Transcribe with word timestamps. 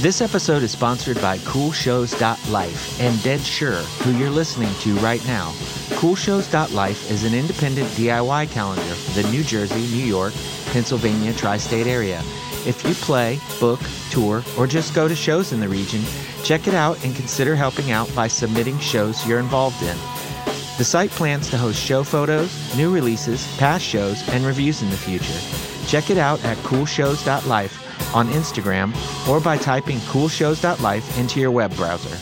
This 0.00 0.22
episode 0.22 0.62
is 0.62 0.70
sponsored 0.70 1.20
by 1.20 1.36
CoolShows.life 1.36 3.00
and 3.02 3.22
Dead 3.22 3.38
Sure, 3.40 3.82
who 4.02 4.16
you're 4.16 4.30
listening 4.30 4.72
to 4.76 4.94
right 5.00 5.22
now. 5.26 5.50
CoolShows.life 6.00 7.10
is 7.10 7.24
an 7.24 7.34
independent 7.34 7.86
DIY 7.90 8.50
calendar 8.50 8.80
for 8.80 9.20
the 9.20 9.28
New 9.30 9.42
Jersey, 9.42 9.82
New 9.94 10.06
York, 10.06 10.32
Pennsylvania 10.72 11.34
tri 11.34 11.58
state 11.58 11.86
area. 11.86 12.22
If 12.64 12.82
you 12.88 12.94
play, 12.94 13.38
book, 13.60 13.78
tour, 14.10 14.42
or 14.56 14.66
just 14.66 14.94
go 14.94 15.06
to 15.06 15.14
shows 15.14 15.52
in 15.52 15.60
the 15.60 15.68
region, 15.68 16.00
check 16.44 16.66
it 16.66 16.72
out 16.72 17.04
and 17.04 17.14
consider 17.14 17.54
helping 17.54 17.90
out 17.90 18.10
by 18.14 18.26
submitting 18.26 18.78
shows 18.78 19.26
you're 19.26 19.38
involved 19.38 19.82
in. 19.82 19.98
The 20.78 20.84
site 20.84 21.10
plans 21.10 21.50
to 21.50 21.58
host 21.58 21.78
show 21.78 22.04
photos, 22.04 22.74
new 22.74 22.90
releases, 22.90 23.46
past 23.58 23.84
shows, 23.84 24.26
and 24.30 24.46
reviews 24.46 24.80
in 24.80 24.88
the 24.88 24.96
future. 24.96 25.86
Check 25.86 26.08
it 26.08 26.16
out 26.16 26.42
at 26.42 26.56
coolshows.life 26.58 27.89
on 28.14 28.28
Instagram 28.28 28.94
or 29.28 29.40
by 29.40 29.56
typing 29.56 29.98
coolshows.life 29.98 31.18
into 31.18 31.40
your 31.40 31.50
web 31.50 31.74
browser. 31.76 32.16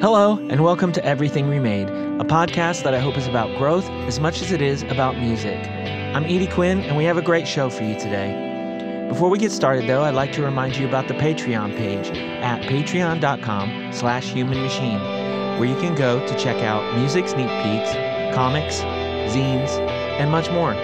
Hello, 0.00 0.38
and 0.48 0.64
welcome 0.64 0.92
to 0.92 1.04
Everything 1.04 1.46
Remade, 1.46 1.88
a 1.88 2.24
podcast 2.24 2.84
that 2.84 2.94
I 2.94 2.98
hope 2.98 3.18
is 3.18 3.26
about 3.26 3.54
growth 3.58 3.88
as 4.08 4.18
much 4.18 4.40
as 4.40 4.50
it 4.50 4.62
is 4.62 4.82
about 4.84 5.18
music. 5.18 5.58
I'm 6.12 6.24
Edie 6.24 6.48
Quinn, 6.48 6.80
and 6.80 6.96
we 6.96 7.04
have 7.04 7.18
a 7.18 7.22
great 7.22 7.46
show 7.46 7.70
for 7.70 7.84
you 7.84 7.94
today. 7.94 9.06
Before 9.08 9.30
we 9.30 9.38
get 9.38 9.52
started, 9.52 9.88
though, 9.88 10.02
I'd 10.02 10.16
like 10.16 10.32
to 10.32 10.42
remind 10.42 10.76
you 10.76 10.88
about 10.88 11.06
the 11.06 11.14
Patreon 11.14 11.76
page 11.76 12.08
at 12.42 12.62
patreon.com 12.62 13.92
slash 13.92 14.26
humanmachine, 14.32 14.98
where 15.60 15.68
you 15.68 15.76
can 15.76 15.94
go 15.94 16.18
to 16.26 16.36
check 16.36 16.56
out 16.64 16.98
music 16.98 17.28
sneak 17.28 17.46
peeks, 17.62 17.92
comics, 18.34 18.80
zines, 19.32 19.70
and 20.18 20.32
much 20.32 20.50
more. 20.50 20.74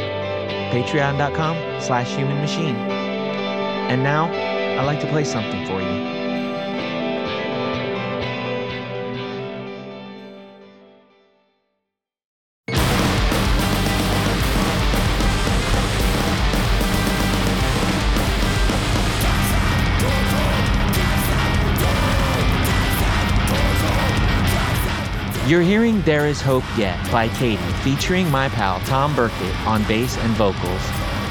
Patreon.com 0.70 1.80
slash 1.80 2.14
humanmachine. 2.14 2.77
And 2.77 4.05
now, 4.05 4.27
I'd 4.80 4.86
like 4.86 5.00
to 5.00 5.08
play 5.08 5.24
something 5.24 5.66
for 5.66 5.80
you. 5.80 5.86
You're 25.47 25.62
hearing 25.62 26.02
There 26.02 26.27
Is 26.27 26.41
Hope 26.41 26.64
Yet 26.77 26.98
by 27.12 27.28
Cady, 27.28 27.62
featuring 27.84 28.28
my 28.33 28.48
pal 28.48 28.80
Tom 28.80 29.14
Burkitt 29.14 29.56
on 29.64 29.84
bass 29.84 30.16
and 30.16 30.33
vocals. 30.33 30.83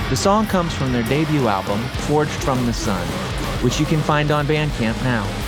The 0.09 0.15
song 0.15 0.45
comes 0.45 0.73
from 0.73 0.93
their 0.93 1.03
debut 1.03 1.49
album, 1.49 1.81
Forged 2.07 2.31
from 2.31 2.65
the 2.65 2.71
Sun, 2.71 3.05
which 3.61 3.77
you 3.77 3.85
can 3.85 3.99
find 3.99 4.31
on 4.31 4.47
Bandcamp 4.47 5.03
now. 5.03 5.44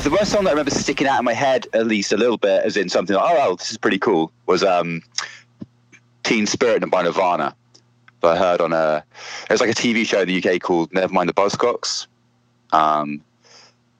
The 0.00 0.10
worst 0.10 0.32
song 0.32 0.44
that 0.44 0.50
I 0.50 0.52
remember 0.54 0.70
sticking 0.70 1.06
out 1.06 1.18
in 1.18 1.24
my 1.24 1.34
head, 1.34 1.66
at 1.74 1.86
least 1.86 2.12
a 2.12 2.16
little 2.16 2.38
bit, 2.38 2.64
as 2.64 2.76
in 2.78 2.88
something 2.88 3.14
like, 3.14 3.36
oh, 3.38 3.56
this 3.56 3.70
is 3.70 3.76
pretty 3.76 3.98
cool, 3.98 4.32
was 4.46 4.64
um, 4.64 5.02
Teen 6.24 6.46
Spirit 6.46 6.90
by 6.90 7.02
Nirvana. 7.02 7.54
That 8.22 8.28
I 8.28 8.36
heard 8.36 8.60
on 8.62 8.72
a, 8.72 9.04
it 9.44 9.52
was 9.52 9.60
like 9.60 9.70
a 9.70 9.74
TV 9.74 10.04
show 10.06 10.22
in 10.22 10.28
the 10.28 10.42
UK 10.42 10.60
called 10.60 10.90
Nevermind 10.92 11.26
the 11.26 11.34
Buzzcocks. 11.34 12.06
Um, 12.72 13.20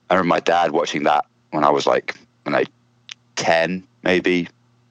I 0.09 0.15
remember 0.15 0.29
my 0.29 0.39
dad 0.39 0.71
watching 0.71 1.03
that 1.03 1.25
when 1.51 1.63
I 1.63 1.69
was 1.69 1.85
like, 1.85 2.17
when 2.41 2.55
I 2.55 2.65
10, 3.35 3.83
maybe, 4.01 4.49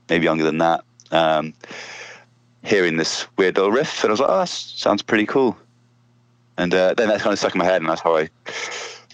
maybe 0.09 0.25
younger 0.25 0.44
than 0.44 0.59
that. 0.59 0.84
Um, 1.10 1.53
hearing 2.62 2.97
this 2.97 3.26
weird 3.37 3.56
little 3.56 3.72
riff, 3.72 4.03
and 4.05 4.10
I 4.10 4.12
was 4.12 4.21
like, 4.21 4.31
oh, 4.31 4.38
that 4.38 4.49
sounds 4.49 5.03
pretty 5.03 5.26
cool. 5.26 5.59
And 6.56 6.72
uh, 6.72 6.94
then 6.94 7.09
that 7.09 7.21
kind 7.21 7.32
of 7.32 7.38
stuck 7.38 7.55
in 7.55 7.59
my 7.59 7.65
head, 7.65 7.82
and 7.82 7.91
that's 7.91 8.00
how 8.00 8.16
I 8.16 8.31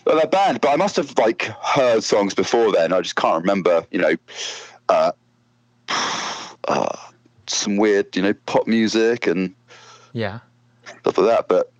well, 0.08 0.16
that 0.16 0.30
band, 0.30 0.62
but 0.62 0.70
I 0.70 0.76
must 0.76 0.96
have 0.96 1.16
like 1.18 1.42
heard 1.42 2.02
songs 2.02 2.34
before 2.34 2.72
then. 2.72 2.94
I 2.94 3.00
just 3.02 3.16
can't 3.16 3.42
remember, 3.42 3.86
you 3.90 3.98
know, 3.98 4.16
uh, 4.88 5.12
uh, 6.68 6.96
some 7.46 7.76
weird, 7.76 8.16
you 8.16 8.22
know, 8.22 8.32
pop 8.46 8.66
music 8.66 9.26
and 9.26 9.54
Yeah. 10.14 10.40
stuff 11.00 11.18
like 11.18 11.26
that. 11.26 11.48
But 11.48 11.70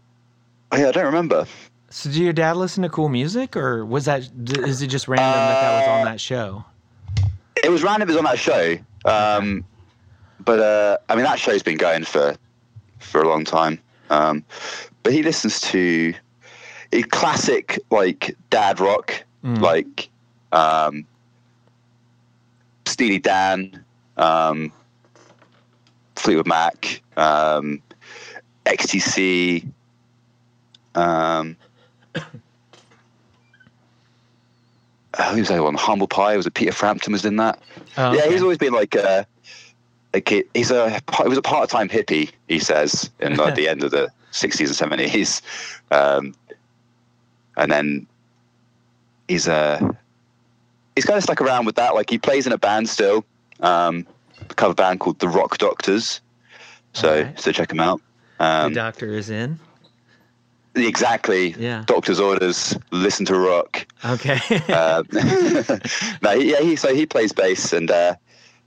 yeah, 0.77 0.88
I 0.88 0.93
don't 0.93 1.06
remember. 1.06 1.47
So, 1.88 2.11
did 2.11 2.19
your 2.19 2.34
dad 2.34 2.59
listen 2.59 2.83
to 2.83 2.91
cool 2.91 3.09
music, 3.09 3.56
or 3.56 3.83
was 3.87 4.05
that 4.05 4.28
is 4.50 4.83
it 4.83 4.88
just 4.88 5.09
random 5.09 5.47
that 5.47 5.61
that 5.61 5.72
was 5.72 5.88
on 5.88 6.03
that 6.03 6.21
show? 6.21 6.67
It 7.65 7.71
was 7.71 7.83
random. 7.83 8.11
It 8.11 8.12
was 8.12 8.19
on 8.19 8.25
that 8.25 8.38
show. 8.38 8.77
Um, 9.06 9.65
but 10.38 10.61
uh, 10.61 10.99
I 11.09 11.15
mean, 11.15 11.25
that 11.25 11.38
show's 11.38 11.62
been 11.62 11.78
going 11.78 12.05
for 12.05 12.37
for 12.99 13.22
a 13.22 13.28
long 13.28 13.47
time. 13.47 13.81
Um, 14.11 14.44
but 15.03 15.15
he 15.15 15.22
listens 15.22 15.62
to 15.62 16.12
classic 17.10 17.78
like 17.91 18.34
dad 18.50 18.81
rock, 18.81 19.25
Mm. 19.44 19.60
like 19.60 20.09
um, 20.50 21.06
Steely 22.87 23.21
Dan, 23.21 23.84
um, 24.16 24.72
Fleetwood 26.16 26.49
Mac, 26.49 27.00
um, 27.16 27.81
XTC. 28.66 29.65
Um, 30.97 31.56
oh, 32.16 32.21
who 35.32 35.38
was 35.38 35.49
that 35.49 35.62
one? 35.62 35.75
Humble 35.75 36.09
Pie. 36.09 36.37
Was 36.37 36.47
it 36.47 36.55
Peter 36.55 36.72
Frampton 36.72 37.12
was 37.12 37.25
in 37.25 37.37
that? 37.37 37.60
Oh, 37.97 38.12
Yeah, 38.12 38.22
okay. 38.22 38.32
he's 38.32 38.43
always 38.43 38.59
been 38.59 38.72
like 38.72 38.94
a, 38.97 39.26
a 40.15 40.20
kid. 40.20 40.47
He's 40.55 40.70
a 40.70 40.91
he 40.91 41.28
was 41.28 41.38
a 41.38 41.43
part 41.43 41.70
time 41.70 41.88
hippie. 41.88 42.31
He 42.49 42.59
says 42.59 43.10
in 43.20 43.37
like, 43.37 43.55
the 43.55 43.69
end 43.72 43.84
of 43.84 43.91
the 43.93 44.10
sixties 44.32 44.69
and 44.70 44.76
seventies, 44.76 45.43
um, 45.91 46.34
and 47.58 47.70
then 47.70 48.06
he's 49.28 49.46
a 49.48 49.96
he's 50.94 51.04
kind 51.04 51.16
of 51.19 51.22
stuck 51.22 51.41
around 51.41 51.66
with 51.66 51.76
that. 51.76 51.94
Like 51.94 52.08
he 52.10 52.19
plays 52.19 52.46
in 52.46 52.52
a 52.52 52.58
band 52.58 52.88
still, 52.88 53.24
um, 53.60 54.06
a 54.48 54.54
cover 54.54 54.74
band 54.74 55.00
called 55.00 55.19
the 55.19 55.28
Rock 55.28 55.58
Doctors. 55.58 56.20
So 56.94 57.08
Alright. 57.19 57.38
so 57.38 57.52
check 57.52 57.70
him 57.70 57.80
out. 57.80 58.00
the 58.38 58.44
Um, 58.44 58.72
doctor 58.72 59.08
is 59.14 59.28
in. 59.30 59.58
exactly. 60.74 61.54
Yeah. 61.58 61.82
Doctor's 61.86 62.20
orders. 62.20 62.76
Listen 62.91 63.26
to 63.26 63.38
rock. 63.38 63.86
Okay. 64.04 64.38
Um, 64.72 65.06
no, 66.22 66.32
yeah, 66.32 66.60
he 66.60 66.76
so 66.76 66.94
he 66.94 67.04
plays 67.06 67.32
bass, 67.32 67.72
and 67.72 67.90
uh, 67.90 68.14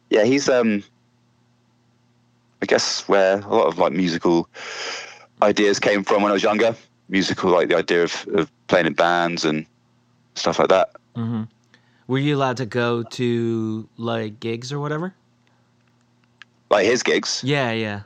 yeah, 0.09 0.23
he's 0.23 0.47
um, 0.49 0.83
I 2.61 2.65
guess 2.65 3.07
where 3.07 3.39
a 3.39 3.47
lot 3.55 3.67
of 3.67 3.77
like 3.79 3.93
musical 3.93 4.47
ideas 5.41 5.79
came 5.79 6.03
from 6.03 6.21
when 6.21 6.31
I 6.31 6.33
was 6.33 6.43
younger. 6.43 6.75
Musical, 7.11 7.51
like 7.51 7.67
the 7.67 7.77
idea 7.77 8.03
of, 8.03 8.27
of 8.33 8.51
playing 8.67 8.87
in 8.87 8.93
bands 8.93 9.45
and 9.45 9.65
stuff 10.35 10.57
like 10.57 10.69
that. 10.69 10.89
hmm 11.15 11.43
Were 12.07 12.17
you 12.17 12.35
allowed 12.37 12.57
to 12.57 12.65
go 12.65 13.03
to 13.03 13.87
like 13.97 14.39
gigs 14.39 14.71
or 14.71 14.79
whatever? 14.79 15.13
Like 16.69 16.85
his 16.85 17.03
gigs, 17.03 17.43
Yeah, 17.43 17.71
yeah. 17.73 18.01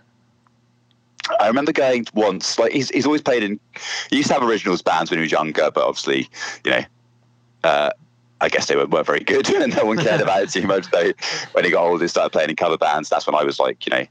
I 1.40 1.48
remember 1.48 1.72
going 1.72 2.06
once. 2.14 2.60
Like 2.60 2.72
he's 2.72 2.90
he's 2.90 3.06
always 3.06 3.22
played 3.22 3.44
in. 3.44 3.60
He 4.10 4.18
used 4.18 4.28
to 4.30 4.34
have 4.36 4.44
originals 4.44 4.82
bands 4.82 5.10
when 5.10 5.20
he 5.20 5.22
was 5.22 5.32
younger, 5.32 5.70
but 5.72 5.84
obviously, 5.84 6.30
you 6.64 6.72
know, 6.72 6.82
uh, 7.64 7.90
I 8.42 8.50
guess 8.50 8.68
they 8.68 8.76
weren't, 8.76 8.90
weren't 8.92 9.06
very 9.08 9.22
good, 9.24 9.50
and 9.56 9.76
no 9.76 9.86
one 9.86 9.98
cared 9.98 10.22
about 10.22 10.44
it 10.44 10.50
too 10.50 10.68
much. 10.68 10.90
So 10.92 11.12
when 11.54 11.64
he 11.66 11.72
got 11.72 11.84
older, 11.86 12.04
he 12.04 12.08
started 12.08 12.32
playing 12.32 12.50
in 12.50 12.56
cover 12.56 12.78
bands. 12.78 13.10
That's 13.10 13.26
when 13.26 13.36
I 13.36 13.44
was 13.44 13.60
like, 13.60 13.86
you 13.86 13.92
know, 13.92 14.06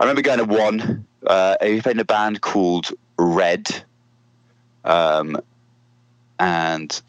I 0.00 0.04
remember 0.04 0.22
going 0.22 0.38
to 0.38 0.44
one. 0.44 1.06
Uh, 1.26 1.56
he 1.62 1.80
played 1.80 1.96
in 1.96 2.00
a 2.00 2.04
band 2.04 2.40
called 2.40 2.90
Red, 3.18 3.82
um, 4.84 5.40
and 6.38 7.00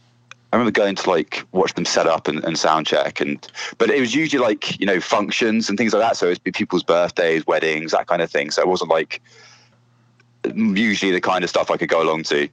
I 0.52 0.58
remember 0.58 0.72
going 0.72 0.96
to 0.96 1.10
like 1.10 1.46
watch 1.54 1.74
them 1.74 1.86
set 1.86 2.08
up 2.08 2.28
and, 2.28 2.44
and 2.44 2.60
sound 2.60 2.86
check, 2.86 3.22
and 3.22 3.48
but 3.78 3.90
it 3.90 4.00
was 4.00 4.14
usually 4.14 4.44
like 4.44 4.80
you 4.80 4.86
know 4.86 5.00
functions 5.00 5.70
and 5.70 5.78
things 5.78 5.94
like 5.94 6.02
that. 6.02 6.18
So 6.18 6.28
it'd 6.28 6.44
be 6.44 6.52
people's 6.52 6.84
birthdays, 6.84 7.48
weddings, 7.48 7.92
that 7.92 8.08
kind 8.08 8.22
of 8.22 8.30
thing. 8.30 8.52
So 8.52 8.62
it 8.62 8.68
wasn't 8.68 8.90
like 8.90 9.22
usually 10.54 11.12
the 11.12 11.22
kind 11.22 11.44
of 11.44 11.50
stuff 11.50 11.72
I 11.72 11.78
could 11.78 11.90
go 11.90 12.02
along 12.02 12.24
to. 12.24 12.50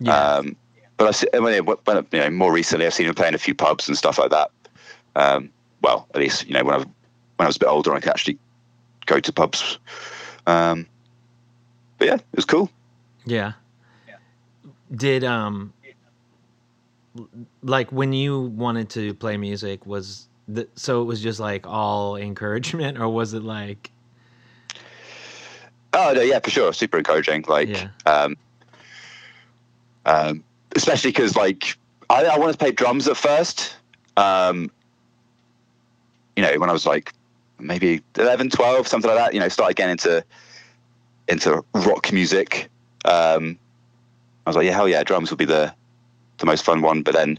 Yeah. 0.00 0.16
Um, 0.16 0.56
but 0.96 1.08
I 1.08 1.10
see, 1.10 1.26
when, 1.32 1.52
it, 1.54 1.66
when 1.66 2.06
you 2.12 2.18
know 2.20 2.30
more 2.30 2.52
recently, 2.52 2.86
I've 2.86 2.94
seen 2.94 3.06
him 3.06 3.14
play 3.14 3.26
in 3.26 3.34
a 3.34 3.38
few 3.38 3.54
pubs 3.54 3.88
and 3.88 3.96
stuff 3.96 4.18
like 4.18 4.30
that. 4.30 4.50
Um, 5.16 5.50
well, 5.82 6.06
at 6.14 6.20
least 6.20 6.46
you 6.46 6.54
know 6.54 6.62
when 6.62 6.74
I 6.74 6.78
when 6.78 6.86
I 7.40 7.46
was 7.46 7.56
a 7.56 7.60
bit 7.60 7.68
older, 7.68 7.92
I 7.94 8.00
could 8.00 8.10
actually 8.10 8.38
go 9.06 9.18
to 9.18 9.32
pubs. 9.32 9.78
Um, 10.46 10.86
but 11.98 12.06
yeah, 12.06 12.14
it 12.14 12.36
was 12.36 12.44
cool. 12.44 12.70
yeah. 13.26 13.52
Did 14.94 15.24
um 15.24 15.72
like 17.62 17.90
when 17.92 18.12
you 18.12 18.40
wanted 18.40 18.90
to 18.90 19.14
play 19.14 19.36
music 19.36 19.86
was 19.86 20.28
the, 20.48 20.68
so 20.74 21.00
it 21.00 21.04
was 21.04 21.22
just 21.22 21.40
like 21.40 21.66
all 21.66 22.16
encouragement 22.30 22.98
or 22.98 23.08
was 23.08 23.34
it 23.34 23.42
like 23.42 23.90
Oh 25.94 26.12
no, 26.12 26.22
yeah, 26.22 26.40
for 26.40 26.50
sure, 26.50 26.72
super 26.72 26.98
encouraging. 26.98 27.44
Like, 27.46 27.68
Yeah. 27.68 27.88
um, 28.04 28.36
um, 30.04 30.42
especially 30.74 31.10
because 31.10 31.36
like 31.36 31.76
I, 32.10 32.24
I 32.24 32.36
wanted 32.36 32.52
to 32.52 32.58
play 32.58 32.72
drums 32.72 33.06
at 33.06 33.16
first. 33.16 33.76
Um, 34.16 34.70
you 36.36 36.42
know, 36.42 36.58
when 36.58 36.68
I 36.68 36.72
was 36.72 36.84
like 36.84 37.12
maybe 37.60 38.02
11, 38.18 38.50
12, 38.50 38.88
something 38.88 39.08
like 39.08 39.18
that. 39.18 39.34
You 39.34 39.40
know, 39.40 39.48
started 39.48 39.76
getting 39.76 39.92
into 39.92 40.24
into 41.28 41.64
rock 41.74 42.12
music. 42.12 42.68
Um, 43.04 43.56
I 44.46 44.50
was 44.50 44.56
like, 44.56 44.66
yeah, 44.66 44.72
hell 44.72 44.88
yeah, 44.88 45.02
drums 45.02 45.30
would 45.30 45.38
be 45.38 45.44
the 45.44 45.72
the 46.38 46.46
most 46.46 46.64
fun 46.64 46.82
one. 46.82 47.02
But 47.02 47.14
then 47.14 47.38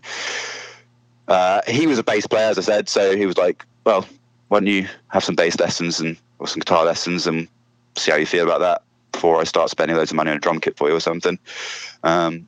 uh, 1.28 1.62
he 1.68 1.88
was 1.88 2.00
a 2.00 2.04
bass 2.04 2.28
player, 2.28 2.48
as 2.48 2.58
I 2.58 2.62
said, 2.62 2.90
so 2.90 3.16
he 3.16 3.26
was 3.26 3.38
like, 3.38 3.66
well, 3.86 4.08
why 4.48 4.60
don't 4.60 4.68
you 4.68 4.88
have 5.10 5.24
some 5.24 5.36
bass 5.36 5.60
lessons 5.60 6.00
and 6.00 6.18
or 6.40 6.48
some 6.48 6.60
guitar 6.60 6.86
lessons 6.86 7.28
and 7.28 7.48
see 7.98 8.12
how 8.12 8.18
you 8.18 8.26
feel 8.26 8.44
about 8.44 8.60
that 8.60 8.82
before 9.12 9.40
I 9.40 9.46
start 9.46 9.70
spending 9.70 9.96
loads 9.96 10.12
of 10.12 10.18
money 10.18 10.32
on 10.32 10.38
a 10.38 10.40
drum 10.40 10.60
kit 10.60 10.78
for 10.78 10.90
you 10.90 10.96
or 10.96 11.00
something. 11.00 11.40
Um, 12.04 12.48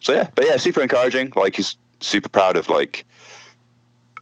so 0.00 0.12
yeah, 0.12 0.28
but 0.34 0.46
yeah, 0.46 0.56
super 0.56 0.80
encouraging. 0.80 1.32
Like 1.36 1.56
he's 1.56 1.76
super 2.00 2.28
proud 2.28 2.56
of 2.56 2.68
like 2.68 3.04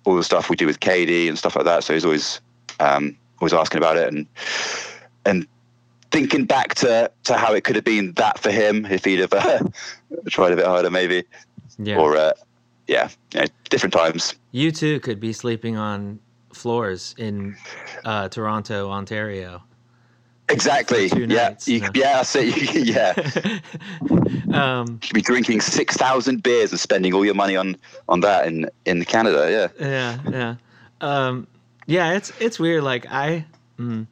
all 0.04 0.16
the 0.16 0.24
stuff 0.24 0.50
we 0.50 0.56
do 0.56 0.66
with 0.66 0.80
Cady 0.80 1.28
and 1.28 1.38
stuff 1.38 1.56
like 1.56 1.64
that. 1.64 1.84
So 1.84 1.94
he's 1.94 2.04
always 2.04 2.40
um, 2.80 3.16
always 3.40 3.52
asking 3.52 3.78
about 3.78 3.96
it 3.96 4.08
and 4.12 4.26
and 5.24 5.46
thinking 6.12 6.44
back 6.44 6.74
to 6.76 7.10
to 7.24 7.34
how 7.34 7.52
it 7.54 7.64
could 7.64 7.74
have 7.74 7.84
been 7.84 8.12
that 8.14 8.38
for 8.38 8.50
him 8.50 8.86
if 8.86 9.04
he'd 9.04 9.18
have 9.18 9.32
uh, 9.32 9.60
tried 10.28 10.52
a 10.52 10.56
bit 10.56 10.66
harder 10.66 10.90
maybe 10.90 11.24
yeah 11.78 11.98
or 11.98 12.16
uh, 12.16 12.32
yeah, 12.86 13.08
know, 13.34 13.44
different 13.70 13.92
times. 13.92 14.34
you 14.50 14.70
too 14.70 15.00
could 15.00 15.20
be 15.20 15.32
sleeping 15.32 15.76
on 15.76 16.18
floors 16.52 17.14
in 17.18 17.56
uh, 18.04 18.28
toronto 18.28 18.90
ontario 18.90 19.62
Exactly. 20.48 21.06
Yeah. 21.06 21.48
nights, 21.48 21.66
You, 21.68 21.78
yeah. 21.78 21.90
yeah. 21.94 22.12
That's 22.16 22.36
it. 22.36 22.74
yeah. 22.86 23.60
um 24.52 24.86
You 24.88 24.98
could 25.08 25.14
be 25.14 25.22
drinking 25.22 25.60
six 25.62 25.96
thousand 25.96 26.42
beers 26.42 26.72
and 26.72 26.80
spending 26.80 27.14
all 27.14 27.24
your 27.24 27.34
money 27.34 27.56
on 27.56 27.76
on 28.08 28.20
that 28.20 28.46
in 28.46 28.68
in 28.84 29.04
Canada. 29.04 29.70
Yeah. 29.80 29.88
yeah 29.88 30.18
yeah 30.30 30.54
um 31.00 31.46
yeah 31.86 32.12
it's 32.12 32.32
it's 32.38 32.58
weird 32.58 32.84
like 32.84 33.06
i 33.10 33.44
mm, 33.78 34.06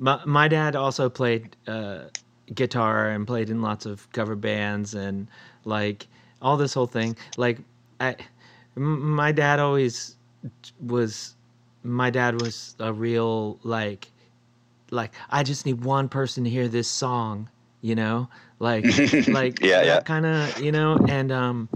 my, 0.00 0.20
my 0.26 0.48
dad 0.48 0.76
also 0.76 1.10
played 1.10 1.56
uh 1.68 2.06
guitar 2.54 3.10
and 3.10 3.26
played 3.28 3.50
in 3.50 3.62
lots 3.62 3.86
of 3.86 4.12
cover 4.12 4.36
bands 4.36 4.94
and 4.94 5.28
like 5.64 6.08
all 6.42 6.58
this 6.58 6.74
whole 6.74 6.88
thing. 6.88 7.16
Like 7.36 7.60
i 8.00 8.16
m- 8.76 9.14
my 9.16 9.32
dad 9.32 9.60
always 9.60 10.16
was 10.80 11.36
my 11.84 12.10
dad 12.10 12.36
was 12.36 12.76
a 12.80 12.92
real 12.92 13.60
like 13.64 14.12
like 14.90 15.14
i 15.30 15.42
just 15.44 15.66
need 15.66 15.84
one 15.84 16.08
person 16.08 16.44
to 16.44 16.50
hear 16.50 16.68
this 16.68 16.88
song 16.88 17.50
you 17.82 17.96
know? 17.96 18.28
Like 18.60 18.98
like 19.28 19.60
Yeah, 19.60 19.82
that 19.82 19.84
yeah. 19.84 20.02
kind 20.04 20.26
of 20.26 20.56
you 20.58 20.72
know? 20.72 21.00
And 21.06 21.32
um 21.32 21.70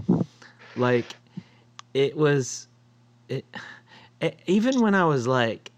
like 0.75 1.17
it 1.93 2.17
was 2.17 2.67
it, 3.29 3.45
e- 4.23 4.31
even 4.47 4.81
when 4.81 4.95
i 4.95 5.05
was 5.05 5.27
like 5.27 5.71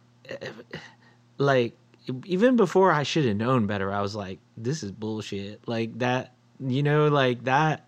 like 1.37 1.77
even 2.25 2.55
before 2.55 2.91
i 2.91 3.03
should 3.03 3.25
have 3.25 3.35
known 3.37 3.67
better 3.67 3.91
i 3.91 4.01
was 4.01 4.15
like 4.15 4.39
this 4.57 4.83
is 4.83 4.91
bullshit 4.91 5.65
like 5.67 5.97
that 5.99 6.33
you 6.59 6.81
know 6.83 7.07
like 7.07 7.43
that 7.43 7.85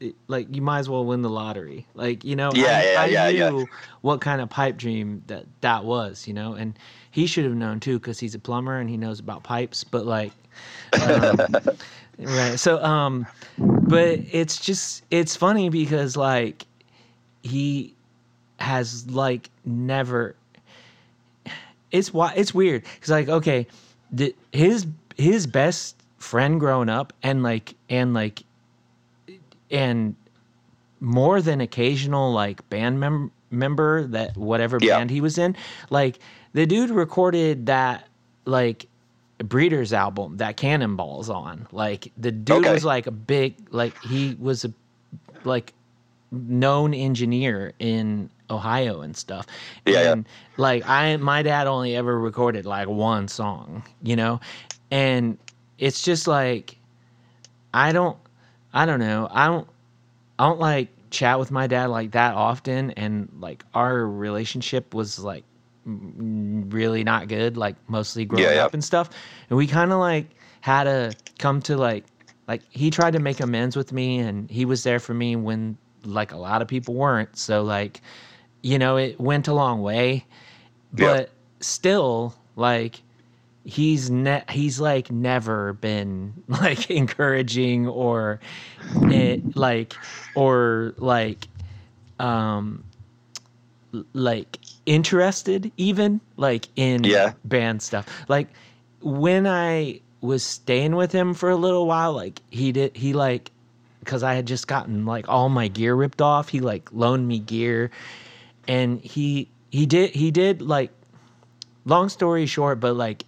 it- 0.00 0.16
like 0.26 0.54
you 0.54 0.62
might 0.62 0.80
as 0.80 0.88
well 0.88 1.04
win 1.04 1.22
the 1.22 1.30
lottery 1.30 1.86
like 1.94 2.24
you 2.24 2.34
know 2.36 2.54
Yeah, 2.54 2.66
I, 2.66 2.84
yeah, 2.84 3.04
I 3.04 3.06
yeah, 3.06 3.28
yeah. 3.28 3.50
knew 3.50 3.68
what 4.00 4.20
kind 4.20 4.40
of 4.40 4.48
pipe 4.50 4.76
dream 4.76 5.22
that 5.28 5.46
that 5.60 5.84
was 5.84 6.26
you 6.26 6.34
know 6.34 6.54
and 6.54 6.78
he 7.10 7.26
should 7.26 7.44
have 7.44 7.54
known 7.54 7.80
too 7.80 7.98
because 7.98 8.18
he's 8.18 8.34
a 8.34 8.38
plumber 8.38 8.78
and 8.78 8.88
he 8.90 8.96
knows 8.96 9.20
about 9.20 9.42
pipes 9.44 9.84
but 9.84 10.06
like 10.06 10.32
um, 10.98 11.56
right 12.18 12.58
so 12.58 12.82
um 12.82 13.26
but 13.88 14.20
it's 14.30 14.58
just 14.60 15.04
it's 15.10 15.36
funny 15.36 15.68
because 15.68 16.16
like 16.16 16.66
he 17.42 17.94
has 18.58 19.08
like 19.10 19.50
never 19.64 20.36
it's 21.92 22.12
why 22.12 22.32
it's 22.34 22.52
weird 22.54 22.82
because 22.82 23.10
like 23.10 23.28
okay 23.28 23.66
the, 24.10 24.34
his 24.52 24.86
his 25.16 25.46
best 25.46 26.02
friend 26.18 26.58
growing 26.58 26.88
up 26.88 27.12
and 27.22 27.42
like 27.42 27.74
and 27.88 28.14
like 28.14 28.42
and 29.70 30.14
more 31.00 31.40
than 31.42 31.60
occasional 31.60 32.32
like 32.32 32.68
band 32.70 33.00
mem- 33.00 33.30
member 33.50 34.06
that 34.08 34.36
whatever 34.36 34.78
Yeah. 34.80 34.98
band 34.98 35.10
he 35.10 35.20
was 35.20 35.38
in 35.38 35.56
like 35.90 36.18
the 36.52 36.66
dude 36.66 36.90
recorded 36.90 37.66
that 37.66 38.08
like 38.44 38.86
breeders 39.38 39.92
album 39.92 40.36
that 40.36 40.56
cannonballs 40.56 41.28
on 41.28 41.66
like 41.72 42.12
the 42.16 42.30
dude 42.30 42.58
Okay. 42.64 42.72
was 42.72 42.84
like 42.84 43.06
a 43.06 43.10
big 43.10 43.56
like 43.70 44.00
he 44.00 44.36
was 44.38 44.64
a 44.64 44.72
like 45.44 45.72
known 46.30 46.94
engineer 46.94 47.72
in 47.78 48.30
ohio 48.52 49.00
and 49.02 49.16
stuff 49.16 49.46
Yeah, 49.86 50.02
yeah. 50.02 50.12
and 50.12 50.28
like 50.58 50.86
i 50.88 51.16
my 51.16 51.42
dad 51.42 51.66
only 51.66 51.96
ever 51.96 52.18
recorded 52.18 52.66
like 52.66 52.88
one 52.88 53.28
song 53.28 53.82
you 54.02 54.16
know 54.16 54.40
and 54.90 55.38
it's 55.78 56.02
just 56.02 56.26
like 56.28 56.78
i 57.74 57.92
don't 57.92 58.18
i 58.74 58.86
don't 58.86 59.00
know 59.00 59.28
i 59.32 59.46
don't 59.46 59.68
I 60.38 60.46
don't 60.46 60.60
like 60.60 60.88
chat 61.10 61.38
with 61.38 61.50
my 61.52 61.66
dad 61.68 61.86
like 61.90 62.12
that 62.12 62.34
often, 62.34 62.90
and 62.92 63.28
like 63.38 63.64
our 63.74 64.06
relationship 64.06 64.94
was 64.94 65.18
like 65.20 65.44
really 65.84 67.04
not 67.04 67.28
good, 67.28 67.56
like 67.56 67.76
mostly 67.88 68.24
growing 68.24 68.44
Yeah, 68.44 68.54
yeah. 68.54 68.64
up 68.64 68.74
and 68.74 68.82
stuff. 68.82 69.10
And 69.50 69.56
we 69.56 69.66
kind 69.66 69.92
of 69.92 69.98
like 69.98 70.26
had 70.60 70.84
to 70.84 71.14
come 71.38 71.60
to 71.62 71.76
like 71.76 72.04
like 72.48 72.62
he 72.70 72.90
tried 72.90 73.12
to 73.12 73.20
make 73.20 73.40
amends 73.40 73.76
with 73.76 73.92
me, 73.92 74.18
and 74.18 74.50
he 74.50 74.64
was 74.64 74.82
there 74.82 74.98
for 74.98 75.14
me 75.14 75.36
when 75.36 75.76
like 76.04 76.32
a 76.32 76.36
lot 76.38 76.62
of 76.62 76.68
people 76.68 76.94
weren't. 76.94 77.36
So 77.36 77.62
like, 77.62 78.00
you 78.62 78.78
know, 78.78 78.96
it 78.96 79.20
went 79.20 79.48
a 79.48 79.54
long 79.54 79.82
way, 79.82 80.24
but 80.92 81.30
still 81.60 82.34
like 82.56 83.02
he's 83.64 84.10
ne- 84.10 84.44
he's 84.50 84.80
like 84.80 85.10
never 85.10 85.72
been 85.74 86.34
like 86.48 86.90
encouraging 86.90 87.86
or 87.88 88.40
it, 89.08 89.44
like 89.54 89.98
or 90.34 90.94
like 90.98 91.48
um 92.18 92.84
like 94.14 94.58
interested 94.86 95.70
even 95.76 96.20
like 96.36 96.68
in 96.76 97.02
Yeah. 97.04 97.32
band 97.44 97.82
stuff. 97.82 98.06
Like 98.28 98.48
when 99.00 99.46
i 99.46 100.00
was 100.20 100.44
staying 100.44 100.94
with 100.94 101.10
him 101.10 101.34
for 101.34 101.50
a 101.50 101.56
little 101.56 101.86
while 101.86 102.12
like 102.12 102.40
he 102.50 102.70
did 102.70 102.96
he 102.96 103.12
like 103.12 103.50
because 103.98 104.22
i 104.22 104.34
had 104.34 104.46
just 104.46 104.68
gotten 104.68 105.04
like 105.04 105.28
all 105.28 105.48
my 105.48 105.66
gear 105.66 105.94
ripped 105.96 106.22
off 106.22 106.48
he 106.48 106.60
like 106.60 106.88
loaned 106.92 107.26
me 107.26 107.40
gear 107.40 107.90
and 108.68 109.00
he 109.00 109.48
he 109.70 109.86
did 109.86 110.10
he 110.10 110.30
did 110.30 110.62
like 110.62 110.90
long 111.84 112.08
story 112.08 112.46
short 112.46 112.80
but 112.80 112.94
like 112.94 113.24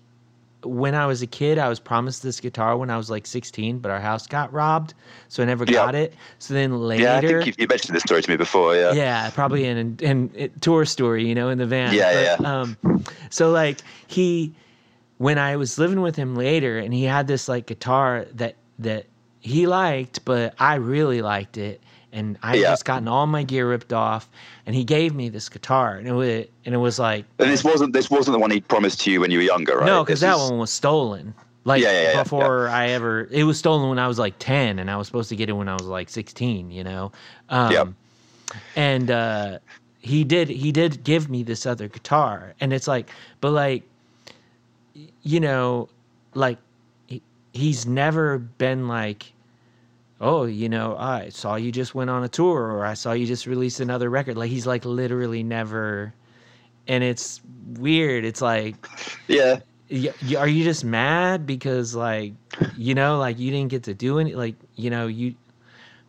when 0.66 0.94
I 0.94 1.04
was 1.06 1.20
a 1.22 1.26
kid, 1.26 1.58
I 1.58 1.68
was 1.68 1.78
promised 1.78 2.22
this 2.22 2.40
guitar 2.40 2.76
when 2.76 2.88
I 2.88 2.96
was 2.96 3.10
like 3.10 3.26
16, 3.26 3.80
but 3.80 3.90
our 3.90 4.00
house 4.00 4.26
got 4.26 4.50
robbed, 4.52 4.94
so 5.28 5.42
I 5.42 5.46
never 5.46 5.64
Yeah. 5.64 5.72
got 5.84 5.94
it. 5.94 6.14
So 6.38 6.54
then 6.54 6.78
later, 6.80 7.02
Yeah, 7.02 7.16
I 7.16 7.20
think 7.20 7.46
you, 7.46 7.52
you 7.58 7.66
mentioned 7.68 7.94
this 7.94 8.02
story 8.02 8.22
to 8.22 8.30
me 8.30 8.36
before. 8.36 8.74
Yeah. 8.74 8.92
yeah, 8.92 9.30
probably 9.30 9.66
in 9.66 9.98
in, 10.00 10.30
in 10.34 10.50
tour 10.60 10.84
story, 10.86 11.26
you 11.26 11.34
know, 11.34 11.50
in 11.50 11.58
the 11.58 11.66
van. 11.66 11.92
Yeah, 11.92 12.36
But, 12.38 12.46
Um, 12.46 13.04
so 13.30 13.50
like 13.50 13.78
he, 14.06 14.54
when 15.18 15.38
I 15.38 15.56
was 15.56 15.78
living 15.78 16.00
with 16.00 16.16
him 16.16 16.34
later, 16.34 16.78
and 16.78 16.94
he 16.94 17.04
had 17.04 17.26
this 17.26 17.46
like 17.48 17.66
guitar 17.66 18.26
that 18.34 18.54
that 18.78 19.04
he 19.40 19.66
liked, 19.66 20.24
but 20.24 20.54
I 20.58 20.76
really 20.76 21.20
liked 21.20 21.58
it, 21.58 21.82
and 22.14 22.38
I 22.42 22.50
had 22.52 22.58
Yeah. 22.60 22.70
just 22.70 22.86
gotten 22.86 23.08
all 23.08 23.26
my 23.26 23.42
gear 23.42 23.68
ripped 23.68 23.92
off, 23.92 24.28
and 24.64 24.74
he 24.74 24.84
gave 24.84 25.14
me 25.14 25.28
this 25.28 25.48
guitar, 25.50 25.96
and 25.96 26.08
it 26.08 26.12
was 26.12 26.46
and 26.64 26.74
it 26.74 26.78
was 26.78 26.98
like 26.98 27.26
And 27.38 27.50
this 27.50 27.62
wasn't 27.64 27.92
this 27.92 28.10
wasn't 28.10 28.32
the 28.34 28.38
one 28.38 28.50
he 28.50 28.60
promised 28.62 29.00
to 29.02 29.10
you 29.10 29.20
when 29.20 29.30
you 29.30 29.38
were 29.38 29.44
younger, 29.44 29.76
right? 29.76 29.86
no, 29.86 30.02
because 30.02 30.20
that 30.20 30.36
is- 30.36 30.50
one 30.50 30.58
was 30.58 30.70
stolen. 30.70 31.34
Like 31.66 31.82
Yeah, 31.82 31.92
yeah, 31.92 32.02
yeah, 32.02 32.12
yeah. 32.12 32.22
before 32.22 32.68
I 32.68 32.88
ever, 32.90 33.26
it 33.30 33.44
was 33.44 33.58
stolen 33.58 33.88
when 33.88 33.98
I 33.98 34.06
was 34.06 34.18
like 34.18 34.34
ten, 34.38 34.78
and 34.78 34.90
I 34.90 34.96
was 34.96 35.06
supposed 35.06 35.28
to 35.30 35.36
get 35.36 35.48
it 35.48 35.52
when 35.54 35.68
I 35.68 35.74
was 35.74 35.86
like 35.86 36.08
sixteen. 36.08 36.70
You 36.70 36.84
know, 36.84 37.12
um, 37.48 37.72
Yep. 37.72 37.88
and 38.76 39.10
uh, 39.10 39.58
he 40.00 40.24
did 40.24 40.48
he 40.50 40.72
did 40.72 41.02
give 41.04 41.28
me 41.30 41.42
this 41.42 41.64
other 41.66 41.88
guitar, 41.88 42.54
and 42.60 42.72
it's 42.72 42.86
like, 42.86 43.10
but 43.40 43.50
like, 43.52 43.82
you 45.22 45.40
know, 45.40 45.88
like 46.34 46.58
he, 47.06 47.22
he's 47.54 47.86
never 47.86 48.38
been 48.38 48.86
like, 48.86 49.32
oh, 50.20 50.44
you 50.44 50.68
know, 50.68 50.96
I 50.96 51.28
saw 51.30 51.56
you 51.56 51.72
just 51.72 51.94
went 51.94 52.10
on 52.10 52.24
a 52.24 52.28
tour, 52.28 52.70
or 52.72 52.84
I 52.86 52.94
saw 52.94 53.12
you 53.12 53.26
just 53.26 53.46
released 53.46 53.80
another 53.80 54.10
record. 54.10 54.36
Like 54.36 54.50
he's 54.50 54.66
like 54.66 54.84
literally 54.84 55.42
never, 55.42 56.14
and 56.88 57.04
it's 57.04 57.40
weird. 57.78 58.24
It's 58.24 58.40
like 58.42 58.76
Yeah. 59.28 59.60
y- 59.90 60.14
are 60.38 60.48
you 60.48 60.64
just 60.64 60.84
mad 60.84 61.46
because 61.46 61.94
like 61.94 62.32
you 62.76 62.94
know 62.94 63.18
like 63.18 63.38
you 63.38 63.50
didn't 63.50 63.70
get 63.70 63.84
to 63.84 63.94
do 63.94 64.18
any 64.18 64.34
like 64.34 64.54
you 64.76 64.90
know 64.90 65.06
you 65.06 65.34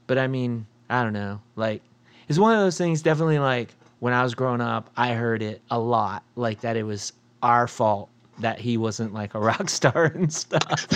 but 0.07 0.17
i 0.17 0.27
mean 0.27 0.65
i 0.89 1.03
don't 1.03 1.13
know 1.13 1.39
like 1.55 1.81
it's 2.27 2.39
one 2.39 2.53
of 2.53 2.59
those 2.59 2.77
things 2.77 3.01
definitely 3.01 3.39
like 3.39 3.73
when 3.99 4.13
i 4.13 4.23
was 4.23 4.33
growing 4.35 4.61
up 4.61 4.89
i 4.97 5.13
heard 5.13 5.41
it 5.41 5.61
a 5.71 5.79
lot 5.79 6.23
like 6.35 6.61
that 6.61 6.77
it 6.77 6.83
was 6.83 7.13
our 7.43 7.67
fault 7.67 8.09
that 8.39 8.59
he 8.59 8.77
wasn't 8.77 9.13
like 9.13 9.33
a 9.33 9.39
rock 9.49 9.69
star 9.69 10.05
and 10.05 10.31
stuff 10.31 10.87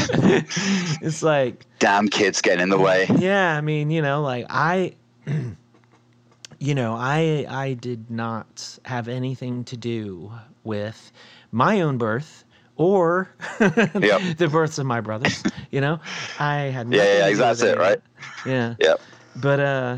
it's 1.02 1.24
like 1.24 1.66
Damn 1.80 2.08
kids 2.10 2.42
getting 2.42 2.62
in 2.64 2.70
the 2.70 2.80
way. 2.80 3.08
yeah 3.18 3.56
i 3.58 3.62
mean 3.62 3.90
you 3.92 4.02
know 4.02 4.22
like 4.22 4.46
i 4.50 4.94
you 6.60 6.76
know 6.76 6.96
i 6.96 7.46
i 7.50 7.74
did 7.74 8.10
not 8.10 8.78
have 8.86 9.08
anything 9.08 9.64
to 9.66 9.78
do 9.78 10.32
with 10.64 11.12
my 11.52 11.82
own 11.82 11.98
birth 11.98 12.44
or 12.76 13.30
the 13.60 14.48
births 14.52 14.78
of 14.78 14.86
my 14.86 15.00
brothers 15.02 15.46
you 15.72 15.82
know 15.82 16.00
i 16.38 16.56
had 16.56 16.88
Yeah, 16.90 16.98
nothing 16.98 17.30
yeah, 17.30 17.36
that's 17.36 17.62
it, 17.62 17.78
right? 17.78 18.02
yeah 18.44 18.76
Yep. 18.80 19.02
but 19.36 19.60
uh 19.60 19.98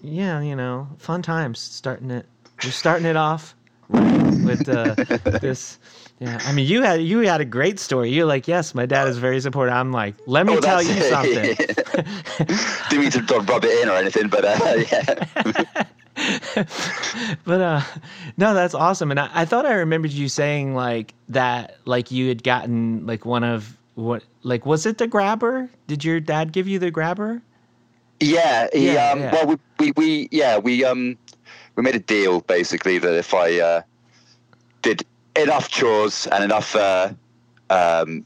yeah 0.00 0.40
you 0.40 0.54
know 0.54 0.88
fun 0.98 1.22
times 1.22 1.58
starting 1.58 2.10
it 2.10 2.26
you're 2.62 2.72
starting 2.72 3.06
it 3.06 3.16
off 3.16 3.54
with 4.40 4.68
uh 4.68 4.96
this 5.40 5.78
yeah 6.20 6.38
i 6.44 6.52
mean 6.52 6.66
you 6.66 6.82
had 6.82 7.02
you 7.02 7.20
had 7.20 7.40
a 7.40 7.44
great 7.44 7.78
story. 7.78 8.10
You're 8.10 8.26
like 8.26 8.48
yes 8.48 8.74
my 8.74 8.86
dad 8.86 9.08
is 9.08 9.18
very 9.18 9.40
supportive. 9.40 9.74
I'm 9.74 9.92
like 9.92 10.14
let 10.26 10.46
me 10.46 10.54
Oh, 10.54 10.60
tell 10.60 10.82
you 10.82 11.00
something. 11.14 11.54
Didn't 12.88 13.00
mean 13.02 13.10
to 13.12 13.20
don't 13.22 13.46
rub 13.48 13.64
it 13.64 13.82
in 13.82 13.88
or 13.88 13.94
anything, 13.96 14.28
but 14.28 14.44
uh, 14.44 14.84
yeah. 14.92 16.64
but 17.44 17.60
uh 17.60 17.80
no 18.36 18.54
that's 18.54 18.74
awesome. 18.74 19.10
And 19.10 19.20
I, 19.20 19.30
I 19.32 19.44
thought 19.44 19.66
i 19.66 19.74
remembered 19.74 20.10
you 20.10 20.28
saying 20.28 20.74
like 20.74 21.14
that 21.28 21.76
like 21.84 22.10
you 22.10 22.28
had 22.28 22.42
gotten 22.42 23.06
like 23.06 23.24
one 23.24 23.44
of 23.44 23.76
what 23.94 24.24
like 24.42 24.66
was 24.66 24.86
it 24.86 24.98
the 24.98 25.06
grabber? 25.06 25.70
Did 25.86 26.04
your 26.04 26.20
dad 26.20 26.52
give 26.52 26.66
you 26.68 26.78
the 26.78 26.90
grabber? 26.90 27.42
Yeah, 28.20 28.66
he, 28.72 28.94
Yeah, 28.94 29.10
um, 29.12 29.20
yeah. 29.20 29.30
well, 29.32 29.46
we, 29.46 29.56
we, 29.78 29.92
we, 29.96 30.28
yeah, 30.32 30.58
we, 30.58 30.84
um, 30.84 31.16
we 31.76 31.82
made 31.84 31.94
a 31.94 32.00
deal 32.00 32.40
basically 32.40 32.98
that 32.98 33.14
if 33.14 33.32
I 33.32 33.60
uh, 33.60 33.82
did 34.82 35.04
enough 35.42 35.68
chores 35.68 36.26
and 36.28 36.44
enough 36.44 36.74
uh, 36.76 37.12
um, 37.70 38.24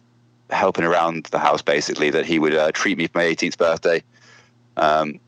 helping 0.50 0.84
around 0.84 1.26
the 1.26 1.38
house, 1.38 1.62
basically, 1.62 2.10
that 2.10 2.24
he 2.26 2.38
would 2.38 2.54
uh, 2.54 2.72
treat 2.72 2.98
me 2.98 3.06
for 3.06 3.18
my 3.18 3.24
18th 3.24 3.58
birthday. 3.58 4.02
Um, 4.76 5.18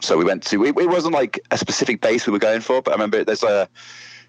so 0.00 0.16
we 0.16 0.24
went 0.24 0.42
to. 0.44 0.64
It, 0.64 0.76
it 0.78 0.88
wasn't 0.88 1.14
like 1.14 1.40
a 1.50 1.58
specific 1.58 2.00
base 2.00 2.26
we 2.26 2.32
were 2.32 2.38
going 2.38 2.60
for, 2.60 2.82
but 2.82 2.90
I 2.90 2.94
remember 2.94 3.24
there's 3.24 3.42
a 3.42 3.68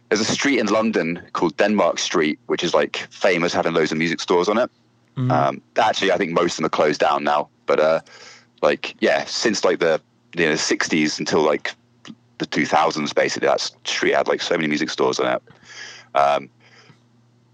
there's 0.10 0.22
a 0.22 0.26
street 0.26 0.60
in 0.60 0.68
London 0.68 1.22
called 1.34 1.58
Denmark 1.58 2.00
Street, 2.00 2.40
which 2.48 2.64
is 2.64 2.74
like 2.74 2.98
famous, 3.10 3.54
having 3.54 3.74
loads 3.74 3.92
of 3.92 3.98
music 3.98 4.22
stores 4.22 4.48
on 4.48 4.58
it. 4.58 4.72
Mhm. 5.18 5.32
Um, 5.32 5.62
actually, 5.78 6.12
I 6.12 6.18
think 6.18 6.32
most 6.32 6.54
of 6.54 6.58
them 6.58 6.66
are 6.66 6.70
closed 6.70 7.02
down 7.02 7.24
now. 7.24 7.50
But 7.66 7.80
uh, 7.80 8.00
like, 8.62 8.96
yeah, 9.00 9.26
since 9.26 9.66
like 9.66 9.80
the 9.80 10.02
you 10.36 10.46
know, 10.46 10.54
60s 10.54 11.20
until 11.20 11.42
like 11.42 11.74
the 12.38 12.46
2000s, 12.46 13.14
basically, 13.14 13.48
that 13.48 13.60
street 13.60 14.14
had 14.14 14.28
like 14.28 14.42
so 14.42 14.56
many 14.56 14.68
music 14.68 14.90
stores 14.90 15.20
on 15.20 15.36
it. 15.36 15.42
Um, 16.16 16.50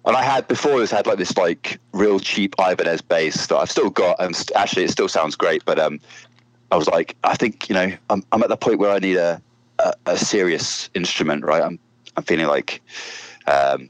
and 0.05 0.17
I 0.17 0.23
had 0.23 0.47
before 0.47 0.79
this 0.79 0.91
had 0.91 1.07
like 1.07 1.17
this 1.17 1.37
like 1.37 1.79
real 1.93 2.19
cheap 2.19 2.55
Ibanez 2.59 3.01
bass 3.01 3.47
that 3.47 3.57
I've 3.57 3.71
still 3.71 3.89
got, 3.89 4.17
and 4.19 4.35
st- 4.35 4.55
actually 4.55 4.83
it 4.83 4.91
still 4.91 5.07
sounds 5.07 5.35
great. 5.35 5.63
But 5.65 5.79
um, 5.79 5.99
I 6.71 6.75
was 6.75 6.87
like, 6.87 7.15
I 7.23 7.35
think 7.35 7.69
you 7.69 7.75
know, 7.75 7.91
I'm 8.09 8.23
I'm 8.31 8.43
at 8.43 8.49
the 8.49 8.57
point 8.57 8.79
where 8.79 8.91
I 8.91 8.99
need 8.99 9.17
a 9.17 9.41
a, 9.79 9.93
a 10.05 10.17
serious 10.17 10.89
instrument, 10.93 11.45
right? 11.45 11.63
I'm 11.63 11.79
I'm 12.17 12.23
feeling 12.23 12.47
like 12.47 12.81
um, 13.47 13.89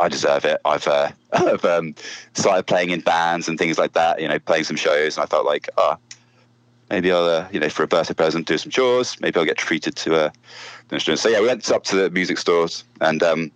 I 0.00 0.08
deserve 0.08 0.44
it. 0.44 0.60
I've 0.64 0.86
uh, 0.86 1.10
I've 1.32 1.64
um, 1.64 1.94
started 2.34 2.66
playing 2.66 2.90
in 2.90 3.00
bands 3.00 3.48
and 3.48 3.58
things 3.58 3.78
like 3.78 3.92
that. 3.92 4.20
You 4.20 4.28
know, 4.28 4.38
playing 4.38 4.64
some 4.64 4.76
shows, 4.76 5.16
and 5.16 5.24
I 5.24 5.26
felt 5.26 5.44
like, 5.44 5.68
ah, 5.76 5.98
maybe 6.88 7.12
I'll 7.12 7.24
uh, 7.24 7.48
you 7.52 7.60
know 7.60 7.68
for 7.68 7.82
a 7.82 7.86
birthday 7.86 8.14
present 8.14 8.46
do 8.46 8.56
some 8.56 8.70
chores. 8.70 9.20
Maybe 9.20 9.38
I'll 9.38 9.46
get 9.46 9.58
treated 9.58 9.94
to 9.96 10.14
a 10.16 10.24
an 10.26 10.32
instrument. 10.92 11.20
So 11.20 11.28
yeah, 11.28 11.40
we 11.40 11.46
went 11.48 11.70
up 11.70 11.84
to 11.84 11.96
the 11.96 12.10
music 12.10 12.38
stores 12.38 12.84
and 13.00 13.22
um, 13.22 13.50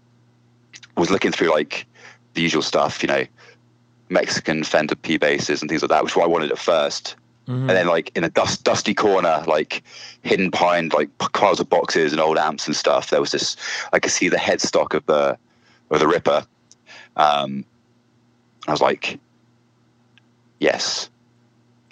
was 0.96 1.10
looking 1.10 1.32
through 1.32 1.50
like 1.50 1.86
the 2.34 2.42
usual 2.42 2.62
stuff. 2.62 3.02
You 3.02 3.08
know, 3.08 3.24
Mexican 4.08 4.64
Fender 4.64 4.96
P 4.96 5.16
basses 5.16 5.60
and 5.62 5.68
things 5.68 5.82
like 5.82 5.90
that, 5.90 6.02
which 6.02 6.12
is 6.12 6.16
what 6.16 6.24
I 6.24 6.28
wanted 6.28 6.50
at 6.50 6.58
first. 6.58 7.16
Mhm. 7.46 7.60
And 7.60 7.70
then 7.70 7.86
like 7.86 8.12
in 8.14 8.24
a 8.24 8.28
dust, 8.28 8.64
dusty 8.64 8.94
corner, 8.94 9.42
like 9.46 9.82
hidden 10.22 10.50
behind 10.50 10.92
like 10.92 11.08
piles 11.18 11.60
of 11.60 11.68
boxes 11.68 12.12
and 12.12 12.20
old 12.20 12.38
amps 12.38 12.66
and 12.66 12.76
stuff, 12.76 13.10
there 13.10 13.20
was 13.20 13.32
this. 13.32 13.56
I 13.92 13.98
could 13.98 14.12
see 14.12 14.28
the 14.28 14.36
headstock 14.36 14.94
of 14.94 15.04
the 15.06 15.36
of 15.90 16.00
the 16.00 16.06
Ripper. 16.06 16.46
Um, 17.16 17.64
I 18.68 18.72
was 18.72 18.80
like, 18.80 19.18
yes, 20.60 21.10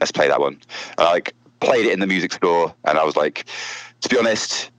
let's 0.01 0.13
play 0.13 0.29
that 0.29 0.41
one. 0.41 0.61
And 0.97 1.09
I 1.09 1.11
like 1.11 1.35
played 1.61 1.87
it 1.87 1.93
in 1.93 2.01
the 2.01 2.07
music 2.07 2.33
store, 2.33 2.75
and 2.85 2.99
I 2.99 3.05
was 3.05 3.17
like, 3.17 3.45
to 4.03 4.09
be 4.09 4.19
honest, 4.19 4.71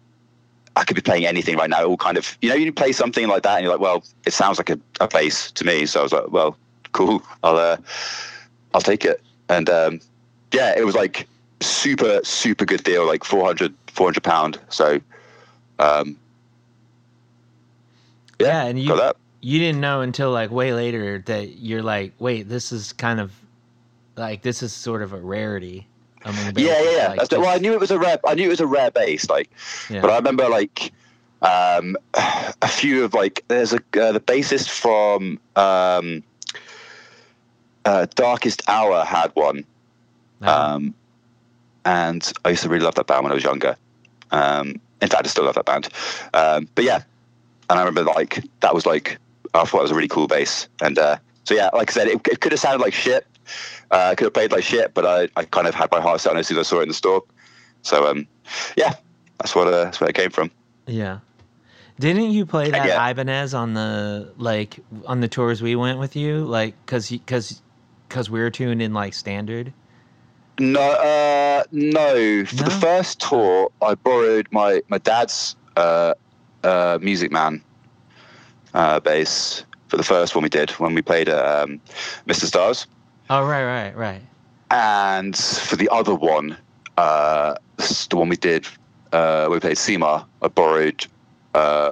I 0.75 0.83
could 0.83 0.95
be 0.95 1.01
playing 1.01 1.25
anything 1.25 1.57
right 1.57 1.69
now. 1.69 1.83
All 1.85 1.97
kind 1.97 2.17
of, 2.17 2.37
you 2.41 2.49
know, 2.49 2.55
you 2.55 2.71
play 2.71 2.91
something 2.91 3.27
like 3.27 3.43
that, 3.43 3.55
and 3.55 3.63
you're 3.63 3.71
like, 3.71 3.81
well, 3.81 4.03
it 4.25 4.33
sounds 4.33 4.57
like 4.57 4.69
a, 4.69 4.79
a 4.99 5.07
bass 5.07 5.51
to 5.51 5.65
me. 5.65 5.85
So 5.85 5.99
I 5.99 6.03
was 6.03 6.13
like, 6.13 6.29
well, 6.31 6.57
cool, 6.91 7.23
I'll 7.43 7.57
uh, 7.57 7.77
I'll 8.73 8.81
take 8.81 9.05
it. 9.05 9.21
And 9.49 9.69
um, 9.69 9.99
yeah, 10.53 10.73
it 10.77 10.85
was 10.85 10.95
like 10.95 11.27
super 11.61 12.21
super 12.23 12.65
good 12.65 12.83
deal, 12.83 13.05
like 13.05 13.23
400 13.23 13.73
400 13.87 14.23
pound. 14.23 14.59
So 14.69 14.99
um, 15.79 16.17
yeah 18.39 18.65
and 18.65 18.79
you 18.79 18.87
got 18.87 18.97
that. 18.97 19.15
you 19.41 19.59
didn't 19.59 19.81
know 19.81 20.01
until 20.01 20.31
like 20.31 20.51
way 20.51 20.73
later 20.73 21.21
that 21.25 21.57
you're 21.57 21.83
like 21.83 22.13
wait 22.19 22.47
this 22.49 22.71
is 22.71 22.93
kind 22.93 23.19
of 23.19 23.31
like 24.15 24.41
this 24.41 24.63
is 24.63 24.73
sort 24.73 25.01
of 25.01 25.13
a 25.13 25.19
rarity 25.19 25.87
Yeah, 26.25 26.81
yeah, 26.81 26.91
yeah. 26.91 27.13
like, 27.17 27.29
the, 27.29 27.39
well, 27.39 27.55
I 27.55 27.57
knew 27.59 27.73
it 27.73 27.79
was 27.79 27.91
a 27.91 27.99
rare. 27.99 28.19
I 28.27 28.33
knew 28.35 28.45
it 28.45 28.49
was 28.49 28.59
a 28.59 28.67
rare 28.67 28.91
bass, 28.91 29.29
like. 29.29 29.49
Yeah. 29.89 30.01
But 30.01 30.11
I 30.11 30.15
remember 30.17 30.49
like 30.49 30.91
um, 31.41 31.97
a 32.13 32.67
few 32.67 33.03
of 33.03 33.13
like 33.13 33.43
there's 33.47 33.73
a 33.73 33.77
uh, 33.77 34.11
the 34.11 34.19
bassist 34.19 34.69
from 34.69 35.39
um, 35.55 36.23
uh, 37.85 38.05
Darkest 38.15 38.61
Hour 38.67 39.03
had 39.05 39.31
one, 39.35 39.65
No. 40.41 40.47
um, 40.47 40.93
and 41.85 42.31
I 42.45 42.49
used 42.49 42.63
to 42.63 42.69
really 42.69 42.83
love 42.83 42.95
that 42.95 43.07
band 43.07 43.23
when 43.23 43.31
I 43.31 43.35
was 43.35 43.43
younger. 43.43 43.77
Um, 44.31 44.79
in 45.01 45.07
fact, 45.07 45.25
I 45.25 45.29
still 45.29 45.45
love 45.45 45.55
that 45.55 45.65
band. 45.65 45.89
Um, 46.33 46.67
but 46.75 46.83
yeah, 46.83 47.03
and 47.69 47.79
I 47.79 47.83
remember 47.83 48.03
like 48.03 48.43
that 48.59 48.73
was 48.73 48.85
like 48.85 49.17
I 49.53 49.63
thought 49.63 49.79
it 49.79 49.83
was 49.83 49.91
a 49.91 49.95
really 49.95 50.07
cool 50.07 50.27
bass, 50.27 50.67
and 50.81 50.99
uh, 50.99 51.17
so 51.45 51.55
yeah, 51.55 51.69
like 51.73 51.89
I 51.89 51.93
said, 51.93 52.07
it, 52.07 52.27
it 52.27 52.41
could 52.41 52.51
have 52.51 52.59
sounded 52.59 52.83
like 52.83 52.93
shit. 52.93 53.25
Uh, 53.91 54.09
I 54.11 54.15
could 54.15 54.25
have 54.25 54.33
played 54.33 54.51
like 54.51 54.63
shit, 54.63 54.93
but 54.93 55.05
I, 55.05 55.27
I 55.39 55.45
kind 55.45 55.67
of 55.67 55.75
had 55.75 55.91
my 55.91 56.01
heart 56.01 56.21
set 56.21 56.31
on 56.31 56.37
it 56.37 56.41
as 56.41 56.47
soon 56.47 56.57
as 56.57 56.67
I 56.67 56.69
saw 56.69 56.79
it 56.79 56.83
in 56.83 56.87
the 56.89 56.93
store. 56.93 57.23
So 57.81 58.09
um, 58.09 58.27
yeah, 58.75 58.93
that's 59.39 59.55
what 59.55 59.67
uh, 59.67 59.85
that's 59.85 59.99
where 59.99 60.09
it 60.09 60.15
came 60.15 60.31
from. 60.31 60.51
Yeah. 60.85 61.19
Didn't 61.99 62.31
you 62.31 62.45
play 62.45 62.71
that 62.71 62.87
Yeah. 62.87 63.09
Ibanez 63.09 63.53
on 63.53 63.73
the 63.73 64.31
like 64.37 64.79
on 65.05 65.19
the 65.19 65.27
tours 65.27 65.61
we 65.61 65.75
went 65.75 65.99
with 65.99 66.15
you? 66.15 66.45
Like, 66.45 66.73
cause 66.85 67.13
cause 67.27 67.61
cause 68.07 68.29
we 68.29 68.39
were 68.39 68.49
tuned 68.49 68.81
in 68.81 68.93
like 68.93 69.13
standard. 69.13 69.73
No, 70.59 70.81
uh, 70.81 71.63
no. 71.71 72.45
For 72.45 72.63
the 72.63 72.69
first 72.69 73.21
tour, 73.21 73.71
I 73.81 73.95
borrowed 73.95 74.47
my 74.51 74.81
my 74.87 74.97
dad's 74.97 75.55
uh, 75.75 76.13
uh, 76.63 76.99
Music 77.01 77.31
Man 77.31 77.61
uh, 78.73 78.99
bass 78.99 79.65
for 79.87 79.97
the 79.97 80.03
first 80.03 80.35
one 80.35 80.43
we 80.43 80.49
did 80.49 80.71
when 80.71 80.93
we 80.93 81.01
played 81.01 81.29
um, 81.29 81.81
Mr. 82.27 82.45
Stars, 82.45 82.87
Oh 83.29 83.45
right, 83.45 83.63
right, 83.63 83.95
right. 83.95 84.21
and 84.71 85.35
for 85.37 85.75
the 85.75 85.87
other 85.89 86.15
one, 86.15 86.57
uh, 86.97 87.55
the 87.77 88.15
one 88.17 88.29
we 88.29 88.35
did, 88.35 88.65
uh, 89.13 89.47
we 89.51 89.59
played 89.59 89.77
Seymour. 89.77 90.25
I 90.41 90.47
borrowed 90.47 91.05
uh, 91.53 91.91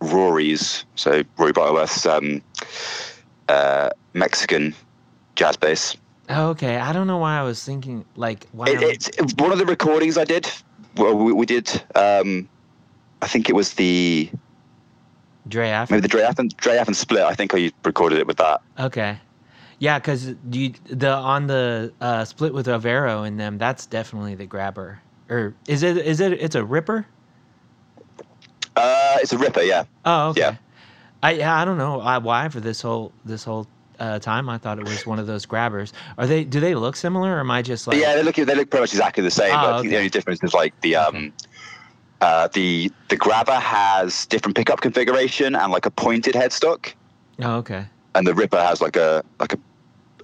Rory's, 0.00 0.84
so 0.94 1.22
Rory 1.38 1.52
Butterworth's 1.52 2.06
um, 2.06 2.40
uh, 3.48 3.90
Mexican 4.14 4.74
jazz 5.34 5.56
bass. 5.56 5.96
Oh, 6.28 6.48
okay. 6.50 6.76
I 6.76 6.92
don't 6.92 7.06
know 7.06 7.18
why 7.18 7.38
I 7.38 7.42
was 7.42 7.62
thinking 7.64 8.04
like 8.16 8.46
why. 8.52 8.66
It, 8.68 8.78
I'm- 8.78 8.90
it's 8.90 9.10
one 9.38 9.52
of 9.52 9.58
the 9.58 9.66
recordings 9.66 10.16
I 10.18 10.24
did. 10.24 10.48
Well, 10.96 11.16
we, 11.16 11.32
we 11.32 11.46
did. 11.46 11.68
Um, 11.94 12.48
I 13.22 13.26
think 13.28 13.48
it 13.48 13.54
was 13.54 13.74
the 13.74 14.30
Dre 15.48 15.70
Aff- 15.70 15.90
maybe 15.90 16.00
the 16.00 16.08
Dre 16.08 16.22
Affen, 16.22 16.48
Dre 16.56 16.76
Affen 16.76 16.94
split. 16.94 17.22
I 17.22 17.34
think 17.34 17.54
I 17.54 17.70
recorded 17.84 18.18
it 18.18 18.26
with 18.26 18.36
that. 18.38 18.60
Okay. 18.78 19.18
Yeah, 19.78 19.98
because 19.98 20.34
you 20.50 20.72
the 20.86 21.10
on 21.10 21.46
the 21.46 21.92
uh, 22.00 22.24
split 22.24 22.54
with 22.54 22.66
Overo 22.68 23.24
in 23.24 23.36
them, 23.36 23.58
that's 23.58 23.86
definitely 23.86 24.34
the 24.34 24.46
grabber. 24.46 25.00
Or 25.28 25.54
is 25.66 25.82
it? 25.82 25.98
Is 25.98 26.20
it? 26.20 26.32
It's 26.32 26.54
a 26.54 26.64
ripper. 26.64 27.06
Uh, 28.76 29.16
it's 29.22 29.32
a 29.32 29.38
Ripper, 29.38 29.62
yeah. 29.62 29.84
Oh, 30.04 30.28
okay. 30.30 30.40
Yeah. 30.40 30.56
I 31.22 31.30
yeah, 31.32 31.60
I 31.60 31.64
don't 31.64 31.78
know 31.78 31.98
why 32.20 32.48
for 32.50 32.60
this 32.60 32.82
whole 32.82 33.10
this 33.24 33.42
whole 33.42 33.66
uh, 33.98 34.18
time 34.18 34.48
I 34.50 34.58
thought 34.58 34.78
it 34.78 34.84
was 34.84 35.06
one 35.06 35.18
of 35.18 35.26
those 35.26 35.46
grabbers. 35.46 35.92
Are 36.18 36.26
they? 36.26 36.44
Do 36.44 36.60
they 36.60 36.74
look 36.74 36.94
similar, 36.94 37.36
or 37.36 37.40
am 37.40 37.50
I 37.50 37.62
just 37.62 37.86
like? 37.86 37.96
yeah, 37.98 38.14
they 38.14 38.22
look 38.22 38.36
they 38.36 38.44
look 38.44 38.70
pretty 38.70 38.82
much 38.82 38.92
exactly 38.92 39.22
the 39.22 39.30
same. 39.30 39.50
Oh, 39.50 39.56
but 39.62 39.74
I 39.74 39.80
think 39.80 39.90
the 39.90 39.96
only 39.96 40.10
difference 40.10 40.42
is 40.42 40.52
like 40.52 40.78
the 40.82 40.96
um, 40.96 41.32
uh, 42.20 42.48
the 42.52 42.92
the 43.08 43.16
grabber 43.16 43.54
has 43.54 44.26
different 44.26 44.56
pickup 44.56 44.82
configuration 44.82 45.54
and 45.54 45.72
like 45.72 45.86
a 45.86 45.90
pointed 45.90 46.34
headstock. 46.34 46.92
Oh, 47.42 47.56
okay. 47.56 47.86
and 48.14 48.26
the 48.26 48.34
Ripper 48.34 48.62
has 48.62 48.80
like 48.82 48.96
a 48.96 49.24
like 49.40 49.54
a 49.54 49.58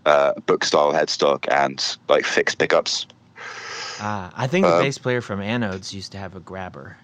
uh, 0.06 0.34
book 0.46 0.64
style 0.64 0.92
headstock 0.92 1.46
and 1.50 1.96
like 2.08 2.24
fixed 2.24 2.58
pickups. 2.58 3.06
Ah, 3.98 4.32
I 4.36 4.46
think 4.46 4.66
the 4.66 4.72
Uh, 4.72 4.82
bass 4.84 4.98
player 4.98 5.20
from 5.20 5.40
Anodes 5.40 5.92
used 5.92 6.12
to 6.12 6.18
have 6.18 6.34
a 6.34 6.40
grabber, 6.40 6.96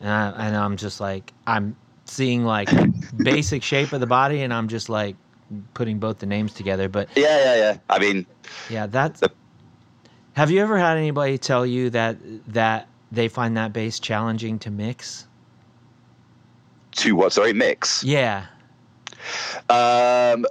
and, 0.00 0.08
I, 0.10 0.46
and 0.46 0.56
I'm 0.56 0.76
just 0.76 1.00
like 1.00 1.32
I'm 1.46 1.76
seeing 2.06 2.44
like 2.44 2.70
basic 3.22 3.62
shape 3.62 3.92
of 3.92 4.00
the 4.00 4.06
body, 4.06 4.42
and 4.42 4.52
I'm 4.52 4.68
just 4.68 4.88
like 4.88 5.16
putting 5.74 5.98
both 5.98 6.18
the 6.18 6.26
names 6.26 6.54
together. 6.54 6.88
But 6.88 7.08
Yeah, 7.16 7.38
yeah, 7.38 7.56
yeah. 7.56 7.78
I 7.90 7.98
mean, 7.98 8.26
yeah, 8.68 8.86
that's. 8.86 9.20
The- 9.20 9.30
Have 10.34 10.50
you 10.50 10.60
ever 10.62 10.78
had 10.78 10.96
anybody 10.98 11.38
tell 11.38 11.66
you 11.66 11.90
that 11.90 12.16
that 12.52 12.88
they 13.12 13.28
find 13.28 13.56
that 13.56 13.72
bass 13.72 13.98
challenging 14.00 14.58
to 14.60 14.70
mix? 14.70 15.26
to 16.96 17.14
what? 17.14 17.32
Sorry, 17.32 17.52
mix. 17.52 18.04
Yeah. 18.04 18.46
Um, 19.68 20.46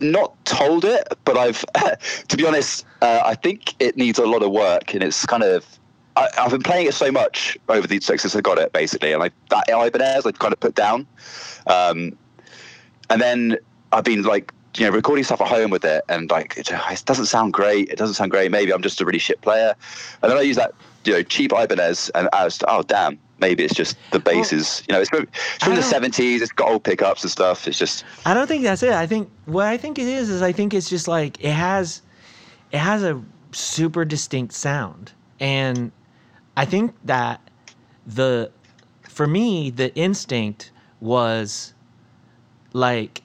not 0.00 0.32
told 0.44 0.84
it, 0.84 1.06
but 1.24 1.36
I've, 1.36 1.64
to 2.28 2.36
be 2.36 2.46
honest, 2.46 2.84
uh, 3.02 3.22
I 3.24 3.34
think 3.34 3.74
it 3.80 3.96
needs 3.96 4.18
a 4.18 4.26
lot 4.26 4.42
of 4.42 4.50
work, 4.50 4.94
and 4.94 5.02
it's 5.02 5.24
kind 5.26 5.42
of. 5.42 5.66
I, 6.16 6.28
I've 6.38 6.50
been 6.50 6.62
playing 6.62 6.86
it 6.86 6.94
so 6.94 7.12
much 7.12 7.58
over 7.68 7.86
the 7.86 8.00
since 8.00 8.34
I 8.34 8.40
got 8.40 8.58
it, 8.58 8.72
basically, 8.72 9.12
and 9.12 9.20
like 9.20 9.34
that 9.50 9.68
Ibanez, 9.68 10.24
I've 10.24 10.38
kind 10.38 10.52
of 10.52 10.60
put 10.60 10.74
down, 10.74 11.06
um, 11.66 12.16
and 13.10 13.20
then 13.20 13.58
I've 13.92 14.04
been 14.04 14.22
like, 14.22 14.52
you 14.76 14.86
know, 14.86 14.92
recording 14.92 15.24
stuff 15.24 15.42
at 15.42 15.48
home 15.48 15.70
with 15.70 15.84
it, 15.84 16.04
and 16.08 16.30
like 16.30 16.56
it, 16.56 16.70
it 16.70 17.02
doesn't 17.04 17.26
sound 17.26 17.52
great. 17.52 17.90
It 17.90 17.98
doesn't 17.98 18.14
sound 18.14 18.30
great. 18.30 18.50
Maybe 18.50 18.72
I'm 18.72 18.82
just 18.82 19.00
a 19.00 19.04
really 19.04 19.18
shit 19.18 19.40
player, 19.42 19.74
and 20.22 20.30
then 20.30 20.38
I 20.38 20.40
use 20.40 20.56
that, 20.56 20.72
you 21.04 21.12
know, 21.12 21.22
cheap 21.22 21.52
Ibanez, 21.52 22.10
and 22.14 22.30
I 22.32 22.44
was, 22.44 22.62
oh 22.66 22.82
damn, 22.82 23.18
maybe 23.38 23.64
it's 23.64 23.74
just 23.74 23.96
the 24.12 24.20
bass 24.20 24.52
Well, 24.52 24.60
is, 24.60 24.82
you 24.88 24.94
know, 24.94 25.00
it's 25.00 25.10
from, 25.10 25.22
it's 25.22 25.64
from 25.64 25.74
the 25.74 25.80
'70s. 25.80 26.40
It's 26.40 26.52
got 26.52 26.70
old 26.70 26.84
pickups 26.84 27.22
and 27.22 27.30
stuff. 27.30 27.66
It's 27.68 27.78
just 27.78 28.04
I 28.24 28.34
don't 28.34 28.46
think 28.46 28.62
that's 28.62 28.82
it. 28.82 28.92
I 28.92 29.06
think 29.06 29.30
what 29.46 29.66
I 29.66 29.76
think 29.76 29.98
it 29.98 30.06
is 30.06 30.28
is 30.28 30.42
I 30.42 30.52
think 30.52 30.74
it's 30.74 30.88
just 30.88 31.08
like 31.08 31.42
it 31.42 31.52
has 31.52 32.02
it 32.72 32.78
has 32.78 33.02
a 33.02 33.22
super 33.52 34.04
distinct 34.04 34.54
sound. 34.54 35.12
And 35.40 35.92
I 36.56 36.64
think 36.64 36.94
that 37.04 37.40
the 38.06 38.50
for 39.08 39.26
me 39.26 39.70
the 39.70 39.94
instinct 39.94 40.70
was 41.00 41.74
like 42.72 43.22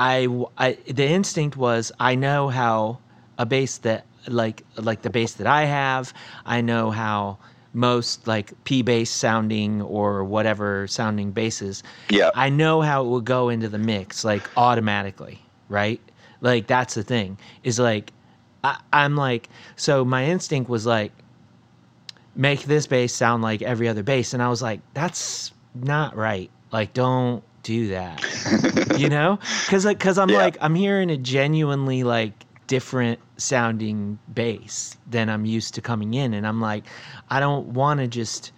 I, 0.00 0.28
I 0.56 0.78
the 0.86 1.06
instinct 1.06 1.56
was 1.56 1.90
I 1.98 2.14
know 2.14 2.48
how 2.48 2.98
a 3.36 3.46
bass 3.46 3.78
that 3.78 4.06
like 4.28 4.64
like 4.76 5.02
the 5.02 5.10
bass 5.10 5.32
that 5.34 5.46
I 5.46 5.64
have, 5.64 6.12
I 6.46 6.60
know 6.60 6.90
how 6.90 7.38
most 7.72 8.26
like 8.26 8.52
P 8.64 8.82
bass 8.82 9.10
sounding 9.10 9.82
or 9.82 10.24
whatever 10.24 10.86
sounding 10.86 11.32
basses 11.32 11.82
yeah. 12.08 12.30
I 12.34 12.48
know 12.48 12.80
how 12.80 13.02
it 13.04 13.08
will 13.08 13.20
go 13.20 13.48
into 13.48 13.68
the 13.68 13.78
mix 13.78 14.24
like 14.24 14.50
automatically, 14.56 15.40
right? 15.68 16.00
Like 16.40 16.66
that's 16.66 16.94
the 16.94 17.02
thing 17.02 17.38
is 17.62 17.78
like 17.78 18.12
I, 18.64 18.78
I'm 18.92 19.16
like 19.16 19.48
so 19.76 20.04
my 20.04 20.24
instinct 20.26 20.68
was 20.70 20.86
like 20.86 21.12
make 22.34 22.62
this 22.62 22.86
bass 22.86 23.12
sound 23.14 23.42
like 23.42 23.62
every 23.62 23.88
other 23.88 24.02
bass, 24.02 24.32
and 24.34 24.42
I 24.42 24.48
was 24.48 24.62
like 24.62 24.80
that's 24.94 25.52
not 25.74 26.16
right. 26.16 26.50
Like 26.72 26.92
don't 26.94 27.42
do 27.62 27.88
that, 27.88 28.22
you 28.92 29.08
know? 29.08 29.38
Because 29.66 29.84
like 29.84 29.98
because 29.98 30.18
I'm 30.18 30.30
Yeah. 30.30 30.38
like 30.38 30.56
I'm 30.60 30.74
hearing 30.74 31.10
a 31.10 31.16
genuinely 31.16 32.04
like 32.04 32.44
different 32.68 33.18
sounding 33.38 34.18
bass 34.32 34.96
than 35.10 35.28
I'm 35.28 35.44
used 35.44 35.74
to 35.74 35.80
coming 35.80 36.14
in, 36.14 36.34
and 36.34 36.46
I'm 36.46 36.60
like 36.60 36.84
I 37.28 37.40
don't 37.40 37.68
want 37.68 37.98
to 37.98 38.06
just 38.06 38.52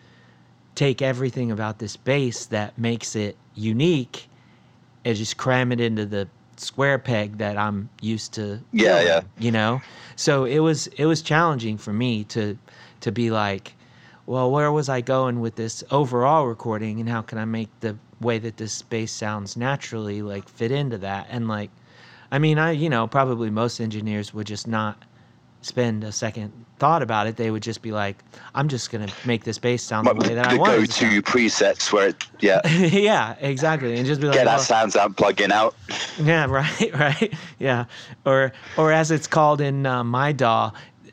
take 0.74 1.00
everything 1.00 1.50
about 1.50 1.78
this 1.78 1.96
bass 1.96 2.46
that 2.46 2.76
makes 2.78 3.16
it 3.16 3.36
unique 3.54 4.28
and 5.04 5.16
just 5.16 5.36
cram 5.36 5.72
it 5.72 5.80
into 5.80 6.04
the 6.04 6.28
square 6.56 6.98
peg 6.98 7.38
that 7.38 7.56
I'm 7.56 7.88
used 8.00 8.34
to. 8.34 8.60
Yeah, 8.72 8.98
filling, 8.98 9.06
yeah. 9.06 9.20
You 9.38 9.50
know, 9.52 9.82
so 10.16 10.44
it 10.44 10.58
was 10.58 10.86
it 10.88 11.06
was 11.06 11.22
challenging 11.22 11.78
for 11.78 11.92
me 11.92 12.24
to 12.24 12.58
to 13.00 13.12
be 13.12 13.30
like, 13.30 13.74
well, 14.26 14.50
where 14.50 14.70
was 14.70 14.88
I 14.88 15.00
going 15.00 15.40
with 15.40 15.56
this 15.56 15.82
overall 15.90 16.46
recording, 16.46 17.00
and 17.00 17.08
how 17.08 17.22
can 17.22 17.38
I 17.38 17.44
make 17.44 17.68
the 17.80 17.96
way 18.20 18.38
that 18.38 18.58
this 18.58 18.82
bass 18.82 19.12
sounds 19.12 19.56
naturally 19.56 20.20
like 20.22 20.48
fit 20.48 20.70
into 20.70 20.98
that? 20.98 21.26
And 21.30 21.48
like, 21.48 21.70
I 22.30 22.38
mean, 22.38 22.58
I 22.58 22.72
you 22.72 22.88
know 22.88 23.06
probably 23.06 23.50
most 23.50 23.80
engineers 23.80 24.32
would 24.34 24.46
just 24.46 24.66
not 24.66 25.02
spend 25.62 26.04
a 26.04 26.12
second 26.12 26.52
thought 26.78 27.02
about 27.02 27.26
it. 27.26 27.36
They 27.36 27.50
would 27.50 27.62
just 27.62 27.82
be 27.82 27.92
like, 27.92 28.16
I'm 28.54 28.68
just 28.68 28.90
gonna 28.90 29.08
make 29.24 29.44
this 29.44 29.58
bass 29.58 29.82
sound 29.82 30.06
the 30.06 30.14
way 30.14 30.34
that 30.34 30.48
I 30.48 30.54
the 30.54 30.58
want. 30.60 30.82
it 30.82 30.90
to 30.92 31.22
presets 31.22 31.92
where 31.92 32.08
it, 32.08 32.24
yeah, 32.40 32.66
yeah, 32.68 33.36
exactly, 33.40 33.96
and 33.96 34.06
just 34.06 34.20
be 34.20 34.26
like, 34.26 34.36
get 34.36 34.44
that 34.44 34.56
well, 34.56 34.64
sounds 34.64 34.96
out, 34.96 35.16
plug 35.16 35.40
in 35.40 35.52
out. 35.52 35.74
yeah, 36.18 36.46
right, 36.48 36.94
right, 36.94 37.32
yeah, 37.58 37.84
or 38.24 38.52
or 38.76 38.92
as 38.92 39.10
it's 39.10 39.26
called 39.26 39.60
in 39.60 39.86
uh, 39.86 40.02
my 40.02 40.32
DAW, 40.32 40.72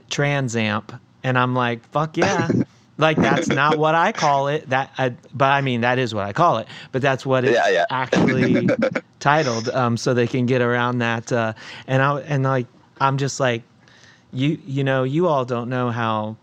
Transamp, 0.10 1.00
and 1.24 1.38
I'm 1.38 1.54
like, 1.54 1.86
fuck 1.90 2.18
yeah. 2.18 2.48
Like 2.98 3.22
that's 3.22 3.50
not 3.50 3.78
what 3.78 3.96
I 3.96 4.12
call 4.14 4.48
it. 4.48 4.70
That, 4.70 4.92
I, 4.98 5.10
but 5.34 5.52
I 5.52 5.62
mean 5.62 5.82
that 5.82 6.00
is 6.00 6.14
what 6.14 6.26
I 6.26 6.34
call 6.34 6.58
it. 6.58 6.68
But 6.92 7.02
that's 7.02 7.26
what 7.26 7.46
it's 7.46 7.60
Yeah, 7.60 7.68
yeah. 7.70 7.86
actually 7.90 8.76
titled, 9.20 9.70
um, 9.70 9.98
so 9.98 10.14
they 10.14 10.28
can 10.28 10.46
get 10.46 10.62
around 10.62 11.00
that. 11.00 11.32
Uh, 11.32 11.54
and 11.88 12.02
I 12.02 12.20
and 12.22 12.44
like 12.44 12.68
I'm 13.00 13.18
just 13.18 13.40
like, 13.40 13.64
you 14.32 14.60
you 14.64 14.84
know 14.84 15.04
you 15.04 15.28
all 15.28 15.46
don't 15.46 15.70
know 15.70 15.90
how 15.92 16.38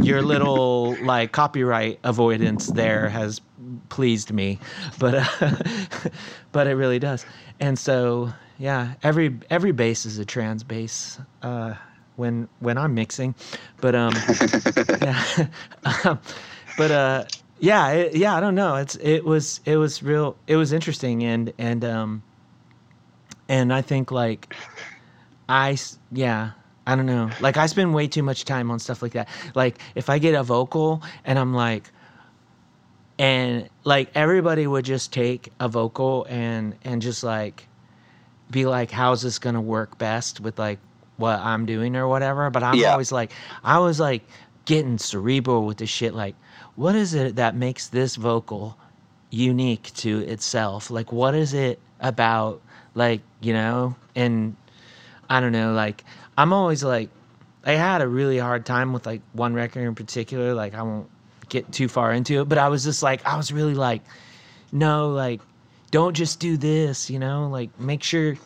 your 0.00 0.22
little 0.22 0.98
like 1.02 1.32
copyright 1.32 2.00
avoidance 2.04 2.70
there 2.70 3.08
has 3.08 3.40
pleased 3.88 4.32
me 4.32 4.60
but 4.98 5.14
uh, 5.42 5.50
but 6.52 6.66
it 6.66 6.74
really 6.74 6.98
does 6.98 7.26
and 7.60 7.78
so 7.78 8.32
yeah 8.58 8.94
every 9.02 9.38
every 9.50 9.72
bass 9.72 10.06
is 10.06 10.18
a 10.18 10.24
trans 10.24 10.64
bass 10.64 11.20
uh 11.42 11.74
when 12.16 12.48
when 12.60 12.76
i'm 12.78 12.94
mixing 12.94 13.34
but 13.80 13.94
um 13.94 14.14
yeah 15.02 15.46
um, 16.04 16.18
but 16.76 16.90
uh 16.90 17.24
yeah 17.60 17.90
it, 17.90 18.16
yeah 18.16 18.36
i 18.36 18.40
don't 18.40 18.54
know 18.54 18.76
it's 18.76 18.96
it 18.96 19.24
was 19.24 19.60
it 19.64 19.76
was 19.76 20.02
real 20.02 20.36
it 20.46 20.56
was 20.56 20.72
interesting 20.72 21.22
and 21.24 21.52
and 21.58 21.84
um 21.84 22.22
and 23.48 23.72
i 23.72 23.80
think 23.80 24.10
like 24.10 24.54
I 25.48 25.76
yeah, 26.10 26.52
I 26.86 26.96
don't 26.96 27.06
know. 27.06 27.30
Like 27.40 27.56
I 27.56 27.66
spend 27.66 27.94
way 27.94 28.08
too 28.08 28.22
much 28.22 28.44
time 28.44 28.70
on 28.70 28.78
stuff 28.78 29.02
like 29.02 29.12
that. 29.12 29.28
Like 29.54 29.78
if 29.94 30.10
I 30.10 30.18
get 30.18 30.34
a 30.34 30.42
vocal 30.42 31.02
and 31.24 31.38
I'm 31.38 31.54
like 31.54 31.90
and 33.18 33.68
like 33.84 34.10
everybody 34.14 34.66
would 34.66 34.84
just 34.84 35.12
take 35.12 35.52
a 35.60 35.68
vocal 35.68 36.26
and 36.28 36.74
and 36.84 37.00
just 37.00 37.22
like 37.22 37.68
be 38.50 38.66
like 38.66 38.90
how's 38.90 39.22
this 39.22 39.38
going 39.38 39.54
to 39.54 39.60
work 39.60 39.98
best 39.98 40.40
with 40.40 40.58
like 40.58 40.78
what 41.16 41.38
I'm 41.38 41.66
doing 41.66 41.96
or 41.96 42.06
whatever, 42.08 42.50
but 42.50 42.62
I'm 42.62 42.78
Yeah. 42.78 42.92
always 42.92 43.12
like 43.12 43.32
I 43.64 43.78
was 43.78 43.98
like 44.00 44.22
getting 44.64 44.98
cerebral 44.98 45.64
with 45.64 45.78
the 45.78 45.86
shit 45.86 46.14
like 46.14 46.34
what 46.74 46.94
is 46.94 47.14
it 47.14 47.36
that 47.36 47.54
makes 47.54 47.88
this 47.88 48.16
vocal 48.16 48.76
unique 49.30 49.92
to 49.94 50.18
itself? 50.20 50.90
Like 50.90 51.12
what 51.12 51.34
is 51.34 51.54
it 51.54 51.80
about 52.00 52.60
like, 52.94 53.22
you 53.40 53.52
know, 53.52 53.96
and 54.14 54.56
I 55.28 55.40
don't 55.40 55.52
know, 55.52 55.72
like 55.72 56.04
I'm 56.36 56.52
always 56.52 56.84
like 56.84 57.10
I 57.64 57.72
had 57.72 58.00
a 58.00 58.08
really 58.08 58.38
hard 58.38 58.64
time 58.64 58.92
with 58.92 59.06
like 59.06 59.22
one 59.32 59.54
record 59.54 59.82
in 59.82 59.94
particular, 59.94 60.54
like 60.54 60.74
I 60.74 60.82
won't 60.82 61.10
get 61.48 61.72
too 61.72 61.88
far 61.88 62.12
into 62.12 62.40
it, 62.42 62.48
but 62.48 62.58
I 62.58 62.68
was 62.68 62.84
just 62.84 63.02
like 63.02 63.26
I 63.26 63.36
was 63.36 63.52
really 63.52 63.74
like 63.74 64.02
no, 64.72 65.10
like 65.10 65.40
don't 65.90 66.14
just 66.14 66.40
do 66.40 66.56
this, 66.56 67.08
you 67.10 67.18
know, 67.18 67.48
like 67.48 67.78
make 67.80 68.02
sure 68.02 68.36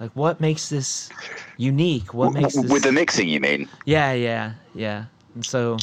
like 0.00 0.10
what 0.14 0.40
makes 0.40 0.68
this 0.68 1.10
unique? 1.56 2.14
What 2.14 2.32
makes 2.32 2.54
this 2.54 2.70
With 2.70 2.82
the 2.82 2.92
mixing, 2.92 3.28
you 3.28 3.40
mean? 3.40 3.68
Yeah, 3.84 4.12
yeah, 4.12 4.54
yeah. 4.74 5.06
And 5.34 5.44
so 5.44 5.76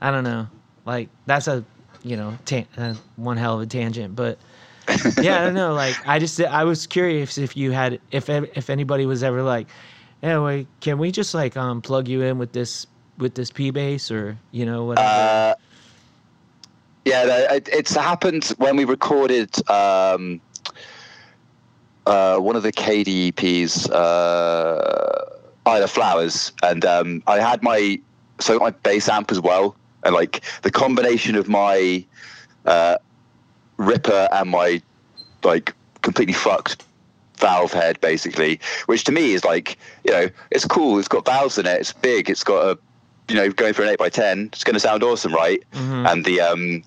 I 0.00 0.10
don't 0.10 0.24
know. 0.24 0.48
Like 0.84 1.08
that's 1.26 1.48
a, 1.48 1.64
you 2.02 2.16
know, 2.16 2.38
tan- 2.44 2.68
uh, 2.76 2.94
one 3.16 3.36
hell 3.36 3.56
of 3.56 3.62
a 3.62 3.66
tangent, 3.66 4.14
but 4.14 4.38
yeah, 5.20 5.40
I 5.40 5.44
don't 5.44 5.54
know. 5.54 5.74
Like, 5.74 5.96
I 6.06 6.18
just 6.18 6.40
I 6.40 6.64
was 6.64 6.86
curious 6.86 7.38
if 7.38 7.56
you 7.56 7.72
had 7.72 8.00
if 8.10 8.28
if 8.30 8.70
anybody 8.70 9.06
was 9.06 9.22
ever 9.22 9.42
like, 9.42 9.66
anyway, 10.22 10.66
can 10.80 10.98
we 10.98 11.10
just 11.10 11.34
like 11.34 11.56
um 11.56 11.82
plug 11.82 12.08
you 12.08 12.22
in 12.22 12.38
with 12.38 12.52
this 12.52 12.86
with 13.18 13.34
this 13.34 13.50
P 13.50 13.70
bass 13.70 14.10
or 14.10 14.38
you 14.52 14.64
know 14.64 14.84
whatever? 14.84 15.08
Uh, 15.08 15.54
yeah, 17.04 17.52
it, 17.52 17.68
it's 17.72 17.94
happened 17.94 18.52
when 18.58 18.76
we 18.76 18.84
recorded 18.84 19.50
um, 19.70 20.40
uh, 22.06 22.38
one 22.38 22.56
of 22.56 22.62
the 22.62 22.72
Cady 22.72 23.32
EPs, 23.32 23.90
uh, 23.90 25.24
Isla 25.70 25.88
Flowers, 25.88 26.52
and 26.62 26.84
um, 26.84 27.22
I 27.26 27.38
had 27.38 27.62
my 27.62 27.98
so 28.38 28.58
my 28.58 28.70
bass 28.70 29.08
amp 29.08 29.30
as 29.30 29.40
well, 29.40 29.76
and 30.04 30.14
like 30.14 30.44
the 30.62 30.70
combination 30.70 31.34
of 31.36 31.48
my 31.48 32.04
uh, 32.64 32.96
Ripper 33.76 34.28
and 34.32 34.50
my 34.50 34.80
like 35.42 35.74
completely 36.02 36.34
fucked 36.34 36.82
valve 37.36 37.70
head 37.72 38.00
basically 38.00 38.58
which 38.86 39.04
to 39.04 39.12
me 39.12 39.32
is 39.34 39.44
like 39.44 39.76
you 40.04 40.10
know 40.10 40.26
it's 40.50 40.64
cool 40.64 40.98
it's 40.98 41.06
got 41.08 41.26
valves 41.26 41.58
in 41.58 41.66
it 41.66 41.78
it's 41.78 41.92
big 41.92 42.30
it's 42.30 42.42
got 42.42 42.64
a 42.64 42.78
you 43.28 43.34
know 43.34 43.50
going 43.52 43.74
for 43.74 43.82
an 43.82 43.90
8 43.90 43.98
by 43.98 44.08
10 44.08 44.48
it's 44.54 44.64
going 44.64 44.72
to 44.72 44.80
sound 44.80 45.02
awesome 45.02 45.34
right 45.34 45.62
Mhm. 45.74 46.10
and 46.10 46.24
the 46.24 46.40
um 46.40 46.82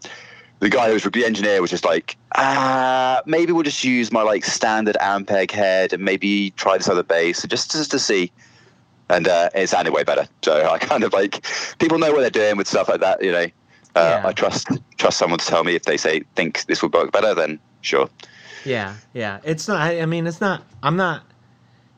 the 0.60 0.70
guy 0.70 0.88
who 0.88 0.94
was 0.94 1.04
the 1.04 1.26
engineer 1.26 1.62
was 1.62 1.70
just 1.70 1.86
like, 1.86 2.18
ah, 2.36 3.22
maybe 3.26 3.52
we'll 3.54 3.64
just 3.64 3.84
use 3.84 4.12
my 4.12 4.22
like 4.22 4.44
standard 4.44 4.98
Ampeg 5.02 5.52
head 5.52 5.94
and 5.94 6.04
maybe 6.04 6.52
try 6.52 6.78
this 6.78 6.90
other 6.90 7.04
bass 7.04 7.46
just 7.48 7.72
just 7.72 7.92
to 7.92 8.00
see. 8.00 8.32
And 9.10 9.28
uh, 9.28 9.50
it 9.56 9.70
sounded 9.70 9.94
way 9.94 10.04
better. 10.04 10.28
So 10.44 10.70
I 10.70 10.78
kind 10.78 11.04
of 11.04 11.14
like 11.14 11.46
people 11.80 11.98
know 11.98 12.12
what 12.12 12.22
they're 12.22 12.30
doing 12.30 12.58
with 12.58 12.68
stuff 12.68 12.90
like 12.90 13.00
that. 13.00 13.24
You 13.24 13.32
know, 13.32 13.46
uh, 13.96 14.22
Yeah. 14.22 14.22
I 14.26 14.34
trust 14.34 14.68
trust 14.98 15.18
someone 15.18 15.40
to 15.40 15.46
tell 15.46 15.64
me 15.64 15.76
if 15.76 15.84
they 15.84 15.98
say 15.98 16.22
think 16.36 16.66
this 16.66 16.84
would 16.84 16.94
work 16.94 17.12
better. 17.12 17.34
Then 17.34 17.60
sure. 17.82 18.10
Yeah, 18.66 18.96
yeah. 19.14 19.40
It's 19.44 19.68
not. 19.68 19.80
I 19.80 20.06
mean, 20.06 20.28
it's 20.28 20.42
not. 20.42 20.64
I'm 20.84 20.98
not 20.98 21.24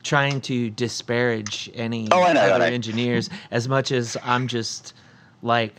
trying 0.04 0.40
to 0.42 0.70
disparage 0.70 1.70
any 1.74 2.08
Oh, 2.10 2.32
know, 2.32 2.40
other 2.40 2.64
engineers 2.64 3.28
as 3.50 3.68
much 3.68 3.92
as 3.92 4.16
I'm 4.22 4.46
just 4.46 4.94
like. 5.42 5.74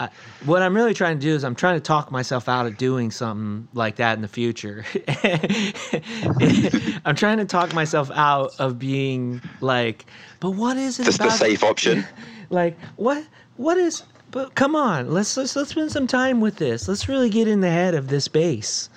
I, 0.00 0.08
what 0.44 0.62
I'm 0.62 0.74
really 0.76 0.94
trying 0.94 1.18
to 1.18 1.20
do 1.20 1.34
is 1.34 1.44
I'm 1.44 1.54
trying 1.54 1.76
to 1.76 1.80
talk 1.80 2.10
myself 2.12 2.48
out 2.48 2.66
of 2.66 2.76
doing 2.76 3.10
something 3.10 3.68
like 3.74 3.96
that 3.96 4.16
in 4.16 4.22
the 4.22 4.28
future. 4.28 4.84
I'm 7.04 7.16
trying 7.16 7.38
to 7.38 7.44
talk 7.44 7.74
myself 7.74 8.10
out 8.14 8.54
of 8.58 8.78
being 8.78 9.40
like, 9.60 10.06
but 10.40 10.50
what 10.50 10.76
is 10.76 11.00
it 11.00 11.04
Just 11.04 11.18
the 11.18 11.30
safe 11.30 11.64
option. 11.64 12.04
like 12.50 12.78
what 12.96 13.24
what 13.56 13.76
is 13.76 14.02
but 14.30 14.54
come 14.54 14.74
on 14.74 15.10
let's 15.10 15.36
let's 15.36 15.54
let's 15.54 15.70
spend 15.70 15.92
some 15.92 16.06
time 16.06 16.40
with 16.40 16.56
this 16.56 16.88
let's 16.88 17.08
really 17.08 17.28
get 17.28 17.46
in 17.46 17.60
the 17.60 17.68
head 17.70 17.94
of 17.94 18.08
this 18.08 18.26
bass 18.26 18.88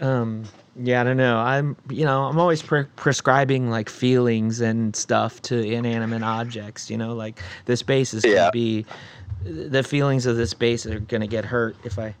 um 0.00 0.44
yeah 0.76 1.00
i 1.00 1.04
don't 1.04 1.16
know 1.16 1.36
i'm 1.38 1.76
you 1.88 2.04
know 2.04 2.22
i'm 2.24 2.38
always 2.38 2.62
pre- 2.62 2.84
prescribing 2.94 3.68
like 3.68 3.88
feelings 3.88 4.60
and 4.60 4.94
stuff 4.94 5.42
to 5.42 5.58
inanimate 5.58 6.22
objects 6.22 6.88
you 6.88 6.96
know 6.96 7.14
like 7.14 7.40
this 7.64 7.82
bass 7.82 8.14
is 8.14 8.22
gonna 8.22 8.34
Yeah. 8.36 8.50
be 8.52 8.86
the 9.44 9.82
feelings 9.82 10.26
of 10.26 10.36
this 10.36 10.54
bass 10.54 10.86
are 10.86 11.00
gonna 11.00 11.26
get 11.26 11.46
hurt 11.46 11.78
if 11.82 11.98
i 11.98 12.16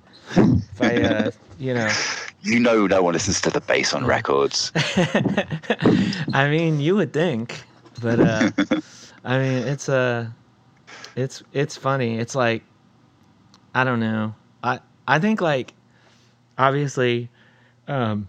if 0.72 0.80
i 0.80 1.00
uh 1.02 1.30
you 1.58 1.74
know 1.74 1.96
You 2.42 2.58
know, 2.60 2.86
no 2.86 3.02
one 3.02 3.14
listens 3.14 3.40
to 3.42 3.50
the 3.50 3.60
bass 3.60 3.92
on 3.92 4.04
records. 4.06 4.72
I 6.32 6.48
mean, 6.50 6.80
you 6.80 6.96
would 6.96 7.12
think, 7.12 7.64
but 7.98 8.20
uh, 8.20 8.50
I 9.24 9.38
mean, 9.38 9.64
it's 9.64 9.88
uh, 9.88 10.28
it's 11.14 11.42
it's 11.52 11.76
funny. 11.76 12.18
It's 12.18 12.34
like, 12.34 12.62
I 13.74 13.84
don't 13.84 14.00
know. 14.00 14.34
I 14.62 14.80
I 15.06 15.18
think 15.18 15.40
like, 15.40 15.74
obviously, 16.58 17.30
um, 17.88 18.28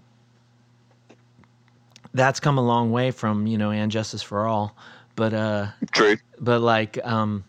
that's 2.13 2.39
come 2.39 2.57
a 2.57 2.61
long 2.63 2.91
way 2.91 3.11
from 3.11 3.47
you 3.47 3.57
know, 3.57 3.71
and 3.71 3.91
justice 3.91 4.21
for 4.21 4.45
all, 4.47 4.75
but 5.15 5.33
uh, 5.33 5.67
True. 5.91 6.17
but 6.39 6.61
like 6.61 7.03
um 7.05 7.43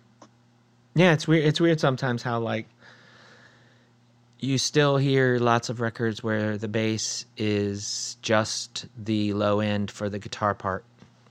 yeah 0.95 1.13
it's 1.13 1.27
weird 1.29 1.45
it's 1.45 1.61
weird 1.61 1.81
sometimes 1.81 2.23
how 2.23 2.39
like 2.39 2.67
you 4.41 4.59
still 4.59 4.97
hear 4.97 5.39
lots 5.39 5.69
of 5.69 5.81
records 5.81 6.23
where 6.23 6.59
the 6.59 6.69
bass 6.69 7.25
is 7.37 8.17
just 8.23 8.87
the 8.99 9.33
low 9.33 9.61
end 9.61 9.91
for 9.91 10.09
the 10.09 10.19
guitar 10.19 10.55
part 10.55 10.85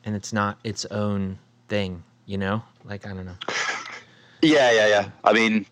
and 0.06 0.16
it's 0.16 0.32
not 0.32 0.58
its 0.64 0.86
own 0.86 1.38
thing 1.68 2.04
you 2.26 2.38
know 2.38 2.64
like 2.86 3.06
i 3.06 3.10
don't 3.10 3.26
know 3.26 3.36
Yeah, 4.44 4.72
yeah, 4.72 4.88
yeah. 4.88 5.10
I 5.24 5.34
mean, 5.34 5.68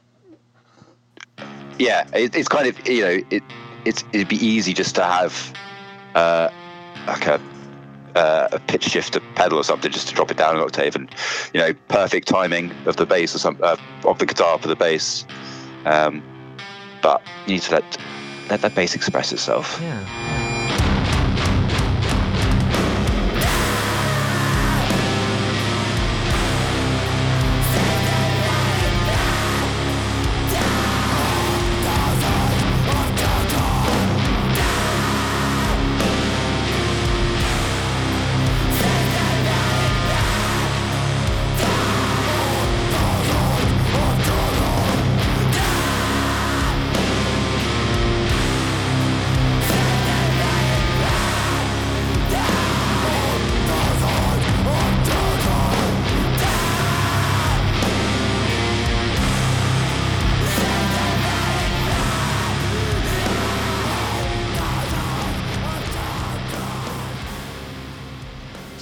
yeah, 1.79 2.07
it, 2.13 2.35
it's 2.35 2.47
kind 2.47 2.67
of 2.67 2.87
you 2.87 3.01
know 3.01 3.19
it 3.31 3.41
it's 3.83 4.03
it'd 4.13 4.27
be 4.27 4.35
easy 4.35 4.73
just 4.75 4.93
to 4.93 5.03
have 5.03 5.53
uh, 6.13 6.49
like 7.07 7.25
a 7.25 7.41
uh, 8.15 8.47
a 8.51 8.59
pitch 8.59 8.83
shifter 8.83 9.19
pedal 9.35 9.57
or 9.57 9.63
something 9.63 9.91
just 9.91 10.07
to 10.07 10.15
drop 10.15 10.31
it 10.31 10.37
down 10.37 10.55
an 10.55 10.61
octave 10.61 10.95
and 10.95 11.09
you 11.53 11.59
know 11.59 11.73
perfect 11.87 12.27
timing 12.27 12.71
of 12.85 12.97
the 12.97 13.05
bass 13.05 13.35
or 13.35 13.39
some 13.39 13.57
uh, 13.61 13.77
of 14.05 14.19
the 14.19 14.25
guitar 14.25 14.57
for 14.57 14.67
the 14.67 14.75
bass. 14.75 15.25
Um, 15.85 16.23
but 17.01 17.21
you 17.45 17.53
need 17.53 17.61
to 17.63 17.73
let 17.73 17.97
let 18.49 18.61
that 18.61 18.75
bass 18.75 18.95
express 18.95 19.31
itself. 19.31 19.79
yeah 19.81 20.38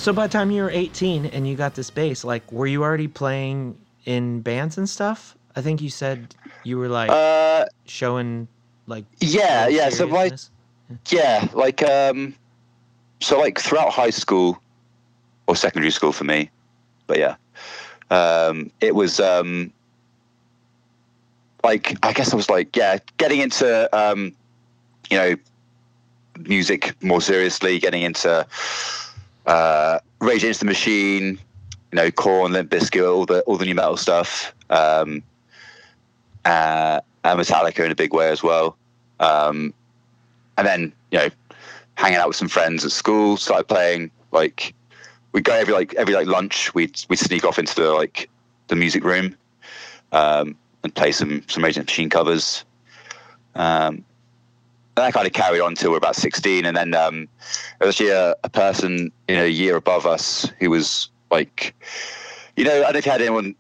so 0.08 0.14
by 0.14 0.26
the 0.26 0.32
time 0.32 0.52
you 0.52 0.64
were 0.64 0.70
18 0.70 1.26
and 1.26 1.46
you 1.46 1.58
got 1.58 1.76
this 1.76 1.90
bass 1.90 2.24
like 2.24 2.50
were 2.50 2.66
you 2.66 2.82
already 2.82 3.10
playing 3.10 3.78
in 4.06 4.40
bands 4.40 4.78
and 4.78 4.88
stuff 4.88 5.36
i 5.58 5.62
think 5.62 5.82
you 5.82 5.90
said 5.90 6.34
you 6.64 6.78
were 6.78 6.88
like 6.88 7.10
Uh, 7.12 7.66
showing 7.86 8.48
like 8.88 9.04
yeah, 9.20 9.68
yeah. 9.68 9.90
So 9.90 10.06
like? 10.06 10.34
Yeah, 11.10 11.46
like 11.52 11.84
um, 11.84 12.34
so 13.20 13.38
like 13.38 13.60
throughout 13.60 13.92
high 13.92 14.10
school 14.10 14.58
or 15.46 15.58
secondary 15.58 15.92
school 15.92 16.14
for 16.14 16.24
me, 16.24 16.50
but 17.08 17.20
yeah, 17.20 17.36
um, 18.10 18.72
it 18.80 18.96
was 18.96 19.20
um, 19.20 19.74
like 21.66 21.98
I 22.06 22.14
guess 22.14 22.32
I 22.32 22.38
was 22.38 22.50
like 22.50 22.74
yeah, 22.78 23.00
getting 23.18 23.42
into 23.42 23.90
um, 23.92 24.34
you 25.10 25.18
know, 25.18 25.36
music 26.40 26.96
more 27.04 27.20
seriously, 27.20 27.78
getting 27.78 28.04
into 28.04 28.48
uh, 29.48 30.00
Rage 30.20 30.44
Against 30.44 30.60
the 30.60 30.66
Machine, 30.66 31.40
you 31.92 31.96
know, 31.96 32.12
Korn, 32.12 32.52
Limp 32.52 32.70
Bizkit, 32.70 33.12
all 33.12 33.26
the 33.26 33.42
all 33.42 33.58
the 33.58 33.66
nu 33.66 33.74
metal 33.74 33.98
stuff, 33.98 34.54
um, 34.70 35.24
uh, 36.46 37.02
and 37.24 37.40
Metallica 37.40 37.84
in 37.84 37.92
a 37.92 37.96
big 37.96 38.14
way 38.14 38.30
as 38.30 38.44
well. 38.44 38.78
Um, 39.20 39.74
and 40.58 40.68
then 40.68 40.94
you 41.12 41.20
know 41.20 41.30
hanging 41.96 42.18
out 42.18 42.28
with 42.28 42.38
some 42.38 42.48
friends 42.48 42.86
at 42.86 42.92
school 42.92 43.38
started 43.38 43.68
playing 43.68 44.12
like 44.32 44.74
we'd 45.32 45.44
go 45.44 45.54
every 45.54 45.74
like 45.74 45.94
every 45.96 46.14
like 46.14 46.28
lunch 46.28 46.74
we'd 46.74 47.04
we'd 47.10 47.18
sneak 47.18 47.44
off 47.44 47.58
into 47.58 47.74
the 47.76 47.92
like 47.92 48.30
the 48.68 48.76
music 48.76 49.04
room 49.04 49.36
um, 50.12 50.56
and 50.84 50.94
play 50.94 51.12
some 51.12 51.44
some 51.48 51.64
Rage 51.64 51.78
Against 51.78 51.88
the 51.88 51.92
Machine 51.92 52.10
covers 52.10 52.66
um, 53.56 54.04
and 54.98 55.06
that 55.06 55.14
kind 55.14 55.28
of 55.28 55.34
carried 55.34 55.62
on 55.62 55.76
till 55.76 55.92
we 55.92 55.94
we're 55.94 55.98
about 55.98 56.16
16 56.16 56.66
and 56.66 56.76
then 56.76 56.94
um, 56.94 57.28
there 57.80 57.88
was 57.88 57.96
actually 57.96 58.10
a, 58.10 58.36
a 58.44 58.50
person 58.50 59.12
in 59.28 59.38
a 59.38 59.48
year 59.48 59.76
above 59.76 60.06
us 60.06 60.52
who 60.60 60.70
was 60.70 61.10
like 61.32 61.74
you 62.56 62.64
know 62.64 62.72
I 62.72 62.92
don't 62.92 62.94
know 62.94 63.00
if 63.00 63.06
you 63.06 63.12
had 63.12 63.22
anyone 63.22 63.56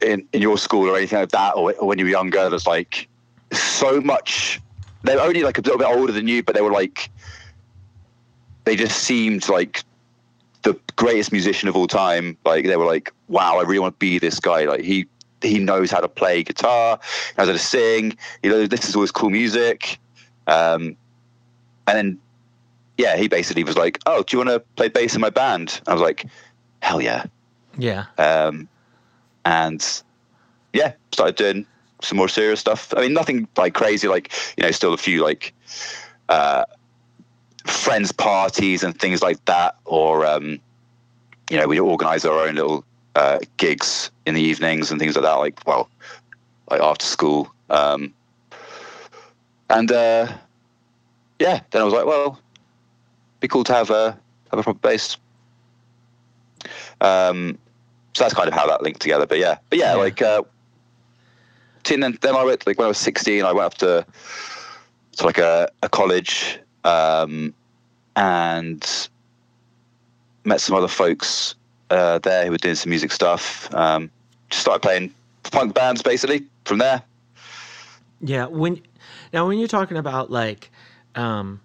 in, 0.00 0.26
in 0.32 0.42
your 0.42 0.56
school 0.56 0.88
or 0.88 0.96
anything 0.96 1.18
like 1.18 1.30
that 1.30 1.56
or, 1.56 1.74
or 1.74 1.88
when 1.88 1.98
you 1.98 2.04
were 2.04 2.10
younger 2.10 2.48
there's 2.48 2.66
like 2.66 3.08
so 3.52 4.00
much 4.00 4.60
they 5.06 5.14
were 5.14 5.22
only 5.22 5.42
like 5.42 5.58
a 5.58 5.60
little 5.60 5.78
bit 5.78 5.86
older 5.86 6.12
than 6.12 6.28
you, 6.28 6.42
but 6.42 6.54
they 6.54 6.60
were 6.60 6.72
like 6.72 7.10
they 8.64 8.76
just 8.76 9.04
seemed 9.04 9.48
like 9.48 9.84
the 10.62 10.78
greatest 10.96 11.30
musician 11.30 11.68
of 11.68 11.76
all 11.76 11.86
time. 11.86 12.36
Like 12.44 12.66
they 12.66 12.76
were 12.76 12.84
like, 12.84 13.12
wow, 13.28 13.58
I 13.58 13.62
really 13.62 13.78
want 13.78 13.94
to 13.94 13.98
be 13.98 14.18
this 14.18 14.40
guy. 14.40 14.64
Like 14.64 14.82
he 14.82 15.06
he 15.42 15.58
knows 15.58 15.90
how 15.90 16.00
to 16.00 16.08
play 16.08 16.42
guitar, 16.42 16.98
knows 17.38 17.46
how 17.46 17.52
to 17.52 17.58
sing. 17.58 18.16
You 18.42 18.50
know, 18.50 18.66
this 18.66 18.88
is 18.88 18.96
all 18.96 19.06
cool 19.08 19.30
music. 19.30 19.98
Um, 20.46 20.96
and 21.86 21.96
then 21.96 22.18
yeah, 22.98 23.16
he 23.16 23.28
basically 23.28 23.64
was 23.64 23.76
like, 23.76 23.98
oh, 24.06 24.22
do 24.22 24.36
you 24.36 24.44
want 24.44 24.50
to 24.50 24.60
play 24.76 24.88
bass 24.88 25.14
in 25.14 25.20
my 25.20 25.30
band? 25.30 25.80
I 25.86 25.92
was 25.92 26.02
like, 26.02 26.26
hell 26.80 27.00
yeah. 27.00 27.24
yeah 27.76 28.06
Um, 28.18 28.68
and 29.44 30.02
yeah, 30.72 30.92
started 31.12 31.36
doing 31.36 31.66
some 32.00 32.18
more 32.18 32.28
serious 32.28 32.60
stuff. 32.60 32.92
I 32.96 33.00
mean, 33.00 33.12
nothing 33.12 33.48
like 33.56 33.74
crazy, 33.74 34.08
like, 34.08 34.32
you 34.56 34.64
know, 34.64 34.70
still 34.70 34.92
a 34.92 34.98
few 34.98 35.22
like 35.22 35.54
uh, 36.28 36.64
friends' 37.66 38.12
parties 38.12 38.82
and 38.82 38.98
things 38.98 39.22
like 39.22 39.44
that. 39.44 39.76
Or, 39.84 40.24
um, 40.26 40.58
you 41.50 41.58
know, 41.58 41.66
we 41.66 41.78
organize 41.78 42.24
our 42.24 42.46
own 42.46 42.54
little 42.54 42.84
uh, 43.14 43.38
gigs 43.56 44.10
in 44.26 44.34
the 44.34 44.42
evenings 44.42 44.90
and 44.90 44.98
things 45.00 45.16
like 45.16 45.24
that, 45.24 45.34
like, 45.34 45.66
well, 45.66 45.88
like 46.70 46.80
after 46.80 47.06
school. 47.06 47.52
Um, 47.70 48.14
and 49.70 49.90
uh, 49.90 50.32
yeah, 51.38 51.60
then 51.70 51.82
I 51.82 51.84
was 51.84 51.94
like, 51.94 52.06
well, 52.06 52.40
be 53.40 53.48
cool 53.48 53.64
to 53.64 53.74
have 53.74 53.90
a, 53.90 54.18
have 54.50 54.60
a 54.60 54.62
proper 54.62 54.78
bass. 54.78 55.16
Um, 57.00 57.58
so 58.14 58.24
that's 58.24 58.34
kind 58.34 58.48
of 58.48 58.54
how 58.54 58.66
that 58.66 58.82
linked 58.82 59.00
together. 59.00 59.26
But 59.26 59.38
yeah, 59.38 59.58
but 59.70 59.78
yeah, 59.78 59.92
Yeah. 59.94 60.00
like 60.00 60.22
uh, 60.22 60.42
and 61.90 62.02
then 62.02 62.18
then 62.20 62.34
I 62.34 62.42
went 62.42 62.66
like 62.66 62.78
when 62.78 62.86
I 62.86 62.88
was 62.88 62.98
sixteen, 62.98 63.44
I 63.44 63.52
went 63.52 63.66
up 63.66 63.74
to 63.78 64.06
to 65.18 65.24
like 65.24 65.38
a, 65.38 65.70
a 65.82 65.88
college 65.88 66.58
um, 66.84 67.54
and 68.16 69.08
met 70.44 70.60
some 70.60 70.76
other 70.76 70.88
folks 70.88 71.54
uh, 71.90 72.18
there 72.20 72.44
who 72.44 72.50
were 72.50 72.58
doing 72.58 72.74
some 72.74 72.90
music 72.90 73.12
stuff. 73.12 73.72
Um, 73.74 74.10
just 74.50 74.62
started 74.62 74.80
playing 74.80 75.12
punk 75.44 75.74
bands 75.74 76.02
basically 76.02 76.44
from 76.64 76.78
there. 76.78 77.02
Yeah, 78.20 78.46
when 78.46 78.80
now 79.36 79.46
when 79.46 79.58
you're 79.58 79.68
talking 79.68 79.98
about 79.98 80.30
like 80.30 80.70
um 81.14 81.60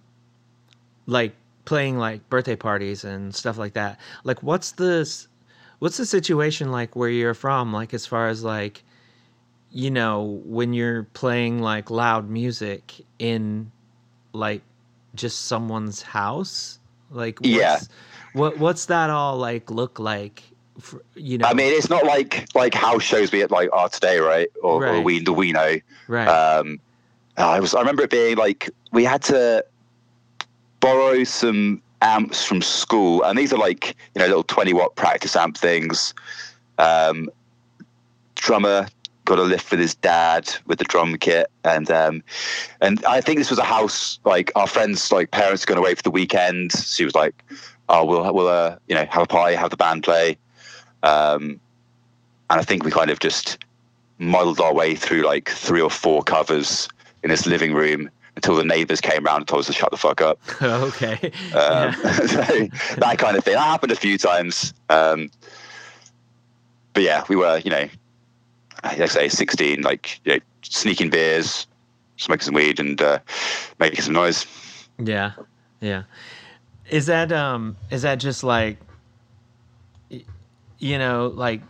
like 1.08 1.34
playing 1.64 1.98
like 1.98 2.30
birthday 2.30 2.58
parties 2.58 3.06
and 3.06 3.34
stuff 3.34 3.58
like 3.58 3.74
that, 3.74 3.98
like 4.26 4.44
what's 4.44 4.74
the 4.74 5.10
what's 5.80 5.96
the 5.96 6.06
situation 6.06 6.70
like 6.70 6.96
where 6.98 7.10
you're 7.10 7.34
from 7.34 7.72
like 7.72 7.94
as 7.94 8.06
far 8.06 8.28
as 8.28 8.44
like 8.44 8.84
you 9.72 9.90
know 9.90 10.42
when 10.46 10.74
you're 10.74 11.04
playing 11.14 11.62
like 11.62 11.90
loud 11.90 12.30
music 12.30 12.94
in 13.20 13.72
like 14.34 14.62
just 15.16 15.46
someone's 15.46 16.02
house 16.02 16.78
like 17.10 17.40
what's, 17.40 17.56
Yeah. 17.56 17.80
what 18.34 18.58
what's 18.58 18.86
that 18.88 19.10
all 19.10 19.38
like 19.38 19.72
look 19.72 19.98
like 19.98 20.44
for, 20.80 21.02
you 21.16 21.38
know 21.38 21.48
I 21.48 21.54
mean, 21.54 21.72
it's 21.74 21.90
not 21.90 22.04
like 22.04 22.54
like 22.54 22.74
house 22.74 23.04
shows 23.04 23.32
we 23.32 23.42
at 23.44 23.52
like 23.52 23.70
are 23.72 23.88
today, 23.88 24.20
right? 24.20 24.50
Or, 24.62 24.86
or 24.86 25.02
we 25.02 25.20
the 25.24 25.32
we 25.32 25.54
know. 25.54 25.78
right 26.08 26.28
Um, 26.28 26.80
I 27.50 27.60
was 27.60 27.74
I 27.74 27.80
remember 27.80 28.04
it 28.04 28.10
being 28.10 28.38
like 28.38 28.70
we 28.92 29.04
had 29.04 29.22
to 29.24 29.66
borrow 30.80 31.24
some 31.24 31.82
amps 32.02 32.44
from 32.44 32.62
school, 32.62 33.24
and 33.24 33.38
these 33.38 33.54
are 33.54 33.60
like 33.60 33.96
you 34.16 34.20
know 34.20 34.28
little 34.28 34.44
twenty 34.44 34.74
watt 34.74 34.96
practice 34.96 35.36
amp 35.36 35.58
things. 35.58 36.14
Um, 36.78 37.30
drummer 38.36 38.88
got 39.26 39.38
a 39.38 39.44
lift 39.44 39.70
with 39.72 39.80
his 39.80 39.96
dad 39.96 40.52
with 40.66 40.80
the 40.80 40.86
drum 40.86 41.16
kit, 41.18 41.48
and 41.64 41.90
um, 41.92 42.24
and 42.82 43.04
I 43.06 43.22
think 43.22 43.38
this 43.38 43.50
was 43.50 43.60
a 43.60 43.64
house 43.64 44.20
like 44.26 44.52
our 44.56 44.68
friends 44.68 45.12
like 45.12 45.32
parents 45.32 45.66
going 45.66 45.78
away 45.78 45.96
for 45.96 46.02
the 46.04 46.12
weekend. 46.12 46.74
She 46.74 47.06
was 47.06 47.16
like, 47.16 47.44
"Oh, 47.90 48.04
we'll 48.06 48.34
we'll 48.34 48.48
uh, 48.48 48.78
you 48.88 48.96
know 48.96 49.06
have 49.10 49.24
a 49.24 49.28
pie, 49.28 49.52
have 49.52 49.70
the 49.70 49.78
band 49.78 50.04
play," 50.04 50.38
um, 51.04 51.60
and 52.50 52.60
I 52.60 52.64
think 52.64 52.84
we 52.84 52.92
kind 52.92 53.12
of 53.12 53.20
just 53.20 53.64
muddled 54.18 54.60
our 54.60 54.74
way 54.74 54.96
through 54.96 55.24
like 55.24 55.50
three 55.50 55.82
or 55.82 55.90
four 55.90 56.22
covers 56.24 56.88
in 57.24 57.30
this 57.30 57.46
living 57.46 57.74
room 57.74 58.10
until 58.36 58.56
the 58.56 58.64
neighbors 58.64 59.02
came 59.02 59.26
around 59.26 59.38
and 59.38 59.48
told 59.48 59.60
us 59.62 59.68
to 59.68 59.74
shut 59.74 59.92
the 59.92 59.98
fuck 59.98 60.22
up. 60.22 60.40
okay 60.62 61.32
Um, 61.54 61.60
Yeah. 61.60 61.92
so 62.28 62.68
that 62.98 63.16
kind 63.18 63.36
of 63.38 63.44
thing. 63.44 63.56
That 63.56 63.66
happened 63.66 63.92
a 63.92 63.96
few 63.96 64.18
times. 64.18 64.74
Um, 64.90 65.30
but 66.94 67.04
yeah, 67.04 67.24
we 67.30 67.36
were, 67.36 67.60
you 67.60 67.72
know, 67.72 67.88
like 68.84 69.00
I 69.00 69.06
say, 69.06 69.30
16, 69.30 69.82
like, 69.82 70.20
you 70.26 70.34
know, 70.34 70.40
sneaking 70.64 71.10
beers, 71.10 71.68
smoking 72.18 72.42
some 72.44 72.54
weed 72.56 72.80
and 72.80 73.02
uh, 73.02 73.20
making 73.80 74.02
some 74.02 74.14
noise. 74.14 74.46
Yeah, 74.98 75.32
yeah. 75.80 76.04
Is 76.90 77.06
that 77.06 77.32
um 77.32 77.78
is 77.90 78.02
that 78.02 78.16
just 78.16 78.44
like 78.44 78.78
you 80.80 80.98
know 80.98 81.28
like 81.28 81.62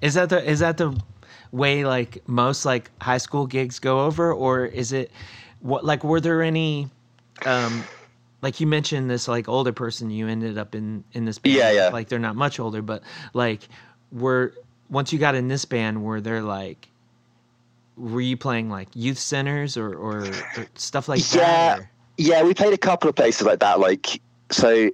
is 0.00 0.14
that 0.14 0.28
the 0.28 0.48
is 0.48 0.60
that 0.60 0.76
the 0.76 0.96
way 1.54 1.84
like 1.84 2.26
most 2.28 2.64
like 2.64 2.90
high 3.00 3.18
school 3.18 3.46
gigs 3.46 3.78
go 3.78 4.04
over 4.06 4.32
or 4.32 4.66
is 4.66 4.92
it 4.92 5.10
what 5.60 5.84
like 5.84 6.02
were 6.02 6.20
there 6.20 6.42
any 6.42 6.88
um 7.46 7.84
like 8.42 8.58
you 8.60 8.66
mentioned 8.66 9.08
this 9.08 9.28
like 9.28 9.48
older 9.48 9.72
person 9.72 10.10
you 10.10 10.26
ended 10.26 10.58
up 10.58 10.74
in 10.74 11.04
in 11.12 11.24
this 11.24 11.38
band 11.38 11.54
Yeah, 11.56 11.70
yeah. 11.70 11.88
like 11.88 12.08
they're 12.08 12.18
not 12.18 12.34
much 12.34 12.58
older 12.58 12.82
but 12.82 13.02
like 13.34 13.60
were 14.10 14.52
once 14.90 15.12
you 15.12 15.18
got 15.18 15.34
in 15.36 15.46
this 15.48 15.64
band 15.64 16.02
were 16.02 16.20
there 16.20 16.42
like 16.42 16.88
were 17.96 18.20
you 18.20 18.36
playing 18.36 18.68
like 18.68 18.88
youth 18.94 19.18
centers 19.18 19.76
or 19.76 19.94
or, 19.94 20.26
or 20.56 20.66
stuff 20.74 21.08
like 21.08 21.20
Yeah. 21.32 21.40
that 21.40 21.78
or- 21.80 21.90
Yeah, 22.16 22.42
we 22.42 22.52
played 22.54 22.72
a 22.74 22.78
couple 22.78 23.08
of 23.08 23.16
places 23.16 23.46
like 23.46 23.58
that. 23.60 23.78
Like, 23.80 24.20
so 24.50 24.88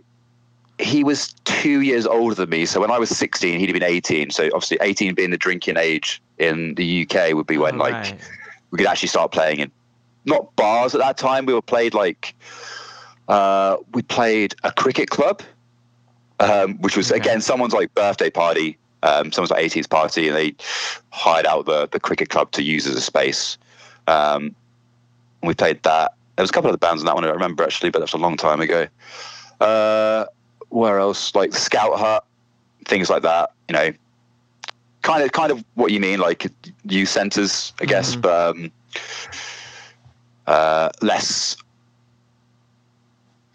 he 0.79 1.05
was 1.05 1.35
two 1.45 1.81
years 1.83 2.07
older 2.07 2.35
than 2.35 2.49
me. 2.49 2.65
So 2.65 2.81
when 2.81 2.91
I 2.91 2.99
was 2.99 3.11
16, 3.11 3.59
he'd 3.61 3.69
have 3.69 3.75
been 3.75 3.83
18. 3.83 4.31
So 4.31 4.45
obviously, 4.55 4.79
18 4.81 5.15
being 5.15 5.31
the 5.31 5.37
drinking 5.37 5.77
age 5.77 6.23
in 6.41 6.75
the 6.75 7.03
UK 7.07 7.35
would 7.35 7.47
be 7.47 7.59
when 7.59 7.75
Oh, 7.75 7.79
like 7.79 7.93
right. 7.95 8.31
we 8.71 8.79
could 8.79 8.87
actually 8.87 9.09
start 9.09 9.31
playing 9.33 9.61
in 9.61 9.71
not 10.25 10.55
bars 10.57 10.95
at 10.95 11.01
that 11.01 11.17
time. 11.17 11.47
We 11.47 11.55
were 11.55 11.63
played 11.63 11.95
like 11.95 12.35
uh, 13.29 13.77
we 13.93 14.03
played 14.03 14.55
a 14.65 14.73
cricket 14.73 15.11
club, 15.11 15.43
um, 16.41 16.79
which 16.79 16.97
was 16.97 17.11
Okay. 17.11 17.21
again 17.21 17.41
someone's 17.41 17.75
like 17.75 17.95
birthday 17.95 18.31
party, 18.31 18.79
um, 19.03 19.31
someone's 19.33 19.51
like 19.51 19.65
18th 19.65 19.91
party, 19.91 20.29
and 20.29 20.37
they 20.37 20.55
hired 21.11 21.47
out 21.47 21.67
the 21.67 21.89
the 21.89 22.01
cricket 22.01 22.29
club 22.31 22.51
to 22.53 22.63
use 22.63 22.87
as 22.87 22.97
a 22.97 23.01
space. 23.01 23.59
Um, 24.07 24.55
and 25.43 25.49
we 25.49 25.55
played 25.55 25.83
that. 25.85 26.13
There 26.37 26.43
was 26.43 26.51
a 26.51 26.53
couple 26.55 26.71
of 26.71 26.75
the 26.75 26.79
bands 26.79 27.03
in 27.03 27.07
that 27.07 27.15
one 27.15 27.25
I 27.25 27.29
don't 27.29 27.37
remember 27.37 27.63
actually, 27.65 27.91
but 27.91 27.99
that's 28.01 28.15
a 28.15 28.19
long 28.19 28.37
time 28.37 28.61
ago. 28.61 28.87
Uh, 29.61 30.25
where 30.71 30.99
else? 30.99 31.35
Like 31.35 31.53
Scout 31.55 31.99
Hut, 31.99 32.25
things 32.87 33.11
like 33.11 33.23
that. 33.23 33.51
You 33.69 33.75
know, 33.75 33.93
kind 35.03 35.23
of 35.23 35.33
kind 35.33 35.51
of 35.53 35.65
what 35.75 35.93
you 35.93 36.01
mean, 36.01 36.19
like 36.21 36.47
youth 36.85 37.09
centers, 37.09 37.73
I 37.81 37.85
guess, 37.87 38.17
Mhm. 38.17 38.21
but 38.23 38.51
um, 38.57 38.73
uh, 40.47 40.91
less 41.03 41.57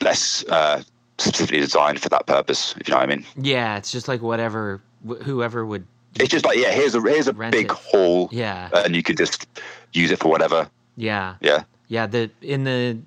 less 0.01 0.43
uh, 0.49 0.81
specifically 1.17 1.60
designed 1.60 1.99
for 2.01 2.10
that 2.10 2.25
purpose. 2.27 2.75
If 2.79 2.88
you 2.88 2.93
know 2.93 2.99
what 2.99 3.10
I 3.10 3.15
mean. 3.15 3.25
yeah 3.41 3.77
it's 3.77 3.91
just 3.91 4.08
like 4.08 4.21
whatever 4.21 4.81
wh- 5.08 5.21
whoever 5.23 5.65
would 5.65 5.86
It's 6.19 6.29
just 6.29 6.45
like 6.45 6.58
yeah, 6.58 6.71
here's 6.71 6.95
a 6.95 7.01
here's 7.01 7.27
a 7.27 7.34
big 7.34 7.65
it. 7.67 7.71
hall, 7.71 8.29
yeah 8.31 8.69
and 8.73 8.95
you 8.95 9.03
can 9.03 9.15
just 9.15 9.47
use 9.93 10.12
it 10.12 10.19
for 10.19 10.29
whatever. 10.29 10.69
yeah 10.97 11.36
Yeah, 11.41 11.63
yeah 11.88 12.08
the 12.08 12.29
in 12.41 12.63
the 12.65 12.97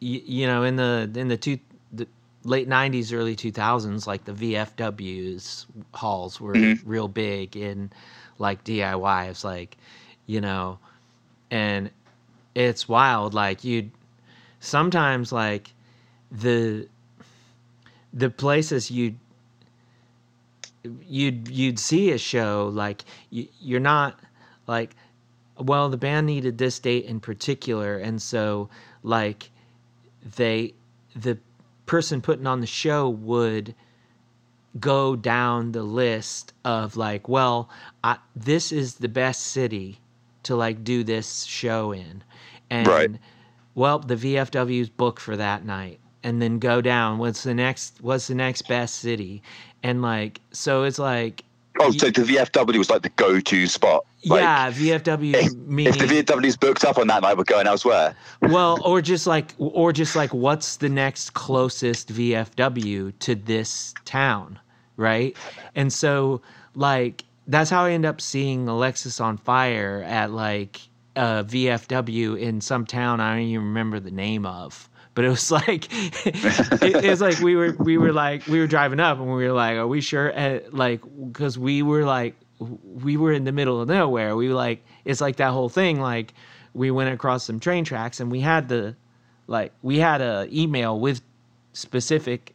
you 0.00 0.46
know 0.46 0.62
in 0.62 0.76
the 0.76 1.10
in 1.14 1.28
the 1.28 1.36
two 1.36 1.58
late 2.46 2.68
90s 2.68 3.12
early 3.12 3.36
2000s 3.36 4.06
like 4.06 4.24
the 4.24 4.32
vfws 4.32 5.66
halls 5.94 6.40
were 6.40 6.54
Mhm. 6.54 6.82
real 6.84 7.08
big 7.08 7.56
in 7.56 7.90
like 8.38 8.62
diy 8.64 9.28
it's 9.28 9.44
like 9.44 9.76
you 10.26 10.40
know 10.40 10.78
and 11.50 11.90
it's 12.54 12.88
wild 12.88 13.34
like 13.34 13.64
you'd 13.64 13.90
sometimes 14.60 15.32
like 15.32 15.72
the 16.30 16.88
the 18.12 18.30
places 18.30 18.90
you'd 18.90 19.18
you'd 21.06 21.48
you'd 21.48 21.78
see 21.78 22.12
a 22.12 22.18
show 22.18 22.70
like 22.72 23.04
you, 23.30 23.48
you're 23.60 23.80
not 23.80 24.18
like 24.66 24.94
well 25.58 25.88
the 25.88 25.96
band 25.96 26.26
needed 26.26 26.58
this 26.58 26.78
date 26.78 27.04
in 27.04 27.20
particular 27.20 27.98
and 27.98 28.20
so 28.22 28.68
like 29.02 29.50
they 30.36 30.72
the 31.14 31.38
person 31.86 32.20
putting 32.20 32.46
on 32.46 32.60
the 32.60 32.66
show 32.66 33.08
would 33.08 33.74
go 34.78 35.16
down 35.16 35.72
the 35.72 35.82
list 35.82 36.52
of 36.64 36.96
like 36.96 37.28
well 37.28 37.70
I, 38.04 38.18
this 38.34 38.72
is 38.72 38.96
the 38.96 39.08
best 39.08 39.42
city 39.42 40.00
to 40.42 40.54
like 40.54 40.84
do 40.84 41.02
this 41.02 41.44
show 41.44 41.92
in. 41.92 42.22
And 42.70 42.86
Right. 42.88 43.10
well 43.74 43.98
the 43.98 44.16
vfw's 44.16 44.90
booked 44.90 45.20
for 45.20 45.36
that 45.36 45.64
night. 45.64 46.00
And 46.22 46.42
then 46.42 46.58
go 46.58 46.80
down. 46.80 47.18
What's 47.18 47.44
the 47.44 47.54
next 47.54 48.02
what's 48.02 48.26
the 48.26 48.34
next 48.34 48.62
best 48.62 48.96
city? 48.96 49.42
And 49.82 50.02
like 50.02 50.40
so 50.52 50.82
it's 50.82 50.98
like 50.98 51.44
Oh, 51.80 51.90
so 51.90 52.06
the 52.06 52.22
VFW 52.22 52.78
was 52.78 52.90
like 52.90 53.02
the 53.02 53.10
go-to 53.10 53.66
spot. 53.66 54.04
Like, 54.24 54.40
yeah 54.40 54.70
vfw 54.72 55.34
If, 55.34 55.54
meaning 55.54 55.94
if 55.94 56.00
the 56.00 56.06
VFW's 56.06 56.56
booked 56.56 56.84
up 56.84 56.98
on 56.98 57.06
that 57.08 57.22
night, 57.22 57.36
we're 57.36 57.44
going 57.44 57.66
elsewhere. 57.66 58.16
well 58.42 58.80
or 58.84 59.00
just 59.00 59.26
like 59.26 59.54
or 59.58 59.92
just 59.92 60.16
like 60.16 60.34
what's 60.34 60.76
the 60.76 60.88
next 60.88 61.34
closest 61.34 62.12
vfw 62.12 63.12
to 63.20 63.34
this 63.34 63.94
town 64.04 64.58
right 64.96 65.36
and 65.74 65.92
so 65.92 66.40
like 66.74 67.24
that's 67.46 67.70
how 67.70 67.84
i 67.84 67.92
end 67.92 68.04
up 68.04 68.20
seeing 68.20 68.66
Alexisonfire 68.66 70.04
at 70.06 70.32
like 70.32 70.80
a 71.14 71.44
vfw 71.44 72.40
in 72.40 72.60
some 72.60 72.84
town 72.86 73.20
i 73.20 73.34
don't 73.34 73.44
even 73.44 73.64
remember 73.64 74.00
the 74.00 74.10
name 74.10 74.44
of 74.46 74.88
but 75.16 75.24
it 75.24 75.28
was 75.30 75.50
like 75.60 75.88
it, 75.90 77.04
it 77.04 77.10
was 77.10 77.20
like 77.20 77.40
we 77.48 77.56
were 77.56 77.72
we 77.80 77.98
were 77.98 78.12
like 78.12 78.46
we 78.46 78.60
were 78.60 78.68
driving 78.68 79.00
up 79.00 79.18
and 79.18 79.26
we 79.26 79.44
were 79.44 79.52
like 79.52 79.76
are 79.76 79.88
we 79.88 80.00
sure 80.00 80.28
and 80.28 80.62
like 80.72 81.00
because 81.32 81.58
we 81.58 81.82
were 81.82 82.04
like 82.04 82.36
we 82.60 83.16
were 83.16 83.32
in 83.32 83.42
the 83.42 83.50
middle 83.52 83.80
of 83.80 83.88
nowhere 83.88 84.36
we 84.36 84.48
were 84.48 84.54
like 84.54 84.84
it's 85.04 85.20
like 85.20 85.36
that 85.36 85.50
whole 85.50 85.68
thing 85.68 86.00
like 86.00 86.32
we 86.74 86.90
went 86.92 87.12
across 87.12 87.42
some 87.44 87.58
train 87.58 87.84
tracks 87.84 88.20
and 88.20 88.30
we 88.30 88.40
had 88.40 88.68
the 88.68 88.94
like 89.48 89.72
we 89.82 89.98
had 89.98 90.20
a 90.20 90.46
email 90.52 91.00
with 91.00 91.20
specific 91.72 92.54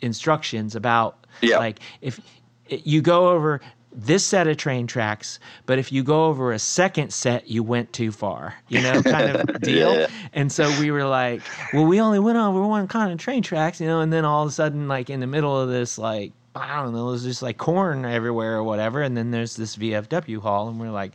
instructions 0.00 0.74
about 0.74 1.26
Yeah. 1.42 1.58
like 1.58 1.80
if 2.00 2.20
you 2.68 3.02
go 3.02 3.30
over 3.30 3.60
this 3.92 4.24
set 4.24 4.46
of 4.46 4.56
train 4.56 4.86
tracks 4.86 5.38
but 5.66 5.78
if 5.78 5.90
you 5.90 6.02
go 6.02 6.26
over 6.26 6.52
a 6.52 6.58
second 6.58 7.12
set 7.12 7.48
you 7.48 7.62
went 7.62 7.92
too 7.92 8.12
far 8.12 8.54
you 8.68 8.80
know 8.80 9.02
kind 9.04 9.36
of 9.36 9.60
deal 9.62 9.94
Yeah. 9.94 10.06
and 10.32 10.50
so 10.50 10.68
we 10.78 10.90
were 10.90 11.04
like 11.04 11.42
well 11.72 11.84
we 11.86 12.00
only 12.00 12.18
went 12.20 12.38
over 12.38 12.64
one 12.66 12.86
kind 12.88 13.12
of 13.12 13.18
train 13.18 13.42
tracks 13.42 13.80
you 13.80 13.86
know 13.86 14.00
and 14.00 14.12
then 14.12 14.24
all 14.24 14.42
of 14.44 14.48
a 14.48 14.52
sudden 14.52 14.86
like 14.88 15.10
in 15.10 15.20
the 15.20 15.26
middle 15.26 15.58
of 15.58 15.68
this 15.68 15.98
like 15.98 16.32
i 16.54 16.82
don't 16.82 16.92
know 16.92 17.10
there's 17.10 17.24
just 17.24 17.42
like 17.42 17.58
corn 17.58 18.04
everywhere 18.04 18.56
or 18.56 18.62
whatever 18.62 19.02
and 19.02 19.16
then 19.16 19.30
there's 19.32 19.56
this 19.56 19.76
vfw 19.76 20.40
hall 20.40 20.68
and 20.68 20.78
we're 20.80 20.90
like 20.90 21.12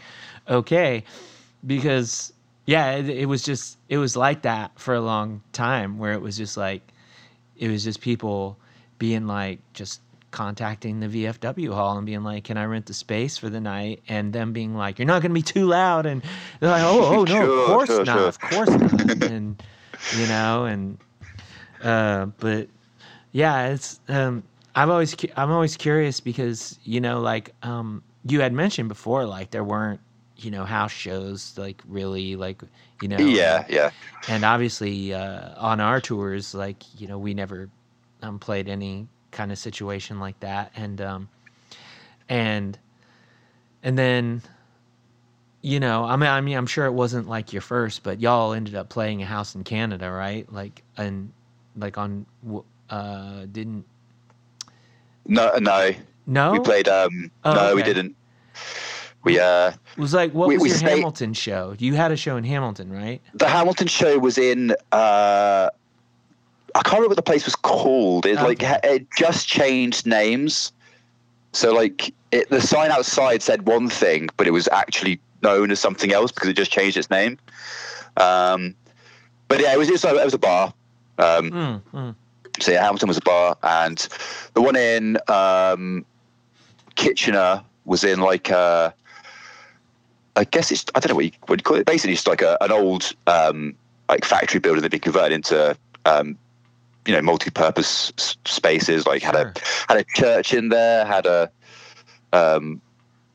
okay 0.50 1.04
because 1.66 2.34
yeah, 2.68 2.94
it, 2.94 3.10
it 3.10 3.26
was 3.28 3.44
just 3.44 3.78
it 3.90 3.98
was 4.00 4.16
like 4.18 4.42
that 4.42 4.72
for 4.80 4.96
a 4.96 5.02
long 5.02 5.42
time, 5.54 6.00
where 6.00 6.14
it 6.14 6.22
was 6.22 6.36
just 6.36 6.58
like 6.58 6.82
it 7.58 7.70
was 7.70 7.84
just 7.84 8.02
people 8.02 8.58
being 8.98 9.28
like 9.28 9.60
just 9.74 10.02
contacting 10.36 11.00
the 11.00 11.08
VFW 11.08 11.74
hall 11.74 11.98
and 11.98 12.06
being 12.06 12.24
like, 12.24 12.44
"Can 12.44 12.58
I 12.58 12.66
rent 12.66 12.88
the 12.88 12.94
space 12.94 13.38
for 13.38 13.50
the 13.50 13.62
night?" 13.62 14.04
And 14.10 14.34
them 14.34 14.52
being 14.52 14.76
like, 14.76 15.00
"You're 15.00 15.08
not 15.08 15.22
going 15.22 15.32
to 15.32 15.34
be 15.34 15.42
too 15.42 15.66
loud," 15.66 16.06
and 16.06 16.22
they're 16.60 16.70
like, 16.70 16.84
"Oh, 16.84 17.20
oh 17.22 17.26
no, 17.26 17.46
Sure, 17.46 17.48
of 17.48 17.56
course 17.56 17.86
sure, 17.86 18.04
not, 18.04 18.28
sure. 18.28 18.28
of 18.28 18.42
course 18.42 18.78
not," 18.78 19.08
and 19.22 19.62
you 20.12 20.28
know, 20.28 20.66
and 20.66 20.98
uh, 21.82 22.28
but 22.38 22.68
yeah, 23.32 23.68
it's 23.68 24.00
um, 24.10 24.44
I'm 24.76 24.92
always 24.92 25.16
cu- 25.16 25.32
I'm 25.38 25.52
always 25.52 25.78
curious 25.78 26.20
because 26.20 26.78
you 26.84 27.00
know, 27.00 27.22
like 27.22 27.54
um, 27.64 28.04
you 28.26 28.42
had 28.42 28.54
mentioned 28.54 28.90
before, 28.90 29.26
like 29.26 29.52
there 29.52 29.64
weren't 29.64 30.02
you 30.38 30.52
know 30.52 30.66
house 30.66 30.92
shows 30.92 31.58
like 31.58 31.82
really 31.88 32.36
like 32.36 32.62
you 33.00 33.08
know 33.08 33.18
Yeah, 33.20 33.66
yeah. 33.70 33.92
and 34.28 34.44
obviously 34.44 35.14
uh, 35.14 35.54
on 35.58 35.80
our 35.80 36.02
tours 36.02 36.54
like 36.54 36.84
you 37.00 37.08
know 37.08 37.18
we 37.18 37.34
never 37.34 37.70
um, 38.22 38.40
played 38.40 38.68
any 38.68 39.08
kind 39.36 39.52
of 39.52 39.58
situation 39.60 40.20
like 40.20 40.40
that 40.40 40.72
and 40.76 41.00
um 41.02 41.30
and 42.30 42.80
and 43.84 43.98
then 43.98 44.42
you 45.62 45.80
know 45.80 46.06
i 46.06 46.16
mean 46.16 46.30
i 46.30 46.40
mean 46.42 46.56
i'm 46.58 46.66
sure 46.66 46.86
it 46.86 46.94
wasn't 46.94 47.28
like 47.28 47.52
your 47.54 47.62
first 47.62 48.02
but 48.02 48.20
y'all 48.22 48.54
ended 48.54 48.74
up 48.76 48.88
playing 48.90 49.22
a 49.22 49.26
house 49.26 49.54
in 49.54 49.64
canada 49.64 50.10
right 50.10 50.52
like 50.54 50.82
and 50.98 51.32
like 51.78 51.98
on 51.98 52.26
uh 52.90 53.46
didn't 53.52 53.84
No, 55.28 55.52
no. 55.60 55.92
no 56.28 56.52
We 56.54 56.60
played. 56.60 56.88
Um, 56.88 57.30
Oh, 57.44 57.54
no, 57.54 57.76
we 57.76 57.84
didn't. 57.84 58.16
We 59.24 59.40
uh, 59.40 59.70
it 59.72 60.00
was 60.00 60.14
like 60.14 60.34
what 60.34 60.48
we- 60.48 60.56
was 60.56 60.62
we 60.64 60.70
your 60.70 60.78
stayed- 60.78 60.90
hamilton 60.98 61.34
show 61.34 61.76
you 61.80 61.96
had 61.96 62.12
a 62.12 62.16
show 62.18 62.38
in 62.38 62.44
hamilton 62.44 62.92
right 62.94 63.22
the 63.34 63.48
Hamilton 63.50 63.88
show 63.88 64.18
was 64.20 64.38
in. 64.38 64.76
Uh, 64.92 65.70
I 66.76 66.82
can't 66.84 66.96
remember 66.96 67.10
what 67.10 67.16
the 67.16 67.24
place 67.24 67.46
was 67.46 67.56
called. 67.56 68.26
It 68.26 68.36
like 68.36 68.62
Okay. 68.62 68.66
ha- 68.66 68.80
it 68.84 69.08
just 69.18 69.48
changed 69.48 70.06
names. 70.06 70.74
So 71.54 71.74
like 71.74 72.14
it, 72.32 72.50
the 72.50 72.60
sign 72.62 72.92
outside 72.92 73.42
said 73.42 73.66
one 73.66 73.90
thing, 73.90 74.30
but 74.38 74.46
it 74.46 74.52
was 74.52 74.68
actually 74.68 75.20
known 75.42 75.72
as 75.72 75.80
something 75.80 76.12
else 76.12 76.32
because 76.34 76.50
it 76.50 76.54
just 76.58 76.72
changed 76.72 76.98
its 76.98 77.10
name. 77.10 77.38
Um, 78.18 78.76
but 79.48 79.62
yeah, 79.62 79.74
it 79.74 79.78
was 79.78 79.88
it 79.88 79.94
was, 79.94 80.04
a- 80.04 80.16
it 80.20 80.26
was 80.26 80.34
a 80.34 80.38
bar. 80.38 80.74
Um, 81.18 81.50
mm, 81.52 81.82
mm. 81.94 82.16
so 82.60 82.74
yeah, 82.74 82.82
Hamilton 82.84 83.08
was 83.08 83.18
a 83.18 83.22
bar, 83.22 83.56
and 83.64 83.98
the 84.54 84.62
one 84.62 84.76
in 84.76 85.18
um, 85.30 86.06
Kitchener 86.96 87.64
was 87.86 88.04
in 88.04 88.20
like 88.20 88.50
a, 88.50 88.94
I 90.36 90.44
guess 90.44 90.72
it's 90.72 90.84
I 90.94 91.00
don't 91.00 91.12
know 91.12 91.16
what 91.16 91.26
you 91.26 91.32
would 91.48 91.64
call 91.64 91.78
it. 91.78 91.86
Basically, 91.86 92.14
it's 92.14 92.28
like 92.28 92.42
a, 92.42 92.58
an 92.60 92.72
old 92.74 93.14
um, 93.28 93.76
like 94.10 94.26
factory 94.26 94.60
building 94.60 94.82
that 94.82 94.86
had 94.86 94.92
been 94.92 95.00
converted 95.00 95.32
into 95.32 95.78
um, 96.06 96.38
you 97.06 97.14
know 97.14 97.22
multi-purpose 97.22 98.14
s- 98.18 98.38
spaces. 98.46 99.06
Like 99.06 99.22
had 99.22 99.36
Sure. 99.36 99.54
a 99.56 99.94
had 99.94 99.98
a 99.98 100.06
church 100.16 100.54
in 100.54 100.70
there, 100.70 101.06
had 101.06 101.26
a 101.26 101.52
um, 102.34 102.82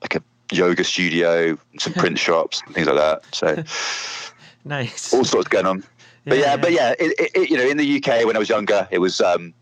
like 0.02 0.16
a 0.16 0.22
yoga 0.52 0.84
studio, 0.84 1.56
some 1.78 1.92
print 1.94 2.18
shops, 2.18 2.62
and 2.66 2.74
things 2.74 2.86
like 2.86 2.96
that. 2.96 3.24
So 3.34 3.64
nice 4.64 5.12
all 5.12 5.24
sorts 5.24 5.48
going 5.48 5.66
on. 5.66 5.84
But 6.26 6.38
yeah, 6.38 6.56
but 6.56 6.72
yeah, 6.72 6.94
it, 6.98 7.30
it, 7.34 7.50
you 7.50 7.56
know, 7.56 7.66
in 7.66 7.78
the 7.78 7.96
UK 7.96 8.26
when 8.26 8.36
I 8.36 8.38
was 8.38 8.48
younger, 8.48 8.86
it 8.90 8.98
was 8.98 9.20
um, 9.20 9.54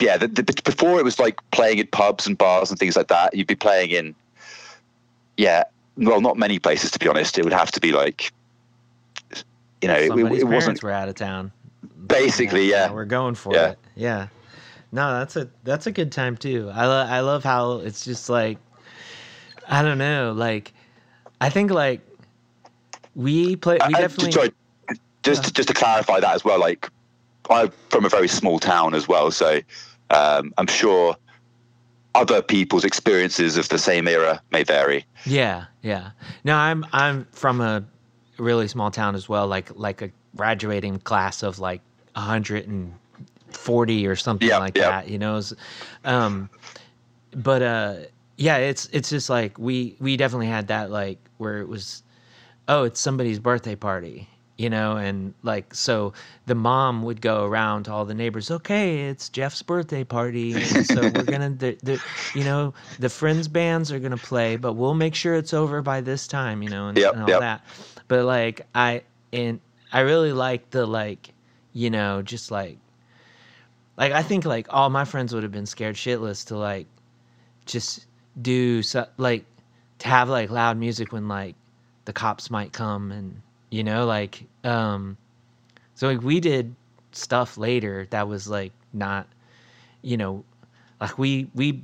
yeah. 0.00 0.16
The, 0.16 0.26
the, 0.26 0.60
before 0.64 0.98
it 0.98 1.04
was 1.04 1.18
like 1.18 1.38
playing 1.50 1.78
in 1.78 1.86
pubs 1.88 2.26
and 2.26 2.36
bars 2.36 2.70
and 2.70 2.78
things 2.78 2.96
like 2.96 3.08
that. 3.08 3.34
You'd 3.34 3.46
be 3.46 3.54
playing 3.54 3.90
in 3.90 4.14
yeah, 5.36 5.64
well, 5.96 6.20
not 6.20 6.36
many 6.36 6.58
places 6.58 6.90
to 6.92 6.98
be 6.98 7.08
honest. 7.08 7.38
It 7.38 7.44
would 7.44 7.52
have 7.52 7.70
to 7.72 7.80
be 7.80 7.92
like 7.92 8.32
you 9.80 9.88
know, 9.88 9.94
it, 9.94 10.08
somebody's 10.08 10.42
it 10.42 10.44
wasn't 10.44 10.82
were 10.82 10.90
out 10.90 11.08
of 11.08 11.14
town. 11.14 11.52
Basically 12.06 12.68
yeah. 12.70 12.90
we're 12.90 13.04
going 13.04 13.34
for 13.34 13.54
Yeah. 13.54 13.70
it. 13.70 13.78
Yeah, 13.96 14.28
no, 14.92 15.18
that's 15.18 15.36
a 15.36 15.48
that's 15.64 15.86
a 15.86 15.92
good 15.92 16.12
time 16.12 16.36
too. 16.36 16.70
I 16.72 16.86
lo- 16.86 17.06
I 17.08 17.20
love 17.20 17.44
how 17.44 17.78
it's 17.78 18.04
just 18.04 18.28
like 18.28 18.58
I 19.68 19.82
don't 19.82 19.98
know, 19.98 20.32
like 20.32 20.72
I 21.40 21.50
think 21.50 21.70
like 21.70 22.00
we 23.14 23.56
play 23.56 23.78
we 23.88 23.94
Uh, 23.94 23.98
uh, 23.98 24.00
definitely 24.00 24.32
sorry, 24.32 24.52
just 25.22 25.42
Yeah. 25.42 25.46
to, 25.48 25.52
just 25.52 25.68
to 25.68 25.74
clarify 25.74 26.20
that 26.20 26.34
as 26.34 26.44
well. 26.44 26.58
Like 26.58 26.88
I'm 27.50 27.70
from 27.88 28.04
a 28.04 28.08
very 28.08 28.28
small 28.28 28.58
town 28.58 28.94
as 28.94 29.08
well, 29.08 29.30
so 29.30 29.60
um, 30.10 30.52
I'm 30.58 30.66
sure 30.66 31.16
other 32.14 32.42
people's 32.42 32.84
experiences 32.84 33.56
of 33.56 33.68
the 33.68 33.78
same 33.78 34.08
era 34.08 34.42
may 34.50 34.64
vary. 34.64 35.04
Yeah, 35.24 35.66
yeah. 35.82 36.10
No, 36.44 36.56
I'm 36.56 36.84
I'm 36.92 37.26
from 37.32 37.60
a 37.60 37.84
really 38.38 38.66
small 38.68 38.90
town 38.90 39.14
as 39.14 39.28
well, 39.28 39.46
like 39.46 39.70
like 39.74 40.02
a 40.02 40.10
graduating 40.36 41.00
class 41.00 41.42
of 41.42 41.58
like 41.58 41.80
140 42.14 44.06
or 44.06 44.16
something 44.16 44.48
like 44.60 44.74
that, 44.74 45.08
you 45.08 45.18
know. 45.18 45.40
Um 46.04 46.50
but 47.32 47.62
uh 47.62 47.94
yeah, 48.36 48.56
it's 48.56 48.88
it's 48.92 49.10
just 49.10 49.28
like 49.28 49.58
we 49.58 49.96
we 50.00 50.16
definitely 50.16 50.46
had 50.48 50.68
that 50.68 50.90
like 50.90 51.18
where 51.38 51.58
it 51.60 51.68
was 51.68 52.02
oh, 52.68 52.84
it's 52.84 53.00
somebody's 53.00 53.38
birthday 53.38 53.74
party, 53.74 54.28
you 54.56 54.70
know, 54.70 54.96
and 54.96 55.34
like 55.42 55.74
so 55.74 56.12
the 56.46 56.54
mom 56.54 57.02
would 57.02 57.20
go 57.20 57.44
around 57.44 57.84
to 57.84 57.92
all 57.92 58.04
the 58.04 58.14
neighbors, 58.14 58.50
okay, 58.50 59.08
it's 59.08 59.28
Jeff's 59.28 59.62
birthday 59.62 60.04
party, 60.04 60.54
and 60.54 60.86
so 60.86 61.02
we're 61.02 61.24
gonna, 61.24 61.50
the, 61.58 61.76
the, 61.82 62.02
you 62.34 62.44
know, 62.44 62.72
the 62.98 63.08
friends 63.08 63.48
bands 63.48 63.90
are 63.90 63.98
gonna 63.98 64.16
play, 64.16 64.56
but 64.56 64.74
we'll 64.74 64.94
make 64.94 65.14
sure 65.14 65.34
it's 65.34 65.52
over 65.52 65.82
by 65.82 66.00
this 66.00 66.28
time, 66.28 66.62
you 66.62 66.70
know, 66.70 66.88
and, 66.88 66.96
Yep, 66.98 67.12
and 67.14 67.22
all 67.22 67.28
yep. 67.28 67.40
that. 67.40 67.64
But 68.08 68.24
like 68.24 68.66
I 68.74 69.02
and 69.32 69.60
I 69.92 70.00
really 70.00 70.32
like 70.32 70.70
the 70.70 70.86
like, 70.86 71.32
you 71.72 71.90
know, 71.90 72.22
just 72.22 72.50
like, 72.50 72.78
like 73.96 74.12
I 74.12 74.22
think 74.22 74.44
like 74.44 74.66
all 74.70 74.90
my 74.90 75.04
friends 75.04 75.34
would 75.34 75.42
have 75.42 75.52
been 75.52 75.66
scared 75.66 75.96
shitless 75.96 76.46
to 76.46 76.56
like, 76.56 76.86
just 77.66 78.06
do 78.40 78.82
so 78.82 79.06
like 79.16 79.44
to 79.98 80.08
have 80.08 80.28
like 80.28 80.50
loud 80.50 80.76
music 80.76 81.12
when 81.12 81.28
like 81.28 81.54
the 82.04 82.12
cops 82.12 82.50
might 82.50 82.72
come 82.72 83.12
and 83.12 83.42
you 83.70 83.84
know 83.84 84.06
like 84.06 84.44
um 84.64 85.16
so 85.94 86.08
like 86.08 86.22
we 86.22 86.40
did 86.40 86.74
stuff 87.12 87.58
later 87.58 88.06
that 88.10 88.28
was 88.28 88.48
like 88.48 88.72
not 88.92 89.26
you 90.02 90.16
know 90.16 90.44
like 91.00 91.18
we 91.18 91.48
we 91.54 91.82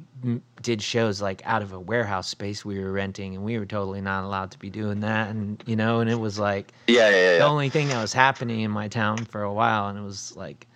did 0.63 0.83
shows 0.83 1.23
like 1.23 1.43
out 1.45 1.63
of 1.63 1.73
a 1.73 1.81
warehouse 1.81 2.29
space 2.29 2.65
we 2.65 2.79
were 2.79 2.93
renting 2.93 3.35
and 3.35 3.45
we 3.45 3.59
were 3.59 3.67
totally 3.67 4.01
not 4.01 4.25
allowed 4.25 4.51
to 4.51 4.59
be 4.59 4.71
doing 4.71 5.01
that 5.01 5.29
and 5.31 5.63
you 5.67 5.77
know 5.77 6.01
and 6.01 6.11
it 6.11 6.19
was 6.19 6.39
like 6.39 6.73
Yeah, 6.87 7.09
yeah, 7.09 7.17
yeah. 7.17 7.39
the 7.39 7.45
only 7.45 7.69
thing 7.71 7.89
that 7.89 8.01
was 8.01 8.13
happening 8.13 8.61
in 8.61 8.71
my 8.71 8.89
town 8.89 9.25
for 9.25 9.43
a 9.43 9.53
while 9.53 9.89
and 9.89 9.99
it 9.99 10.03
was 10.03 10.37
like 10.37 10.67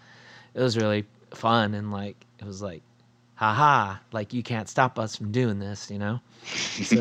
it 0.55 0.61
was 0.61 0.77
really 0.77 1.05
fun 1.33 1.75
and 1.75 1.91
like 1.93 2.27
it 2.39 2.47
was 2.47 2.63
like 2.63 2.83
haha 3.35 3.97
like 4.13 4.33
you 4.35 4.43
can't 4.43 4.69
stop 4.69 4.99
us 4.99 5.17
from 5.17 5.33
doing 5.33 5.59
this 5.59 5.91
you 5.91 5.99
know 5.99 6.21
so 6.45 7.01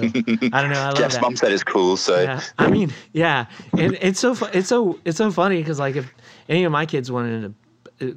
i 0.54 0.62
don't 0.62 0.70
know 0.70 0.80
i 0.80 0.88
love 0.90 0.96
Jeff's 0.98 1.16
that 1.16 1.22
mum 1.22 1.36
said 1.36 1.52
it's 1.52 1.64
cool, 1.64 1.98
so 1.98 2.22
yeah 2.22 2.42
i 2.58 2.70
mean 2.70 2.94
yeah 3.14 3.46
and 3.74 3.98
it's 4.02 4.20
so 4.20 4.36
fu- 4.36 4.46
it's 4.54 4.68
so 4.70 5.00
it's 5.06 5.18
so 5.18 5.32
funny 5.32 5.58
because 5.58 5.80
like 5.80 5.96
if 5.96 6.14
any 6.48 6.64
of 6.64 6.72
my 6.72 6.86
kids 6.86 7.12
wanted 7.12 7.54
to 8.00 8.10
uh, 8.10 8.14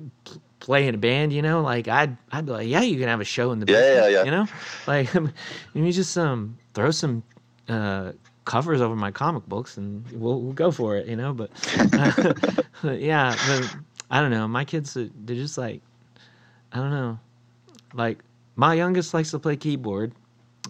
play 0.62 0.86
in 0.86 0.94
a 0.94 0.98
band 0.98 1.32
you 1.34 1.42
know? 1.42 1.60
Like 1.62 1.88
i'd 1.88 2.16
i'd 2.30 2.46
be 2.46 2.52
like 2.52 2.68
yeah 2.68 2.82
you 2.82 2.98
can 2.98 3.08
have 3.08 3.20
a 3.20 3.24
show 3.26 3.50
in 3.52 3.58
the 3.58 3.66
Yeah, 3.66 3.78
yeah, 3.78 4.06
basement," 4.06 4.12
yeah. 4.12 4.24
you 4.24 4.30
know? 4.30 4.46
Like 4.86 5.14
let 5.74 5.82
me 5.86 5.90
just 5.92 6.16
um 6.16 6.56
throw 6.74 6.90
some 6.90 7.22
uh 7.68 8.12
covers 8.44 8.80
over 8.80 8.94
my 8.96 9.10
comic 9.10 9.46
books 9.46 9.76
and 9.76 10.04
we'll, 10.12 10.40
we'll 10.40 10.52
go 10.54 10.70
for 10.70 10.96
it 10.96 11.06
you 11.06 11.16
know? 11.16 11.32
But 11.34 11.50
uh, 12.84 12.92
yeah 12.92 13.36
but 13.44 13.70
i 14.10 14.20
don't 14.20 14.30
know. 14.30 14.46
My 14.48 14.64
kids 14.64 14.96
uh, 14.96 15.08
they're 15.24 15.36
just 15.36 15.58
like 15.58 15.82
i 16.72 16.78
don't 16.78 16.90
know. 16.90 17.18
Like 17.94 18.18
my 18.56 18.74
youngest 18.74 19.14
likes 19.14 19.30
to 19.32 19.38
play 19.38 19.56
keyboard. 19.56 20.12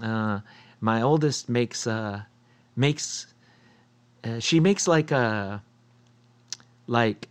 Uh 0.02 0.40
my 0.80 1.02
oldest 1.02 1.48
makes 1.48 1.86
uh 1.86 2.22
makes 2.76 3.26
uh, 4.24 4.38
she 4.38 4.60
makes 4.60 4.86
like 4.88 5.10
a 5.10 5.62
like 6.86 7.28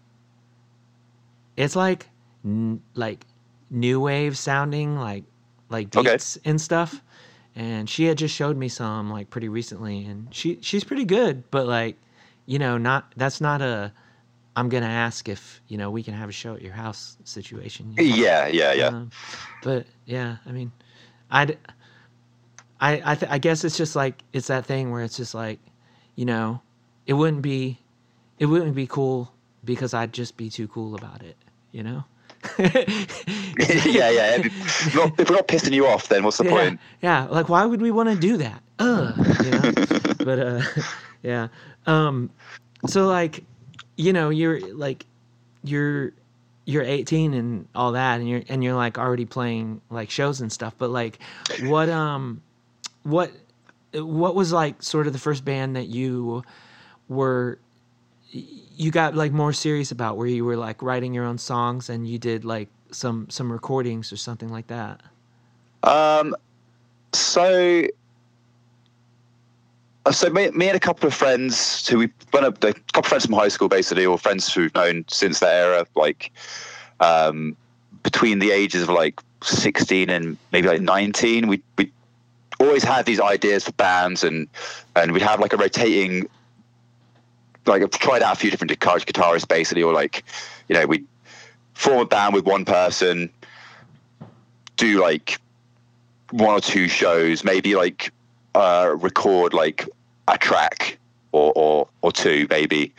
it's 1.58 1.76
like 1.76 2.08
n- 2.46 2.82
like 2.96 3.26
new 3.70 4.00
wave 4.00 4.38
sounding 4.38 4.98
like 4.98 5.24
like 5.70 5.96
Okay. 5.96 6.18
and 6.46 6.60
stuff 6.60 7.02
and 7.56 7.90
she 7.90 8.06
had 8.06 8.18
just 8.18 8.36
showed 8.36 8.58
me 8.58 8.68
some 8.68 9.10
like 9.10 9.30
pretty 9.30 9.50
recently 9.50 10.06
and 10.06 10.34
she 10.34 10.58
she's 10.62 10.84
pretty 10.84 11.06
good 11.06 11.50
but 11.52 11.68
like 11.68 11.98
you 12.46 12.60
know 12.60 12.78
not 12.78 13.12
that's 13.16 13.40
not 13.42 13.62
a 13.62 13.92
i'm 14.56 14.70
gonna 14.70 14.86
ask 14.86 15.30
if 15.30 15.62
you 15.68 15.78
know 15.78 15.90
we 15.90 16.04
can 16.04 16.14
have 16.14 16.30
a 16.30 16.34
show 16.34 16.54
at 16.56 16.62
your 16.62 16.74
house 16.74 17.18
situation 17.24 17.92
you 17.94 18.04
know? 18.04 18.04
yeah, 18.04 18.48
yeah, 18.48 18.74
yeah. 18.74 18.88
Um, 18.90 19.12
but 19.62 19.86
yeah, 20.06 20.38
I 20.46 20.52
mean, 20.52 20.72
I'd, 21.30 21.58
I, 22.80 23.02
I, 23.06 23.16
th- 23.16 23.32
I 23.32 23.38
guess 23.38 23.64
it's 23.64 23.78
just 23.78 23.96
like 23.96 24.24
it's 24.34 24.48
that 24.48 24.66
thing 24.66 24.92
where 24.92 25.04
it's 25.04 25.18
just 25.18 25.34
like, 25.36 25.60
you 26.16 26.26
know, 26.26 26.62
it 27.06 27.14
wouldn't 27.14 27.42
be, 27.42 27.80
it 28.40 28.48
wouldn't 28.48 28.76
be 28.76 28.88
cool 28.88 29.34
because 29.64 29.94
I'd 29.94 30.14
just 30.14 30.38
be 30.38 30.50
too 30.50 30.68
cool 30.68 30.96
about 30.96 31.22
it, 31.22 31.38
you 31.72 31.84
know. 31.84 32.04
yeah, 32.60 34.10
yeah. 34.10 34.38
If, 34.38 34.96
not, 34.96 35.20
if 35.20 35.30
we're 35.30 35.36
not 35.36 35.48
pissing 35.48 35.74
you 35.74 35.88
off, 35.88 36.10
then 36.10 36.24
what's 36.24 36.38
the 36.38 36.46
yeah, 36.46 36.50
point? 36.50 36.80
yeah. 37.02 37.28
Like, 37.30 37.50
why 37.50 37.66
would 37.66 37.82
we 37.82 37.92
want 37.92 38.10
to 38.10 38.16
do 38.16 38.38
that? 38.38 38.62
Ugh, 38.80 39.14
you 39.44 39.52
know. 39.52 39.72
but 40.26 40.40
uh, 40.40 40.62
yeah. 41.24 41.48
Um, 41.86 42.30
so 42.88 43.08
like, 43.08 43.44
you 43.96 44.14
know, 44.14 44.30
you're 44.30 44.60
like, 44.76 45.06
you're 45.64 46.14
you're 46.66 46.84
18 46.84 47.34
and 47.34 47.68
all 47.76 47.92
that, 47.94 48.20
and 48.20 48.30
you're 48.30 48.42
and 48.50 48.64
you're 48.64 48.76
like 48.76 48.98
already 48.98 49.26
playing 49.26 49.82
like 49.90 50.10
shows 50.10 50.42
and 50.42 50.52
stuff. 50.52 50.74
But 50.78 50.90
like, 50.90 51.20
what 51.62 51.90
um, 51.90 52.42
what 53.04 53.32
what 53.94 54.36
was 54.36 54.52
like 54.52 54.82
sort 54.82 55.08
of 55.08 55.14
the 55.14 55.20
first 55.20 55.46
band 55.46 55.76
that 55.76 55.88
you 55.88 56.44
were 57.10 57.60
you 58.82 58.90
got 58.92 59.16
like 59.16 59.32
more 59.32 59.54
serious 59.54 59.92
about 59.92 60.18
where 60.18 60.28
you 60.28 60.44
were 60.44 60.58
like 60.58 60.82
writing 60.82 61.14
your 61.14 61.26
own 61.26 61.38
songs 61.38 61.90
and 61.90 62.08
you 62.08 62.18
did 62.18 62.44
like 62.44 62.70
some 62.92 63.28
some 63.30 63.52
recordings 63.52 64.12
or 64.12 64.18
something 64.18 64.50
like 64.50 64.68
that 64.68 65.02
Um, 65.84 66.36
so, 67.14 67.84
uh, 70.06 70.12
so 70.12 70.30
me, 70.30 70.50
me 70.52 70.68
and 70.68 70.78
a 70.78 70.80
couple 70.80 71.08
of 71.08 71.14
friends 71.14 71.88
who 71.88 72.00
we 72.00 72.10
went 72.34 72.46
up, 72.46 72.64
a 72.64 72.74
couple 72.74 73.02
of 73.02 73.06
friends 73.08 73.26
from 73.26 73.36
high 73.36 73.50
school, 73.50 73.68
basically, 73.68 74.06
or 74.06 74.18
friends 74.18 74.54
who've 74.54 74.74
known 74.74 75.06
since 75.10 75.40
that 75.40 75.54
era, 75.54 75.86
like 75.96 76.32
um, 77.00 77.56
between 78.04 78.40
the 78.40 78.52
ages 78.52 78.84
of 78.84 78.90
like 78.90 79.22
16 79.44 80.10
and 80.10 80.38
maybe 80.52 80.68
like 80.68 80.82
19, 80.82 81.48
we 81.48 81.62
we 81.78 81.92
always 82.60 82.84
had 82.84 83.06
these 83.06 83.20
ideas 83.20 83.66
for 83.66 83.74
bands, 83.74 84.24
and 84.24 84.48
and 84.96 85.12
we'd 85.12 85.22
have 85.22 85.40
like 85.40 85.54
a 85.54 85.58
rotating. 85.58 86.28
Like 87.66 87.82
I've 87.84 87.92
tried 87.92 88.24
out 88.24 88.34
a 88.34 88.40
few 88.40 88.50
different 88.50 88.70
guitar- 88.70 89.00
guitarists, 89.00 89.48
basically, 89.48 89.84
or 89.84 89.94
like, 89.94 90.24
you 90.68 90.76
know, 90.76 90.86
we 90.86 91.04
form 91.74 92.00
a 92.00 92.06
band 92.06 92.34
with 92.34 92.46
one 92.46 92.66
person, 92.66 93.30
do 94.78 95.00
like 95.00 95.40
one 96.32 96.56
or 96.56 96.62
two 96.62 96.88
shows, 96.88 97.44
maybe 97.44 97.76
like 97.76 98.12
uh, 98.56 98.96
record 98.98 99.54
like 99.54 99.88
a 100.28 100.38
track 100.38 100.98
or 101.32 101.54
or, 101.56 101.88
or 102.02 102.12
two, 102.12 102.48
maybe, 102.50 102.94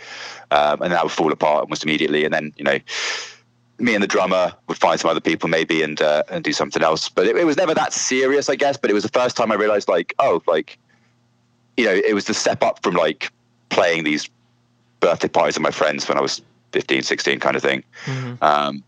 um, 0.50 0.80
and 0.82 0.92
that 0.92 1.02
would 1.02 1.12
fall 1.12 1.32
apart 1.32 1.62
almost 1.62 1.82
immediately. 1.82 2.24
And 2.24 2.32
then 2.32 2.52
you 2.56 2.64
know, 2.64 2.78
me 3.78 3.94
and 3.94 4.02
the 4.02 4.08
drummer 4.08 4.52
would 4.68 4.78
find 4.78 4.98
some 4.98 5.10
other 5.10 5.20
people 5.20 5.48
maybe 5.48 5.82
and 5.82 6.00
uh, 6.00 6.22
and 6.30 6.44
do 6.44 6.52
something 6.52 6.82
else. 6.82 7.08
But 7.08 7.26
it, 7.26 7.36
it 7.36 7.44
was 7.44 7.56
never 7.56 7.74
that 7.74 7.92
serious, 7.92 8.48
I 8.48 8.56
guess. 8.56 8.76
But 8.76 8.90
it 8.90 8.94
was 8.94 9.02
the 9.02 9.10
first 9.10 9.36
time 9.36 9.50
I 9.50 9.56
realized 9.56 9.88
like, 9.88 10.14
oh, 10.18 10.42
like, 10.46 10.78
you 11.76 11.84
know, 11.84 11.92
it 11.92 12.14
was 12.14 12.26
the 12.26 12.34
step 12.34 12.62
up 12.62 12.82
from 12.82 12.94
like 12.94 13.30
playing 13.70 14.04
these 14.04 14.28
birthday 15.02 15.28
parties 15.28 15.56
with 15.56 15.62
my 15.62 15.70
friends 15.70 16.08
when 16.08 16.16
I 16.16 16.22
was 16.22 16.40
15, 16.72 17.02
16 17.02 17.40
kind 17.40 17.56
of 17.56 17.62
thing. 17.62 17.84
Um, 18.40 18.82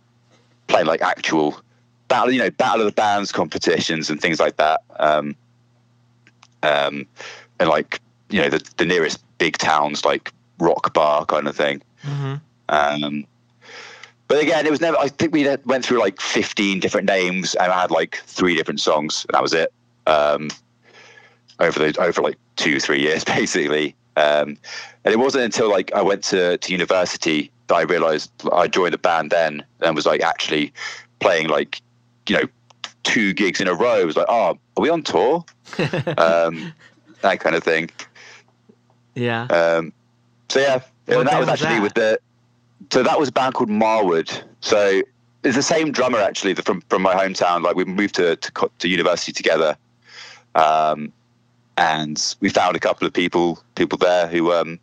playing 0.69 0.87
like 0.87 1.03
actual 1.03 1.61
battle, 2.09 2.33
you 2.33 2.39
know, 2.39 2.51
battle 2.51 2.81
of 2.81 2.87
the 2.87 2.93
bands 2.93 3.33
competitions 3.33 4.09
and 4.09 4.21
things 4.21 4.41
like 4.41 4.57
that. 4.57 4.81
Um, 4.99 5.37
um, 6.63 7.07
and 7.61 7.69
like, 7.69 8.01
you 8.31 8.41
know, 8.41 8.49
the, 8.49 8.65
the 8.79 8.87
nearest 8.87 9.23
big 9.37 9.59
towns 9.59 10.05
like 10.05 10.33
Rock 10.59 10.95
Bar 10.95 11.27
kind 11.27 11.47
of 11.47 11.55
thing. 11.55 11.83
mm-hmm. 12.03 12.35
Um, 12.71 13.27
but 14.27 14.43
again, 14.43 14.67
it 14.67 14.71
was 14.71 14.81
never. 14.81 14.97
I 14.97 15.09
think 15.09 15.35
we 15.35 15.47
went 15.67 15.85
through 15.85 16.01
like 16.01 16.19
fifteen 16.19 16.81
different 16.81 17.07
names, 17.07 17.55
and 17.55 17.71
I 17.71 17.83
had 17.83 17.91
like 17.91 18.17
three 18.27 18.57
different 18.57 18.81
songs, 18.81 19.27
and 19.29 19.35
that 19.35 19.43
was 19.43 19.53
it. 19.53 19.71
Um, 20.07 20.49
over 21.61 21.79
the 21.79 22.03
over 22.03 22.23
like 22.23 22.37
two 22.57 22.81
three 22.81 23.01
years, 23.01 23.23
basically. 23.37 23.95
Um, 24.17 24.57
and 25.05 25.13
it 25.13 25.19
wasn't 25.19 25.45
until 25.45 25.71
like 25.71 25.93
I 25.93 26.03
went 26.03 26.23
to 26.25 26.59
to 26.59 26.73
university 26.73 27.51
that 27.67 27.75
I 27.75 27.83
realized 27.83 28.31
I 28.53 28.69
joined 28.69 28.95
the 28.95 28.99
band 28.99 29.31
then, 29.31 29.65
and 29.81 29.97
was 29.97 30.07
like 30.07 30.23
actually 30.23 30.73
playing 31.21 31.49
like 31.49 31.81
you 32.29 32.37
know 32.37 32.45
two 33.03 33.33
gigs 33.33 33.61
in 33.61 33.69
a 33.69 33.75
row. 33.75 34.01
It 34.01 34.07
was 34.07 34.17
like, 34.17 34.27
oh, 34.29 34.59
are 34.77 34.81
we 34.81 34.89
on 34.89 35.03
tour? 35.03 35.45
um, 36.19 36.73
that 37.23 37.41
kind 37.41 37.57
of 37.57 37.63
thing. 37.63 37.91
yeah 39.15 39.43
Um, 39.45 39.93
so 40.49 40.61
yeah, 40.61 40.81
that 41.07 41.19
was 41.19 41.27
was 41.27 41.49
actually 41.49 41.77
that? 41.77 41.83
with 41.83 41.95
the. 41.95 42.19
So 42.93 43.03
that 43.03 43.19
was 43.19 43.31
a 43.31 43.33
band 43.33 43.55
called 43.55 43.71
Marwood. 43.71 44.43
So 44.61 45.03
it's 45.43 45.57
the 45.57 45.63
same 45.63 45.91
drummer 45.93 46.19
actually 46.19 46.55
from 46.55 46.83
from 46.83 47.03
my 47.03 47.15
hometown. 47.15 47.63
Like 47.63 47.77
we 47.77 47.85
moved 47.85 48.15
to 48.17 48.37
to, 48.37 48.71
to 48.79 48.89
university 48.89 49.33
together, 49.33 49.77
um, 50.55 51.13
and 51.77 52.37
we 52.41 52.49
found 52.49 52.77
a 52.77 52.81
couple 52.81 53.07
of 53.07 53.13
people 53.13 53.63
people 53.75 53.99
there 53.99 54.27
who, 54.27 54.53
um, 54.53 54.79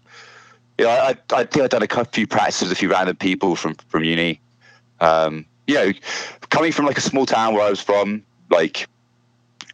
you 0.77 0.85
know, 0.85 0.91
I 0.91 1.15
I 1.33 1.43
think 1.45 1.63
I'd 1.63 1.69
done 1.71 1.83
a 1.83 2.05
few 2.05 2.27
practices 2.27 2.69
with 2.69 2.71
a 2.71 2.75
few 2.75 2.89
random 2.91 3.15
people 3.15 3.55
from 3.55 3.75
from 3.87 4.03
uni. 4.03 4.39
Um, 4.99 5.45
you 5.67 5.75
know, 5.75 5.93
coming 6.49 6.71
from 6.71 6.85
like 6.85 6.97
a 6.97 7.01
small 7.01 7.25
town 7.25 7.53
where 7.53 7.63
I 7.63 7.69
was 7.69 7.81
from, 7.81 8.23
like, 8.49 8.87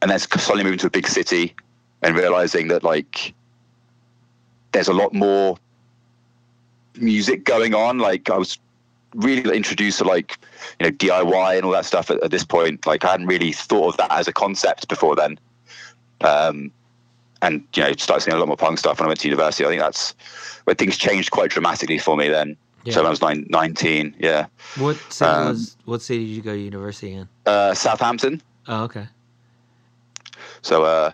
and 0.01 0.11
then 0.11 0.20
suddenly 0.20 0.63
moving 0.63 0.80
to 0.80 0.88
a 0.88 0.91
big 0.91 1.07
city 1.07 1.55
and 2.01 2.15
realizing 2.15 2.68
that 2.68 2.84
like 2.84 3.34
there's 4.72 4.88
a 4.88 4.93
lot 4.93 5.13
more 5.13 5.57
music 6.95 7.43
going 7.43 7.74
on. 7.74 7.97
Like 7.97 8.30
I 8.30 8.38
was 8.38 8.59
really 9.15 9.55
introduced 9.55 9.99
to 9.99 10.03
like 10.03 10.38
you 10.80 10.86
know 10.86 10.91
DIY 10.91 11.55
and 11.55 11.65
all 11.65 11.72
that 11.72 11.86
stuff 11.86 12.11
at, 12.11 12.22
at 12.24 12.32
this 12.32 12.43
point. 12.43 12.86
Like 12.86 13.03
I 13.03 13.11
hadn't 13.11 13.28
really 13.28 13.51
thought 13.51 13.89
of 13.89 13.97
that 13.97 14.11
as 14.11 14.28
a 14.28 14.34
concept 14.34 14.88
before 14.88 15.15
then. 15.15 15.39
Um, 16.22 16.72
and 17.41 17.63
you 17.75 17.83
know, 17.83 17.91
started 17.93 18.21
seeing 18.23 18.35
a 18.35 18.39
lot 18.39 18.47
more 18.47 18.57
punk 18.57 18.79
stuff 18.79 18.99
when 18.99 19.05
I 19.05 19.07
went 19.09 19.19
to 19.21 19.27
university. 19.27 19.65
I 19.65 19.69
think 19.69 19.81
that's 19.81 20.11
where 20.65 20.73
things 20.75 20.97
changed 20.97 21.31
quite 21.31 21.49
dramatically 21.51 21.97
for 21.97 22.17
me 22.17 22.27
then. 22.29 22.57
Yeah. 22.83 22.93
So 22.93 22.99
when 23.01 23.07
I 23.07 23.09
was 23.09 23.21
nine, 23.21 23.45
19, 23.49 24.15
yeah. 24.19 24.45
what 24.77 24.95
city 25.11 25.29
um, 25.29 25.47
was 25.49 25.77
what 25.85 26.01
city 26.01 26.25
did 26.25 26.31
you 26.31 26.41
go 26.41 26.53
to 26.53 26.59
university 26.59 27.13
in 27.13 27.27
Uh, 27.45 27.73
Southampton. 27.73 28.41
oh 28.67 28.83
okay 28.85 29.07
So 30.61 30.83
uh, 30.83 31.11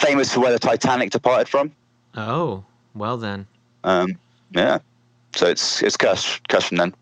famous 0.00 0.32
for 0.32 0.40
where 0.40 0.52
the 0.52 0.58
Titanic 0.58 1.10
departed 1.10 1.48
from. 1.48 1.72
oh 2.16 2.64
well 2.94 3.16
then 3.16 3.46
Um, 3.84 4.16
yeah. 4.52 4.78
So 5.34 5.46
it's 5.46 5.82
it's 5.82 5.96
cursed, 5.96 6.46
cursed 6.48 6.68
from 6.68 6.78
then. 6.78 6.94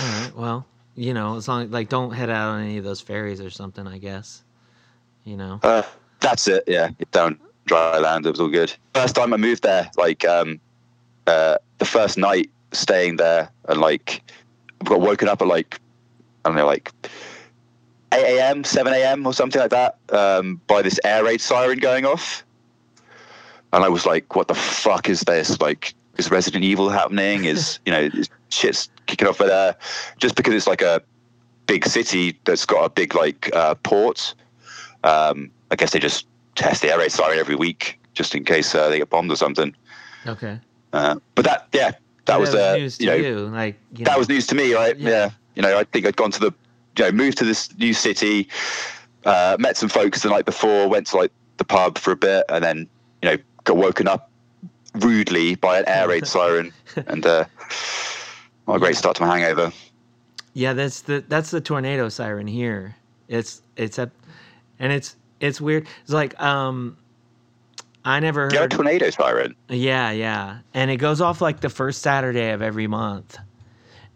all 0.00 0.04
right 0.20 0.36
well 0.36 0.66
you 0.96 1.12
know 1.14 1.36
as 1.36 1.48
long 1.48 1.70
like 1.70 1.88
don't 1.88 2.12
head 2.12 2.30
out 2.30 2.50
on 2.54 2.62
any 2.62 2.78
of 2.78 2.84
those 2.84 3.00
ferries 3.00 3.40
or 3.40 3.50
something 3.50 3.84
i 3.88 3.98
guess 3.98 4.42
you 5.24 5.36
know 5.36 5.58
Uh, 5.62 5.82
that's 6.20 6.46
it. 6.48 6.62
Yeah, 6.68 6.90
down 7.12 7.38
dry 7.66 7.98
land. 7.98 8.26
It 8.26 8.30
was 8.30 8.40
all 8.40 8.48
good. 8.48 8.72
First 8.94 9.14
time 9.14 9.32
I 9.32 9.36
moved 9.36 9.62
there, 9.62 9.90
like 9.96 10.24
um, 10.24 10.60
uh, 11.26 11.58
the 11.78 11.84
first 11.84 12.18
night 12.18 12.50
staying 12.72 13.16
there, 13.16 13.50
and 13.68 13.80
like 13.80 14.22
I 14.80 14.84
got 14.84 15.00
woken 15.00 15.28
up 15.28 15.42
at 15.42 15.48
like 15.48 15.80
I 16.44 16.50
don't 16.50 16.56
know, 16.56 16.66
like 16.66 16.92
eight 18.12 18.38
a.m., 18.38 18.64
seven 18.64 18.92
a.m. 18.92 19.26
or 19.26 19.32
something 19.32 19.60
like 19.60 19.70
that, 19.70 19.98
um, 20.10 20.60
by 20.66 20.82
this 20.82 21.00
air 21.04 21.24
raid 21.24 21.40
siren 21.40 21.78
going 21.78 22.04
off, 22.04 22.44
and 23.72 23.84
I 23.84 23.88
was 23.88 24.06
like, 24.06 24.36
"What 24.36 24.48
the 24.48 24.54
fuck 24.54 25.08
is 25.08 25.20
this? 25.22 25.60
Like, 25.60 25.94
is 26.16 26.30
Resident 26.30 26.64
Evil 26.64 26.90
happening? 26.90 27.44
Is 27.54 27.78
you 27.84 27.92
know, 27.92 28.08
is 28.12 28.28
shit's 28.50 28.88
kicking 29.06 29.28
off?" 29.28 29.38
But 29.38 29.50
uh, 29.50 29.72
just 30.18 30.36
because 30.36 30.54
it's 30.54 30.66
like 30.66 30.82
a 30.82 31.02
big 31.66 31.86
city 31.86 32.38
that's 32.44 32.66
got 32.66 32.84
a 32.84 32.90
big 32.90 33.14
like 33.14 33.54
uh, 33.54 33.74
port. 33.76 34.34
Um, 35.02 35.50
I 35.70 35.76
guess 35.76 35.90
they 35.92 35.98
just 35.98 36.26
test 36.54 36.82
the 36.82 36.90
air 36.90 36.98
raid 36.98 37.12
siren 37.12 37.38
every 37.38 37.56
week 37.56 37.98
just 38.14 38.34
in 38.34 38.44
case 38.44 38.74
uh, 38.74 38.88
they 38.88 38.98
get 38.98 39.10
bombed 39.10 39.30
or 39.30 39.36
something. 39.36 39.74
okay 40.26 40.58
Uh, 40.92 41.16
but 41.34 41.44
that, 41.44 41.68
yeah, 41.72 41.92
that 42.26 42.38
was, 42.40 42.54
uh, 42.54 42.76
news 42.76 42.98
to 42.98 43.04
you 43.04 43.10
know, 43.10 43.16
you 43.16 43.38
like 43.48 43.78
you 43.96 44.04
that 44.04 44.12
know, 44.12 44.18
was 44.18 44.28
news 44.28 44.46
to 44.46 44.54
me, 44.54 44.72
right? 44.74 44.96
Yeah. 44.96 45.10
Yeah. 45.10 45.30
You 45.56 45.62
know, 45.62 45.78
I 45.78 45.84
think 45.84 46.06
I'd 46.06 46.16
gone 46.16 46.30
to 46.32 46.40
the, 46.40 46.54
you 46.98 47.04
know, 47.04 47.12
moved 47.12 47.38
to 47.38 47.44
this 47.44 47.76
new 47.78 47.92
city, 47.92 48.48
uh, 49.24 49.56
met 49.58 49.76
some 49.76 49.88
folks 49.88 50.22
the 50.22 50.30
night 50.30 50.44
before, 50.44 50.88
went 50.88 51.06
to 51.08 51.16
like 51.16 51.32
the 51.56 51.64
pub 51.64 51.98
for 51.98 52.12
a 52.12 52.16
bit, 52.16 52.44
and 52.48 52.64
then, 52.64 52.88
you 53.22 53.30
know, 53.30 53.36
got 53.64 53.76
woken 53.76 54.08
up 54.08 54.30
rudely 54.94 55.54
by 55.56 55.78
an 55.78 55.84
air 55.88 56.08
raid 56.08 56.26
siren, 56.34 56.72
and 57.06 57.26
uh, 57.26 57.44
what 58.64 58.76
a 58.76 58.78
great 58.78 58.96
start 58.96 59.16
to 59.16 59.22
my 59.22 59.38
hangover. 59.38 59.72
Yeah, 60.54 60.72
that's 60.72 61.02
the 61.02 61.24
that's 61.28 61.50
the 61.50 61.60
tornado 61.60 62.08
siren 62.08 62.46
here. 62.46 62.96
It's 63.28 63.62
it's 63.76 63.98
a, 63.98 64.10
and 64.78 64.92
it's 64.92 65.16
it's 65.40 65.60
weird. 65.60 65.86
It's 66.02 66.12
like 66.12 66.40
um, 66.40 66.96
I 68.04 68.20
never 68.20 68.42
heard. 68.42 68.52
have 68.52 68.60
a 68.60 68.62
heard. 68.64 68.70
tornado 68.70 69.10
siren. 69.10 69.54
Yeah, 69.68 70.10
yeah, 70.10 70.58
and 70.74 70.90
it 70.90 70.96
goes 70.96 71.20
off 71.20 71.40
like 71.40 71.60
the 71.60 71.70
first 71.70 72.02
Saturday 72.02 72.50
of 72.50 72.62
every 72.62 72.86
month, 72.86 73.38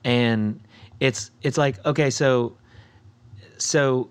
and 0.04 0.60
it's 1.00 1.30
it's 1.42 1.56
like 1.58 1.84
okay, 1.86 2.10
so 2.10 2.56
so 3.58 4.10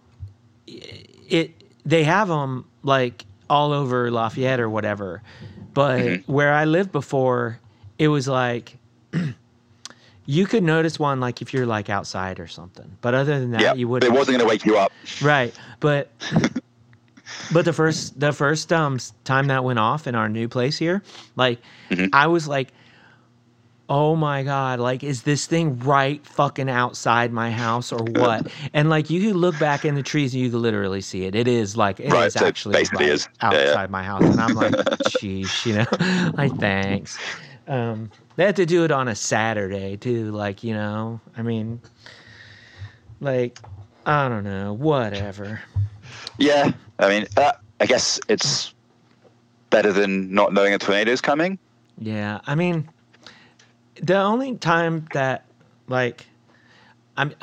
it 0.68 1.51
they 1.86 2.03
have 2.03 2.28
them 2.28 2.66
like 2.84 3.26
all 3.49 3.72
over 3.72 4.12
Lafayette 4.12 4.60
or 4.60 4.70
whatever, 4.70 5.22
but 5.74 5.99
Mm-hmm. 6.01 6.32
where 6.32 6.53
I 6.53 6.66
lived 6.66 6.91
before, 6.91 7.60
it 7.97 8.10
was 8.10 8.28
like 8.28 8.76
you 10.26 10.45
could 10.45 10.64
notice 10.64 10.99
one 10.99 11.20
like 11.22 11.41
if 11.41 11.53
you're 11.53 11.66
like 11.66 11.89
outside 11.89 12.39
or 12.41 12.47
something, 12.47 12.97
but 13.01 13.14
other 13.14 13.39
than 13.39 13.51
that, 13.51 13.62
Yeah, 13.62 13.74
you 13.74 13.88
wouldn't. 13.88 14.12
it 14.12 14.18
wasn't 14.18 14.38
going 14.38 14.47
to 14.47 14.49
wake 14.53 14.66
you 14.66 14.78
up. 14.78 14.91
Right, 15.22 15.53
but 15.80 16.10
but 17.51 17.65
the 17.65 17.73
first 17.73 18.19
the 18.19 18.32
first 18.34 18.71
um 18.73 18.99
time 19.23 19.47
that 19.47 19.63
went 19.63 19.80
off 19.80 20.07
in 20.07 20.15
our 20.15 20.30
new 20.30 20.47
place 20.47 20.78
here, 20.78 21.03
like 21.36 21.59
Mhm. 21.89 22.09
I 22.13 22.28
was 22.28 22.47
like, 22.47 22.69
oh 23.89 24.17
my 24.17 24.43
god 24.43 24.82
like 24.82 25.01
is 25.01 25.23
this 25.23 25.45
thing 25.45 25.80
right 25.80 26.25
fucking 26.28 26.69
outside 26.69 27.32
my 27.32 27.49
house 27.51 27.91
or 27.93 28.03
what? 28.03 28.47
And 28.73 28.89
like 28.89 29.09
you 29.09 29.34
look 29.34 29.57
back 29.57 29.86
in 29.86 29.95
the 29.95 30.03
trees 30.03 30.34
and 30.34 30.43
you 30.43 30.49
can 30.49 30.61
literally 30.61 30.99
see 30.99 31.23
it. 31.23 31.36
It 31.36 31.47
is 31.47 31.78
like 31.78 31.99
it 32.01 32.07
is 32.07 32.11
Right, 32.11 32.36
it 32.36 32.41
actually 32.41 32.73
basically 32.73 33.05
is. 33.05 33.30
outside 33.41 33.61
Yeah, 33.63 33.82
yeah. 33.82 33.88
my 33.88 34.03
house. 34.03 34.30
And 34.30 34.41
i'm 34.41 34.55
like 34.55 34.73
sheesh 35.01 35.65
you 35.65 35.73
know? 35.73 36.34
Like 36.38 36.57
thanks. 36.59 37.17
Um 37.67 38.11
they 38.36 38.45
had 38.45 38.57
to 38.57 38.65
do 38.65 38.84
it 38.84 38.91
on 38.91 39.07
a 39.07 39.15
saturday 39.15 39.95
too 39.95 40.32
like 40.32 40.63
you 40.65 40.73
know? 40.73 41.21
I 41.38 41.41
mean 41.41 41.80
like 43.21 43.59
i 44.05 44.28
don't 44.28 44.43
know 44.43 44.73
whatever. 44.73 45.61
Yeah, 46.38 46.73
I 47.00 47.10
mean, 47.10 47.28
uh, 47.38 47.52
I 47.80 47.86
guess 47.86 48.20
it's 48.28 48.74
better 49.70 49.91
than 49.91 50.34
not 50.34 50.54
knowing 50.54 50.74
a 50.74 50.78
tornado 50.78 51.12
is 51.12 51.22
coming. 51.22 51.60
Yeah, 52.00 52.39
I 52.48 52.56
mean, 52.56 52.89
the 54.02 54.18
only 54.18 54.56
time 54.58 55.08
that 55.14 55.45
like 55.88 56.26
I'm 57.16 57.34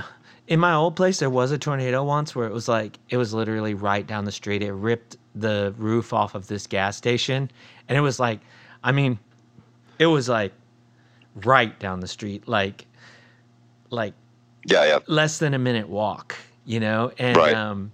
in 0.47 0.61
my 0.61 0.75
old 0.75 0.97
place 0.97 1.19
there 1.21 1.31
was 1.31 1.51
a 1.53 1.59
tornado 1.59 2.05
once 2.05 2.35
where 2.35 2.47
it 2.47 2.53
was 2.53 2.69
like 2.69 2.99
it 3.09 3.17
was 3.17 3.33
literally 3.35 3.75
right 3.75 4.07
down 4.07 4.25
the 4.25 4.33
street. 4.33 4.63
It 4.63 4.73
ripped 4.73 5.17
the 5.35 5.75
roof 5.77 6.13
off 6.13 6.35
of 6.35 6.47
this 6.47 6.67
gas 6.67 6.97
station 6.97 7.51
and 7.89 7.99
it 7.99 8.01
was 8.01 8.21
like 8.21 8.41
I 8.83 8.93
mean, 8.93 9.19
it 9.99 10.07
was 10.07 10.29
like 10.29 10.53
right 11.37 11.77
down 11.81 12.01
the 12.01 12.09
street 12.09 12.47
like 12.47 12.87
like 13.91 14.15
Yeah, 14.67 14.85
yeah. 14.85 14.99
less 15.07 15.39
than 15.39 15.55
a 15.55 15.59
minute 15.59 15.89
walk, 15.89 16.37
you 16.65 16.79
know, 16.81 17.13
and 17.19 17.37
Right. 17.37 17.55
um, 17.55 17.91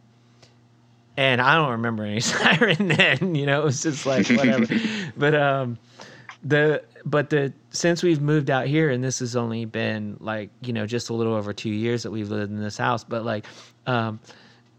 and 1.21 1.43
I 1.43 1.55
don't 1.55 1.73
remember 1.73 2.03
any 2.03 2.21
siren 2.21 2.89
then, 2.89 3.35
you 3.35 3.45
know, 3.45 3.61
it 3.61 3.65
was 3.65 3.83
just 3.83 4.07
like 4.07 4.27
whatever. 4.29 4.67
but 5.19 5.35
um, 5.35 5.79
the 6.43 6.83
but 7.05 7.29
the 7.29 7.53
since 7.69 8.03
we've 8.03 8.23
moved 8.23 8.49
out 8.49 8.67
here, 8.67 8.89
and 8.89 9.05
this 9.05 9.19
has 9.19 9.37
only 9.37 9.67
been 9.67 10.17
like 10.19 10.49
you 10.63 10.73
know 10.73 10.87
just 10.87 11.11
a 11.11 11.15
little 11.15 11.35
over 11.35 11.53
two 11.53 11.69
years 11.69 12.05
that 12.05 12.11
we've 12.11 12.31
lived 12.31 12.51
in 12.51 12.63
this 12.63 12.79
house, 12.79 13.05
but 13.05 13.23
like 13.23 13.45
um, 13.87 14.19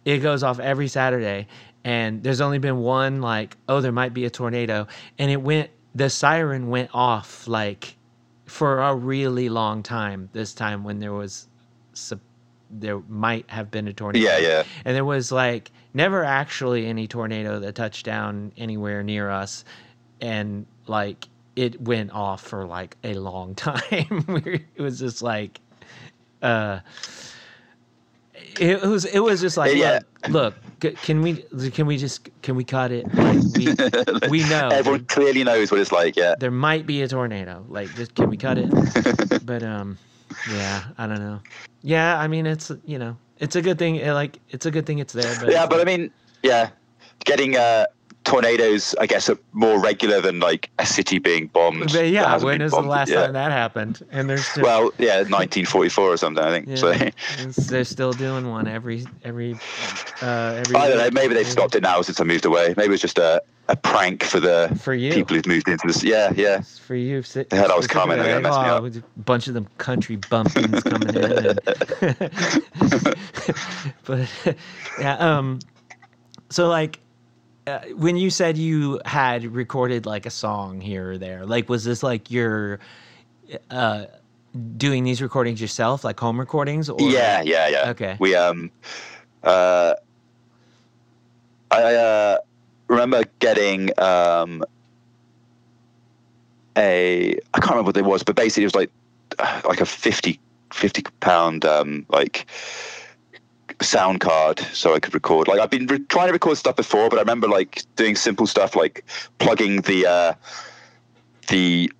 it 0.03 0.17
goes 0.17 0.41
off 0.41 0.59
every 0.59 0.87
Saturday, 0.87 1.47
and 1.83 2.23
there's 2.23 2.41
only 2.41 2.57
been 2.57 2.77
one 2.77 3.21
like 3.21 3.55
oh 3.69 3.79
there 3.79 3.91
might 3.91 4.15
be 4.15 4.25
a 4.25 4.29
tornado, 4.31 4.87
and 5.19 5.29
it 5.29 5.39
went 5.43 5.69
the 5.93 6.09
siren 6.09 6.69
went 6.69 6.89
off 6.91 7.47
like 7.47 7.95
for 8.47 8.81
a 8.81 8.95
really 8.95 9.47
long 9.47 9.83
time. 9.83 10.27
This 10.33 10.55
time 10.55 10.83
when 10.83 10.99
there 10.99 11.13
was 11.13 11.47
there 12.71 12.99
might 13.09 13.47
have 13.49 13.69
been 13.69 13.87
a 13.87 13.93
tornado. 13.93 14.25
Yeah, 14.25 14.37
yeah. 14.39 14.63
And 14.85 14.95
there 14.95 15.05
was 15.05 15.31
like 15.31 15.71
never 15.93 16.23
actually 16.23 16.85
any 16.87 17.07
tornado 17.07 17.59
that 17.59 17.75
touched 17.75 18.05
down 18.05 18.51
anywhere 18.57 19.03
near 19.03 19.29
us, 19.29 19.63
and 20.19 20.65
like 20.87 21.27
it 21.55 21.79
went 21.81 22.11
off 22.11 22.41
for 22.41 22.65
like 22.65 22.97
a 23.03 23.13
long 23.15 23.55
time. 23.55 24.25
It 24.75 24.81
was 24.81 24.99
just 24.99 25.21
like, 25.21 25.59
uh, 26.41 26.79
it 28.59 28.81
was 28.81 29.05
it 29.05 29.19
was 29.19 29.41
just 29.41 29.57
like 29.57 29.75
Yeah. 29.75 29.99
look, 30.29 30.55
look, 30.83 30.95
can 31.01 31.21
we 31.21 31.37
can 31.71 31.85
we 31.85 31.97
just 31.97 32.29
can 32.41 32.55
we 32.55 32.63
cut 32.63 32.91
it? 32.91 33.05
Like, 33.13 33.39
we 33.55 34.29
we 34.29 34.49
know 34.49 34.69
Everyone 34.69 35.05
clearly 35.05 35.43
knows 35.43 35.71
what 35.71 35.79
it's 35.79 35.91
like. 35.91 36.15
Yeah. 36.15 36.35
there 36.39 36.51
might 36.51 36.85
be 36.85 37.01
a 37.01 37.07
tornado. 37.07 37.65
Like, 37.69 37.93
just 37.95 38.15
can 38.15 38.29
we 38.29 38.37
cut 38.37 38.57
it? 38.57 38.71
but 39.45 39.63
um, 39.63 39.97
yeah, 40.51 40.83
I 40.97 41.07
don't 41.07 41.19
know. 41.19 41.39
Yeah, 41.83 42.19
I 42.19 42.27
mean, 42.27 42.45
it's 42.45 42.71
you 42.85 42.97
know, 42.99 43.17
it's 43.41 43.55
a 43.55 43.61
good 43.61 43.77
thing. 43.77 43.99
eh, 44.01 44.13
Like, 44.13 44.39
it's 44.49 44.65
a 44.65 44.71
good 44.71 44.85
thing 44.85 44.99
it's 44.99 45.13
there. 45.13 45.35
But 45.41 45.51
yeah, 45.51 45.65
but 45.65 45.81
I 45.81 45.83
mean, 45.83 46.11
yeah, 46.43 46.69
getting 47.25 47.57
uh, 47.57 47.85
tornadoes, 48.23 48.95
I 48.99 49.07
guess, 49.07 49.29
are 49.29 49.37
more 49.51 49.79
regular 49.79 50.21
than 50.21 50.39
like 50.39 50.69
a 50.79 50.85
city 50.85 51.19
being 51.19 51.47
bombed. 51.47 51.91
but 51.91 52.07
yeah, 52.09 52.37
when 52.37 52.59
been 52.59 52.69
the 52.69 52.81
last 52.81 53.11
time 53.11 53.33
that 53.33 53.51
happened? 53.51 54.05
And 54.11 54.29
there's 54.29 54.45
still, 54.45 54.63
Well, 54.63 54.91
yeah, 54.99 55.17
1944 55.17 56.05
or 56.07 56.17
something, 56.17 56.43
I 56.43 56.51
think. 56.51 56.67
yeah, 56.67 56.75
So 56.75 56.93
they're 57.69 57.83
still 57.83 58.13
doing 58.13 58.49
one 58.49 58.67
every 58.67 59.05
every 59.23 59.55
uh 60.21 60.53
every. 60.57 60.75
I 60.77 60.87
don't 60.87 60.97
know. 60.97 61.09
Maybe 61.11 61.33
they've 61.33 61.47
stopped 61.47 61.75
it 61.75 61.83
now 61.83 62.01
since 62.01 62.19
I 62.19 62.23
moved 62.23 62.45
away. 62.45 62.73
Maybe 62.77 62.93
it's 62.93 63.01
just 63.01 63.17
a, 63.17 63.41
a 63.71 63.75
prank 63.77 64.23
for 64.23 64.39
the 64.39 64.77
For 64.81 64.93
you. 64.93 65.13
people 65.13 65.35
who've 65.35 65.47
moved 65.47 65.67
into 65.67 65.87
this. 65.87 66.03
Yeah, 66.03 66.33
yeah. 66.35 66.59
It's 66.59 66.77
for 66.77 66.95
you. 66.95 67.21
They 67.21 67.45
heard 67.57 67.71
I 67.71 67.75
was 67.77 67.87
coming, 67.87 68.17
specifically, 68.17 68.41
they're 68.41 68.41
me 68.41 68.49
oh, 68.49 68.85
up. 68.85 68.95
A 69.17 69.19
bunch 69.19 69.47
of 69.47 69.53
them 69.53 69.67
country 69.77 70.17
bumpkins 70.17 70.83
coming 70.83 71.15
in. 71.15 71.45
And 71.45 71.59
but 74.05 74.29
yeah, 74.99 75.15
um, 75.17 75.59
so 76.49 76.67
like 76.67 76.99
uh, 77.65 77.79
when 77.95 78.17
you 78.17 78.29
said 78.29 78.57
you 78.57 78.99
had 79.05 79.45
recorded 79.45 80.05
like 80.05 80.25
a 80.25 80.31
song 80.31 80.81
here 80.81 81.11
or 81.11 81.17
there, 81.17 81.45
like 81.45 81.69
was 81.69 81.85
this 81.85 82.03
like 82.03 82.29
your 82.29 82.79
uh, 83.69 84.05
doing 84.75 85.05
these 85.05 85.21
recordings 85.21 85.61
yourself, 85.61 86.03
like 86.03 86.19
home 86.19 86.39
recordings? 86.39 86.89
Or 86.89 86.97
Yeah, 86.99 87.41
yeah, 87.41 87.69
yeah. 87.69 87.89
Okay. 87.91 88.17
We 88.19 88.35
um, 88.35 88.69
uh, 89.43 89.95
I 91.71 91.95
uh, 91.95 92.37
remember 92.91 93.23
getting 93.39 93.97
um, 93.99 94.63
a 96.77 97.33
I 97.53 97.59
can't 97.59 97.71
remember 97.71 97.89
what 97.89 97.97
it 97.97 98.05
was, 98.05 98.23
but 98.23 98.35
basically 98.35 98.63
it 98.63 98.67
was 98.67 98.75
like 98.75 98.91
uh, 99.39 99.61
like 99.65 99.81
a 99.81 99.85
50, 99.85 100.39
50 100.73 101.03
pound 101.19 101.65
um 101.65 102.05
like 102.09 102.45
sound 103.81 104.19
card 104.21 104.59
so 104.73 104.93
I 104.93 104.99
could 104.99 105.13
record. 105.13 105.47
Like 105.47 105.59
I've 105.59 105.69
been 105.69 105.87
re- 105.87 105.99
trying 105.99 106.27
to 106.27 106.33
record 106.33 106.57
stuff 106.57 106.75
before, 106.75 107.09
but 107.09 107.17
I 107.17 107.21
remember 107.21 107.47
like 107.47 107.83
doing 107.95 108.15
simple 108.15 108.47
stuff 108.47 108.75
like 108.75 109.05
plugging 109.39 109.81
the 109.81 110.05
uh, 110.05 110.33
the 111.47 111.91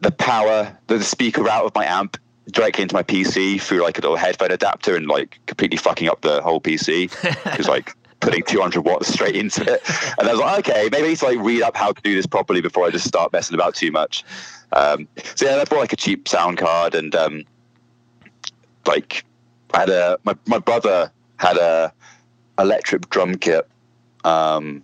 the 0.00 0.10
power 0.10 0.76
the, 0.86 0.98
the 0.98 1.04
speaker 1.04 1.48
out 1.48 1.64
of 1.64 1.74
my 1.74 1.84
amp 1.84 2.16
directly 2.50 2.82
into 2.82 2.94
my 2.94 3.02
PC 3.02 3.60
through 3.60 3.82
like 3.82 3.98
a 3.98 4.00
little 4.00 4.16
headphone 4.16 4.50
adapter 4.50 4.96
and 4.96 5.06
like 5.06 5.38
completely 5.46 5.76
fucking 5.76 6.08
up 6.08 6.22
the 6.22 6.40
whole 6.42 6.60
PC. 6.60 7.10
Because 7.44 7.68
like 7.76 7.94
putting 8.20 8.42
200 8.42 8.82
watts 8.82 9.08
straight 9.08 9.34
into 9.34 9.62
it. 9.62 9.82
And 10.18 10.28
I 10.28 10.32
was 10.32 10.40
like, 10.40 10.68
okay, 10.68 10.88
maybe 10.92 11.04
I 11.04 11.08
need 11.08 11.18
to 11.18 11.24
like 11.24 11.38
read 11.40 11.62
up 11.62 11.76
how 11.76 11.92
to 11.92 12.02
do 12.02 12.14
this 12.14 12.26
properly 12.26 12.60
before 12.60 12.86
I 12.86 12.90
just 12.90 13.06
start 13.06 13.32
messing 13.32 13.54
about 13.54 13.74
too 13.74 13.90
much. 13.90 14.24
Um, 14.72 15.08
so 15.34 15.46
yeah, 15.46 15.56
I 15.56 15.64
bought 15.64 15.80
like 15.80 15.92
a 15.92 15.96
cheap 15.96 16.28
sound 16.28 16.58
card 16.58 16.94
and 16.94 17.14
um, 17.14 17.44
like 18.86 19.24
I 19.74 19.80
had 19.80 19.88
a 19.88 20.18
my, 20.24 20.36
my 20.46 20.58
brother 20.58 21.10
had 21.38 21.56
a 21.56 21.92
electric 22.58 23.08
drum 23.10 23.36
kit. 23.36 23.66
Um, 24.24 24.82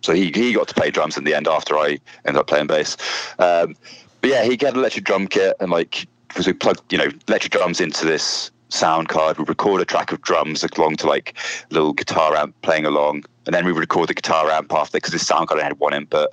so 0.00 0.12
he, 0.12 0.30
he 0.34 0.52
got 0.52 0.68
to 0.68 0.74
play 0.74 0.90
drums 0.90 1.16
in 1.16 1.24
the 1.24 1.34
end 1.34 1.48
after 1.48 1.76
I 1.76 1.98
ended 2.24 2.40
up 2.40 2.46
playing 2.46 2.66
bass. 2.66 2.96
Um, 3.38 3.76
but 4.20 4.30
yeah, 4.30 4.44
he 4.44 4.56
got 4.56 4.72
an 4.72 4.80
electric 4.80 5.04
drum 5.04 5.26
kit 5.26 5.56
and 5.60 5.70
like 5.70 6.06
because 6.28 6.46
we 6.46 6.52
plugged 6.52 6.92
you 6.92 6.98
know 6.98 7.08
electric 7.28 7.52
drums 7.52 7.80
into 7.80 8.04
this 8.04 8.50
sound 8.68 9.08
card, 9.08 9.38
we 9.38 9.44
record 9.44 9.80
a 9.80 9.84
track 9.84 10.12
of 10.12 10.20
drums 10.22 10.62
along 10.76 10.96
to 10.96 11.06
like 11.06 11.36
a 11.70 11.74
little 11.74 11.92
guitar 11.92 12.36
amp 12.36 12.54
playing 12.62 12.84
along, 12.84 13.24
and 13.46 13.54
then 13.54 13.64
we 13.64 13.72
would 13.72 13.80
record 13.80 14.08
the 14.08 14.14
guitar 14.14 14.50
amp 14.50 14.72
after 14.72 14.96
because 14.98 15.12
this 15.12 15.26
sound 15.26 15.48
card 15.48 15.58
only 15.58 15.64
had 15.68 15.78
one 15.78 15.94
input. 15.94 16.28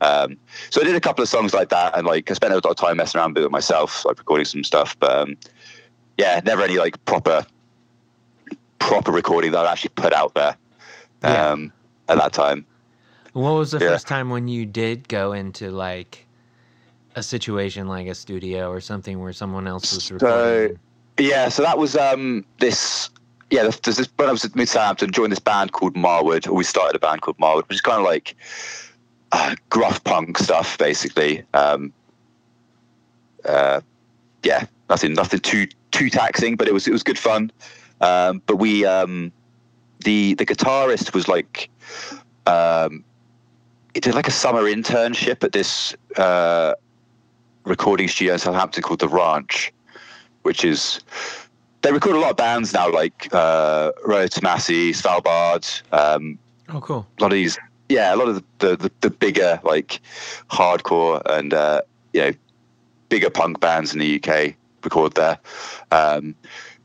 Um, 0.00 0.36
so 0.70 0.80
I 0.80 0.84
did 0.84 0.94
a 0.94 1.00
couple 1.00 1.22
of 1.22 1.28
songs 1.28 1.52
like 1.54 1.68
that, 1.70 1.96
and 1.96 2.06
like 2.06 2.30
I 2.30 2.34
spent 2.34 2.52
a 2.52 2.56
lot 2.56 2.66
of 2.66 2.76
time 2.76 2.96
messing 2.98 3.20
around 3.20 3.34
with 3.34 3.44
it 3.44 3.50
myself, 3.50 4.04
like 4.04 4.18
recording 4.18 4.44
some 4.44 4.64
stuff. 4.64 4.96
But 5.00 5.10
um, 5.18 5.36
yeah, 6.18 6.40
never 6.44 6.62
any 6.62 6.78
like 6.78 7.02
proper 7.04 7.44
proper 8.78 9.12
recording 9.12 9.52
that 9.52 9.64
I 9.66 9.72
actually 9.72 9.90
put 9.96 10.12
out 10.12 10.34
there 10.34 10.56
Yeah. 11.22 11.50
um, 11.52 11.72
at 12.08 12.18
that 12.18 12.32
time. 12.32 12.66
What 13.32 13.52
was 13.52 13.70
the 13.72 13.78
Yeah. 13.78 13.88
first 13.90 14.06
time 14.06 14.30
when 14.30 14.46
you 14.46 14.66
did 14.66 15.08
go 15.08 15.32
into 15.32 15.70
like 15.70 16.26
a 17.16 17.22
situation 17.22 17.88
like 17.88 18.06
a 18.08 18.14
studio 18.14 18.70
or 18.70 18.80
something 18.80 19.20
where 19.20 19.32
someone 19.32 19.66
else 19.66 19.92
was 19.94 20.04
So- 20.04 20.14
recording? 20.14 20.78
Yeah, 21.18 21.48
so 21.48 21.62
that 21.62 21.78
was 21.78 21.96
um 21.96 22.44
this 22.58 23.10
yeah, 23.50 23.62
there's 23.62 23.78
this 23.80 24.08
when 24.16 24.28
I 24.28 24.32
was 24.32 24.44
at 24.44 24.56
Mid 24.56 24.68
Southampton, 24.68 25.12
joined 25.12 25.32
this 25.32 25.38
band 25.38 25.72
called 25.72 25.94
Marwood, 25.94 26.48
or 26.48 26.54
we 26.54 26.64
started 26.64 26.96
a 26.96 26.98
band 26.98 27.22
called 27.22 27.38
Marwood, 27.38 27.68
which 27.68 27.76
is 27.76 27.80
kind 27.80 27.98
of 27.98 28.04
like 28.04 28.34
uh, 29.34 29.56
gruff 29.68 30.02
punk 30.04 30.38
stuff, 30.38 30.78
basically. 30.78 31.42
Um, 31.54 31.92
uh, 33.44 33.80
yeah, 34.42 34.66
nothing, 34.88 35.12
nothing 35.14 35.40
too 35.40 35.66
too 35.90 36.08
taxing, 36.08 36.56
but 36.56 36.68
it 36.68 36.74
was 36.74 36.86
it 36.88 36.92
was 36.92 37.02
good 37.02 37.18
fun. 37.18 37.50
Um, 38.00 38.42
but 38.46 38.56
we, 38.56 38.84
um, 38.84 39.32
the 40.04 40.34
the 40.34 40.46
guitarist 40.46 41.14
was 41.14 41.28
like, 41.28 41.68
um, 42.46 43.04
he 43.92 44.00
did 44.00 44.14
like 44.14 44.28
a 44.28 44.32
summer 44.32 44.62
internship 44.62 45.44
at 45.44 45.52
this 45.52 45.94
uh, 46.16 46.74
recording 47.64 48.08
studio 48.08 48.34
in 48.34 48.38
Southampton 48.38 48.82
called 48.82 49.00
the 49.00 49.08
Ranch, 49.08 49.72
which 50.44 50.64
is 50.64 51.00
they 51.82 51.92
record 51.92 52.16
a 52.16 52.18
lot 52.20 52.30
of 52.30 52.36
bands 52.36 52.72
now, 52.72 52.90
like 52.90 53.28
uh, 53.34 53.92
Rolo 54.06 54.26
Tomassi, 54.26 54.90
Svalbard, 54.90 55.82
um, 55.92 56.38
Oh, 56.70 56.80
cool. 56.80 57.06
a 57.18 57.22
lot 57.22 57.30
of 57.30 57.34
these, 57.36 57.58
yeah, 57.90 58.14
a 58.14 58.16
lot 58.16 58.28
of 58.28 58.42
the, 58.58 58.76
the, 58.76 58.90
the 59.02 59.10
bigger 59.10 59.60
like 59.64 60.00
hardcore 60.50 61.20
and 61.26 61.52
uh, 61.52 61.82
you 62.14 62.20
know 62.22 62.32
bigger 63.10 63.28
punk 63.28 63.60
bands 63.60 63.92
in 63.92 63.98
the 63.98 64.16
UK 64.22 64.54
record 64.82 65.12
there. 65.14 65.38
Um, 65.90 66.34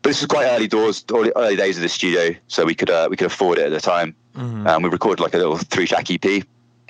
but 0.02 0.10
this 0.10 0.22
was 0.22 0.28
quite 0.28 0.48
early 0.48 0.68
doors, 0.68 1.04
early, 1.14 1.32
early 1.36 1.56
days 1.56 1.78
of 1.78 1.82
the 1.84 1.90
studio, 1.90 2.36
so 2.48 2.66
we 2.66 2.76
could 2.76 2.90
uh, 2.90 3.08
we 3.10 3.16
could 3.16 3.28
afford 3.28 3.58
it 3.58 3.66
at 3.68 3.72
the 3.72 3.80
time. 3.82 4.16
Mhm. 4.36 4.68
Um, 4.68 4.84
we 4.84 4.90
recorded 4.90 5.22
like 5.22 5.34
a 5.34 5.38
little 5.38 5.58
three 5.58 5.88
track 5.88 6.08
EP. 6.12 6.44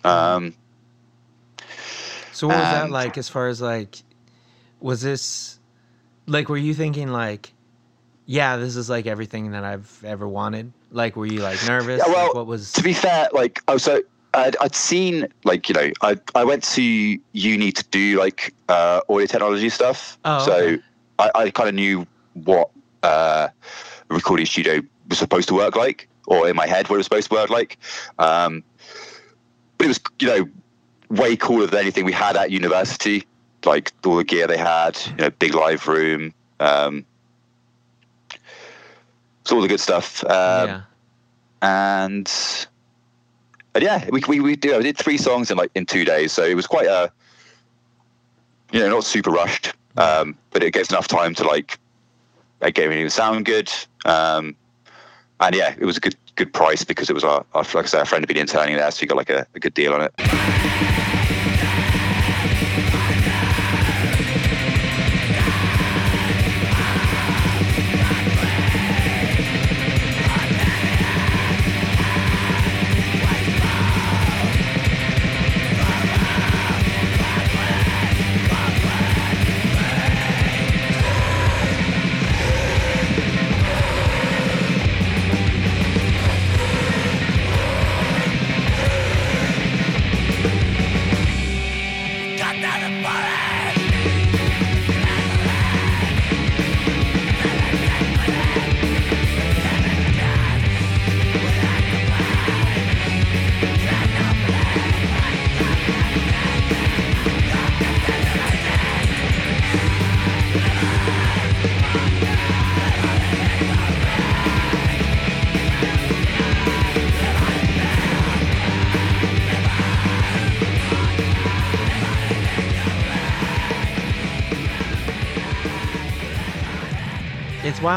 Um, 0.03 0.53
So 2.31 2.47
what 2.47 2.57
was 2.57 2.69
that 2.71 2.89
like 2.89 3.17
as 3.17 3.27
far 3.29 3.47
as 3.49 3.61
like 3.61 4.01
was 4.79 5.01
this 5.01 5.58
like 6.29 6.47
were 6.47 6.57
you 6.57 6.73
thinking 6.73 7.09
like 7.09 7.51
yeah, 8.25 8.57
this 8.57 8.75
is 8.75 8.91
like 8.91 9.07
everything 9.07 9.51
that 9.51 9.63
I've 9.63 10.03
ever 10.05 10.27
wanted? 10.27 10.71
Like 10.91 11.15
were 11.15 11.25
you 11.25 11.41
like 11.41 11.65
nervous? 11.65 11.99
Yeah, 12.05 12.13
well, 12.13 12.27
like, 12.27 12.35
what 12.35 12.45
was 12.45 12.71
to 12.73 12.83
be 12.83 12.93
fair, 12.93 13.27
like 13.33 13.61
oh, 13.67 13.77
so 13.77 14.01
I'd, 14.35 14.55
I'd 14.61 14.75
seen 14.75 15.27
like 15.43 15.67
you 15.67 15.73
know 15.73 15.91
I 16.01 16.17
I 16.35 16.43
went 16.43 16.63
to 16.75 16.83
uni 16.83 17.71
to 17.71 17.83
do 17.85 18.19
like 18.19 18.53
uh, 18.69 19.01
audio 19.09 19.25
technology 19.25 19.69
stuff. 19.69 20.17
Oh, 20.25 20.45
so 20.45 20.53
okay. 20.53 20.83
I, 21.17 21.31
I 21.35 21.49
kind 21.49 21.69
of 21.69 21.75
knew 21.75 22.05
what 22.33 22.69
uh, 23.01 23.47
a 24.09 24.13
recording 24.13 24.45
studio 24.45 24.81
was 25.09 25.17
supposed 25.17 25.47
to 25.49 25.55
work 25.55 25.75
like, 25.75 26.07
or 26.27 26.47
in 26.47 26.55
my 26.55 26.67
head 26.67 26.87
what 26.87 26.95
it 26.95 26.99
was 26.99 27.07
supposed 27.07 27.29
to 27.29 27.35
work 27.35 27.49
like. 27.49 27.79
Um, 28.19 28.63
but 29.79 29.85
it 29.85 29.87
was 29.87 29.99
you 30.19 30.27
know 30.27 30.49
way 31.09 31.35
cooler 31.35 31.65
than 31.65 31.79
anything 31.79 32.05
we 32.05 32.11
had 32.11 32.37
at 32.37 32.51
university. 32.51 33.25
Like 33.65 33.91
all 34.05 34.15
the 34.15 34.23
gear 34.23 34.47
they 34.47 34.57
had, 34.57 34.97
you 35.07 35.23
know, 35.23 35.29
big 35.31 35.53
live 35.53 35.87
room. 35.87 36.33
Um, 36.59 37.05
it's 39.41 39.51
all 39.51 39.61
the 39.61 39.67
good 39.67 39.79
stuff. 39.79 40.23
Um, 40.25 40.67
yeah. 40.67 40.81
and 41.61 42.67
and 43.75 43.83
yeah, 43.83 44.07
we 44.11 44.21
we 44.27 44.39
we 44.39 44.55
do. 44.55 44.75
I 44.75 44.81
did 44.81 44.97
three 44.97 45.17
songs 45.17 45.51
in 45.51 45.57
like 45.57 45.71
in 45.75 45.85
two 45.85 46.05
days, 46.05 46.31
so 46.31 46.43
it 46.43 46.55
was 46.55 46.67
quite 46.67 46.87
a 46.87 47.11
you 48.71 48.79
know 48.79 48.89
not 48.89 49.03
super 49.03 49.31
rushed, 49.31 49.73
um, 49.97 50.37
but 50.51 50.63
it 50.63 50.73
gave 50.73 50.89
enough 50.89 51.07
time 51.07 51.33
to 51.35 51.43
like 51.43 51.79
make 52.61 52.77
everything 52.79 53.09
sound 53.09 53.45
good. 53.45 53.71
Um, 54.05 54.55
and 55.39 55.55
yeah, 55.55 55.75
it 55.79 55.85
was 55.85 55.97
a 55.97 55.99
good 55.99 56.15
good 56.35 56.53
price 56.53 56.83
because 56.83 57.09
it 57.09 57.13
was 57.13 57.23
our, 57.23 57.45
our 57.53 57.63
like 57.63 57.75
I 57.75 57.85
said, 57.85 57.99
our 57.99 58.05
friend 58.05 58.23
had 58.23 58.27
been 58.27 58.37
interning 58.37 58.75
there, 58.75 58.89
so 58.91 58.99
we 59.01 59.07
got 59.07 59.17
like 59.17 59.29
a, 59.29 59.45
a 59.55 59.59
good 59.59 59.73
deal 59.73 59.93
on 59.93 60.01
it. 60.01 61.18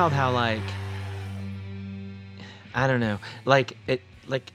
Wild 0.02 0.12
how 0.12 0.32
like 0.32 0.60
I 2.74 2.88
don't 2.88 2.98
know, 2.98 3.20
like 3.44 3.76
it 3.86 4.02
like 4.26 4.50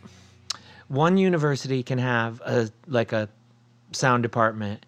one 0.90 1.18
university 1.18 1.84
can 1.84 2.00
have 2.00 2.42
a 2.42 2.70
like 2.86 3.14
a 3.14 3.30
sound 3.94 4.24
department 4.24 4.86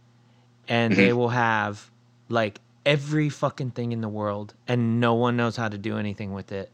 and 0.67 0.97
they 0.97 1.13
will 1.13 1.29
have 1.29 1.89
like 2.27 2.59
every 2.85 3.29
fucking 3.29 3.71
thing 3.71 3.93
in 3.93 4.01
the 4.01 4.09
world 4.09 4.53
and 4.67 4.99
no 4.99 5.13
one 5.13 5.37
knows 5.37 5.55
how 5.55 5.69
to 5.69 5.77
do 5.77 5.97
anything 5.97 6.33
with 6.33 6.51
it. 6.51 6.69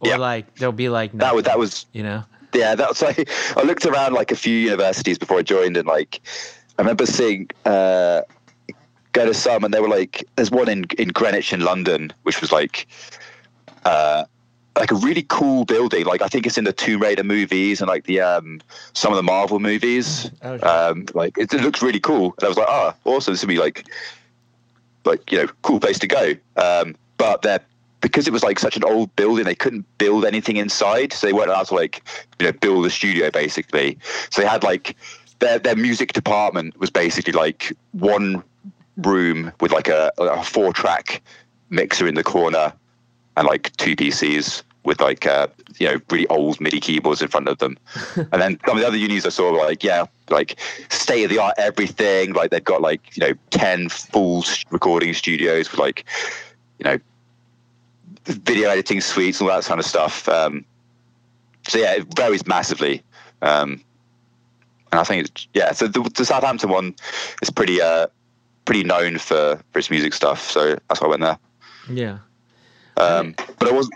Or 0.00 0.08
Yeah. 0.08 0.16
like 0.18 0.56
they'll 0.56 0.70
be 0.70 0.90
like 0.90 1.14
no, 1.14 1.24
That 1.24 1.34
was 1.34 1.44
that 1.44 1.58
was 1.58 1.86
you 1.94 2.02
know. 2.02 2.24
yeah, 2.52 2.74
that's 2.74 3.00
like 3.08 3.26
I 3.56 3.62
looked 3.62 3.86
around 3.86 4.12
like 4.12 4.30
a 4.30 4.36
few 4.36 4.54
universities 4.54 5.16
before 5.16 5.38
I 5.38 5.42
joined, 5.42 5.78
and 5.78 5.86
like 5.88 6.20
I 6.78 6.82
remember 6.82 7.06
seeing 7.06 7.48
uh, 7.64 8.20
go 9.12 9.24
to 9.24 9.32
some, 9.32 9.64
and 9.64 9.72
they 9.72 9.80
were 9.80 9.88
like, 9.88 10.26
there's 10.36 10.50
one 10.50 10.68
in 10.68 10.84
in 10.98 11.08
Greenwich 11.08 11.54
in 11.54 11.60
London, 11.60 12.12
which 12.24 12.42
was 12.42 12.52
like 12.52 12.86
uh, 13.84 14.24
like 14.76 14.90
a 14.90 14.94
really 14.94 15.24
cool 15.28 15.64
building. 15.64 16.04
Like 16.06 16.22
I 16.22 16.28
think 16.28 16.46
it's 16.46 16.58
in 16.58 16.64
the 16.64 16.72
Tomb 16.72 17.02
Raider 17.02 17.24
movies 17.24 17.80
and 17.80 17.88
like 17.88 18.04
the 18.04 18.20
um, 18.20 18.60
some 18.92 19.12
of 19.12 19.16
the 19.16 19.22
Marvel 19.22 19.58
movies. 19.58 20.30
Oh. 20.42 20.90
Um, 20.90 21.06
like 21.14 21.36
it, 21.38 21.52
it 21.52 21.60
looks 21.60 21.82
really 21.82 22.00
cool, 22.00 22.34
and 22.38 22.44
I 22.44 22.48
was 22.48 22.56
like, 22.56 22.68
oh, 22.68 22.94
awesome! 23.04 23.34
This 23.34 23.42
would 23.42 23.48
be 23.48 23.58
like 23.58 23.86
like 25.04 25.30
you 25.30 25.38
know 25.38 25.48
cool 25.62 25.80
place 25.80 25.98
to 26.00 26.06
go. 26.06 26.34
Um, 26.56 26.96
but 27.16 27.42
they're 27.42 27.60
because 28.00 28.26
it 28.26 28.32
was 28.32 28.42
like 28.42 28.58
such 28.58 28.76
an 28.76 28.84
old 28.84 29.14
building, 29.16 29.44
they 29.44 29.54
couldn't 29.54 29.84
build 29.98 30.24
anything 30.24 30.56
inside, 30.56 31.12
so 31.12 31.26
they 31.26 31.32
weren't 31.32 31.50
allowed 31.50 31.66
to 31.66 31.74
like 31.74 32.02
you 32.38 32.46
know 32.46 32.52
build 32.52 32.86
a 32.86 32.90
studio 32.90 33.30
basically. 33.30 33.98
So 34.30 34.42
they 34.42 34.48
had 34.48 34.62
like 34.62 34.96
their 35.40 35.58
their 35.58 35.76
music 35.76 36.12
department 36.12 36.78
was 36.78 36.90
basically 36.90 37.32
like 37.32 37.76
one 37.92 38.42
room 38.98 39.52
with 39.60 39.72
like 39.72 39.88
a, 39.88 40.10
a 40.18 40.42
four 40.42 40.72
track 40.72 41.22
mixer 41.70 42.06
in 42.06 42.14
the 42.14 42.24
corner 42.24 42.72
and 43.40 43.48
like 43.48 43.74
two 43.78 43.96
PCs 43.96 44.62
with 44.84 45.00
like 45.00 45.26
uh, 45.26 45.48
you 45.78 45.88
know 45.88 45.98
really 46.10 46.26
old 46.28 46.60
MIDI 46.60 46.78
keyboards 46.78 47.22
in 47.22 47.28
front 47.28 47.48
of 47.48 47.56
them. 47.58 47.78
and 48.16 48.40
then 48.40 48.58
some 48.66 48.76
of 48.76 48.82
the 48.82 48.86
other 48.86 48.98
unis 48.98 49.24
I 49.24 49.30
saw 49.30 49.50
were 49.50 49.58
like 49.58 49.82
yeah 49.82 50.04
like 50.28 50.60
state 50.90 51.24
of 51.24 51.30
the 51.30 51.38
art 51.38 51.54
everything. 51.56 52.34
Like 52.34 52.50
they've 52.50 52.62
got 52.62 52.82
like 52.82 53.16
you 53.16 53.26
know 53.26 53.32
ten 53.48 53.88
full 53.88 54.44
recording 54.70 55.14
studios 55.14 55.70
with 55.70 55.80
like 55.80 56.04
you 56.78 56.84
know 56.84 56.98
video 58.26 58.68
editing 58.68 59.00
suites 59.00 59.40
and 59.40 59.48
all 59.48 59.56
that 59.56 59.64
kind 59.64 59.80
of 59.80 59.86
stuff. 59.86 60.28
Um, 60.28 60.64
so 61.66 61.78
yeah, 61.78 61.94
it 61.94 62.14
varies 62.14 62.46
massively. 62.46 63.02
Um, 63.40 63.82
and 64.92 65.00
I 65.00 65.04
think 65.04 65.26
it's, 65.26 65.48
yeah, 65.54 65.72
so 65.72 65.86
the, 65.86 66.02
the 66.14 66.26
Southampton 66.26 66.68
one 66.68 66.94
is 67.40 67.48
pretty 67.48 67.80
uh, 67.80 68.08
pretty 68.66 68.84
known 68.84 69.16
for, 69.16 69.58
for 69.72 69.78
its 69.78 69.88
music 69.88 70.12
stuff. 70.12 70.50
So 70.50 70.76
that's 70.88 71.00
why 71.00 71.06
I 71.06 71.10
went 71.10 71.22
there. 71.22 71.38
Yeah. 71.88 72.18
Um, 72.96 73.34
but 73.58 73.68
I 73.68 73.72
wasn't. 73.72 73.94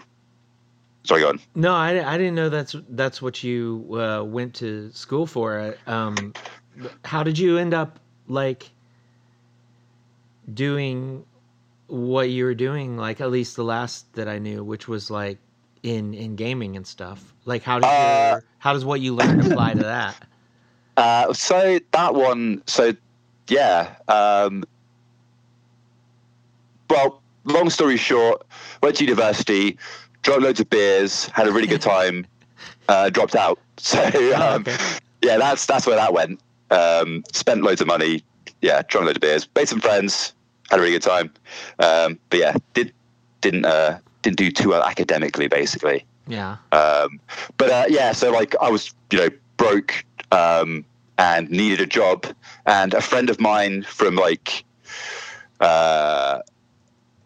Sorry, 1.04 1.20
go 1.20 1.28
on. 1.28 1.40
No, 1.54 1.74
I, 1.74 2.14
I 2.14 2.16
didn't 2.16 2.34
know 2.34 2.48
that's 2.48 2.74
that's 2.88 3.20
what 3.20 3.44
you 3.44 3.86
uh, 3.92 4.22
went 4.22 4.54
to 4.56 4.90
school 4.92 5.26
for. 5.26 5.76
Um, 5.86 6.32
how 7.04 7.22
did 7.22 7.38
you 7.38 7.58
end 7.58 7.74
up 7.74 8.00
like 8.26 8.70
doing 10.52 11.24
what 11.88 12.30
you 12.30 12.44
were 12.44 12.54
doing? 12.54 12.96
Like 12.96 13.20
at 13.20 13.30
least 13.30 13.56
the 13.56 13.64
last 13.64 14.12
that 14.14 14.28
I 14.28 14.38
knew, 14.38 14.64
which 14.64 14.88
was 14.88 15.10
like 15.10 15.38
in 15.82 16.14
in 16.14 16.36
gaming 16.36 16.76
and 16.76 16.86
stuff. 16.86 17.34
Like 17.44 17.62
how 17.62 17.78
does 17.80 17.90
Uh, 17.90 18.30
your 18.32 18.44
how 18.58 18.72
does 18.72 18.84
what 18.84 19.00
you 19.00 19.14
learned 19.14 19.46
apply 19.46 19.74
to 19.74 19.82
that? 19.82 20.16
Uh, 20.96 21.32
so 21.32 21.80
that 21.90 22.14
one, 22.14 22.62
so 22.68 22.92
yeah. 23.48 23.96
Um, 24.06 24.62
well, 26.88 27.20
long 27.44 27.70
story 27.70 27.96
short, 27.96 28.46
went 28.82 28.96
to 28.96 29.04
university, 29.04 29.76
drank 30.22 30.42
loads 30.42 30.60
of 30.60 30.68
beers, 30.70 31.26
had 31.28 31.46
a 31.46 31.52
really 31.52 31.66
good 31.68 31.82
time, 31.94 32.26
uh, 32.88 33.10
dropped 33.10 33.36
out. 33.36 33.58
So 33.76 33.98
Oh, 34.14 34.54
um, 34.54 34.62
okay. 34.62 34.76
yeah, 35.22 35.36
that's 35.36 35.66
that's 35.66 35.84
where 35.86 35.96
that 35.96 36.12
went. 36.12 36.40
Um, 36.70 37.24
spent 37.32 37.62
loads 37.62 37.80
of 37.80 37.86
money, 37.88 38.22
yeah, 38.62 38.82
drank 38.88 39.06
loads 39.06 39.16
of 39.16 39.20
beers, 39.20 39.48
made 39.56 39.68
some 39.68 39.80
friends, 39.80 40.32
had 40.70 40.78
a 40.78 40.82
really 40.82 40.92
good 40.92 41.02
time. 41.02 41.32
Um, 41.80 42.18
but 42.30 42.38
yeah, 42.38 42.54
did 42.72 42.92
didn't 43.40 43.64
uh, 43.66 43.98
didn't 44.22 44.38
do 44.38 44.50
too 44.50 44.68
well 44.70 44.82
academically, 44.84 45.48
basically. 45.48 46.04
Yeah. 46.28 46.56
Um, 46.72 47.20
but 47.58 47.70
uh, 47.70 47.84
yeah, 47.88 48.12
so 48.12 48.30
like 48.30 48.54
I 48.62 48.70
was, 48.70 48.94
you 49.10 49.18
know, 49.18 49.28
broke 49.56 50.04
um, 50.32 50.84
and 51.18 51.50
needed 51.50 51.80
a 51.80 51.86
job, 51.86 52.26
and 52.64 52.94
a 52.94 53.00
friend 53.00 53.28
of 53.28 53.40
mine 53.40 53.82
from 53.82 54.14
like 54.14 54.64
uh, 55.60 56.40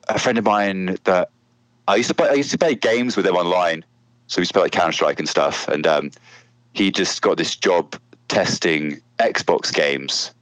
a 0.09 0.19
friend 0.19 0.39
of 0.39 0.45
mine 0.45 0.99
that 1.05 1.31
I 1.87 1.97
used 1.97 2.09
to 2.09 2.15
play. 2.15 2.29
I 2.29 2.35
used 2.35 2.51
to 2.51 2.59
play 2.59 2.75
games 2.75 3.17
with 3.17 3.27
him 3.27 3.37
online, 3.37 3.85
so 4.27 4.39
we 4.39 4.43
used 4.43 4.51
to 4.51 4.55
play 4.55 4.63
like 4.65 4.73
Counter 4.73 4.93
Strike 4.93 5.19
and 5.19 5.29
stuff, 5.29 5.69
and 5.69 5.87
um, 5.87 6.11
he 6.73 6.91
just 6.91 7.23
got 7.23 7.37
this 7.37 7.57
job 7.57 7.97
testing 8.29 9.01
Xbox 9.19 9.73
games. 9.73 10.33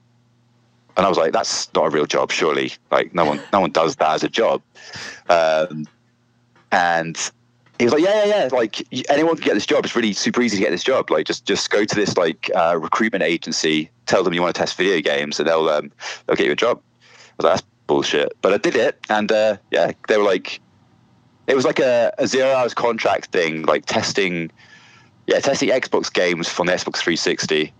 And 0.96 1.04
I 1.04 1.08
was 1.08 1.18
like, 1.18 1.32
"That's 1.32 1.72
not 1.74 1.86
a 1.86 1.90
real 1.90 2.06
job, 2.06 2.32
surely. 2.32 2.72
Like, 2.90 3.14
no 3.14 3.24
one, 3.24 3.40
no 3.52 3.60
one 3.60 3.70
does 3.70 3.96
that 3.96 4.10
as 4.10 4.24
a 4.24 4.28
job." 4.28 4.62
Um, 5.28 5.86
and 6.72 7.16
he 7.78 7.84
was 7.84 7.92
like, 7.92 8.02
yeah, 8.02 8.24
yeah, 8.24 8.42
yeah. 8.42 8.48
Like 8.50 8.86
anyone 9.10 9.36
can 9.36 9.44
get 9.44 9.54
this 9.54 9.66
job. 9.66 9.84
It's 9.84 9.94
really 9.94 10.12
super 10.12 10.40
easy 10.40 10.56
to 10.56 10.62
get 10.62 10.70
this 10.70 10.82
job. 10.82 11.10
Like 11.10 11.26
just 11.26 11.44
just 11.44 11.70
go 11.70 11.84
to 11.84 11.94
this 11.94 12.16
like 12.16 12.50
uh, 12.54 12.78
recruitment 12.80 13.22
agency, 13.22 13.90
tell 14.06 14.22
them 14.22 14.32
you 14.32 14.42
want 14.42 14.54
to 14.54 14.58
test 14.58 14.76
video 14.76 15.00
games, 15.00 15.38
and 15.38 15.48
they'll 15.48 15.68
um, 15.68 15.92
they'll 16.26 16.36
get 16.36 16.46
you 16.46 16.52
a 16.52 16.56
job. 16.56 16.80
I 16.80 17.32
was 17.36 17.44
like, 17.44 17.52
that's 17.54 17.66
bullshit. 17.86 18.36
But 18.42 18.52
I 18.52 18.58
did 18.58 18.76
it, 18.76 18.98
and 19.08 19.30
uh, 19.30 19.56
yeah, 19.70 19.92
they 20.08 20.16
were 20.16 20.24
like, 20.24 20.60
it 21.46 21.54
was 21.54 21.64
like 21.64 21.78
a, 21.78 22.12
a 22.18 22.26
zero 22.26 22.52
hours 22.52 22.74
contract 22.74 23.26
thing, 23.26 23.62
like 23.62 23.86
testing, 23.86 24.50
yeah, 25.26 25.40
testing 25.40 25.68
Xbox 25.68 26.12
games 26.12 26.48
from 26.48 26.66
the 26.66 26.72
Xbox 26.72 26.98
360. 26.98 27.72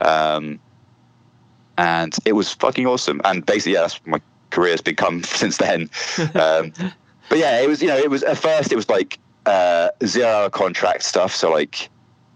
Um, 0.00 0.60
and 1.78 2.14
it 2.24 2.32
was 2.32 2.52
fucking 2.52 2.86
awesome. 2.86 3.20
And 3.24 3.44
basically, 3.44 3.72
yeah, 3.72 3.82
that's 3.82 4.00
my 4.06 4.20
career 4.50 4.72
has 4.72 4.80
become 4.80 5.22
since 5.24 5.58
then. 5.58 5.90
Um, 6.34 6.72
but 7.30 7.38
yeah, 7.38 7.60
it 7.60 7.68
was 7.68 7.80
you 7.80 7.88
know 7.88 7.96
it 7.96 8.10
was 8.10 8.22
at 8.22 8.36
first 8.36 8.70
it 8.70 8.76
was 8.76 8.88
like 8.90 9.18
uh, 9.46 9.88
zero 10.04 10.28
hour 10.28 10.50
contract 10.50 11.02
stuff. 11.02 11.34
So 11.34 11.50
like 11.50 11.88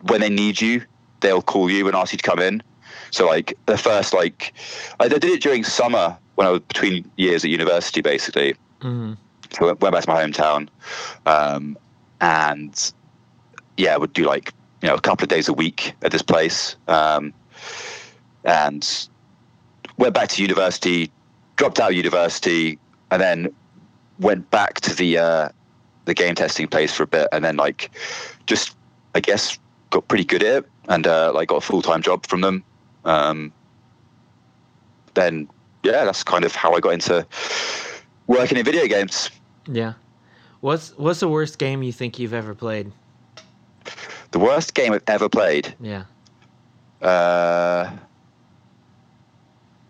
when 0.03 0.21
they 0.21 0.31
need 0.31 0.61
you, 0.61 0.83
they'll 1.21 1.43
call 1.43 1.71
you 1.71 1.87
and 1.87 1.95
ask 1.95 2.13
you 2.13 2.19
to 2.19 2.23
come 2.23 2.39
in. 2.39 2.63
So 3.11 3.27
like 3.27 3.57
the 3.67 3.77
first 3.77 4.15
like 4.15 4.55
I 4.99 5.09
did 5.09 5.25
it 5.25 5.43
during 5.43 5.63
summer 5.63 6.17
when 6.39 6.47
I 6.47 6.51
was 6.51 6.61
between 6.61 7.11
years 7.17 7.45
at 7.45 7.51
university, 7.51 8.01
basically. 8.01 8.55
hmm 8.81 9.15
So 9.51 9.65
I 9.65 9.67
went 9.67 9.81
went 9.81 9.93
back 9.95 10.05
to 10.05 10.11
my 10.11 10.23
hometown, 10.23 10.69
um, 11.27 11.77
and 12.21 12.93
yeah, 13.77 13.97
would 13.97 14.13
do 14.13 14.25
like 14.25 14.53
you 14.81 14.89
know 14.89 14.95
a 14.95 15.01
couple 15.01 15.25
of 15.25 15.31
days 15.31 15.49
a 15.49 15.53
week 15.53 15.95
at 16.03 16.13
this 16.13 16.23
place, 16.23 16.77
um, 16.87 17.35
and 18.45 19.09
went 19.97 20.15
back 20.15 20.29
to 20.29 20.43
university, 20.43 21.11
dropped 21.57 21.81
out 21.81 21.91
of 21.91 21.97
university, 21.97 22.79
and 23.11 23.21
then 23.21 23.53
went 24.21 24.49
back 24.53 24.81
to 24.83 24.95
the 24.95 25.19
uh, 25.19 25.49
the 26.05 26.15
game 26.15 26.37
testing 26.37 26.69
place 26.69 26.95
for 26.95 27.03
a 27.03 27.09
bit, 27.09 27.27
and 27.33 27.45
then 27.45 27.57
like 27.57 27.91
just 28.47 28.77
I 29.17 29.19
guess 29.19 29.59
got 29.91 30.07
pretty 30.07 30.25
good 30.25 30.45
at 30.45 30.63
it, 30.63 30.71
and 30.89 31.05
uh, 31.05 31.33
like 31.35 31.49
got 31.49 31.57
a 31.57 31.67
full 31.67 31.83
time 31.83 32.01
job 32.01 32.29
from 32.29 32.43
them. 32.43 32.63
Um, 33.05 33.53
then 35.15 35.49
yeah, 35.83 36.05
that's 36.05 36.23
kind 36.25 36.45
of 36.45 36.55
how 36.55 36.75
I 36.75 36.81
got 36.81 36.91
into 36.95 37.27
working 38.27 38.59
in 38.59 38.65
video 38.65 38.87
games. 38.87 39.31
Yeah. 39.67 39.95
What's 40.61 40.91
what's 40.99 41.21
the 41.21 41.29
worst 41.29 41.59
game 41.59 41.83
you 41.83 41.93
think 41.93 42.19
you've 42.19 42.35
ever 42.35 42.55
played? 42.55 42.91
The 44.33 44.39
worst 44.39 44.75
game 44.75 44.93
I've 44.93 45.03
ever 45.07 45.29
played. 45.29 45.75
Yeah. 45.81 46.05
Uh, 47.01 47.91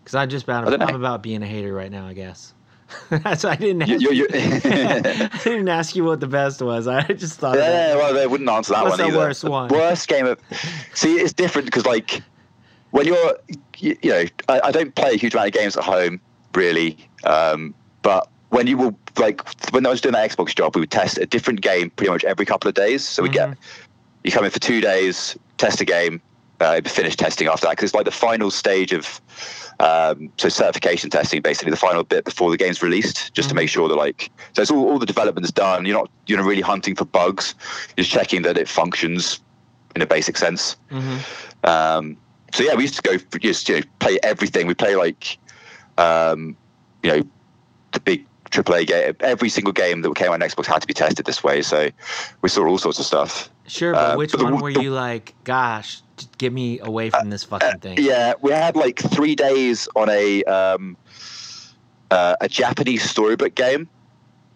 Because 0.03 0.15
I'm 0.15 0.29
just 0.29 0.43
about 0.43 0.67
I 0.67 0.69
don't 0.69 0.79
know. 0.79 0.85
I'm 0.85 0.95
about 0.95 1.23
being 1.23 1.41
a 1.43 1.47
hater 1.47 1.73
right 1.73 1.91
now. 1.91 2.05
I 2.07 2.13
guess. 2.13 2.53
That's 3.09 3.43
why 3.43 3.51
I 3.51 3.55
didn't. 3.55 3.83
Ask, 3.83 4.01
you, 4.01 4.11
you, 4.11 4.27
I 4.33 5.29
didn't 5.43 5.69
ask 5.69 5.95
you 5.95 6.03
what 6.03 6.19
the 6.19 6.27
best 6.27 6.59
was. 6.61 6.87
I 6.87 7.01
just 7.03 7.39
thought. 7.39 7.55
yeah, 7.55 7.95
well, 7.95 8.13
they 8.13 8.25
wouldn't 8.25 8.49
answer 8.49 8.73
that 8.73 8.83
What's 8.83 8.97
one 8.97 9.07
the 9.09 9.13
either. 9.13 9.17
worst 9.17 9.43
one? 9.43 9.67
Worst 9.69 10.07
game 10.07 10.25
of. 10.25 10.39
See, 10.95 11.13
it's 11.15 11.33
different 11.33 11.65
because 11.65 11.85
like 11.85 12.21
when 12.91 13.05
you're, 13.05 13.37
you, 13.77 13.97
you 14.01 14.09
know, 14.11 14.23
I, 14.47 14.61
I 14.65 14.71
don't 14.71 14.93
play 14.95 15.11
a 15.13 15.17
huge 15.17 15.33
amount 15.33 15.47
of 15.49 15.53
games 15.53 15.77
at 15.77 15.83
home 15.83 16.19
really, 16.55 16.97
um, 17.23 17.73
but 18.01 18.27
when 18.49 18.65
you 18.67 18.77
will 18.77 18.97
like 19.17 19.41
when 19.71 19.85
I 19.85 19.89
was 19.89 20.01
doing 20.01 20.13
that 20.13 20.29
Xbox 20.31 20.55
job, 20.55 20.75
we 20.75 20.81
would 20.81 20.91
test 20.91 21.17
a 21.17 21.25
different 21.25 21.61
game 21.61 21.91
pretty 21.91 22.11
much 22.11 22.23
every 22.23 22.45
couple 22.45 22.67
of 22.67 22.73
days. 22.75 23.05
So 23.07 23.21
we 23.21 23.29
get 23.29 23.49
Mhm. 23.49 23.57
you 24.23 24.31
come 24.31 24.43
in 24.45 24.51
for 24.51 24.59
two 24.59 24.81
days, 24.81 25.37
test 25.57 25.79
a 25.81 25.85
game, 25.85 26.21
uh, 26.59 26.81
finish 26.85 27.15
testing 27.15 27.47
after 27.47 27.67
that 27.67 27.71
because 27.73 27.89
it's 27.89 27.93
like 27.95 28.05
the 28.05 28.11
final 28.11 28.49
stage 28.49 28.91
of 28.91 29.21
um, 29.79 30.29
so 30.37 30.49
certification 30.49 31.09
testing, 31.09 31.41
basically 31.41 31.71
the 31.71 31.77
final 31.77 32.03
bit 32.03 32.25
before 32.25 32.51
the 32.51 32.57
game's 32.57 32.81
released, 32.81 33.33
just 33.33 33.47
to 33.49 33.53
Mhm. 33.55 33.59
make 33.59 33.69
sure 33.69 33.87
that 33.87 33.95
like 33.95 34.29
so 34.53 34.61
it's 34.63 34.71
all, 34.71 34.89
all 34.89 34.99
the 34.99 35.05
development's 35.05 35.51
done. 35.51 35.85
You're 35.85 35.97
not 35.99 36.09
you're 36.25 36.37
not 36.39 36.47
really 36.47 36.61
hunting 36.61 36.95
for 36.95 37.05
bugs. 37.05 37.53
You're 37.95 38.03
just 38.03 38.11
checking 38.11 38.41
that 38.41 38.57
it 38.57 38.67
functions 38.67 39.39
in 39.95 40.01
a 40.01 40.05
basic 40.07 40.37
sense. 40.37 40.75
Mhm. 40.91 41.19
Um, 41.69 42.17
so 42.53 42.63
yeah, 42.63 42.75
we 42.75 42.83
used 42.83 42.95
to 42.95 43.01
go 43.01 43.17
for 43.17 43.39
just 43.39 43.67
you 43.69 43.75
know 43.75 43.81
play 43.99 44.19
everything. 44.23 44.67
We 44.67 44.73
play 44.73 44.95
like 44.95 45.37
um, 45.97 46.55
you 47.03 47.11
know 47.11 47.21
the 47.91 47.99
big 47.99 48.25
AAA 48.51 48.87
game. 48.87 49.15
Every 49.19 49.49
single 49.49 49.73
game 49.73 50.01
that 50.01 50.15
came 50.15 50.31
on 50.31 50.39
Xbox 50.39 50.65
had 50.65 50.81
to 50.81 50.87
be 50.87 50.93
tested 50.93 51.25
this 51.25 51.43
way. 51.43 51.61
So 51.61 51.89
we 52.41 52.49
saw 52.49 52.65
all 52.65 52.77
sorts 52.77 52.99
of 52.99 53.05
stuff. 53.05 53.49
Sure, 53.67 53.93
but 53.93 54.13
Uh, 54.13 54.17
which 54.17 54.31
but 54.31 54.39
the- 54.39 54.43
one 54.45 54.57
were 54.57 54.73
the- 54.73 54.81
you 54.81 54.91
like? 54.91 55.35
Gosh, 55.43 56.01
get 56.39 56.51
me 56.51 56.79
away 56.79 57.09
from 57.11 57.29
this 57.29 57.43
fucking 57.43 57.79
thing. 57.79 57.97
Yeah, 57.99 58.33
we 58.41 58.51
had 58.51 58.75
like 58.75 58.99
three 58.99 59.35
days 59.35 59.87
on 59.95 60.09
a 60.09 60.43
um, 60.45 60.97
uh, 62.11 62.35
a 62.41 62.47
Japanese 62.49 63.07
storybook 63.09 63.53
game. 63.55 63.87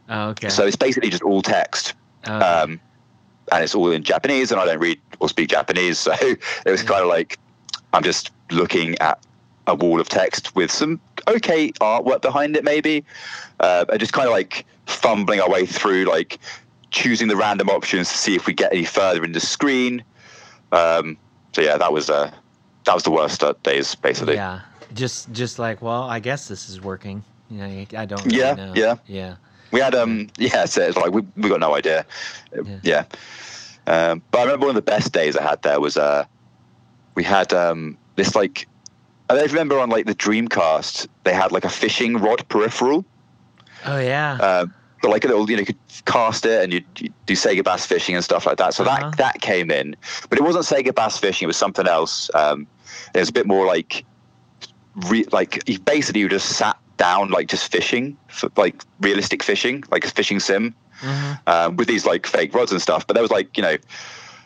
Oh, 0.09 0.29
okay. 0.29 0.49
So 0.49 0.65
it's 0.65 0.75
basically 0.75 1.09
just 1.11 1.23
all 1.23 1.41
text, 1.41 1.93
Okay. 2.27 2.33
um, 2.33 2.79
and 3.51 3.63
it's 3.63 3.75
all 3.75 3.91
in 3.91 4.03
Japanese, 4.03 4.51
and 4.51 4.59
I 4.59 4.65
don't 4.65 4.79
read 4.79 4.99
or 5.19 5.29
speak 5.29 5.49
Japanese, 5.49 5.99
so 6.07 6.13
it 6.19 6.39
was 6.65 6.81
Yeah. 6.81 6.89
kind 6.89 7.01
of 7.03 7.07
like 7.07 7.37
I'm 7.93 8.03
just 8.03 8.31
looking 8.51 8.97
at 8.99 9.19
a 9.67 9.75
wall 9.75 9.99
of 9.99 10.09
text 10.09 10.55
with 10.55 10.71
some 10.71 10.99
okay 11.27 11.71
artwork 11.73 12.21
behind 12.21 12.55
it, 12.57 12.63
maybe, 12.63 13.03
uh, 13.59 13.85
and 13.89 13.99
just 13.99 14.13
kind 14.13 14.27
of 14.27 14.33
like 14.33 14.65
fumbling 14.87 15.39
our 15.39 15.49
way 15.49 15.65
through, 15.65 16.05
like 16.05 16.39
choosing 16.91 17.27
the 17.27 17.35
random 17.35 17.69
options 17.69 18.09
to 18.11 18.17
see 18.17 18.35
if 18.35 18.45
we 18.45 18.53
get 18.53 18.73
any 18.73 18.85
further 18.85 19.23
in 19.23 19.31
the 19.31 19.39
screen. 19.39 20.03
Um, 20.71 21.17
so 21.53 21.61
yeah, 21.61 21.77
that 21.77 21.93
was 21.93 22.09
uh, 22.09 22.31
that 22.85 22.93
was 22.93 23.03
the 23.03 23.11
worst 23.11 23.43
uh, 23.43 23.53
days, 23.63 23.95
basically. 23.95 24.35
yeah. 24.35 24.61
Just 24.93 25.31
just 25.31 25.57
like, 25.59 25.81
well, 25.81 26.03
I 26.03 26.19
guess 26.19 26.47
this 26.47 26.69
is 26.69 26.81
working. 26.81 27.23
You 27.49 27.57
know, 27.59 27.85
I 27.97 28.05
don't 28.05 28.23
really 28.25 28.37
Yeah, 28.37 28.53
know. 28.55 28.73
yeah. 28.75 28.95
Yeah. 29.07 29.35
We 29.71 29.79
had 29.79 29.95
um 29.95 30.27
yeah, 30.37 30.65
so 30.65 30.81
it's 30.81 30.97
like 30.97 31.11
we 31.11 31.21
we 31.37 31.49
got 31.49 31.59
no 31.59 31.75
idea. 31.75 32.05
Yeah. 32.65 32.79
Yeah. 32.83 33.05
Um, 33.85 34.21
but 34.31 34.39
I 34.39 34.43
remember 34.43 34.67
one 34.67 34.75
of 34.77 34.85
the 34.85 34.91
best 34.91 35.11
days 35.13 35.35
I 35.35 35.43
had 35.43 35.61
there 35.61 35.79
was 35.79 35.97
uh 35.97 36.25
we 37.15 37.23
had 37.23 37.53
um 37.53 37.97
this 38.15 38.35
like 38.35 38.67
I 39.29 39.41
remember 39.43 39.79
on 39.79 39.89
like 39.89 40.05
the 40.05 40.15
Dreamcast 40.15 41.07
they 41.23 41.33
had 41.33 41.51
like 41.51 41.65
a 41.65 41.69
fishing 41.69 42.17
rod 42.17 42.47
peripheral. 42.49 43.05
Oh 43.85 43.99
yeah. 43.99 44.37
Uh, 44.39 44.65
but 45.01 45.11
like 45.11 45.25
a 45.25 45.27
little, 45.27 45.49
you 45.49 45.55
know, 45.57 45.61
you 45.61 45.65
could 45.65 45.77
cast 46.05 46.45
it 46.45 46.63
and 46.63 46.71
you 46.73 46.79
do 47.25 47.33
Sega 47.33 47.63
bass 47.63 47.85
fishing 47.85 48.15
and 48.15 48.23
stuff 48.23 48.45
like 48.45 48.57
that. 48.57 48.73
So 48.73 48.83
Uh-huh. 48.85 49.09
that 49.09 49.17
that 49.17 49.41
came 49.41 49.69
in, 49.71 49.95
but 50.29 50.37
it 50.39 50.43
wasn't 50.43 50.65
Sega 50.65 50.93
bass 50.95 51.17
fishing. 51.17 51.45
It 51.45 51.47
was 51.47 51.57
something 51.57 51.87
else. 51.87 52.29
Um, 52.33 52.67
it 53.13 53.19
was 53.19 53.29
a 53.29 53.33
bit 53.33 53.45
more 53.45 53.65
like, 53.65 54.05
re- 55.09 55.25
like 55.31 55.67
you 55.67 55.79
basically 55.79 56.21
you 56.21 56.29
just 56.29 56.49
sat 56.49 56.77
down 56.97 57.31
like 57.31 57.47
just 57.47 57.71
fishing, 57.71 58.15
for, 58.29 58.49
like 58.55 58.81
realistic 59.01 59.43
fishing, 59.43 59.83
like 59.91 60.05
a 60.05 60.09
fishing 60.09 60.39
sim 60.39 60.73
Mhm. 61.01 61.39
um, 61.47 61.75
with 61.75 61.87
these 61.89 62.05
like 62.05 62.25
fake 62.25 62.53
rods 62.53 62.71
and 62.71 62.81
stuff. 62.81 63.05
But 63.05 63.15
there 63.15 63.23
was 63.23 63.31
like, 63.31 63.57
you 63.57 63.63
know, 63.63 63.75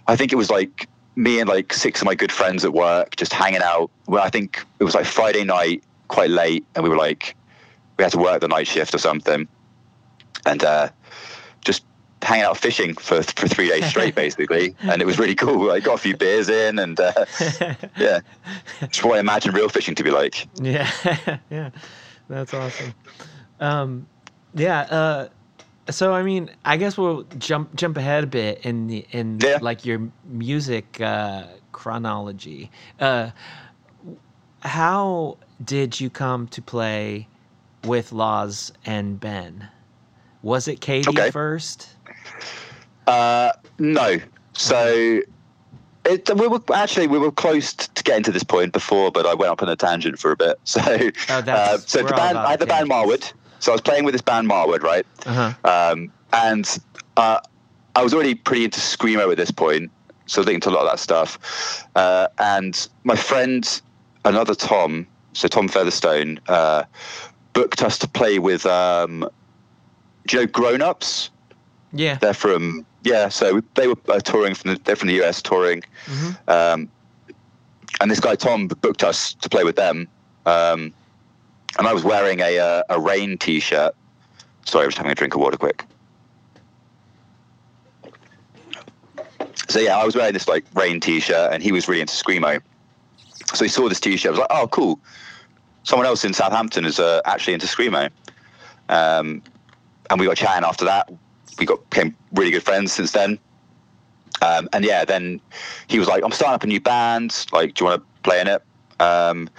I 0.07 0.15
think 0.15 0.31
it 0.33 0.37
was 0.37 0.49
like 0.49 0.87
me 1.17 1.39
and 1.39 1.49
like 1.49 1.73
six 1.73 2.01
of 2.01 2.05
my 2.05 2.15
good 2.15 2.31
friends 2.31 2.63
at 2.63 2.73
work 2.73 3.15
just 3.15 3.33
hanging 3.33 3.61
out. 3.63 3.89
Well, 4.07 4.23
I 4.23 4.29
think 4.29 4.63
it 4.79 4.83
was 4.83 4.93
like 4.93 5.05
Friday 5.05 5.43
night, 5.43 5.83
quite 6.07 6.29
late, 6.29 6.63
and 6.75 6.83
we 6.83 6.89
were 6.89 6.95
like, 6.95 7.35
we 7.97 8.03
had 8.03 8.11
to 8.11 8.19
work 8.19 8.39
the 8.39 8.47
night 8.47 8.67
shift 8.67 8.93
or 8.93 8.99
something, 8.99 9.47
and 10.45 10.63
uh, 10.63 10.89
just 11.61 11.83
hanging 12.21 12.45
out 12.45 12.55
fishing 12.55 12.93
for 12.93 13.23
for 13.23 13.47
three 13.47 13.67
days 13.67 13.85
straight, 13.87 14.13
basically. 14.23 14.75
And 14.81 15.01
it 15.01 15.05
was 15.05 15.17
really 15.17 15.33
cool. 15.33 15.71
I 15.71 15.79
got 15.79 15.95
a 15.95 15.97
few 15.97 16.15
beers 16.15 16.49
in, 16.49 16.77
and 16.77 16.99
uh, 16.99 17.25
yeah, 17.97 18.19
it's 18.81 19.03
what 19.03 19.17
I 19.17 19.19
imagine 19.19 19.53
real 19.53 19.69
fishing 19.69 19.95
to 19.95 20.03
be 20.03 20.11
like. 20.11 20.47
yeah. 20.61 20.89
yeah. 21.49 21.71
That's 22.29 22.53
awesome. 22.53 22.93
Um, 23.59 24.05
yeah. 24.53 24.81
Uh, 24.81 25.29
so 25.89 26.13
I 26.13 26.23
mean, 26.23 26.49
I 26.65 26.77
guess 26.77 26.97
we'll 26.97 27.23
jump 27.37 27.75
jump 27.75 27.97
ahead 27.97 28.23
a 28.23 28.27
bit 28.27 28.59
in 28.65 28.87
the 28.87 29.05
in 29.11 29.39
Yeah. 29.39 29.59
like 29.61 29.85
your 29.85 30.09
music 30.25 30.99
uh, 31.01 31.43
chronology. 31.71 32.69
Uh, 32.99 33.31
how 34.61 35.37
did 35.63 35.99
you 35.99 36.09
come 36.09 36.47
to 36.49 36.61
play 36.61 37.27
with 37.83 38.11
Loz 38.11 38.71
and 38.85 39.19
Ben? 39.19 39.69
Was 40.41 40.67
it 40.67 40.81
Cady 40.81 41.09
Okay. 41.09 41.31
first? 41.31 41.89
Uh, 43.05 43.51
no. 43.79 44.17
So 44.53 45.21
it, 46.05 46.35
we 46.35 46.47
were 46.47 46.61
actually 46.73 47.07
we 47.07 47.19
were 47.19 47.31
close 47.31 47.73
to 47.73 48.03
getting 48.03 48.23
to 48.23 48.31
this 48.31 48.43
point 48.43 48.73
before, 48.73 49.11
but 49.11 49.25
I 49.25 49.33
went 49.33 49.51
up 49.51 49.61
on 49.61 49.69
a 49.69 49.75
tangent 49.75 50.19
for 50.19 50.31
a 50.31 50.35
bit. 50.37 50.57
So, 50.65 50.81
Oh, 51.29 51.39
uh, 51.39 51.77
so 51.77 52.03
the 52.03 52.13
band, 52.13 52.37
I 52.37 52.51
had 52.51 52.59
the 52.59 52.65
band. 52.65 52.89
Marwood. 52.89 53.31
So 53.59 53.71
I 53.71 53.75
was 53.75 53.81
playing 53.81 54.03
with 54.05 54.13
this 54.13 54.21
band 54.21 54.49
Marwood, 54.49 54.81
right? 54.83 55.05
Uh 55.25 55.51
huh. 55.63 55.91
Um, 55.91 56.11
and 56.33 56.77
uh, 57.17 57.39
I 57.95 58.03
was 58.03 58.13
already 58.13 58.35
pretty 58.35 58.65
into 58.65 58.79
screamo 58.79 59.31
at 59.31 59.37
this 59.37 59.51
point, 59.51 59.91
so 60.27 60.41
I 60.41 60.45
was 60.45 60.53
into 60.53 60.69
a 60.69 60.71
lot 60.71 60.83
of 60.85 60.91
that 60.91 60.99
stuff. 60.99 61.87
Uh, 61.95 62.27
and 62.39 62.87
my 63.03 63.15
friend, 63.15 63.81
another 64.25 64.53
Tom, 64.55 65.07
so 65.33 65.47
Tom 65.47 65.67
Featherstone, 65.67 66.39
uh, 66.47 66.83
booked 67.53 67.81
us 67.81 67.97
to 67.99 68.07
play 68.07 68.39
with. 68.39 68.65
Um, 68.65 69.27
do 70.27 70.37
you 70.37 70.43
know 70.43 70.47
Grown 70.51 70.81
Ups? 70.81 71.29
Yeah. 71.93 72.15
They're 72.17 72.33
from 72.33 72.85
yeah. 73.03 73.29
So 73.29 73.55
we- 73.55 73.61
they 73.75 73.87
were 73.87 73.95
uh, 74.09 74.19
touring 74.19 74.53
from 74.53 74.73
the, 74.73 74.81
they're 74.83 74.95
from 74.97 75.07
the 75.07 75.21
US 75.23 75.41
touring, 75.41 75.81
hmm 76.05 76.31
um, 76.47 76.89
and 78.01 78.11
this 78.11 78.19
guy 78.19 78.35
Tom 78.35 78.67
booked 78.67 79.03
us 79.03 79.33
to 79.35 79.49
play 79.49 79.63
with 79.63 79.75
them. 79.77 80.07
Um, 80.45 80.93
and 81.77 81.87
I 81.87 81.93
was 81.93 82.03
wearing 82.03 82.39
a 82.39 82.59
uh, 82.59 82.83
a 82.89 82.99
Raein 82.99 83.37
T-shirt. 83.39 83.93
Sorry, 84.65 84.83
I 84.83 84.87
was 84.87 84.97
having 84.97 85.11
a 85.11 85.15
drink 85.15 85.35
of 85.35 85.41
water 85.41 85.57
quick. 85.57 85.85
So 89.69 89.79
yeah, 89.79 89.97
I 89.97 90.05
was 90.05 90.15
wearing 90.15 90.33
this 90.33 90.47
like 90.47 90.65
Raein 90.73 91.01
t-shirt, 91.01 91.51
and 91.51 91.61
he 91.61 91.71
was 91.71 91.87
really 91.87 92.01
into 92.01 92.13
screamo. 92.13 92.61
So 93.53 93.65
he 93.65 93.69
saw 93.69 93.89
this 93.89 93.99
t-shirt. 93.99 94.31
Was 94.31 94.39
like, 94.39 94.47
oh, 94.49 94.67
cool. 94.67 94.99
Someone 95.83 96.05
else 96.05 96.23
in 96.25 96.33
Southampton 96.33 96.85
is 96.85 96.99
uh, 96.99 97.21
actually 97.25 97.53
into 97.53 97.67
screamo. 97.67 98.09
Um, 98.89 99.41
and 100.09 100.19
we 100.19 100.25
got 100.25 100.37
chatting 100.37 100.63
after 100.63 100.85
that. 100.85 101.11
We 101.59 101.65
got 101.65 101.89
became 101.89 102.15
really 102.33 102.51
good 102.51 102.63
friends 102.63 102.93
since 102.93 103.11
then. 103.11 103.39
Um, 104.41 104.69
and 104.73 104.85
yeah, 104.85 105.03
then 105.03 105.41
he 105.87 105.99
was 105.99 106.07
like, 106.07 106.23
"I'm 106.23 106.31
starting 106.31 106.55
up 106.55 106.63
a 106.63 106.67
new 106.67 106.79
band. 106.79 107.45
Like, 107.51 107.73
do 107.73 107.83
you 107.83 107.89
want 107.89 108.01
to 108.01 108.21
play 108.23 108.39
in 108.39 108.47
it?" 108.47 108.61
Um, 108.99 109.49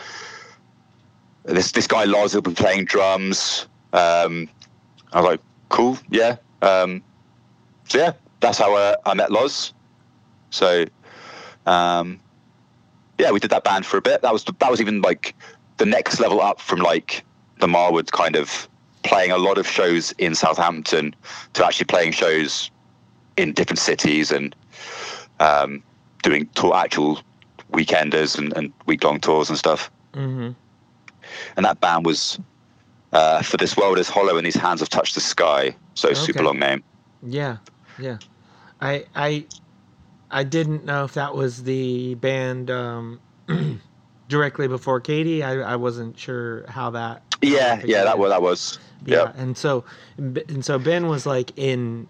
this 1.45 1.73
this 1.73 1.87
guy 1.87 2.05
Loz 2.05 2.35
will 2.35 2.43
be 2.43 2.55
playing 2.55 2.85
drums. 2.85 3.67
Um, 3.93 4.49
I 5.13 5.21
was 5.21 5.31
like, 5.31 5.41
"Cool, 5.69 5.99
yeah." 6.11 6.37
Um, 6.63 7.03
so 7.89 7.99
yeah, 7.99 8.13
that's 8.41 8.59
how 8.59 8.75
uh, 8.75 8.97
I 9.07 9.15
met 9.15 9.31
Loz. 9.31 9.73
So 10.51 10.85
um, 11.67 12.21
yeah, 13.19 13.31
we 13.31 13.41
did 13.41 13.51
that 13.51 13.65
band 13.65 13.87
for 13.87 13.97
a 13.97 14.03
bit. 14.03 14.23
That 14.23 14.33
was 14.33 14.45
that 14.45 14.71
was 14.71 14.81
even 14.81 15.01
like 15.03 15.35
the 15.77 15.87
next 15.87 16.21
level 16.21 16.41
up 16.41 16.61
from 16.61 16.81
like 16.81 17.25
the 17.61 17.67
Marwood 17.67 18.11
kind 18.13 18.37
of 18.37 18.69
playing 19.03 19.31
a 19.31 19.39
lot 19.39 19.59
of 19.59 19.67
shows 19.67 20.13
in 20.19 20.35
Southampton 20.35 21.15
to 21.55 21.65
actually 21.65 21.87
playing 21.87 22.13
shows 22.13 22.71
in 23.37 23.53
different 23.53 23.79
cities 23.79 24.31
and 24.31 24.55
um, 25.41 25.83
doing 26.23 26.49
tour, 26.55 26.75
actual 26.75 27.21
weekenders 27.73 28.37
and, 28.37 28.57
and 28.57 28.73
week 28.87 29.05
long 29.05 29.21
tours 29.21 29.49
and 29.49 29.59
stuff. 29.59 29.91
Mm-hmm. 30.15 30.51
And 31.59 31.65
that 31.65 31.81
band 31.81 32.07
was 32.07 32.39
uh, 33.13 33.43
for 33.43 33.57
this 33.57 33.77
world 33.77 33.99
is 33.99 34.09
hollow 34.09 34.37
and 34.37 34.47
these 34.47 34.55
hands 34.55 34.79
have 34.79 34.89
touched 34.89 35.17
the 35.17 35.21
sky. 35.21 35.75
So 35.95 36.15
super 36.15 36.45
long 36.45 36.61
name. 36.61 36.85
Yeah, 37.21 37.57
yeah. 37.99 38.19
I 38.81 39.07
I 39.17 39.45
I 40.31 40.45
didn't 40.45 40.85
know 40.85 41.03
if 41.05 41.15
that 41.15 41.35
was 41.35 41.65
the 41.65 42.15
band 42.15 42.71
um, 42.71 43.21
directly 44.29 44.69
before 44.69 45.01
Cady. 45.01 45.43
I, 45.43 45.73
I 45.73 45.75
wasn't 45.75 46.17
sure 46.17 46.65
how 46.69 46.91
that. 46.91 47.23
Yeah, 47.43 47.83
yeah, 47.85 48.05
that 48.05 48.21
was 48.21 48.31
that 48.31 48.41
was. 48.41 48.79
Yeah, 49.05 49.17
Yeah, 49.17 49.33
and 49.35 49.59
so 49.59 49.85
and 50.17 50.65
so 50.65 50.79
Ben 50.79 51.09
was 51.09 51.27
like 51.27 51.51
in 51.59 52.09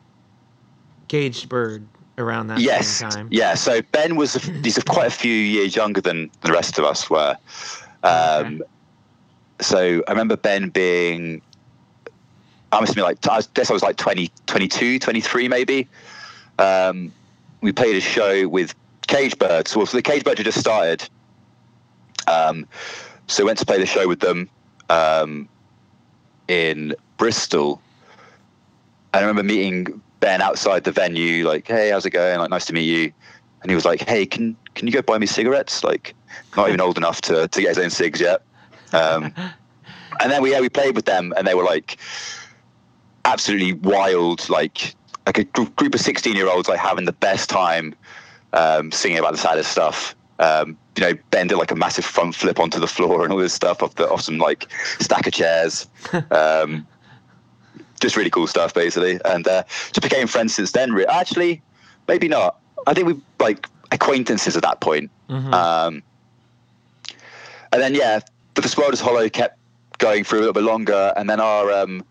Caged 1.09 1.49
Bird 1.49 1.86
around 2.18 2.49
that 2.49 2.61
yes, 2.61 3.01
time. 3.01 3.28
yeah. 3.30 3.55
So 3.55 3.80
Ben 3.92 4.16
was 4.16 4.36
a, 4.36 4.40
he's 4.62 4.78
quite 4.84 5.07
a 5.07 5.11
few 5.11 5.32
years 5.32 5.74
younger 5.74 6.03
than 6.03 6.30
the 6.42 6.53
rest 6.53 6.78
of 6.78 6.84
us 6.84 7.09
were. 7.09 7.34
Um, 8.03 8.57
Okay. 8.57 8.61
So 9.61 10.02
I 10.06 10.11
remember 10.11 10.36
Ben 10.36 10.68
being, 10.68 11.42
I 12.72 12.80
must 12.80 12.94
be 12.94 13.02
like, 13.02 13.18
I 13.28 13.40
guess 13.54 13.70
I 13.70 13.72
was 13.72 13.82
like 13.82 13.96
20, 13.96 14.30
22, 14.46 14.98
23 14.98 15.48
maybe. 15.48 15.88
Um, 16.59 17.12
we 17.61 17.72
played 17.72 17.96
a 17.96 18.00
show 18.00 18.48
with 18.48 18.74
Cage 19.06 19.38
Birds. 19.38 19.76
Well, 19.76 19.86
so 19.86 19.96
the 19.96 20.02
Cage 20.02 20.24
Birds 20.24 20.38
had 20.38 20.44
just 20.44 20.61
started. 20.61 21.09
Um, 22.26 22.66
so 23.26 23.42
we 23.42 23.46
went 23.48 23.59
to 23.59 23.66
play 23.66 23.78
the 23.78 23.86
show 23.86 24.06
with 24.06 24.20
them 24.20 24.48
um, 24.90 25.48
in 26.46 26.94
Bristol. 27.16 27.80
And 29.12 29.24
I 29.24 29.28
remember 29.28 29.42
meeting 29.42 30.00
Ben 30.20 30.42
outside 30.42 30.84
the 30.84 30.92
venue, 30.92 31.46
like, 31.46 31.66
"Hey, 31.66 31.90
how's 31.90 32.04
it 32.04 32.11
going? 32.11 32.38
Like, 32.38 32.50
nice 32.50 32.66
to 32.66 32.72
meet 32.72 32.84
you." 32.84 33.12
And 33.62 33.70
he 33.70 33.74
was 33.74 33.84
like, 33.84 34.06
"Hey, 34.06 34.26
can 34.26 34.56
can 34.74 34.86
you 34.86 34.92
go 34.92 35.02
buy 35.02 35.18
me 35.18 35.26
cigarettes?" 35.26 35.82
Like, 35.82 36.14
not 36.56 36.68
even 36.68 36.80
old 36.80 36.98
enough 36.98 37.20
to 37.22 37.48
to 37.48 37.61
get 37.61 37.68
his 37.68 37.78
own 37.78 37.90
cigs 37.90 38.20
yet. 38.20 38.42
Um, 38.93 39.34
and 40.20 40.30
then 40.30 40.43
we 40.43 40.51
yeah 40.53 40.61
we 40.61 40.68
played 40.68 40.95
with 40.95 41.05
them, 41.05 41.32
and 41.36 41.47
they 41.47 41.55
were 41.55 41.64
like 41.64 41.99
absolutely 43.24 43.74
wild, 43.74 44.49
like 44.49 44.95
like 45.26 45.39
a 45.39 45.45
gr- 45.45 45.70
group 45.76 45.95
of 45.95 46.01
sixteen 46.01 46.36
year 46.36 46.49
olds 46.49 46.68
like 46.68 46.78
having 46.78 47.05
the 47.05 47.12
best 47.12 47.51
time 47.51 47.95
um, 48.53 48.91
singing 48.93 49.18
about 49.18 49.32
the 49.32 49.39
saddest 49.39 49.70
stuff. 49.70 50.14
Um, 50.41 50.78
you 50.97 51.03
know, 51.03 51.12
Ben 51.30 51.49
did 51.49 51.57
like 51.57 51.72
a 51.72 51.76
massive 51.76 52.05
front 52.05 52.34
flip 52.34 52.61
onto 52.61 52.78
the 52.78 52.86
floor 52.86 53.24
and 53.24 53.32
all 53.32 53.39
this 53.39 53.53
stuff 53.53 53.82
off 53.82 53.97
the 53.97 54.09
off 54.09 54.22
some 54.22 54.39
like 54.39 54.66
stack 54.99 55.26
of 55.26 55.32
chairs. 55.32 55.89
Um, 56.30 56.86
just 58.01 58.16
really 58.16 58.30
cool 58.30 58.47
stuff, 58.47 58.72
basically, 58.74 59.18
and 59.24 59.47
uh, 59.49 59.64
just 59.93 60.03
became 60.03 60.28
friends 60.28 60.55
since 60.55 60.70
then. 60.70 60.97
Actually, 61.09 61.61
maybe 62.07 62.28
not. 62.28 62.61
I 62.86 62.95
think 62.95 63.09
we 63.09 63.20
like 63.41 63.66
acquaintances 63.91 64.57
at 64.57 64.62
that 64.62 64.80
point. 64.80 65.11
Mhm. 65.28 65.53
Um, 65.53 66.03
and 67.72 67.82
then 67.82 67.97
yeah, 67.97 68.20
but 68.61 68.76
world 68.76 68.92
is 68.92 69.00
hollow 69.00 69.28
kept 69.28 69.56
going 69.98 70.24
through 70.24 70.38
a 70.38 70.40
little 70.40 70.52
bit 70.52 70.64
longer, 70.64 71.12
and 71.16 71.30
then 71.30 71.38
our 71.38 71.70
um, 71.70 72.04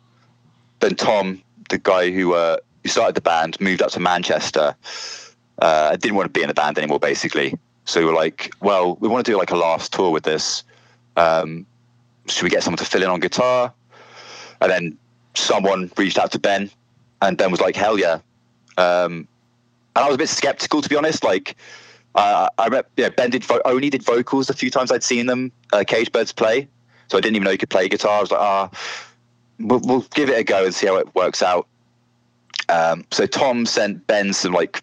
then 0.79 0.95
Tom, 0.95 1.43
the 1.69 1.77
guy 1.77 2.09
who 2.09 2.35
uh, 2.35 2.55
who 2.83 2.89
started 2.89 3.15
the 3.15 3.21
band, 3.21 3.59
moved 3.59 3.81
up 3.81 3.91
to 3.91 3.99
Manchester. 3.99 4.73
Uh, 5.59 5.97
didn't 5.97 6.15
want 6.15 6.25
to 6.25 6.31
be 6.31 6.41
in 6.41 6.47
the 6.47 6.53
band 6.53 6.77
anymore, 6.77 6.99
basically. 6.99 7.53
So 7.83 7.99
we 7.99 8.05
were 8.05 8.13
like, 8.13 8.53
well, 8.61 8.95
we 9.01 9.09
want 9.09 9.25
to 9.25 9.31
do 9.31 9.37
like 9.37 9.51
a 9.51 9.57
last 9.57 9.91
tour 9.91 10.09
with 10.09 10.23
this. 10.23 10.63
Um, 11.17 11.65
should 12.27 12.43
we 12.43 12.49
get 12.49 12.63
someone 12.63 12.77
to 12.77 12.85
fill 12.85 13.03
in 13.03 13.09
on 13.09 13.19
guitar? 13.19 13.73
And 14.61 14.71
then 14.71 14.97
someone 15.33 15.91
reached 15.97 16.17
out 16.17 16.31
to 16.31 16.39
Ben, 16.39 16.69
and 17.21 17.37
Ben 17.37 17.51
was 17.51 17.59
like, 17.59 17.75
hell 17.75 17.99
yeah. 17.99 18.19
Um, 18.77 19.27
and 19.95 20.05
I 20.05 20.05
was 20.05 20.15
a 20.15 20.19
bit 20.19 20.29
skeptical, 20.29 20.81
to 20.81 20.87
be 20.87 20.95
honest. 20.95 21.25
Like, 21.25 21.57
uh, 22.17 22.49
I 22.57 22.65
remember, 22.65 22.87
yeah, 22.97 23.09
Ben 23.09 23.29
did 23.29 23.43
vo- 23.43 23.61
only 23.63 23.89
did 23.89 24.03
vocals 24.03 24.49
a 24.49 24.53
few 24.53 24.69
times 24.69 24.91
I'd 24.91 25.03
seen 25.03 25.27
them, 25.27 25.51
uh, 25.71 25.83
Cage 25.87 26.11
Birds 26.11 26.33
play. 26.33 26.67
So 27.07 27.17
I 27.17 27.21
didn't 27.21 27.37
even 27.37 27.45
know 27.45 27.51
he 27.51 27.57
could 27.57 27.69
play 27.69 27.87
guitar. 27.87 28.17
I 28.17 28.21
was 28.21 28.31
like, 28.31 28.41
ah, 28.41 28.69
we'll, 29.59 29.79
we'll 29.79 30.01
give 30.13 30.29
it 30.29 30.37
a 30.37 30.43
go 30.43 30.65
and 30.65 30.73
see 30.73 30.87
how 30.87 30.97
it 30.97 31.13
works 31.15 31.41
out. 31.41 31.67
Um, 32.69 33.05
so 33.11 33.25
Tom 33.25 33.65
sent 33.65 34.05
Ben 34.07 34.33
some 34.33 34.51
like 34.51 34.81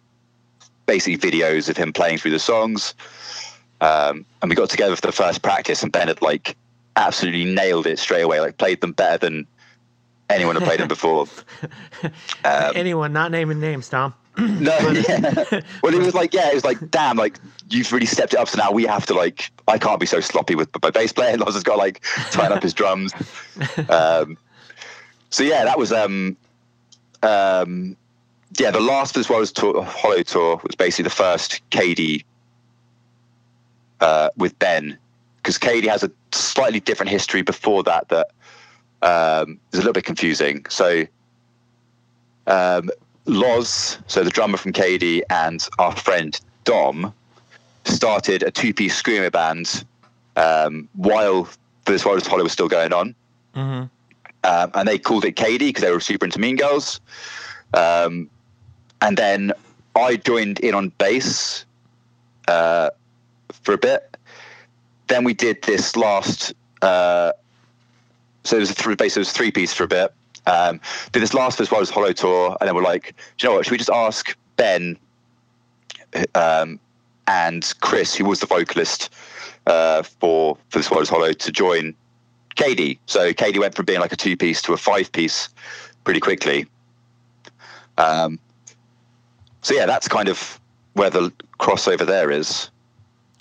basically 0.86 1.18
videos 1.30 1.68
of 1.68 1.76
him 1.76 1.92
playing 1.92 2.18
through 2.18 2.30
the 2.30 2.38
songs. 2.38 2.94
Um, 3.80 4.24
and 4.40 4.48
we 4.48 4.54
got 4.56 4.70
together 4.70 4.94
for 4.96 5.02
the 5.02 5.12
first 5.12 5.42
practice, 5.42 5.82
and 5.82 5.92
Ben 5.92 6.08
had 6.08 6.22
like 6.22 6.56
absolutely 6.96 7.44
nailed 7.44 7.86
it 7.86 7.98
straight 7.98 8.22
away, 8.22 8.40
like 8.40 8.56
played 8.56 8.80
them 8.80 8.92
better 8.92 9.18
than 9.18 9.46
anyone 10.30 10.54
had 10.54 10.64
played 10.64 10.80
them 10.80 10.88
before. 10.96 11.26
Um, 12.44 12.72
Anyone 12.74 13.12
not 13.14 13.30
naming 13.30 13.60
names, 13.60 13.88
Tom? 13.88 14.12
No, 14.36 14.76
yeah. 15.08 15.44
Well, 15.82 15.94
it 15.94 16.02
was 16.02 16.14
like, 16.14 16.34
yeah, 16.34 16.50
it 16.50 16.54
was 16.54 16.64
like, 16.64 16.90
damn, 16.90 17.16
like 17.16 17.38
you've 17.70 17.92
really 17.92 18.06
stepped 18.06 18.34
it 18.34 18.38
up. 18.38 18.48
So 18.48 18.58
now 18.58 18.72
we 18.72 18.84
have 18.84 19.06
to 19.06 19.14
like, 19.14 19.50
I 19.68 19.78
can't 19.78 20.00
be 20.00 20.06
so 20.06 20.20
sloppy 20.20 20.54
with 20.54 20.70
but 20.72 20.82
my 20.82 20.90
bass 20.90 21.12
player. 21.12 21.36
Loz 21.38 21.54
has 21.54 21.62
got 21.62 21.78
like 21.78 22.02
tying 22.30 22.52
up 22.52 22.62
his 22.62 22.74
drums. 22.74 23.12
Um, 23.88 24.36
so 25.30 25.42
yeah, 25.42 25.64
that 25.64 25.78
was 25.78 25.92
um, 25.92 26.36
um, 27.22 27.96
yeah, 28.58 28.70
the 28.70 28.80
last 28.80 29.16
as 29.16 29.28
well 29.28 29.40
as 29.40 29.50
tour, 29.52 29.82
Hollow 29.82 30.22
tour 30.22 30.60
was 30.62 30.74
basically 30.74 31.04
the 31.04 31.10
first 31.10 31.60
Cady 31.70 32.24
uh, 34.00 34.30
with 34.36 34.58
Ben 34.58 34.98
because 35.38 35.58
Cady 35.58 35.88
has 35.88 36.02
a 36.02 36.10
slightly 36.32 36.80
different 36.80 37.10
history 37.10 37.42
before 37.42 37.82
that 37.82 38.08
that 38.08 38.30
um, 39.02 39.58
is 39.72 39.78
a 39.78 39.82
little 39.82 39.92
bit 39.92 40.04
confusing. 40.04 40.64
So 40.68 41.04
um, 42.46 42.90
Loz, 43.26 43.98
so 44.06 44.22
the 44.22 44.30
drummer 44.30 44.56
from 44.56 44.72
Cady, 44.72 45.22
and 45.30 45.66
our 45.78 45.94
friend 45.96 46.38
Dom 46.64 47.12
started 47.84 48.42
a 48.42 48.50
two-piece 48.50 49.00
screamo 49.00 49.30
band 49.32 49.84
um, 50.36 50.88
while 50.94 51.48
this 51.86 52.04
World 52.04 52.20
of 52.20 52.26
Hollow 52.26 52.42
was 52.42 52.52
still 52.52 52.68
going 52.68 52.92
on, 52.92 53.14
hmm 53.54 53.84
um, 54.44 54.70
and 54.74 54.86
they 54.86 54.98
called 54.98 55.24
it 55.24 55.36
Cady 55.36 55.70
because 55.70 55.82
they 55.82 55.90
were 55.90 56.00
super 56.00 56.26
into 56.26 56.38
Mean 56.38 56.56
Girls. 56.56 57.00
Um, 57.72 58.28
and 59.00 59.16
then 59.16 59.52
I 59.96 60.16
joined 60.16 60.60
in 60.60 60.74
on 60.74 60.90
bass 60.98 61.64
uh, 62.46 62.90
for 63.62 63.72
a 63.72 63.78
bit. 63.78 64.16
Then 65.08 65.24
we 65.24 65.34
did 65.34 65.62
this 65.62 65.96
last. 65.96 66.52
Uh, 66.82 67.32
so 68.44 68.56
it 68.56 68.60
was 68.60 68.70
a 68.70 68.74
three, 68.74 68.94
basically 68.94 69.20
it 69.20 69.26
was 69.26 69.32
three 69.32 69.50
piece 69.50 69.72
for 69.72 69.84
a 69.84 69.88
bit. 69.88 70.12
Um, 70.46 70.80
did 71.12 71.22
this 71.22 71.34
last 71.34 71.60
as 71.60 71.70
well 71.70 71.80
as 71.80 71.90
Hollow 71.90 72.12
tour, 72.12 72.56
and 72.60 72.68
then 72.68 72.74
we're 72.74 72.82
like, 72.82 73.14
do 73.38 73.46
you 73.46 73.48
know 73.48 73.56
what? 73.56 73.64
Should 73.64 73.72
we 73.72 73.78
just 73.78 73.90
ask 73.90 74.36
Ben 74.56 74.98
um, 76.34 76.78
and 77.26 77.72
Chris, 77.80 78.14
who 78.14 78.24
was 78.24 78.40
the 78.40 78.46
vocalist 78.46 79.12
uh, 79.66 80.02
for 80.02 80.56
for 80.68 80.78
this 80.78 80.90
was 80.90 81.08
Hollow, 81.08 81.32
to 81.32 81.52
join 81.52 81.94
Cady. 82.56 82.98
So 83.06 83.32
Cady 83.32 83.58
went 83.58 83.74
from 83.74 83.84
being 83.84 84.00
like 84.00 84.12
a 84.12 84.16
two 84.16 84.36
piece 84.36 84.60
to 84.62 84.72
a 84.72 84.76
five 84.76 85.10
piece 85.12 85.48
pretty 86.04 86.20
quickly. 86.20 86.66
Um, 87.98 88.38
so 89.62 89.74
yeah, 89.74 89.86
that's 89.86 90.08
kind 90.08 90.28
of 90.28 90.60
where 90.92 91.10
the 91.10 91.32
crossover 91.58 92.06
there 92.06 92.30
is. 92.30 92.70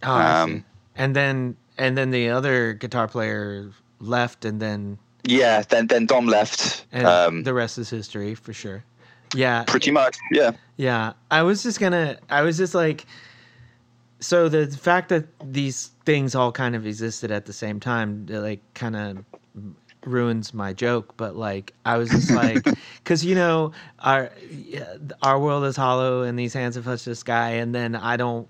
Oh, 0.03 0.11
Um, 0.11 0.65
and 0.95 1.15
then 1.15 1.57
and 1.77 1.97
then 1.97 2.11
the 2.11 2.29
other 2.29 2.73
guitar 2.73 3.07
player 3.07 3.71
left, 3.99 4.45
and 4.45 4.61
then 4.61 4.97
Yeah, 5.23 5.63
then 5.69 5.87
then 5.87 6.05
Dom 6.05 6.25
left. 6.27 6.85
and 6.91 7.07
Um, 7.07 7.43
the 7.43 7.53
rest 7.53 7.77
is 7.77 7.89
history 7.89 8.35
for 8.35 8.53
sure. 8.53 8.83
Yeah, 9.35 9.63
pretty 9.63 9.89
much, 9.91 10.17
yeah. 10.31 10.51
Yeah, 10.77 11.13
I 11.31 11.41
was 11.43 11.63
just 11.63 11.79
gonna. 11.79 12.17
I 12.29 12.41
was 12.41 12.57
just 12.57 12.75
like, 12.75 13.05
so 14.19 14.47
the 14.49 14.67
fact 14.67 15.09
that 15.09 15.25
these 15.43 15.91
things 16.05 16.35
all 16.35 16.51
kind 16.51 16.75
of 16.75 16.85
existed 16.85 17.31
at 17.31 17.45
the 17.45 17.53
same 17.53 17.79
time, 17.79 18.25
like, 18.29 18.61
kind 18.73 18.95
of 18.95 19.25
ruins 20.05 20.53
my 20.53 20.73
joke, 20.73 21.15
but 21.17 21.35
like 21.35 21.73
I 21.85 21.97
was 21.97 22.09
just 22.09 22.29
like, 22.29 22.63
because 22.97 23.23
you 23.23 23.35
know 23.35 23.71
our 23.99 24.29
our 25.21 25.39
world 25.39 25.63
is 25.63 25.75
hollow 25.77 26.23
and 26.23 26.37
these 26.37 26.53
hands 26.53 26.75
have 26.75 26.83
touched 26.83 27.05
the 27.05 27.15
sky, 27.15 27.51
and 27.51 27.73
then 27.73 27.95
I 27.95 28.17
don't. 28.17 28.47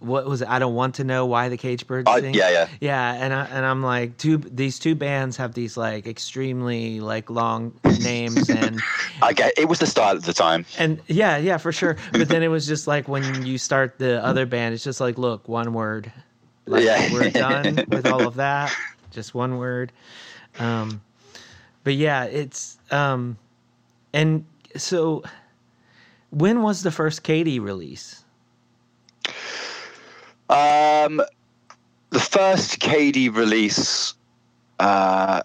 What 0.00 0.26
was 0.26 0.42
it? 0.42 0.48
I 0.48 0.58
don't 0.58 0.74
want 0.74 0.96
to 0.96 1.04
know 1.04 1.26
why 1.26 1.48
the 1.50 1.56
cage 1.56 1.86
birds 1.86 2.08
Uh, 2.08 2.20
sing. 2.20 2.34
yeah, 2.34 2.50
yeah. 2.50 2.68
yeah, 2.80 3.12
and 3.14 3.32
I, 3.34 3.44
and 3.46 3.64
I'm 3.66 3.82
like, 3.82 4.16
two 4.16 4.38
these 4.38 4.78
two 4.78 4.94
bands 4.94 5.36
have 5.36 5.52
these 5.54 5.76
like 5.76 6.06
extremely 6.06 7.00
like 7.00 7.28
long 7.30 7.72
names 8.00 8.48
and 8.50 8.80
I 9.22 9.32
get 9.34 9.52
it 9.58 9.68
was 9.68 9.78
the 9.78 9.86
style 9.86 10.16
at 10.16 10.22
the 10.22 10.32
time. 10.32 10.64
and 10.78 11.00
yeah, 11.06 11.36
yeah, 11.36 11.58
for 11.58 11.70
sure. 11.70 11.96
But 12.12 12.28
then 12.28 12.42
it 12.42 12.48
was 12.48 12.66
just 12.66 12.86
like 12.86 13.08
when 13.08 13.44
you 13.44 13.58
start 13.58 13.98
the 13.98 14.24
other 14.24 14.46
band, 14.46 14.74
it's 14.74 14.82
just 14.84 15.00
like, 15.00 15.18
look, 15.18 15.48
one 15.48 15.72
word. 15.74 16.10
Like 16.66 16.84
Yeah. 16.84 17.12
we're 17.12 17.30
done 17.46 17.84
with 17.88 18.06
all 18.06 18.26
of 18.26 18.36
that. 18.36 18.74
Just 19.10 19.34
one 19.34 19.58
word. 19.58 19.92
Um, 20.58 21.00
but 21.84 21.94
yeah, 21.94 22.24
it's 22.24 22.78
um, 22.90 23.36
and 24.14 24.44
so 24.76 25.22
when 26.30 26.62
was 26.62 26.82
the 26.82 26.90
first 26.90 27.22
Cady 27.22 27.58
release? 27.58 28.19
Um, 30.50 31.22
the 32.10 32.20
first 32.20 32.80
Cady 32.80 33.28
release 33.28 34.14
uh, 34.78 35.42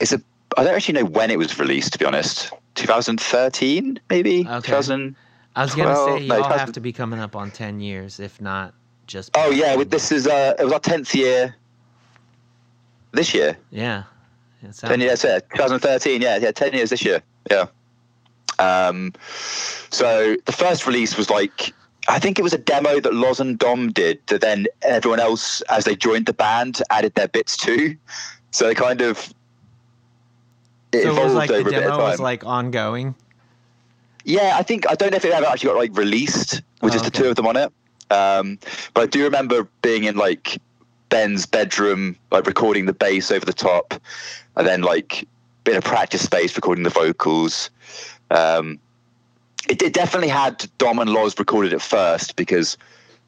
is 0.00 0.12
a. 0.12 0.20
I 0.56 0.64
don't 0.64 0.74
actually 0.74 1.00
know 1.02 1.06
when 1.06 1.30
it 1.30 1.38
was 1.38 1.58
released. 1.58 1.92
To 1.94 1.98
be 1.98 2.04
honest, 2.04 2.52
2013 2.76 4.00
maybe. 4.08 4.40
Okay. 4.40 4.66
2000. 4.66 5.16
I 5.56 5.62
was 5.62 5.74
gonna 5.74 5.94
say 5.94 6.24
y'all 6.24 6.42
have 6.58 6.72
to 6.72 6.80
be 6.80 6.92
coming 6.92 7.20
up 7.20 7.36
on 7.36 7.50
ten 7.50 7.80
years, 7.80 8.18
if 8.18 8.40
not 8.40 8.74
just. 9.06 9.30
Oh 9.34 9.50
yeah, 9.50 9.76
this 9.84 10.10
is 10.10 10.26
uh, 10.26 10.54
it 10.58 10.64
was 10.64 10.72
our 10.72 10.80
10th 10.80 11.14
year. 11.14 11.54
This 13.12 13.32
year, 13.32 13.56
Yeah. 13.70 14.04
10 14.72 15.00
years, 15.00 15.22
yeah, 15.22 15.38
2013. 15.38 16.20
Yeah, 16.20 16.38
yeah, 16.38 16.50
10 16.50 16.72
years 16.72 16.90
this 16.90 17.04
year. 17.04 17.22
Yeah. 17.48 17.66
Um, 18.58 19.12
so 19.90 20.36
the 20.46 20.52
first 20.52 20.84
release 20.86 21.16
was 21.16 21.30
like, 21.30 21.72
I 22.08 22.18
think 22.18 22.38
it 22.38 22.42
was 22.42 22.52
a 22.52 22.58
demo 22.58 23.00
that 23.00 23.14
Loz 23.14 23.40
and 23.40 23.58
Dom 23.58 23.90
did 23.92 24.20
that 24.26 24.40
then 24.40 24.66
everyone 24.82 25.20
else, 25.20 25.62
as 25.62 25.84
they 25.84 25.96
joined 25.96 26.26
the 26.26 26.32
band, 26.32 26.82
added 26.90 27.14
their 27.14 27.28
bits 27.28 27.56
to. 27.58 27.96
So 28.50 28.66
they 28.66 28.74
kind 28.74 29.00
of 29.00 29.32
it 30.92 31.02
So 31.02 31.08
it 31.08 31.10
was 31.10 31.18
evolved 31.18 31.34
like 31.34 31.48
the 31.48 31.54
over 31.56 31.68
a 31.68 31.72
bit 31.72 31.78
of 31.78 31.84
demo 31.84 31.96
time. 31.98 32.10
was 32.10 32.20
like 32.20 32.44
ongoing. 32.44 33.14
Yeah, 34.24 34.54
I 34.56 34.62
think 34.62 34.88
I 34.90 34.94
don't 34.94 35.10
know 35.10 35.16
if 35.16 35.24
it 35.24 35.32
ever 35.32 35.46
actually 35.46 35.68
got 35.68 35.76
like 35.76 35.96
released 35.96 36.62
with 36.82 36.92
Oh, 36.92 36.94
just 36.94 37.04
the 37.04 37.10
two 37.10 37.28
of 37.28 37.36
them 37.36 37.46
on 37.46 37.56
it. 37.56 37.72
Um, 38.10 38.58
but 38.92 39.02
I 39.02 39.06
do 39.06 39.24
remember 39.24 39.68
being 39.82 40.04
in 40.04 40.16
like 40.16 40.58
Ben's 41.08 41.46
bedroom, 41.46 42.16
like 42.30 42.46
recording 42.46 42.86
the 42.86 42.92
bass 42.92 43.30
over 43.30 43.44
the 43.44 43.52
top, 43.52 43.94
and 44.56 44.66
then 44.66 44.82
like 44.82 45.26
in 45.66 45.76
a 45.76 45.82
practice 45.82 46.22
space 46.22 46.54
recording 46.56 46.84
the 46.84 46.90
vocals. 46.90 47.70
Um, 48.30 48.78
it, 49.68 49.82
it 49.82 49.92
definitely 49.92 50.28
had 50.28 50.66
Dom 50.78 50.98
and 50.98 51.10
Loz 51.10 51.38
recorded 51.38 51.72
it 51.72 51.82
first 51.82 52.36
because 52.36 52.76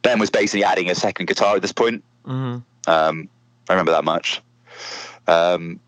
Ben 0.03 0.19
was 0.19 0.31
basically 0.31 0.65
adding 0.65 0.91
a 0.91 0.95
second 0.95 1.27
guitar 1.27 1.57
at 1.57 1.63
this 1.63 1.73
point. 1.73 2.03
hmm 2.25 2.59
Um, 2.87 3.29
I 3.69 3.73
remember 3.73 3.93
that 3.93 4.05
much. 4.05 4.41
Um, 5.27 5.81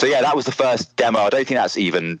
so 0.00 0.06
yeah, 0.06 0.20
that 0.20 0.36
was 0.36 0.44
the 0.44 0.52
first 0.52 0.94
demo. 0.96 1.20
I 1.20 1.30
don't 1.30 1.46
think 1.46 1.58
that's 1.58 1.78
even. 1.78 2.20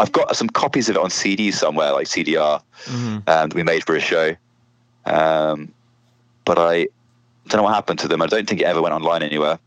I've 0.00 0.10
got 0.10 0.34
some 0.34 0.48
copies 0.48 0.88
of 0.88 0.96
it 0.96 1.02
on 1.02 1.10
CD 1.10 1.52
somewhere, 1.52 1.92
like 1.92 2.06
CDR, 2.06 2.60
hmm 2.86 3.16
um, 3.16 3.22
that 3.26 3.54
we 3.54 3.62
made 3.62 3.84
for 3.84 3.94
a 3.94 4.00
show. 4.00 4.34
Um, 5.04 5.72
but 6.44 6.58
I 6.58 6.88
don't 7.48 7.58
know 7.58 7.62
what 7.64 7.74
happened 7.74 7.98
to 8.00 8.08
them. 8.08 8.22
I 8.22 8.26
don't 8.26 8.48
think 8.48 8.60
it 8.60 8.64
ever 8.64 8.80
went 8.82 8.94
online 8.94 9.22
anywhere. 9.22 9.58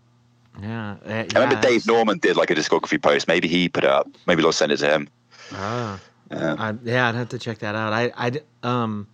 Yeah. 0.61 0.95
uh, 1.05 1.09
I 1.13 1.28
remember 1.39 1.61
Dave 1.61 1.86
Norman 1.86 2.17
did 2.17 2.36
like 2.36 2.49
a 2.49 2.55
discography 2.55 3.01
post. 3.01 3.28
Maybe 3.28 3.47
he 3.47 3.69
put 3.69 3.84
it 3.84 3.89
up. 3.89 4.09
Maybe 4.25 4.43
I'll 4.43 4.49
it 4.49 4.78
to 4.78 4.88
him. 4.89 5.07
Ah. 5.53 5.99
Uh, 6.32 6.55
I, 6.57 6.73
yeah, 6.84 7.07
I'd 7.09 7.15
have 7.15 7.30
to 7.30 7.39
check 7.39 7.59
that 7.59 7.75
out. 7.75 7.93
I, 7.93 8.11
I, 8.17 8.32
um, 8.63 9.07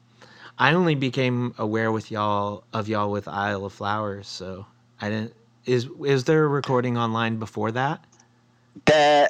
I 0.58 0.74
only 0.74 0.96
became 0.96 1.54
aware 1.58 1.92
with 1.92 2.12
y'all 2.12 2.64
of 2.74 2.88
y'all 2.88 3.12
with 3.12 3.28
Isle 3.28 3.66
of 3.66 3.74
Flowers, 3.74 4.28
so 4.28 4.66
I 5.02 5.10
didn't. 5.10 5.34
Is 5.66 5.88
is 6.06 6.26
there 6.26 6.44
a 6.44 6.48
recording 6.48 6.98
online 6.98 7.38
before 7.38 7.72
that? 7.72 8.04
there, 8.86 9.30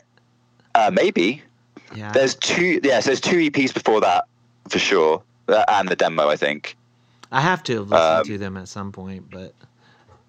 uh, 0.75 0.91
maybe 0.93 1.41
Yeah. 1.95 2.11
there's 2.13 2.35
two. 2.35 2.79
Yes, 2.83 3.05
there's 3.05 3.21
two 3.21 3.37
EPs 3.37 3.73
before 3.73 4.01
that 4.01 4.25
for 4.69 4.79
sure, 4.79 5.21
uh, 5.47 5.63
and 5.67 5.89
the 5.89 5.95
demo. 5.95 6.27
I 6.27 6.35
think. 6.35 6.75
I 7.31 7.41
have 7.41 7.63
to 7.63 7.77
have 7.77 7.89
listened 7.89 8.17
um, 8.19 8.23
to 8.25 8.37
them 8.37 8.57
at 8.57 8.67
some 8.67 8.91
point, 8.91 9.29
but 9.31 9.53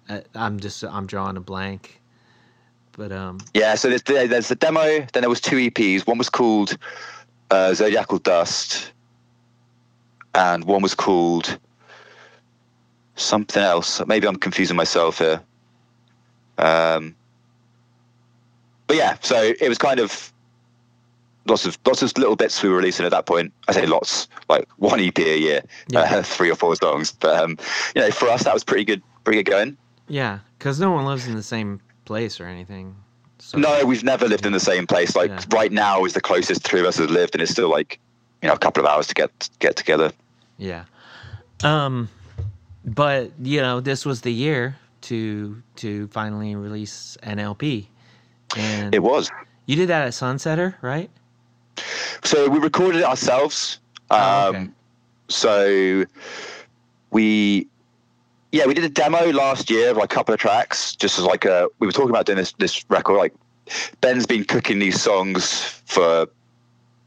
I, 0.09 0.23
I'm 0.33 0.59
just 0.59 0.83
I'm 0.83 1.07
drawing 1.07 1.37
a 1.37 1.41
blank. 1.41 2.01
But 2.93 3.11
um, 3.11 3.39
Yeah, 3.53 3.75
so 3.75 3.89
there's 3.89 4.03
the, 4.03 4.25
there's 4.27 4.47
the 4.47 4.55
demo. 4.55 4.81
Then 4.81 5.21
there 5.21 5.29
was 5.29 5.41
two 5.41 5.57
EPs. 5.57 6.07
One 6.07 6.17
was 6.17 6.29
called 6.29 6.77
uh, 7.51 7.73
Zodiacal 7.73 8.19
Dust, 8.19 8.91
and 10.33 10.63
one 10.65 10.81
was 10.81 10.93
called 10.95 11.57
something 13.15 13.61
else. 13.63 14.01
Maybe 14.05 14.27
I'm 14.27 14.35
confusing 14.35 14.75
myself 14.75 15.19
here. 15.19 15.41
Um, 16.57 17.15
but 18.87 18.97
yeah, 18.97 19.17
so 19.21 19.53
it 19.59 19.67
was 19.69 19.77
kind 19.77 19.99
of 19.99 20.31
lots 21.47 21.65
of 21.65 21.77
lots 21.85 22.01
of 22.01 22.17
little 22.17 22.35
bits 22.35 22.61
we 22.63 22.69
were 22.69 22.77
releasing 22.77 23.05
at 23.05 23.11
that 23.11 23.25
point. 23.25 23.51
I 23.67 23.73
say 23.73 23.85
lots, 23.85 24.27
like 24.49 24.67
one 24.77 24.99
EP 24.99 25.17
a 25.19 25.37
year, 25.39 25.61
Yeah. 25.89 26.01
uh, 26.01 26.23
three 26.23 26.49
or 26.51 26.55
four 26.55 26.75
songs. 26.75 27.11
But 27.13 27.39
um, 27.41 27.57
you 27.95 28.01
know, 28.01 28.11
for 28.11 28.29
us 28.29 28.43
that 28.43 28.53
was 28.53 28.63
pretty 28.63 28.83
good, 28.85 29.01
pretty 29.23 29.41
good 29.43 29.51
going. 29.51 29.77
yeah, 30.07 30.39
because 30.57 30.79
no 30.79 30.91
one 30.91 31.05
lives 31.05 31.27
in 31.27 31.35
the 31.35 31.43
same 31.43 31.81
place 32.05 32.39
or 32.39 32.45
anything. 32.45 32.95
So, 33.45 33.59
No, 33.59 33.85
we've 33.85 34.03
never 34.03 34.27
lived 34.27 34.45
in 34.47 34.53
the 34.53 34.59
same 34.59 34.87
place. 34.87 35.15
Like 35.15 35.29
Yeah. 35.29 35.41
right 35.51 35.71
now 35.71 36.03
is 36.03 36.13
the 36.13 36.21
closest 36.21 36.63
three 36.63 36.79
of 36.79 36.87
us 36.87 36.97
have 36.97 37.11
lived, 37.11 37.35
and 37.35 37.41
it's 37.43 37.51
still 37.51 37.69
like 37.69 37.99
you 38.41 38.47
know 38.47 38.55
a 38.55 38.57
couple 38.57 38.83
of 38.83 38.89
hours 38.91 39.05
to 39.07 39.13
get 39.13 39.49
get 39.59 39.75
together. 39.75 40.11
Yeah. 40.57 40.85
Um, 41.63 42.09
but 42.83 43.31
you 43.39 43.61
know, 43.61 43.81
this 43.81 44.03
was 44.05 44.21
the 44.21 44.31
year 44.33 44.77
to 45.01 45.61
to 45.75 46.07
finally 46.07 46.55
release 46.55 47.17
an 47.21 47.37
LP, 47.37 47.87
and 48.57 48.95
It 48.95 49.03
was. 49.03 49.31
you 49.67 49.75
did 49.75 49.89
that 49.89 50.01
at 50.07 50.13
Sunsetter, 50.13 50.73
right? 50.81 51.11
So 52.23 52.49
we 52.49 52.57
recorded 52.57 52.99
it 53.01 53.05
ourselves. 53.05 53.79
Um, 54.09 54.19
Oh, 54.19 54.49
okay. 54.49 54.67
So 55.27 56.05
we, 57.11 57.67
yeah, 58.55 58.65
we 58.65 58.73
did 58.73 58.85
a 58.85 58.89
demo 58.89 59.31
last 59.33 59.69
year 59.69 59.91
of 59.91 59.97
like 59.97 60.11
a 60.11 60.15
couple 60.15 60.33
of 60.33 60.39
tracks, 60.39 60.95
just 60.95 61.19
as 61.19 61.25
like 61.25 61.43
a. 61.43 61.67
We 61.79 61.87
were 61.87 61.93
talking 61.93 62.09
about 62.09 62.25
doing 62.25 62.37
this 62.37 62.53
this 62.53 62.89
record. 62.89 63.17
Like 63.17 63.33
Ben's 63.99 64.25
been 64.25 64.45
cooking 64.45 64.79
these 64.79 65.01
songs 65.01 65.81
for 65.85 66.27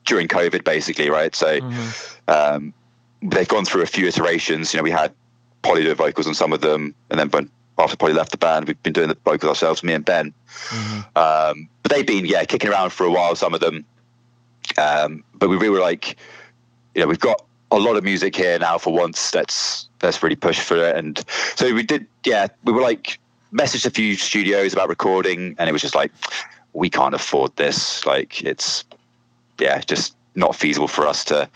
during 0.04 0.28
COVID, 0.28 0.62
basically, 0.64 1.08
right? 1.10 1.34
So. 1.34 1.60
Mhm. 1.60 2.14
um, 2.28 2.74
they've 3.20 3.48
gone 3.48 3.64
through 3.64 3.82
a 3.82 3.86
few 3.86 4.06
iterations. 4.06 4.72
You 4.72 4.78
know, 4.78 4.84
we 4.84 4.90
had 4.90 5.12
Polly 5.62 5.82
do 5.82 5.92
vocals 5.94 6.26
on 6.28 6.34
some 6.34 6.52
of 6.52 6.60
them, 6.60 6.94
and 7.10 7.18
then 7.18 7.28
when 7.30 7.50
after 7.78 7.96
Polly 7.96 8.12
left 8.12 8.30
the 8.30 8.36
band, 8.36 8.68
we've 8.68 8.82
been 8.82 8.92
doing 8.92 9.08
the 9.08 9.16
vocals 9.24 9.48
ourselves, 9.48 9.82
me 9.82 9.94
and 9.94 10.04
Ben. 10.04 10.34
Mhm. 10.68 11.16
Um, 11.16 11.68
but 11.82 11.92
they've 11.92 12.06
been 12.06 12.26
yeah 12.26 12.44
kicking 12.44 12.70
around 12.70 12.90
for 12.90 13.04
a 13.06 13.10
while, 13.10 13.34
some 13.34 13.54
of 13.54 13.60
them. 13.60 13.84
Um, 14.76 15.24
but 15.34 15.48
we 15.48 15.56
really 15.56 15.70
were 15.70 15.80
like, 15.80 16.16
you 16.94 17.00
know, 17.00 17.08
we've 17.08 17.18
got 17.18 17.42
a 17.70 17.78
lot 17.78 17.96
of 17.96 18.04
music 18.04 18.34
here 18.34 18.58
now 18.58 18.78
for 18.78 18.92
once. 18.92 19.34
Let's 19.34 19.88
let's 20.02 20.22
really 20.22 20.36
push 20.36 20.60
for 20.60 20.76
it. 20.76 20.96
And 20.96 21.24
so 21.56 21.74
we 21.74 21.82
did. 21.82 22.06
Yeah, 22.24 22.48
we 22.64 22.72
were 22.72 22.82
like 22.82 23.18
messaged 23.52 23.86
a 23.86 23.90
few 23.90 24.16
studios 24.16 24.72
about 24.72 24.88
recording, 24.88 25.54
and 25.58 25.68
it 25.68 25.72
was 25.72 25.82
just 25.82 25.94
like, 25.94 26.12
we 26.72 26.90
can't 26.90 27.14
afford 27.14 27.54
this. 27.56 28.04
Like 28.06 28.42
it's 28.42 28.84
yeah, 29.58 29.80
just 29.80 30.14
not 30.34 30.54
feasible 30.54 30.88
for 30.88 31.06
us 31.06 31.24
to, 31.24 31.48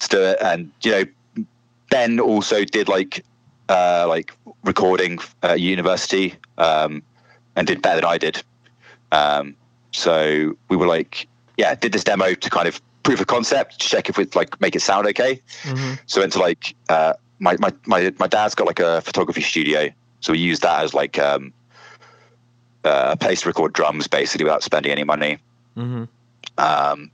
to 0.00 0.08
do 0.08 0.22
it. 0.22 0.38
And 0.40 0.70
you 0.82 0.90
know, 0.92 1.44
Ben 1.90 2.20
also 2.20 2.64
did 2.64 2.88
like 2.88 3.24
uh, 3.68 4.06
like 4.08 4.32
recording 4.64 5.18
at 5.42 5.60
university 5.60 6.34
um, 6.58 7.02
and 7.56 7.66
did 7.66 7.82
better 7.82 7.96
than 7.96 8.04
I 8.04 8.18
did. 8.18 8.42
Um, 9.12 9.56
so 9.92 10.56
we 10.68 10.76
were 10.76 10.86
like, 10.86 11.26
yeah, 11.56 11.74
did 11.74 11.92
this 11.92 12.04
demo 12.04 12.34
to 12.34 12.50
kind 12.50 12.68
of 12.68 12.80
proof 13.02 13.20
of 13.20 13.26
concept, 13.26 13.80
to 13.80 13.88
check 13.88 14.08
if 14.08 14.18
we'd 14.18 14.34
like 14.34 14.60
make 14.60 14.76
it 14.76 14.80
sound 14.82 15.06
okay. 15.08 15.40
Mhm. 15.62 15.98
So 16.06 16.22
into 16.22 16.38
like 16.38 16.74
uh, 16.88 17.14
my, 17.38 17.56
my 17.58 17.72
my 17.86 18.12
my 18.18 18.26
dad's 18.26 18.54
got 18.54 18.66
like 18.66 18.80
a 18.80 19.00
photography 19.00 19.40
studio, 19.40 19.90
so 20.20 20.32
we 20.32 20.38
used 20.38 20.62
that 20.62 20.82
as 20.84 20.94
like 20.94 21.18
um, 21.18 21.52
uh, 22.84 23.10
a 23.12 23.16
place 23.16 23.42
to 23.42 23.48
record 23.48 23.72
drums 23.72 24.06
basically 24.06 24.44
without 24.44 24.62
spending 24.62 24.92
any 24.92 25.04
money. 25.04 25.38
Mhm. 25.76 26.08
Um, 26.58 27.10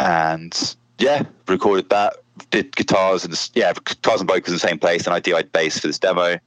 and 0.00 0.76
yeah, 0.98 1.24
recorded 1.46 1.88
that. 1.90 2.16
Did 2.50 2.74
guitars 2.76 3.24
and 3.24 3.50
yeah, 3.54 3.72
guitars 3.72 4.20
and 4.20 4.28
vocals 4.28 4.48
in 4.48 4.54
the 4.54 4.60
same 4.60 4.78
place, 4.78 5.06
and 5.06 5.14
I 5.14 5.20
DI'd 5.20 5.52
bass 5.52 5.78
for 5.80 5.88
this 5.88 5.98
demo. 5.98 6.38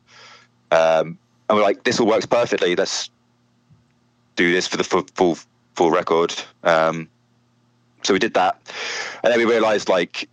Um, 0.72 1.18
and 1.50 1.58
we're 1.58 1.64
like, 1.64 1.84
this 1.84 2.00
all 2.00 2.08
works 2.08 2.26
perfectly. 2.26 2.76
Let's 2.78 3.10
do 4.38 4.54
this 4.54 4.68
for 4.68 4.78
the 4.78 4.86
full 4.86 5.06
full, 5.16 5.38
full 5.76 5.92
record. 5.92 6.34
Um, 6.64 7.10
so 8.04 8.14
we 8.14 8.20
did 8.20 8.34
that, 8.34 8.60
and 9.24 9.32
then 9.32 9.40
we 9.40 9.46
realized 9.46 9.90
like, 9.90 10.28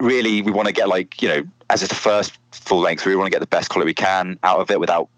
really, 0.00 0.42
we 0.42 0.50
want 0.50 0.66
to 0.66 0.72
get 0.72 0.88
like 0.88 1.20
you 1.22 1.28
know, 1.28 1.44
as 1.70 1.82
it's 1.82 1.90
the 1.90 1.94
first 1.98 2.38
full 2.52 2.80
length, 2.80 3.04
we 3.06 3.16
want 3.16 3.26
to 3.26 3.30
get 3.30 3.40
the 3.40 3.46
best 3.46 3.70
quality 3.70 3.88
we 3.88 3.94
can 3.94 4.38
out 4.42 4.60
of 4.60 4.70
it 4.70 4.80
without 4.80 5.08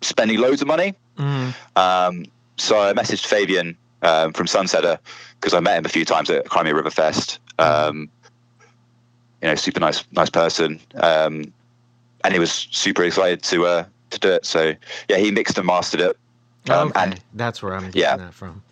spending 0.00 0.38
loads 0.38 0.62
of 0.62 0.68
money. 0.68 0.94
Mhm. 1.18 1.54
Um, 1.76 2.24
so 2.56 2.80
I 2.80 2.92
messaged 2.92 3.26
Fabian 3.26 3.76
um, 4.02 4.32
from 4.32 4.46
Sunsetter 4.46 4.98
because 5.40 5.54
I 5.54 5.60
met 5.60 5.78
him 5.78 5.84
a 5.84 5.88
few 5.88 6.04
times 6.04 6.30
at 6.30 6.48
Crimea 6.48 6.74
River 6.74 6.90
Fest. 6.90 7.38
Um, 7.58 8.08
you 9.40 9.48
know, 9.48 9.54
super 9.56 9.80
nice, 9.80 10.04
nice 10.12 10.30
person, 10.30 10.80
um, 10.96 11.52
and 12.24 12.32
he 12.32 12.38
was 12.38 12.68
super 12.70 13.02
excited 13.02 13.42
to 13.44 13.66
uh, 13.66 13.84
to 14.10 14.18
do 14.20 14.30
it. 14.30 14.46
So 14.46 14.74
yeah, 15.08 15.16
he 15.16 15.30
mixed 15.30 15.58
and 15.58 15.66
mastered 15.66 16.00
it. 16.00 16.16
Um, 16.70 16.88
okay, 16.88 17.00
and 17.00 17.20
that's 17.34 17.62
where 17.62 17.74
I'm 17.74 17.86
getting 17.86 18.00
yeah. 18.00 18.16
that 18.16 18.34
from. 18.34 18.62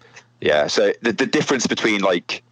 Yeah, 0.40 0.66
so 0.66 0.92
the 1.02 1.12
the 1.12 1.26
difference 1.26 1.66
between 1.66 2.00
like 2.00 2.42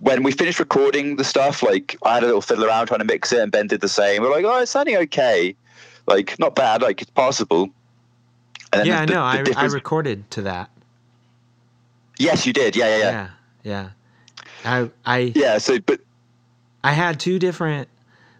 when 0.00 0.22
we 0.22 0.30
finished 0.32 0.58
recording 0.60 1.16
the 1.16 1.24
stuff, 1.24 1.62
like 1.62 1.96
I 2.04 2.14
had 2.14 2.22
a 2.22 2.26
little 2.26 2.40
fiddle 2.40 2.64
around 2.64 2.86
trying 2.86 3.00
to 3.00 3.04
mix 3.04 3.32
it, 3.32 3.40
and 3.40 3.50
Ben 3.52 3.66
did 3.66 3.80
the 3.80 3.88
same. 3.88 4.22
We're 4.22 4.30
like, 4.30 4.44
oh, 4.44 4.60
it's 4.60 4.70
sounding 4.70 4.96
okay, 4.96 5.54
like 6.06 6.38
not 6.38 6.54
bad, 6.54 6.82
like 6.82 7.02
it's 7.02 7.10
passable. 7.10 7.68
And 8.72 8.86
Yeah, 8.86 9.00
I 9.02 9.06
the- 9.06 9.12
know. 9.14 9.42
the 9.44 9.54
I, 9.58 9.62
I 9.62 9.66
recorded 9.66 10.30
to 10.32 10.42
that. 10.42 10.70
yes, 12.18 12.46
you 12.46 12.52
did. 12.52 12.76
Yeah, 12.76 12.88
yeah, 12.88 12.98
yeah, 12.98 13.10
Yeah, 13.10 13.28
yeah. 13.62 13.90
I 14.64 14.90
I 15.06 15.18
yeah. 15.34 15.58
So, 15.58 15.78
but 15.80 16.00
I 16.84 16.92
had 16.92 17.18
two 17.20 17.38
different 17.38 17.88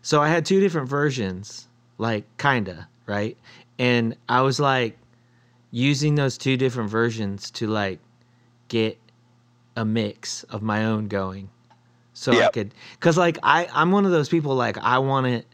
so 0.02 0.20
I 0.22 0.28
had 0.28 0.44
two 0.46 0.60
different 0.60 0.88
versions, 0.88 1.66
like 1.98 2.24
kinda, 2.38 2.88
right? 3.06 3.36
And 3.78 4.16
I 4.28 4.42
was 4.42 4.58
like 4.60 4.96
using 5.70 6.14
those 6.14 6.38
two 6.38 6.56
different 6.56 6.90
versions 6.90 7.50
to 7.52 7.66
like 7.66 7.98
get 8.68 8.98
a 9.76 9.84
mix 9.84 10.42
of 10.44 10.62
my 10.62 10.84
own 10.84 11.08
going. 11.08 11.50
So 12.12 12.32
I 12.32 12.48
could 12.48 12.74
cuz 13.00 13.16
like 13.16 13.38
I 13.42 13.68
I'm 13.72 13.92
one 13.92 14.04
of 14.04 14.10
those 14.10 14.28
people 14.28 14.54
like 14.54 14.76
I 14.78 14.98
want 14.98 15.26
it 15.26 15.46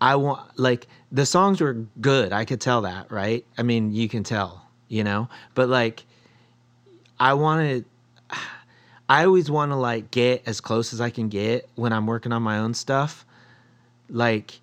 I 0.00 0.16
want 0.16 0.58
like 0.58 0.88
the 1.12 1.24
songs 1.24 1.60
were 1.60 1.74
good. 2.00 2.32
I 2.32 2.44
could 2.44 2.60
tell 2.60 2.82
that, 2.82 3.12
right? 3.12 3.46
I 3.56 3.62
mean, 3.62 3.92
you 3.92 4.08
can 4.08 4.24
tell, 4.24 4.66
you 4.88 5.04
know? 5.04 5.28
But 5.54 5.68
like 5.68 6.04
I 7.20 7.34
wanted 7.34 7.84
I 9.08 9.24
always 9.24 9.50
want 9.50 9.70
to 9.72 9.76
like 9.76 10.10
get 10.10 10.42
as 10.46 10.60
close 10.60 10.92
as 10.92 11.00
I 11.00 11.10
can 11.10 11.28
get 11.28 11.68
when 11.76 11.92
I'm 11.92 12.06
working 12.06 12.32
on 12.32 12.42
my 12.42 12.58
own 12.58 12.74
stuff, 12.74 13.24
like 14.08 14.60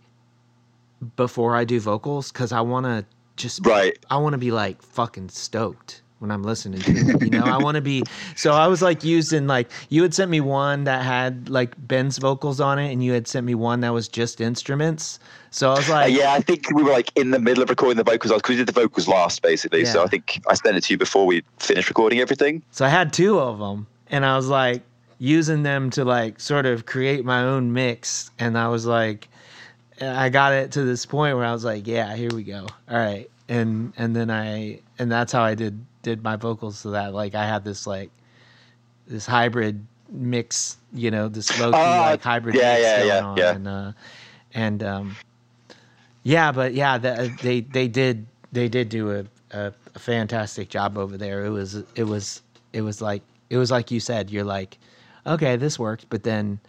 before 1.16 1.56
I 1.56 1.64
do 1.64 1.80
vocals, 1.80 2.32
because 2.32 2.52
I 2.52 2.62
want 2.62 2.86
to 2.86 3.06
just 3.36 3.66
right, 3.66 3.98
I 4.10 4.18
want 4.18 4.34
to 4.34 4.38
be 4.38 4.52
like 4.52 4.82
fucking 4.82 5.30
stoked 5.30 6.02
when 6.20 6.32
I'm 6.32 6.44
listening 6.44 6.82
to 6.82 6.92
it. 6.92 7.24
You 7.24 7.30
know, 7.32 7.44
I 7.44 7.58
want 7.58 7.76
to 7.76 7.82
be. 7.82 8.04
So 8.36 8.54
I 8.54 8.68
was 8.68 8.82
like 8.82 9.04
using 9.04 9.48
like 9.48 9.70
you 9.90 10.02
had 10.04 10.14
sent 10.14 10.30
me 10.30 10.42
one 10.42 10.84
that 10.84 11.04
had 11.04 11.50
like 11.50 11.76
Ben's 11.88 12.18
vocals 12.18 12.60
on 12.62 12.78
it, 12.78 12.92
and 12.92 13.04
you 13.04 13.14
had 13.14 13.28
sent 13.28 13.46
me 13.46 13.56
one 13.56 13.80
that 13.82 13.94
was 13.94 14.08
just 14.08 14.40
instruments. 14.42 15.20
So 15.52 15.72
I 15.72 15.76
was 15.76 15.90
Uh, 15.90 15.94
like, 15.94 16.14
yeah. 16.14 16.34
I 16.34 16.42
think 16.42 16.70
we 16.74 16.84
were 16.84 16.92
like 16.92 17.12
in 17.18 17.32
the 17.32 17.40
middle 17.40 17.64
of 17.64 17.70
recording 17.70 17.98
the 17.98 18.04
vocals 18.04 18.32
because 18.34 18.50
we 18.50 18.56
did 18.58 18.68
the 18.68 18.80
vocals 18.80 19.08
last, 19.08 19.42
basically. 19.42 19.84
Yeah. 19.84 19.94
So 19.94 20.04
I 20.04 20.08
think 20.08 20.42
I 20.48 20.54
sent 20.54 20.78
it 20.78 20.84
to 20.84 20.94
you 20.94 20.98
before 20.98 21.26
we 21.26 21.44
finished 21.58 21.90
recording 21.90 22.20
everything. 22.20 22.62
So 22.72 22.86
I 22.86 22.90
had 22.90 23.12
two 23.14 23.40
of 23.40 23.58
them, 23.60 23.88
and 24.10 24.26
I 24.26 24.36
was 24.36 24.48
like 24.48 24.84
using 25.18 25.64
them 25.64 25.90
to 25.92 26.06
like 26.06 26.40
sort 26.40 26.66
of 26.66 26.86
create 26.86 27.26
my 27.26 27.42
own 27.42 27.74
mix. 27.74 28.30
And 28.40 28.58
I 28.58 28.68
was 28.68 28.86
like, 28.86 29.28
I 30.02 30.30
got 30.30 30.54
it 30.54 30.72
to 30.74 30.84
this 30.84 31.06
point 31.06 31.36
where 31.36 31.46
I 31.46 31.52
was 31.52 31.66
like, 31.66 31.88
yeah, 31.88 32.16
here 32.16 32.30
we 32.34 32.44
go. 32.44 32.68
All 32.90 32.98
right, 32.98 33.30
and 33.48 33.94
and 33.98 34.16
then 34.16 34.30
I 34.30 34.82
and 35.00 35.12
that's 35.12 35.32
how 35.32 35.42
I 35.44 35.56
did 35.56 35.84
did 36.02 36.24
my 36.24 36.36
vocals 36.36 36.80
so 36.80 36.92
that 36.92 37.14
like 37.14 37.36
I 37.36 37.46
had 37.46 37.64
this 37.64 37.86
like 37.88 38.10
this 39.08 39.26
hybrid 39.26 39.86
mix, 40.12 40.78
you 40.94 41.12
know, 41.12 41.28
this 41.28 41.58
low 41.60 41.76
key 41.76 41.78
Ah, 41.78 42.02
like 42.12 42.22
hybrid 42.22 42.56
yeah, 42.56 42.74
mix 42.74 42.84
yeah, 42.84 42.98
going 42.98 43.10
yeah, 43.10 43.26
on, 43.26 43.38
yeah. 43.38 43.54
and 43.54 43.68
uh, 43.68 43.92
and 44.54 44.84
um, 44.84 45.16
yeah, 46.24 46.52
but 46.52 46.74
yeah, 46.74 46.98
the, 46.98 47.32
they 47.42 47.62
they 47.62 47.88
did 47.88 48.26
they 48.52 48.68
did 48.70 48.90
do 48.90 49.12
a, 49.12 49.26
a, 49.52 49.74
a 49.96 50.00
fantastic 50.00 50.70
job 50.70 50.98
over 50.98 51.18
there. 51.18 51.46
It 51.46 51.50
was 51.50 51.84
it 51.96 52.04
was 52.04 52.42
it 52.74 52.82
was 52.82 53.02
like 53.02 53.22
it 53.50 53.58
was 53.58 53.72
like 53.72 53.92
you 53.92 54.00
said. 54.00 54.30
You're 54.30 54.44
like, 54.44 54.78
okay, 55.26 55.56
this 55.56 55.78
worked, 55.80 56.10
but 56.10 56.24
then 56.24 56.60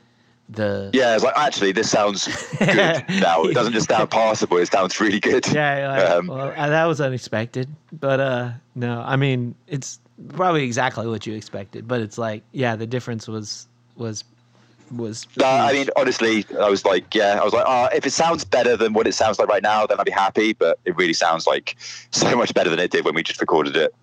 the 0.53 0.91
Yeah, 0.93 1.15
it's 1.15 1.25
like 1.25 1.37
actually 1.37 1.73
this 1.73 1.91
sounds 1.91 2.27
good 2.59 3.05
now. 3.09 3.43
It 3.45 3.55
doesn't 3.55 3.73
just 3.73 3.89
sound 3.89 4.11
passable; 4.11 4.59
it 4.59 4.71
sounds 4.71 5.01
really 5.01 5.21
good. 5.21 5.47
yeah, 5.53 5.89
like, 5.89 6.11
Um, 6.11 6.27
well, 6.27 6.53
uh, 6.57 6.69
that 6.69 6.85
was 6.87 7.01
unexpected, 7.01 7.69
but 7.93 8.21
uh, 8.21 8.51
no, 8.75 9.01
I 9.07 9.17
mean 9.17 9.55
it's 9.69 9.99
probably 10.35 10.65
exactly 10.65 11.07
what 11.07 11.27
you 11.27 11.35
expected, 11.35 11.87
but 11.89 12.01
it's 12.01 12.19
like 12.19 12.43
yeah, 12.53 12.77
the 12.77 12.87
difference 12.87 13.29
was 13.29 13.69
was 13.97 14.25
was. 14.91 15.27
No, 15.37 15.47
I 15.47 15.73
mean, 15.73 15.89
honestly, 15.97 16.45
I 16.59 16.69
was 16.69 16.85
like, 16.85 17.15
yeah, 17.15 17.39
I 17.41 17.45
was 17.45 17.53
like, 17.53 17.65
oh, 17.67 17.89
if 17.95 18.05
it 18.05 18.11
sounds 18.11 18.45
better 18.45 18.77
than 18.77 18.93
what 18.93 19.07
it 19.07 19.13
sounds 19.15 19.39
like 19.39 19.47
right 19.49 19.63
now, 19.63 19.87
then 19.87 20.01
I'd 20.01 20.05
be 20.05 20.11
happy. 20.11 20.53
But 20.53 20.81
it 20.85 20.97
really 20.97 21.13
sounds 21.13 21.47
like 21.47 21.77
so 22.11 22.37
much 22.37 22.53
better 22.55 22.71
than 22.71 22.81
it 22.81 22.91
did 22.91 23.05
when 23.05 23.15
we 23.15 23.23
just 23.23 23.41
recorded 23.41 23.77
it. 23.77 23.95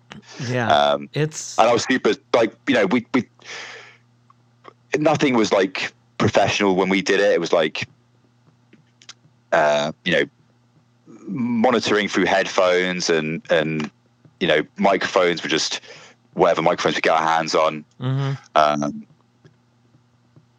yeah, 0.48 0.68
Um, 0.68 1.10
it's 1.12 1.58
and 1.58 1.68
I 1.68 1.72
was 1.72 1.84
super 1.84 2.14
like, 2.34 2.54
you 2.66 2.74
know, 2.74 2.86
we 2.86 3.04
we 3.12 3.24
nothing 4.96 5.34
was 5.36 5.52
like 5.52 5.92
professional 6.18 6.74
when 6.76 6.88
we 6.88 7.00
did 7.02 7.20
it. 7.20 7.32
It 7.32 7.40
was 7.40 7.52
like, 7.52 7.88
uh, 9.52 9.92
you 10.04 10.12
know, 10.12 10.24
monitoring 11.26 12.08
through 12.08 12.26
headphones 12.26 13.10
and 13.10 13.42
and 13.50 13.90
you 14.40 14.46
know, 14.46 14.62
microphones 14.76 15.42
were 15.42 15.48
just 15.48 15.80
whatever 16.34 16.62
microphones 16.62 16.94
we 16.94 17.00
get 17.00 17.12
our 17.12 17.26
hands 17.26 17.54
on. 17.54 17.84
mhm. 18.00 18.38
Um, 18.54 19.06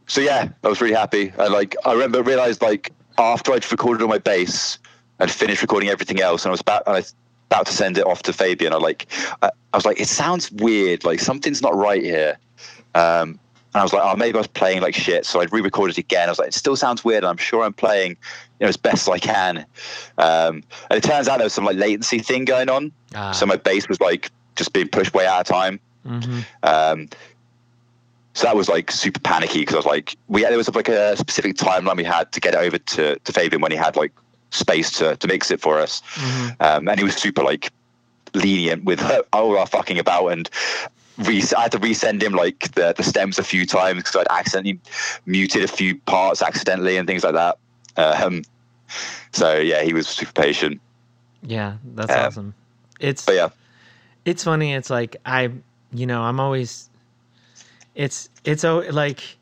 so 0.07 0.21
yeah, 0.21 0.49
I 0.63 0.67
was 0.67 0.81
really 0.81 0.95
happy. 0.95 1.31
I 1.37 1.47
like 1.47 1.75
I 1.85 1.93
remember 1.93 2.23
realized 2.23 2.61
like 2.61 2.91
after 3.17 3.53
I'd 3.53 3.69
recorded 3.71 4.01
all 4.01 4.09
my 4.09 4.17
bass 4.17 4.79
and 5.19 5.29
finished 5.29 5.61
recording 5.61 5.89
everything 5.89 6.19
else, 6.19 6.43
and 6.43 6.49
I 6.49 6.51
was 6.51 6.61
about 6.61 6.83
and 6.87 6.95
I 6.95 6.99
was 6.99 7.13
about 7.51 7.67
to 7.67 7.73
send 7.73 7.97
it 7.97 8.05
off 8.05 8.23
to 8.23 8.33
Fabian. 8.33 8.73
I 8.73 8.77
like 8.77 9.07
I, 9.41 9.51
I 9.73 9.77
was 9.77 9.85
like, 9.85 9.99
it 9.99 10.07
sounds 10.07 10.51
weird, 10.51 11.03
like 11.03 11.19
something's 11.19 11.61
not 11.61 11.75
right 11.75 12.01
here. 12.01 12.37
Um, 12.95 13.39
and 13.73 13.79
I 13.81 13.83
was 13.83 13.93
like, 13.93 14.01
oh, 14.03 14.15
maybe 14.15 14.35
I 14.35 14.39
was 14.39 14.47
playing 14.47 14.81
like 14.81 14.95
shit. 14.95 15.25
So 15.25 15.41
I 15.41 15.45
re-recorded 15.51 15.97
it 15.97 16.01
again. 16.01 16.27
I 16.27 16.31
was 16.31 16.39
like, 16.39 16.47
it 16.49 16.53
still 16.55 16.75
sounds 16.75 17.05
weird. 17.05 17.23
And 17.23 17.29
I'm 17.29 17.37
sure 17.37 17.63
I'm 17.63 17.73
playing, 17.73 18.11
you 18.11 18.65
know, 18.65 18.67
as 18.67 18.77
best 18.77 19.07
as 19.07 19.09
I 19.09 19.19
can. 19.19 19.57
Um, 20.17 20.63
and 20.89 20.97
it 20.97 21.03
turns 21.03 21.27
out 21.27 21.37
there 21.37 21.45
was 21.45 21.53
some 21.53 21.65
like 21.65 21.77
latency 21.77 22.19
thing 22.19 22.45
going 22.45 22.67
on. 22.69 22.91
Ah, 23.13 23.31
So 23.31 23.45
my 23.45 23.57
bass 23.57 23.87
was 23.87 23.99
like 24.01 24.31
just 24.55 24.73
being 24.73 24.87
pushed 24.87 25.13
way 25.13 25.27
out 25.27 25.41
of 25.41 25.45
time. 25.47 25.79
mhm. 26.05 26.43
Um, 26.63 27.09
so 28.33 28.45
that 28.47 28.55
was 28.55 28.69
like 28.69 28.89
super 28.91 29.19
panicky 29.19 29.59
because 29.59 29.75
I 29.75 29.77
was 29.77 29.85
like, 29.85 30.15
we 30.29 30.41
there 30.41 30.55
was 30.57 30.73
like 30.73 30.87
a 30.89 31.15
specific 31.17 31.55
timeline 31.55 31.97
we 31.97 32.03
had 32.03 32.31
to 32.31 32.39
get 32.39 32.53
it 32.53 32.57
over 32.57 32.77
to, 32.77 33.19
to 33.19 33.33
Fabian 33.33 33.61
when 33.61 33.71
he 33.71 33.77
had 33.77 33.95
like 33.95 34.13
space 34.51 34.91
to, 34.97 35.15
to 35.17 35.27
mix 35.27 35.51
it 35.51 35.59
for 35.61 35.77
us. 35.79 36.01
Mhm. 36.15 36.55
Um, 36.61 36.87
and 36.87 36.97
he 36.97 37.03
was 37.03 37.15
super 37.15 37.43
like 37.43 37.71
lenient 38.33 38.83
with 38.83 39.01
all 39.33 39.57
our 39.57 39.65
fucking 39.67 39.99
about 39.99 40.27
and 40.29 40.49
re- 41.19 41.43
I 41.57 41.61
had 41.63 41.71
to 41.73 41.79
resend 41.79 42.21
him 42.21 42.33
like 42.33 42.71
the, 42.73 42.93
the 42.95 43.03
stems 43.03 43.37
a 43.39 43.43
few 43.43 43.65
times 43.65 43.97
because 44.03 44.15
I'd 44.15 44.27
accidentally 44.39 44.79
muted 45.25 45.63
a 45.63 45.67
few 45.67 45.95
parts 46.01 46.41
accidentally 46.41 46.97
and 46.97 47.07
things 47.07 47.23
like 47.23 47.33
that. 47.35 47.57
Um, 47.97 48.43
so 49.31 49.57
yeah, 49.57 49.83
he 49.83 49.93
was 49.93 50.07
super 50.07 50.33
patient. 50.33 50.79
yeah, 51.43 51.77
that's 51.95 52.11
Um, 52.11 52.17
awesome. 52.19 52.53
It's 52.99 53.25
But 53.25 53.35
yeah, 53.35 53.49
it's 54.25 54.43
funny 54.43 54.73
it's 54.73 54.89
like 54.89 55.15
i 55.25 55.49
you 55.93 56.05
know 56.05 56.21
i'm 56.21 56.39
always 56.41 56.89
it's 57.95 58.29
it's 58.43 58.65
o- 58.65 58.83
like 58.91 59.37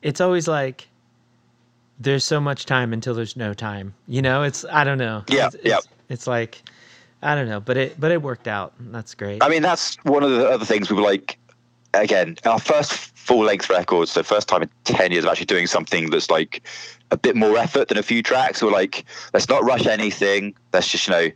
it's 0.00 0.20
always 0.20 0.48
like 0.48 0.88
there's 2.00 2.24
so 2.24 2.40
much 2.40 2.64
time 2.66 2.92
until 2.94 3.14
there's 3.14 3.36
no 3.36 3.52
time 3.52 3.94
you 4.08 4.22
know 4.22 4.42
it's 4.42 4.64
i 4.72 4.82
don't 4.82 4.98
know 4.98 5.22
Yeah, 5.28 5.46
it's, 5.48 5.56
yeah. 5.62 5.76
it's, 5.76 5.88
it's 6.08 6.26
like 6.26 6.62
i 7.24 7.34
don't 7.34 7.48
know 7.48 7.60
but 7.60 7.76
it 7.76 7.98
but 7.98 8.12
it 8.12 8.22
worked 8.22 8.46
out 8.46 8.72
that's 8.78 9.14
great 9.14 9.42
I 9.42 9.48
mean, 9.48 9.62
that's 9.62 9.96
one 10.04 10.22
of 10.22 10.30
the 10.30 10.48
other 10.48 10.64
things 10.64 10.90
we 10.90 10.96
were 10.96 11.02
like, 11.02 11.38
again, 11.92 12.36
our 12.46 12.58
first 12.58 12.92
full 13.16 13.44
length 13.44 13.68
record, 13.68 14.08
so 14.08 14.22
first 14.22 14.48
time 14.48 14.62
in 14.62 14.70
10 14.84 15.12
years 15.12 15.24
of 15.24 15.30
actually 15.30 15.46
doing 15.46 15.66
something 15.66 16.10
that's 16.10 16.30
like 16.30 16.62
a 17.10 17.16
bit 17.16 17.36
more 17.36 17.56
effort 17.58 17.88
than 17.88 17.98
a 17.98 18.02
few 18.02 18.22
tracks. 18.22 18.62
We're 18.62 18.70
like, 18.70 19.04
let's 19.32 19.48
not 19.48 19.64
rush 19.64 19.86
anything. 19.86 20.54
Let's 20.72 20.88
just, 20.88 21.06
you 21.08 21.12
know, 21.12 21.30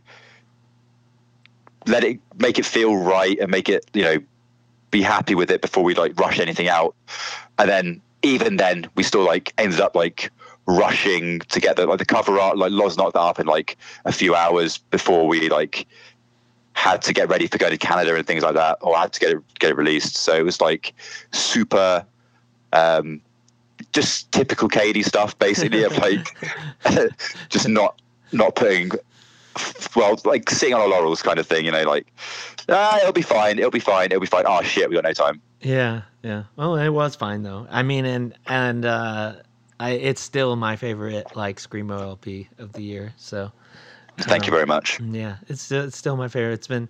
let 1.85 2.03
it 2.03 2.19
make 2.37 2.59
it 2.59 2.65
feel 2.65 2.95
right 2.95 3.37
and 3.39 3.49
make 3.49 3.69
it, 3.69 3.85
you 3.93 4.03
know, 4.03 4.17
be 4.91 5.01
happy 5.01 5.35
with 5.35 5.51
it 5.51 5.61
before 5.61 5.83
we 5.83 5.93
like 5.93 6.19
rush 6.19 6.39
anything 6.39 6.67
out. 6.67 6.95
And 7.57 7.69
then 7.69 8.01
even 8.21 8.57
then, 8.57 8.89
we 8.95 9.03
still 9.03 9.23
like 9.23 9.53
ended 9.57 9.79
up 9.79 9.95
like 9.95 10.31
rushing 10.69 11.39
to 11.39 11.59
get 11.59 11.75
the 11.75 11.85
like 11.85 11.99
the 11.99 12.05
cover 12.05 12.39
art. 12.39 12.57
Like 12.57 12.71
Loz 12.71 12.97
knocked 12.97 13.13
that 13.13 13.21
up 13.21 13.39
in 13.39 13.47
like 13.47 13.77
a 14.05 14.11
few 14.11 14.35
hours 14.35 14.77
before 14.77 15.27
we 15.27 15.49
like 15.49 15.87
had 16.73 17.01
to 17.01 17.13
get 17.13 17.27
ready 17.27 17.47
for 17.47 17.57
going 17.57 17.71
to 17.71 17.77
Canada 17.77 18.15
and 18.15 18.25
things 18.25 18.43
like 18.43 18.55
that, 18.55 18.77
or 18.81 18.95
had 18.97 19.11
to 19.13 19.19
get 19.19 19.31
it 19.31 19.59
get 19.59 19.71
it 19.71 19.75
released. 19.75 20.15
So 20.15 20.35
it 20.35 20.43
was 20.43 20.61
like 20.61 20.93
super, 21.31 22.05
um, 22.73 23.21
just 23.91 24.31
typical 24.31 24.69
Cady 24.69 25.03
stuff, 25.03 25.37
basically 25.39 25.83
of 25.83 25.97
like 25.97 26.27
just 27.49 27.67
not 27.67 27.99
not 28.31 28.55
putting 28.55 28.91
well, 29.95 30.19
like 30.23 30.49
sitting 30.49 30.73
on 30.73 30.81
our 30.81 30.87
laurels 30.87 31.21
kind 31.21 31.39
of 31.39 31.47
thing, 31.47 31.65
you 31.65 31.71
know, 31.71 31.83
like 31.83 32.07
ah, 32.69 32.99
it'll 32.99 33.11
be 33.11 33.21
fine, 33.21 33.57
it'll 33.57 33.71
be 33.71 33.79
fine, 33.79 34.05
it'll 34.05 34.21
be 34.21 34.27
fine. 34.27 34.43
Oh 34.45 34.61
shit, 34.61 34.89
we 34.89 34.95
got 34.95 35.03
no 35.03 35.13
time. 35.13 35.41
yeah 35.61 36.01
yeah 36.23 36.43
well 36.57 36.75
it 36.75 36.89
was 36.89 37.15
fine 37.15 37.43
though 37.43 37.65
i 37.69 37.81
mean 37.81 38.05
and 38.05 38.33
and 38.47 38.83
uh 38.85 39.33
i 39.79 39.91
it's 39.91 40.21
still 40.21 40.55
my 40.55 40.75
favorite 40.75 41.35
like 41.35 41.57
screamo 41.57 41.99
lp 42.01 42.47
of 42.57 42.73
the 42.73 42.81
year 42.83 43.13
so 43.17 43.51
Thank 44.21 44.47
you 44.47 44.51
Um, 44.51 44.55
very 44.57 44.65
much. 44.65 44.99
Yeah, 44.99 45.37
it's 45.47 45.61
still, 45.61 45.85
it's 45.85 45.97
still 45.97 46.17
my 46.17 46.27
favorite. 46.27 46.51
It's 46.55 46.67
been, 46.67 46.89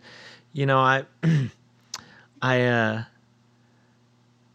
you 0.51 0.65
know, 0.65 0.79
I, 0.79 1.03
I, 2.41 2.61
uh, 2.63 3.03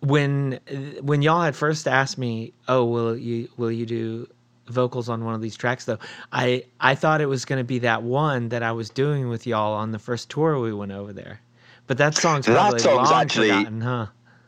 when 0.01 0.59
when 1.01 1.23
y'all 1.23 1.41
had 1.43 1.55
first 1.55 1.87
asked 1.89 2.19
me, 2.19 2.53
oh, 2.69 2.85
will 2.85 3.17
you 3.17 3.49
will 3.57 3.71
you 3.71 3.87
do 3.87 4.29
vocals 4.67 5.09
on 5.09 5.25
one 5.25 5.35
of 5.35 5.41
these 5.41 5.57
tracks 5.57 5.85
though? 5.85 5.99
I 6.33 6.65
I 6.81 6.95
thought 6.97 7.21
it 7.21 7.27
was 7.27 7.45
going 7.45 7.59
to 7.61 7.65
be 7.65 7.79
that 7.81 8.03
one 8.03 8.49
that 8.49 8.63
I 8.65 8.73
was 8.73 8.91
doing 8.91 9.29
with 9.29 9.47
y'all 9.47 9.75
on 9.75 9.93
the 9.93 9.99
first 10.01 10.29
tour 10.29 10.59
we 10.59 10.73
went 10.75 10.91
over 10.93 11.13
there, 11.13 11.41
but 11.87 11.97
that 11.99 12.17
song's 12.17 12.47
That 12.47 12.81
song's 12.81 13.11
actually- 13.13 13.51
forgotten, 13.51 13.81
huh? 13.83 14.07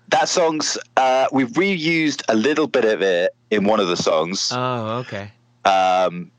That 0.09 0.29
song's 0.29 0.79
uh, 0.97 1.27
we've 1.33 1.51
reused 1.51 2.23
a 2.29 2.35
little 2.37 2.67
bit 2.67 2.85
of 2.85 3.03
it 3.03 3.35
in 3.51 3.65
one 3.65 3.81
of 3.81 3.89
the 3.89 3.97
songs. 3.97 4.53
Oh, 4.55 4.99
okay. 4.99 5.33
Um, 5.65 6.31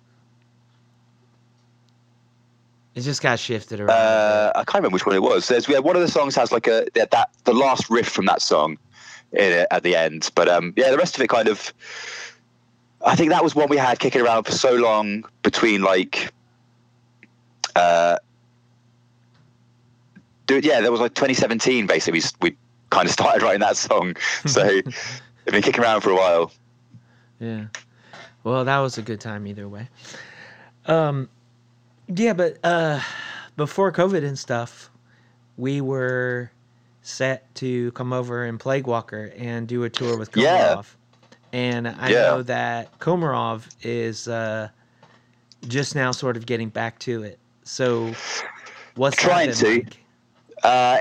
It 2.95 3.01
just 3.01 3.21
got 3.21 3.37
shifted 3.39 3.79
around. 3.79 3.91
uh, 3.91 4.51
I 4.55 4.59
can't 4.63 4.75
remember 4.75 4.95
which 4.95 5.05
one 5.05 5.15
it 5.15 5.21
was. 5.21 5.47
There's 5.47 5.67
we 5.67 5.75
had 5.75 5.83
one 5.83 5.95
of 5.95 6.01
the 6.01 6.07
songs 6.07 6.35
has 6.35 6.51
like 6.51 6.67
a 6.67 6.87
that, 6.95 7.11
that 7.11 7.29
the 7.43 7.53
last 7.53 7.89
riff 7.89 8.07
from 8.09 8.25
that 8.25 8.41
song 8.41 8.77
in 9.33 9.51
it 9.51 9.67
at 9.69 9.83
the 9.83 9.95
end, 9.95 10.31
but 10.33 10.47
um, 10.47 10.73
yeah, 10.77 10.89
the 10.89 10.97
rest 10.97 11.15
of 11.15 11.21
it 11.21 11.27
kind 11.29 11.47
of. 11.47 11.73
I 13.05 13.15
think 13.15 13.29
that 13.29 13.43
was 13.43 13.53
one 13.53 13.69
we 13.69 13.77
had 13.77 13.99
kicking 13.99 14.21
around 14.21 14.45
for 14.45 14.51
so 14.53 14.73
long 14.75 15.25
between 15.43 15.81
like. 15.83 16.31
Uh, 17.75 18.17
dude, 20.47 20.65
yeah, 20.65 20.81
there 20.81 20.91
was 20.91 20.99
like 21.01 21.13
2017 21.13 21.85
basically. 21.85 22.21
We, 22.41 22.49
we 22.49 22.57
kind 22.89 23.05
of 23.07 23.11
started 23.11 23.43
writing 23.43 23.61
that 23.61 23.77
song, 23.77 24.15
so 24.45 24.61
it's 24.85 25.21
been 25.45 25.61
kicking 25.61 25.83
around 25.83 26.01
for 26.01 26.11
a 26.11 26.15
while. 26.15 26.51
Yeah. 27.39 27.65
Well, 28.43 28.65
that 28.65 28.79
was 28.79 28.97
a 28.97 29.01
good 29.01 29.19
time 29.19 29.45
either 29.47 29.67
way. 29.67 29.89
Um, 30.85 31.29
yeah, 32.07 32.33
but 32.33 32.57
uh, 32.63 33.01
before 33.57 33.91
COVID 33.91 34.23
and 34.23 34.39
stuff, 34.39 34.89
we 35.57 35.81
were 35.81 36.51
set 37.01 37.53
to 37.55 37.91
come 37.91 38.13
over 38.13 38.43
and 38.45 38.59
Plague 38.59 38.87
Walker 38.87 39.31
and 39.37 39.67
do 39.67 39.83
a 39.83 39.89
tour 39.89 40.15
with 40.17 40.31
Komarov. 40.31 40.39
Yeah. 40.41 40.81
And 41.53 41.87
I 41.87 42.09
Yeah. 42.09 42.21
know 42.23 42.43
that 42.43 42.97
Komarov 42.99 43.67
is 43.81 44.27
uh, 44.27 44.69
just 45.67 45.95
now 45.95 46.11
sort 46.11 46.37
of 46.37 46.45
getting 46.45 46.69
back 46.69 46.99
to 46.99 47.23
it. 47.23 47.39
So, 47.63 48.13
what's 48.95 49.17
Trying 49.17 49.51
to. 49.51 49.67
like? 49.67 49.97
Uh, 50.63 50.97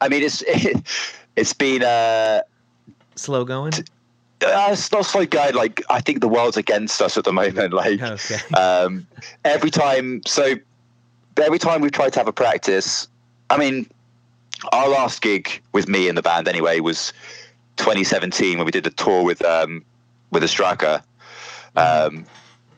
I 0.00 0.08
mean, 0.08 0.22
it's 0.22 0.42
it, 0.46 0.82
it's 1.38 1.52
been. 1.52 1.82
Uh, 1.82 2.42
Slow 3.16 3.44
going? 3.44 3.72
uh, 3.74 4.68
it's 4.70 4.90
not 4.92 5.04
so 5.06 5.26
good. 5.26 5.54
Like 5.54 5.82
I 5.90 6.00
think 6.00 6.20
the 6.20 6.28
world's 6.28 6.56
against 6.56 7.00
us 7.02 7.16
at 7.16 7.24
the 7.24 7.32
moment. 7.32 7.72
Like 7.82 8.00
Okay. 8.00 8.38
um, 8.56 9.06
every 9.44 9.70
time, 9.70 10.22
so 10.26 10.54
every 11.36 11.58
time 11.58 11.80
we've 11.80 11.92
tried 11.92 12.12
to 12.14 12.18
have 12.20 12.28
a 12.28 12.32
practice. 12.32 13.08
I 13.50 13.56
mean, 13.56 13.88
our 14.72 14.88
last 14.88 15.22
gig 15.22 15.60
with 15.72 15.88
me 15.88 16.08
in 16.08 16.14
the 16.14 16.22
band 16.22 16.48
anyway 16.48 16.80
was 16.80 17.12
2017 17.78 18.58
when 18.58 18.64
we 18.66 18.70
did 18.70 18.86
a 18.86 18.90
tour 18.90 19.22
with 19.24 19.42
um, 19.44 19.84
with 20.30 20.42
Astraka, 20.42 21.02
um, 21.76 22.26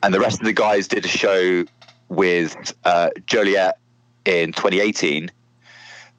and 0.02 0.14
the 0.14 0.20
rest 0.20 0.38
of 0.40 0.46
the 0.46 0.52
guys 0.52 0.86
did 0.86 1.04
a 1.04 1.08
show 1.08 1.64
with 2.08 2.54
uh, 2.84 3.10
Joliet 3.26 3.78
in 4.24 4.52
2018. 4.52 5.30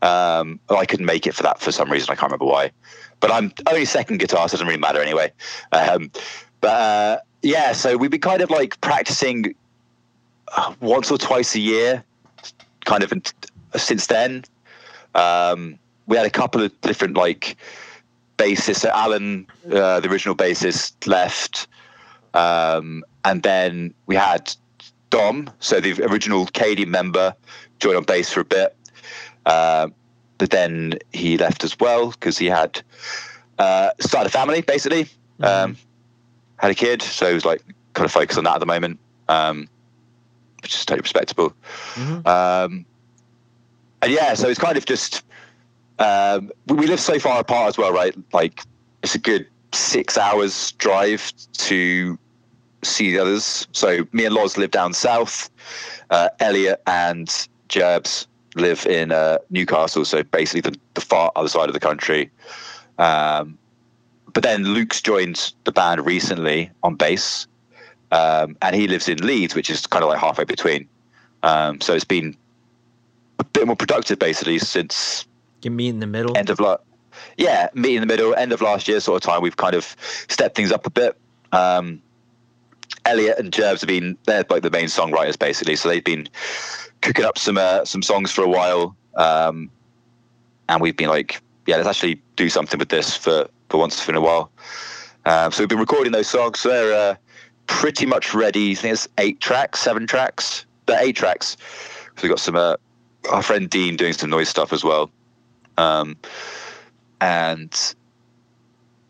Um, 0.02 0.60
I 0.70 0.86
couldn't 0.86 1.06
make 1.06 1.28
it 1.28 1.36
for 1.36 1.44
that 1.44 1.60
for 1.60 1.72
some 1.72 1.92
reason. 1.92 2.10
I 2.12 2.16
can't 2.16 2.32
remember 2.32 2.46
why. 2.46 2.72
But 3.20 3.32
I'm 3.32 3.54
only 3.68 3.86
second 3.86 4.18
guitar, 4.18 4.50
so 4.50 4.56
it 4.56 4.58
doesn't 4.58 4.68
really 4.68 4.80
matter 4.80 5.02
anyway. 5.02 5.32
Um, 5.72 6.12
but 6.60 6.70
uh, 6.70 7.18
yeah, 7.44 7.72
so 7.74 7.98
we've 7.98 8.12
been 8.12 8.22
kind 8.22 8.42
of 8.42 8.50
like 8.50 8.80
practicing 8.82 9.56
uh, 10.56 10.74
once 10.80 11.12
or 11.12 11.18
twice 11.18 11.56
a 11.56 11.60
year, 11.60 12.04
kind 12.86 13.04
of 13.04 13.12
in, 13.12 13.22
since 13.76 14.08
then. 14.08 14.44
Um, 15.14 15.78
we 16.08 16.18
had 16.18 16.26
a 16.26 16.32
couple 16.32 16.62
of 16.62 16.82
different 16.82 17.16
like 17.16 17.58
bassists. 18.38 18.78
So 18.80 18.90
Alan, 18.90 19.48
uh, 19.72 20.00
the 20.00 20.10
original 20.10 20.36
bassist, 20.36 21.08
left, 21.08 21.68
um, 22.34 23.04
and 23.24 23.44
then 23.44 23.94
we 24.08 24.16
had 24.16 24.54
Dom, 25.10 25.50
so 25.60 25.80
the 25.80 26.02
original 26.04 26.46
Cady 26.48 26.86
member, 26.86 27.36
joined 27.80 27.98
on 27.98 28.04
bass 28.04 28.32
for 28.32 28.40
a 28.40 28.46
bit. 28.46 28.76
Uh, 29.46 29.88
but 30.38 30.50
then 30.50 30.94
he 31.14 31.38
left 31.38 31.64
as 31.64 31.80
well 31.80 32.12
because 32.12 32.38
he 32.38 32.48
had 32.48 32.82
uh, 33.60 33.92
started 34.00 34.28
a 34.28 34.32
family, 34.32 34.62
basically. 34.62 35.08
Um, 35.40 35.78
had 36.58 36.72
a 36.72 36.76
kid, 36.76 37.02
so 37.02 37.28
he 37.28 37.34
was 37.34 37.46
like 37.46 37.64
kind 37.94 38.06
of 38.06 38.12
focused 38.12 38.38
on 38.38 38.44
that 38.44 38.56
at 38.56 38.60
the 38.60 38.66
moment, 38.66 39.00
um, 39.28 39.68
which 40.62 40.76
is 40.76 40.86
totally 40.86 41.02
respectable. 41.02 41.54
Mhm. 41.96 42.26
Um, 42.26 42.86
and 44.02 44.12
yeah, 44.12 44.34
so 44.34 44.48
it's 44.50 44.60
kind 44.60 44.78
of 44.78 44.86
just 44.86 45.24
um, 46.00 46.52
we, 46.68 46.76
we 46.76 46.88
live 46.88 47.00
so 47.00 47.20
far 47.20 47.40
apart 47.40 47.70
as 47.70 47.78
well, 47.78 47.92
right? 47.92 48.16
Like 48.34 48.62
it's 49.04 49.16
a 49.16 49.20
good 49.20 49.48
six 49.74 50.18
hours 50.18 50.72
drive 50.74 51.32
to 51.54 52.18
see 52.84 53.12
the 53.12 53.20
others. 53.20 53.68
So 53.72 54.08
me 54.12 54.26
and 54.26 54.34
Loz 54.34 54.58
live 54.58 54.72
down 54.72 54.94
south. 54.94 55.50
Uh, 56.10 56.30
Elliot 56.40 56.82
and 56.88 57.28
Jerbs 57.70 58.28
live 58.56 58.86
in 58.86 59.12
uh, 59.12 59.38
Newcastle, 59.50 60.06
so 60.06 60.24
basically 60.24 60.62
the, 60.62 60.78
the 60.94 61.02
far 61.02 61.32
other 61.36 61.48
side 61.50 61.70
of 61.70 61.74
the 61.74 61.80
country. 61.80 62.30
Um, 62.98 63.58
but 64.34 64.44
then 64.44 64.64
Luke's 64.64 65.02
joined 65.02 65.54
the 65.66 65.72
band 65.72 66.06
recently 66.06 66.70
on 66.84 66.96
bass, 66.96 67.48
um, 68.12 68.56
and 68.62 68.76
he 68.76 68.88
lives 68.88 69.08
in 69.10 69.18
Leeds, 69.20 69.56
which 69.56 69.70
is 69.70 69.88
kind 69.88 70.04
of 70.04 70.10
like 70.10 70.20
halfway 70.20 70.44
between. 70.44 70.88
Um, 71.44 71.82
so 71.82 71.94
it's 71.94 72.06
been 72.06 72.36
a 73.40 73.44
bit 73.44 73.66
more 73.66 73.76
productive 73.76 74.20
basically 74.20 74.60
since 74.60 75.26
You 75.64 75.72
meet 75.72 75.90
in 75.90 76.00
the 76.00 76.08
middle? 76.08 76.38
end 76.38 76.50
of 76.50 76.60
last 76.60 76.82
yeah 77.38 77.70
meet 77.74 77.96
in 77.96 78.02
the 78.02 78.08
middle 78.08 78.36
end 78.36 78.52
of 78.54 78.62
last 78.62 78.88
year 78.88 79.00
sort 79.00 79.16
of 79.16 79.28
time 79.28 79.42
we've 79.42 79.58
kind 79.58 79.74
of 79.74 79.96
stepped 80.28 80.56
things 80.56 80.72
up 80.72 80.86
a 80.86 80.90
bit 80.92 81.18
um 81.52 82.02
elliot 83.06 83.38
and 83.40 83.52
jerbs 83.52 83.82
have 83.82 83.88
been 83.88 84.16
they're 84.26 84.46
like 84.50 84.62
the 84.62 84.70
main 84.70 84.86
songwriters 84.86 85.38
basically 85.38 85.76
so 85.76 85.90
they've 85.90 86.04
been 86.04 86.30
cooking 87.02 87.26
up 87.26 87.38
some 87.38 87.58
uh, 87.58 87.84
some 87.86 88.02
songs 88.02 88.32
for 88.32 88.44
a 88.44 88.48
while 88.48 88.96
um 89.16 89.70
and 90.70 90.82
we've 90.82 90.96
been 90.96 91.10
like 91.10 91.42
yeah 91.68 91.76
let's 91.76 91.88
actually 91.88 92.22
do 92.36 92.50
something 92.50 92.80
with 92.80 92.90
this 92.90 93.16
for 93.16 93.48
for 93.72 93.78
once 93.78 94.08
in 94.08 94.16
a 94.16 94.22
while. 94.22 94.52
Um, 95.26 95.52
so 95.52 95.64
we've 95.64 95.70
been 95.70 95.80
recording 95.80 96.12
those 96.12 96.28
songs. 96.28 96.60
So 96.60 96.70
they're 96.70 97.12
uh, 97.12 97.16
pretty 97.68 98.06
much 98.06 98.34
ready. 98.34 98.72
I 98.72 98.76
think 98.76 98.94
it's 98.94 99.08
eight 99.18 99.40
tracks 99.40 99.80
seven 99.80 100.06
tracks. 100.06 100.66
They're 100.86 101.02
eight 101.02 101.16
tracks. 101.16 101.58
So 102.18 102.24
we've 102.24 102.32
got 102.32 102.40
some 102.40 102.56
uh, 102.56 102.76
our 103.32 103.42
friend 103.42 103.70
dean 103.70 103.96
doing 103.96 104.14
some 104.14 104.30
noise 104.30 104.50
stuff 104.50 104.74
as 104.74 104.84
well. 104.84 105.10
Um, 105.78 106.18
and 107.22 107.96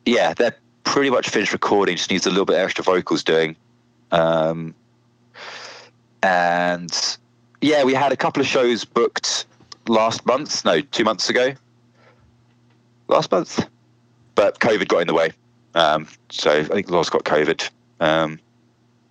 yeah, 0.06 0.34
they're 0.34 0.56
pretty 0.84 1.10
much 1.10 1.30
finished 1.30 1.54
recording. 1.54 1.98
Just 1.98 2.12
needs 2.12 2.26
a 2.26 2.30
little 2.30 2.46
bit 2.46 2.58
extra 2.58 2.84
vocals 2.84 3.24
doing. 3.24 3.56
Um, 4.12 4.76
and 6.22 7.18
yeah, 7.62 7.84
we 7.84 7.94
had 7.94 8.12
a 8.12 8.18
couple 8.18 8.42
of 8.42 8.48
shows 8.48 8.84
booked 8.84 9.46
last 9.88 10.26
month. 10.26 10.66
No, 10.66 10.82
two 10.82 11.04
months 11.04 11.30
ago. 11.30 11.54
Last 13.08 13.32
month, 13.32 13.68
but 14.36 14.60
COVID 14.60 14.88
got 14.88 15.00
in 15.00 15.08
the 15.08 15.14
way. 15.14 15.32
Um, 15.76 16.08
so 16.30 16.52
I 16.52 16.64
think 16.64 16.90
Loz 16.90 17.10
got 17.10 17.24
COVID. 17.24 17.70
Um, 18.00 18.40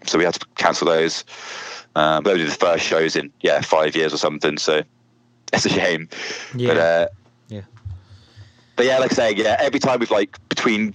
so 0.07 0.19
we 0.19 0.25
had 0.25 0.35
to 0.35 0.47
cancel 0.57 0.87
those. 0.87 1.25
Um, 1.97 2.23
but 2.23 2.35
we 2.35 2.41
did 2.41 2.51
the 2.51 2.55
first 2.55 2.85
shows 2.85 3.17
in 3.17 3.33
yeah 3.41 3.61
five 3.61 3.95
years 3.95 4.15
or 4.15 4.17
something. 4.17 4.59
So 4.59 4.83
it's 5.53 5.67
a 5.67 5.69
shame. 5.69 6.09
yeah. 6.55 6.69
But 6.69 6.77
uh, 6.77 7.09
Yeah. 7.49 7.63
But 8.77 8.87
yeah, 8.87 8.99
like 8.99 9.13
I 9.13 9.15
say, 9.15 9.35
yeah, 9.35 9.57
every 9.61 9.81
time 9.81 10.01
we've 10.01 10.11
like 10.11 10.37
between 10.49 10.95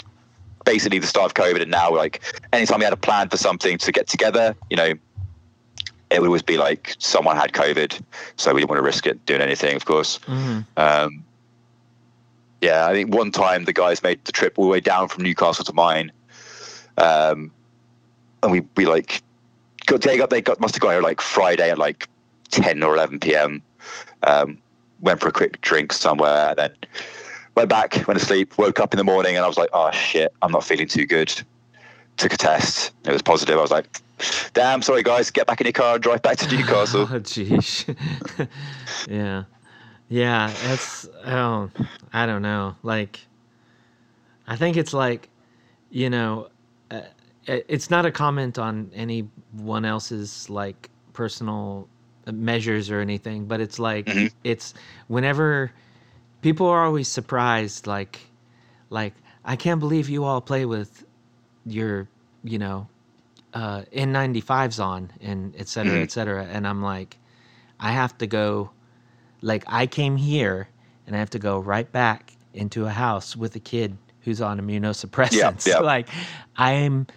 basically 0.65 0.97
the 0.99 1.07
start 1.07 1.27
of 1.27 1.33
COVID 1.35 1.61
and 1.61 1.71
now, 1.71 1.93
like 1.95 2.21
anytime 2.51 2.79
we 2.79 2.85
had 2.85 2.93
a 2.93 2.97
plan 2.97 3.29
for 3.29 3.37
something 3.37 3.77
to 3.77 3.91
get 3.91 4.07
together, 4.07 4.55
you 4.69 4.77
know, 4.77 4.93
it 6.09 6.21
would 6.21 6.27
always 6.27 6.41
be 6.43 6.57
like 6.57 6.95
someone 6.99 7.35
had 7.35 7.51
COVID, 7.53 8.01
so 8.35 8.53
we 8.53 8.61
didn't 8.61 8.69
want 8.69 8.79
to 8.79 8.83
risk 8.83 9.05
it 9.07 9.25
doing 9.25 9.41
anything, 9.41 9.75
of 9.75 9.85
course. 9.85 10.19
Mhm. 10.27 10.65
Um, 10.77 11.23
yeah, 12.61 12.87
I 12.87 12.93
think 12.93 13.13
one 13.13 13.31
time 13.31 13.65
the 13.65 13.73
guys 13.73 14.01
made 14.03 14.23
the 14.25 14.31
trip 14.31 14.57
all 14.57 14.65
the 14.65 14.71
way 14.71 14.79
down 14.79 15.07
from 15.07 15.23
Newcastle 15.23 15.65
to 15.65 15.73
mine, 15.73 16.11
um, 16.97 17.51
and 18.43 18.51
we 18.51 18.61
we 18.75 18.85
like 18.85 19.21
got 19.85 20.01
they 20.01 20.17
got 20.17 20.29
they 20.29 20.41
got 20.41 20.59
must 20.59 20.75
have 20.75 20.81
got 20.81 20.91
here 20.91 21.01
like 21.01 21.21
Friday 21.21 21.69
at 21.69 21.77
like 21.77 22.07
ten 22.49 22.81
or 22.83 22.95
eleven 22.95 23.19
p.m. 23.19 23.61
Um, 24.23 24.57
went 25.01 25.19
for 25.19 25.27
a 25.27 25.31
quick 25.31 25.61
drink 25.61 25.93
somewhere, 25.93 26.49
and 26.49 26.57
then 26.57 26.71
went 27.55 27.69
back, 27.69 28.07
went 28.07 28.19
to 28.19 28.25
sleep, 28.25 28.57
woke 28.57 28.79
up 28.79 28.93
in 28.93 28.97
the 28.97 29.03
morning, 29.03 29.35
and 29.35 29.43
I 29.43 29.47
was 29.47 29.57
like, 29.57 29.69
oh 29.73 29.91
shit, 29.91 30.33
I'm 30.41 30.51
not 30.51 30.63
feeling 30.63 30.87
too 30.87 31.05
good. 31.05 31.33
Took 32.17 32.33
a 32.33 32.37
test, 32.37 32.93
it 33.03 33.11
was 33.11 33.21
positive. 33.21 33.57
I 33.57 33.61
was 33.61 33.71
like, 33.71 33.87
damn, 34.53 34.81
sorry 34.81 35.03
guys, 35.03 35.29
get 35.31 35.47
back 35.47 35.61
in 35.61 35.65
your 35.65 35.73
car 35.73 35.95
and 35.95 36.03
drive 36.03 36.21
back 36.21 36.37
to 36.37 36.55
Newcastle. 36.55 37.01
Oh, 37.11 37.19
jeez. 37.19 37.95
yeah. 39.09 39.43
Yeah, 40.09 40.53
it's 40.71 41.07
oh, 41.25 41.69
I 42.13 42.25
don't 42.25 42.41
know. 42.41 42.75
Like 42.83 43.19
I 44.47 44.55
think 44.55 44.77
it's 44.77 44.93
like, 44.93 45.29
you 45.89 46.09
know, 46.09 46.49
uh, 46.91 47.01
it's 47.47 47.89
not 47.89 48.05
a 48.05 48.11
comment 48.11 48.59
on 48.59 48.91
anyone 48.93 49.85
else's 49.85 50.49
like 50.49 50.89
personal 51.13 51.87
measures 52.31 52.89
or 52.89 52.99
anything, 53.01 53.45
but 53.45 53.59
it's 53.61 53.79
like 53.79 54.05
Mhm. 54.05 54.31
it's 54.43 54.73
whenever 55.07 55.71
people 56.41 56.67
are 56.67 56.85
always 56.85 57.07
surprised, 57.07 57.87
like 57.87 58.19
like 58.89 59.13
I 59.43 59.55
can't 59.55 59.79
believe 59.79 60.09
you 60.09 60.23
all 60.23 60.41
play 60.41 60.65
with 60.65 61.05
your 61.65 62.07
you 62.43 62.59
know 62.59 62.87
uh, 63.55 63.83
N95s 63.93 64.83
on 64.83 65.11
and 65.21 65.55
et 65.57 65.67
cetera, 65.67 65.99
et 66.03 66.11
cetera, 66.11 66.43
and 66.45 66.67
I'm 66.67 66.83
like, 66.83 67.17
I 67.79 67.91
have 67.91 68.17
to 68.19 68.27
go, 68.27 68.69
like 69.41 69.63
I 69.67 69.87
came 69.87 70.17
here 70.17 70.67
and 71.07 71.15
I 71.15 71.19
have 71.19 71.29
to 71.31 71.39
go 71.39 71.59
right 71.59 71.91
back 71.91 72.33
into 72.53 72.85
a 72.85 72.89
house 72.91 73.35
with 73.35 73.55
a 73.55 73.59
kid 73.59 73.97
who's 74.21 74.41
on 74.41 74.59
immunosuppressants. 74.59 75.65
yeah. 75.67 75.79
like 75.93 76.09
I'm, 76.57 77.07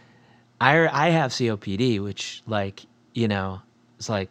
I 0.60 0.88
I 1.06 1.10
have 1.10 1.32
COPD, 1.32 2.02
which 2.02 2.42
like 2.46 2.86
you 3.14 3.28
know, 3.28 3.60
it's 3.98 4.08
like, 4.08 4.30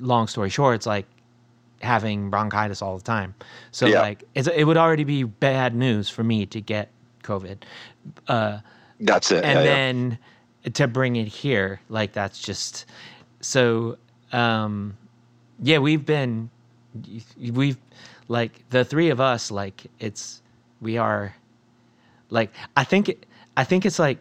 long 0.00 0.26
story 0.26 0.50
short, 0.50 0.74
it's 0.74 0.86
like 0.86 1.06
having 1.80 2.30
bronchitis 2.30 2.82
all 2.82 2.96
the 2.98 3.02
time. 3.04 3.34
So 3.70 3.86
Yeah. 3.86 4.00
like 4.02 4.24
it's, 4.34 4.48
it 4.48 4.64
would 4.64 4.76
already 4.76 5.04
be 5.04 5.22
bad 5.24 5.74
news 5.74 6.08
for 6.10 6.22
me 6.22 6.46
to 6.46 6.60
get 6.60 6.90
COVID. 7.22 7.58
Uh, 8.28 8.58
That's 9.00 9.30
it. 9.32 9.44
and 9.44 9.58
yeah, 9.58 9.64
yeah. 9.64 9.74
To 10.74 10.86
bring 10.86 11.16
it 11.16 11.28
here 11.28 11.80
like 11.88 12.12
that's 12.12 12.40
just 12.40 12.86
so 13.40 13.96
um 14.32 14.96
yeah 15.62 15.78
we've 15.78 16.06
been 16.06 16.50
we've 17.52 17.78
like 18.28 18.64
the 18.70 18.84
three 18.84 19.10
of 19.10 19.20
us 19.20 19.50
like 19.50 19.86
it's 19.98 20.42
we 20.80 20.96
are 20.96 21.34
like 22.30 22.52
i 22.76 22.84
think 22.84 23.26
i 23.56 23.64
think 23.64 23.84
it's 23.84 23.98
like 23.98 24.18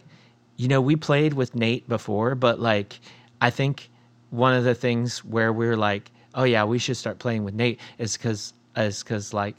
you 0.58 0.68
know 0.68 0.82
we 0.82 0.96
played 0.96 1.34
with 1.34 1.56
nate 1.56 1.88
before 1.88 2.36
but 2.36 2.60
like 2.60 3.00
i 3.42 3.50
think 3.50 3.90
one 4.32 4.54
of 4.54 4.64
the 4.64 4.76
things 4.76 5.24
where 5.26 5.54
we're 5.54 5.78
like 5.78 6.12
oh 6.36 6.44
yeah 6.44 6.64
we 6.64 6.80
should 6.80 6.98
start 6.98 7.20
playing 7.20 7.44
with 7.44 7.54
nate 7.54 7.80
is 8.00 8.18
because 8.18 8.54
is 8.78 9.04
because 9.04 9.34
like 9.34 9.56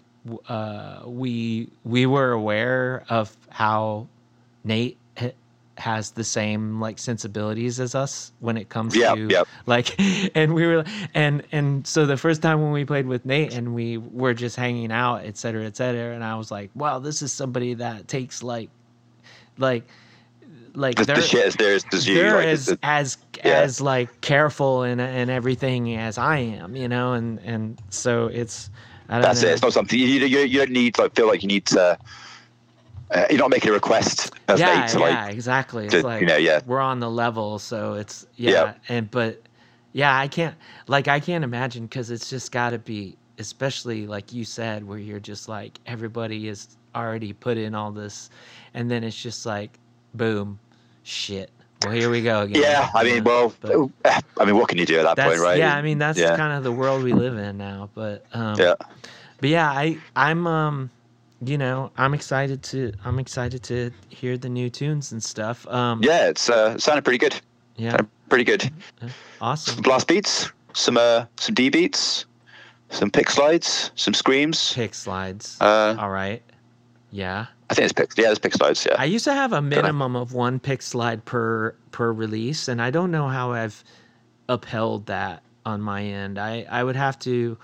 uh 0.48 1.02
we 1.04 1.68
we 1.84 2.06
were 2.06 2.32
aware 2.32 3.04
of 3.08 3.36
how 3.50 4.06
nate 4.64 4.96
has 5.78 6.10
the 6.12 6.24
same 6.24 6.80
like 6.80 6.98
sensibilities 6.98 7.80
as 7.80 7.94
us 7.94 8.32
when 8.40 8.56
it 8.56 8.68
comes 8.68 8.94
Yep, 8.94 9.14
to 9.14 9.28
yep. 9.28 9.48
like 9.66 9.98
and 10.36 10.54
we 10.54 10.66
were 10.66 10.84
and 11.14 11.42
and 11.50 11.86
so 11.86 12.04
the 12.06 12.16
first 12.16 12.42
time 12.42 12.62
when 12.62 12.72
we 12.72 12.84
played 12.84 13.06
with 13.06 13.24
nate 13.24 13.54
and 13.54 13.74
we 13.74 13.96
were 13.98 14.34
just 14.34 14.56
hanging 14.56 14.92
out 14.92 15.24
et 15.24 15.36
cetera 15.36 15.64
et 15.64 15.76
cetera 15.76 16.14
and 16.14 16.22
i 16.22 16.34
was 16.36 16.50
like 16.50 16.70
wow 16.74 16.98
this 16.98 17.22
is 17.22 17.32
somebody 17.32 17.74
that 17.74 18.06
takes 18.06 18.42
like 18.42 18.68
like 19.58 19.84
like 20.74 20.96
the, 20.96 21.04
they're 21.04 21.16
the 21.16 21.22
shit 21.22 21.60
is 21.60 21.84
as 21.92 22.06
you. 22.08 22.14
they're 22.14 22.36
like, 22.36 22.46
as 22.46 22.76
as 22.82 23.18
yeah. 23.44 23.60
as 23.60 23.80
like 23.80 24.20
careful 24.20 24.82
and 24.82 25.00
and 25.00 25.30
everything 25.30 25.94
as 25.96 26.18
i 26.18 26.36
am 26.38 26.76
you 26.76 26.88
know 26.88 27.14
and 27.14 27.38
and 27.40 27.80
so 27.90 28.26
it's 28.26 28.70
i 29.08 29.14
don't 29.14 29.22
That's 29.22 29.42
know 29.42 29.48
it. 29.48 29.52
It's 29.52 29.62
not 29.62 29.72
something 29.72 29.98
you, 29.98 30.06
you, 30.06 30.38
you 30.40 30.58
don't 30.58 30.70
need 30.70 30.98
like 30.98 31.14
feel 31.14 31.26
like 31.26 31.42
you 31.42 31.48
need 31.48 31.66
to. 31.66 31.98
Uh, 33.12 33.26
you're 33.30 33.38
not 33.38 33.50
making 33.50 33.70
a 33.70 33.72
request 33.74 34.32
as 34.48 34.58
yeah, 34.58 34.86
to 34.86 34.98
yeah, 34.98 35.24
like. 35.24 35.34
exactly. 35.34 35.84
It's 35.84 35.94
to- 35.94 36.02
like 36.02 36.20
you 36.22 36.26
know, 36.26 36.36
yeah. 36.36 36.60
we're 36.66 36.80
on 36.80 37.00
the 37.00 37.10
level, 37.10 37.58
so 37.58 37.94
it's 37.94 38.26
yeah, 38.36 38.50
Yeah. 38.50 38.74
and 38.88 39.10
but 39.10 39.42
yeah, 39.92 40.16
I 40.16 40.28
can't 40.28 40.54
like 40.88 41.08
I 41.08 41.20
can't 41.20 41.44
imagine 41.44 41.84
because 41.86 42.10
it's 42.10 42.30
just 42.30 42.52
got 42.52 42.70
to 42.70 42.78
be, 42.78 43.16
especially 43.38 44.06
like 44.06 44.32
you 44.32 44.44
said, 44.44 44.86
where 44.86 44.98
you're 44.98 45.20
just 45.20 45.48
like 45.48 45.78
everybody 45.86 46.48
is 46.48 46.68
already 46.94 47.32
put 47.32 47.58
in 47.58 47.74
all 47.74 47.90
this, 47.92 48.30
and 48.74 48.90
then 48.90 49.04
it's 49.04 49.20
just 49.20 49.44
like, 49.46 49.78
boom, 50.14 50.58
shit. 51.02 51.50
Well, 51.84 51.92
here 51.92 52.10
we 52.10 52.22
go 52.22 52.42
again. 52.42 52.62
Yeah, 52.62 52.88
I 52.94 53.02
mean, 53.04 53.24
well, 53.24 53.52
but 53.60 53.90
I 54.38 54.44
mean, 54.44 54.56
what 54.56 54.68
can 54.68 54.78
you 54.78 54.86
do 54.86 54.98
at 55.00 55.16
that 55.16 55.26
point, 55.26 55.40
right? 55.40 55.58
yeah. 55.58 55.76
I 55.76 55.82
mean, 55.82 55.98
that's 55.98 56.18
Yeah. 56.18 56.36
kind 56.36 56.56
of 56.56 56.62
the 56.64 56.72
world 56.72 57.02
we 57.02 57.12
live 57.12 57.36
in 57.36 57.58
now. 57.58 57.90
But 57.94 58.24
um, 58.32 58.58
yeah, 58.58 58.74
but 59.40 59.50
yeah, 59.50 59.68
I 59.70 59.98
I'm 60.16 60.46
um 60.46 60.90
you 61.44 61.58
know 61.58 61.90
I'm 61.96 62.14
excited 62.14 62.62
to 62.64 62.92
I'm 63.04 63.18
excited 63.18 63.62
to 63.64 63.90
hear 64.08 64.36
the 64.38 64.48
new 64.48 64.70
tunes 64.70 65.12
and 65.12 65.22
stuff. 65.22 65.66
Um, 65.68 66.02
yeah. 66.02 66.28
It's 66.28 66.48
uh, 66.48 66.78
sounded 66.78 67.04
pretty 67.04 67.18
good. 67.18 67.34
yeah, 67.76 67.90
Sounded 67.90 68.08
pretty 68.28 68.44
good. 68.44 68.70
awesome. 69.40 69.74
Some 69.74 69.82
blast 69.82 70.08
beats, 70.08 70.50
some 70.74 70.96
uh, 70.96 71.26
some 71.38 71.54
D 71.54 71.68
beats, 71.68 72.26
some 72.90 73.10
pick 73.10 73.28
slides, 73.30 73.90
some 73.96 74.14
screams. 74.14 74.72
Pick 74.74 74.94
slides. 74.94 75.56
Uh, 75.60 75.96
All 75.98 76.10
right. 76.10 76.42
Yeah. 77.10 77.46
I 77.70 77.74
think 77.74 77.84
it's 77.84 77.92
pick. 77.92 78.16
Yeah, 78.16 78.30
it's 78.30 78.38
pick 78.38 78.52
slides. 78.52 78.86
Yeah. 78.86 78.96
I 78.98 79.04
used 79.06 79.24
to 79.24 79.32
have 79.34 79.52
a 79.52 79.62
minimum 79.62 80.14
of 80.16 80.32
one 80.34 80.58
pick 80.60 80.82
slide 80.82 81.24
per 81.24 81.74
per 81.90 82.12
release, 82.12 82.68
and 82.68 82.80
I 82.82 82.90
don't 82.90 83.10
know 83.10 83.28
how 83.28 83.52
I've 83.52 83.82
upheld 84.48 85.06
that 85.06 85.42
on 85.64 85.80
my 85.80 86.02
end. 86.04 86.38
I 86.38 86.66
I 86.70 86.84
would 86.84 86.96
have 86.96 87.18
to, 87.20 87.56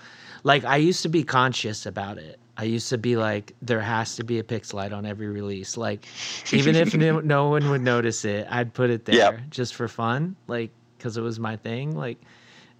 like, 0.43 0.63
I 0.65 0.77
used 0.77 1.03
to 1.03 1.09
be 1.09 1.23
conscious 1.23 1.85
about 1.85 2.17
it. 2.17 2.39
I 2.59 2.63
used 2.63 2.89
to 2.89 2.97
be 2.97 3.15
like, 3.15 3.55
there 3.61 3.79
has 3.79 4.17
to 4.17 4.25
be 4.25 4.37
a 4.39 4.43
pick 4.43 4.65
slide 4.65 4.91
on 4.91 5.05
every 5.05 5.27
release. 5.27 5.77
Like, 5.77 6.05
even 6.51 6.75
if 6.75 6.93
no, 6.93 7.21
no 7.21 7.47
one 7.47 7.69
would 7.69 7.79
notice 7.81 8.25
it, 8.25 8.47
I'd 8.49 8.73
put 8.73 8.89
it 8.89 9.05
there 9.05 9.15
Yep. 9.15 9.39
just 9.49 9.75
for 9.75 9.87
fun, 9.87 10.35
like, 10.47 10.69
because 10.97 11.15
it 11.15 11.21
was 11.21 11.39
my 11.39 11.55
thing. 11.55 11.95
Like, 11.95 12.17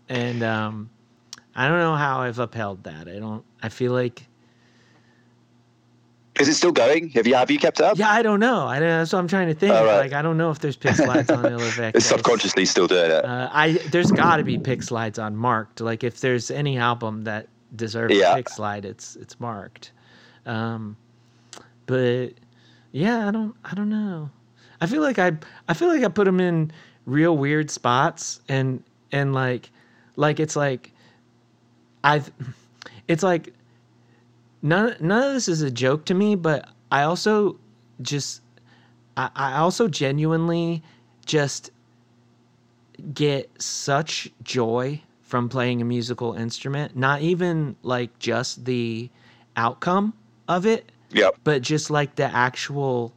and 0.10 0.44
um, 0.44 0.90
I 1.56 1.70
don't 1.70 1.80
know 1.80 1.96
how 1.96 2.20
I've 2.20 2.40
upheld 2.40 2.84
that. 2.84 3.08
I 3.08 3.20
don't. 3.20 3.46
I 3.64 3.70
feel 3.70 3.94
like 3.94 4.28
Is 6.42 6.50
it 6.50 6.56
still 6.56 6.74
going? 6.74 7.08
Have 7.12 7.26
you 7.26 7.36
have 7.36 7.50
you 7.50 7.58
kept 7.58 7.80
up? 7.80 7.98
Yeah, 7.98 8.12
I 8.12 8.22
don't 8.22 8.42
know. 8.42 8.68
I 8.68 8.80
don't, 8.80 8.90
that's 8.90 9.14
what 9.14 9.20
I'm 9.20 9.30
trying 9.30 9.48
to 9.48 9.54
think. 9.54 9.74
Right. 9.74 9.98
Like, 9.98 10.12
I 10.14 10.22
don't 10.22 10.38
know 10.38 10.52
if 10.52 10.60
there's 10.60 10.76
pick 10.76 10.96
slides 10.96 11.30
on 11.30 11.46
Illivec. 11.54 11.96
It's 11.96 12.06
subconsciously 12.06 12.66
still 12.66 12.88
doing 12.88 13.12
it. 13.12 13.24
Uh, 13.24 13.50
I 13.52 13.74
there's 13.92 14.12
got 14.12 14.38
to 14.38 14.44
be 14.44 14.58
pick 14.58 14.84
slides 14.84 15.18
on 15.20 15.38
marked. 15.38 15.80
Like, 15.80 16.04
if 16.04 16.20
there's 16.20 16.52
any 16.52 16.78
album 16.78 17.24
that 17.24 17.48
deserves 17.76 18.16
Yeah. 18.16 18.32
a 18.32 18.36
pick 18.36 18.50
slide, 18.50 18.86
it's 18.86 19.16
it's 19.16 19.40
marked. 19.40 19.92
Um, 20.46 20.98
but 21.86 22.30
yeah, 22.92 23.28
I 23.28 23.32
don't 23.32 23.56
I 23.64 23.74
don't 23.76 23.90
know. 23.90 24.30
I 24.82 24.88
feel 24.88 25.02
like 25.02 25.20
I 25.20 25.34
I 25.68 25.74
feel 25.74 25.88
like 25.90 26.04
I 26.04 26.08
put 26.10 26.26
them 26.26 26.40
in 26.40 26.72
real 27.06 27.38
weird 27.38 27.70
spots 27.72 28.42
and 28.50 28.84
and 29.12 29.34
like 29.34 29.72
like 30.16 30.40
it's 30.40 30.56
like 30.56 30.92
I've 32.04 32.32
it's 33.08 33.24
like 33.24 33.54
none 34.62 34.96
none 35.00 35.28
of 35.28 35.34
this 35.34 35.48
is 35.48 35.62
a 35.62 35.72
joke 35.72 36.06
to 36.06 36.14
me, 36.14 36.36
but 36.36 36.70
I 36.92 37.04
also 37.04 37.58
just 38.02 38.42
I, 39.18 39.30
I 39.36 39.58
also 39.58 39.88
genuinely 39.88 40.84
just 41.26 41.72
get 43.14 43.50
such 43.62 44.30
joy 44.44 45.02
from 45.30 45.48
playing 45.48 45.82
a 45.82 45.86
musical 45.86 46.34
instrument. 46.34 46.96
Not 46.98 47.22
even 47.22 47.76
like 47.84 48.18
just 48.20 48.66
the 48.66 49.10
outcome 49.56 50.14
of 50.48 50.66
it, 50.66 50.92
Yep. 51.12 51.36
but 51.44 51.62
just 51.62 51.92
like 51.92 52.16
the 52.16 52.26
actual 52.26 53.14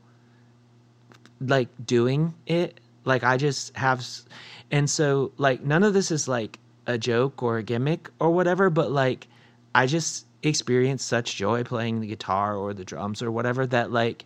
like 1.40 1.68
doing 1.84 2.34
it 2.47 2.80
like 3.05 3.24
i 3.24 3.36
just 3.36 3.76
have 3.76 4.05
and 4.70 4.89
so 4.89 5.32
like 5.39 5.62
none 5.62 5.82
of 5.82 5.93
this 5.94 6.10
is 6.10 6.28
like 6.28 6.59
a 6.86 6.97
joke 6.98 7.43
or 7.43 7.59
a 7.59 7.62
gimmick 7.62 8.10
or 8.20 8.30
whatever 8.30 8.70
but 8.70 8.90
like 8.93 9.26
i 9.74 9.86
just 9.86 10.26
experience 10.43 11.02
such 11.02 11.36
joy 11.36 11.64
playing 11.64 12.01
the 12.01 12.06
guitar 12.06 12.56
or 12.56 12.72
the 12.74 12.84
drums 12.84 13.22
or 13.22 13.30
whatever 13.30 13.66
that 13.66 13.90
like 13.90 14.24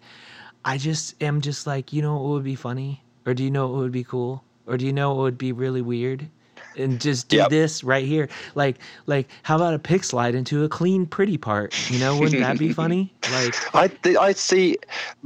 i 0.65 0.77
just 0.77 1.21
am 1.23 1.41
just 1.41 1.67
like 1.67 1.93
you 1.93 2.03
know 2.03 2.15
what 2.17 2.29
would 2.31 2.45
be 2.45 2.55
funny 2.55 3.03
or 3.27 3.35
do 3.35 3.43
you 3.45 3.51
know 3.51 3.67
what 3.69 3.79
would 3.79 3.93
be 3.93 4.05
cool 4.05 4.45
or 4.67 4.77
do 4.77 4.85
you 4.87 4.93
know 4.93 5.15
what 5.15 5.23
would 5.23 5.39
be 5.39 5.53
really 5.53 5.83
weird 5.83 6.29
and 6.79 7.01
just 7.01 7.29
do 7.29 7.37
Yep. 7.39 7.51
this 7.51 7.85
right 7.85 8.05
here 8.05 8.29
like 8.55 8.77
like 9.07 9.29
how 9.43 9.57
about 9.57 9.75
a 9.75 9.79
pick 9.79 10.05
slide 10.05 10.35
into 10.35 10.65
a 10.65 10.69
clean 10.69 11.07
pretty 11.07 11.37
part 11.39 11.75
you 11.91 11.99
know 11.99 12.17
wouldn't 12.19 12.43
that 12.43 12.59
be 12.59 12.73
funny 12.73 13.13
like 13.33 13.75
I 13.75 13.89
th- 13.89 14.17
I 14.17 14.33
see. 14.33 14.79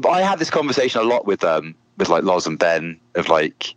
I 0.08 0.22
have 0.22 0.38
this 0.38 0.50
conversation 0.50 1.00
a 1.00 1.04
lot 1.04 1.26
with 1.26 1.42
um 1.44 1.74
with 1.98 2.08
like 2.08 2.22
Loz 2.24 2.46
and 2.46 2.58
Ben 2.58 2.98
of 3.14 3.28
like 3.28 3.74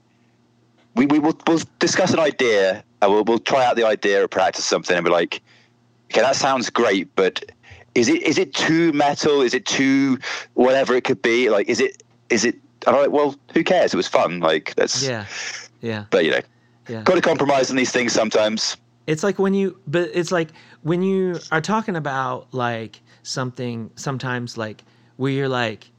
we 0.95 1.05
we 1.07 1.19
will 1.19 1.37
we'll 1.47 1.61
discuss 1.79 2.13
an 2.13 2.19
idea 2.19 2.83
and 3.01 3.11
we'll 3.11 3.23
we'll 3.23 3.39
try 3.39 3.65
out 3.65 3.75
the 3.75 3.85
idea 3.85 4.23
or 4.23 4.27
practice 4.27 4.65
something 4.65 4.95
and 4.95 5.03
be 5.03 5.11
like, 5.11 5.41
okay, 6.11 6.21
that 6.21 6.35
sounds 6.35 6.69
great, 6.69 7.13
but 7.15 7.43
is 7.95 8.07
it 8.07 8.21
is 8.23 8.37
it 8.37 8.53
too 8.53 8.91
metal? 8.93 9.41
Is 9.41 9.53
it 9.53 9.65
too 9.65 10.17
whatever 10.53 10.95
it 10.95 11.03
could 11.03 11.21
be? 11.21 11.49
Like, 11.49 11.67
is 11.67 11.79
it 11.79 12.01
is 12.29 12.45
it? 12.45 12.55
And 12.85 12.95
I'm 12.95 13.01
like, 13.03 13.11
well, 13.11 13.35
who 13.53 13.63
cares? 13.63 13.93
It 13.93 13.97
was 13.97 14.07
fun. 14.07 14.39
Like 14.39 14.75
that's. 14.75 15.03
yeah 15.07 15.25
yeah 15.81 16.05
But 16.09 16.25
you 16.25 16.31
know, 16.31 16.41
yeah 16.87 17.03
got 17.03 17.15
to 17.15 17.21
compromise 17.21 17.69
on 17.69 17.75
these 17.77 17.91
things 17.91 18.13
sometimes. 18.13 18.77
It's 19.05 19.23
like 19.23 19.37
when 19.37 19.53
you, 19.53 19.79
but 19.85 20.09
it's 20.13 20.31
like 20.31 20.49
when 20.81 21.01
you 21.03 21.37
are 21.51 21.59
talking 21.61 21.95
about 21.97 22.53
like 22.53 23.01
something, 23.23 23.91
sometimes 23.95 24.57
like 24.57 24.83
where 25.17 25.31
you're 25.31 25.49
like, 25.49 25.91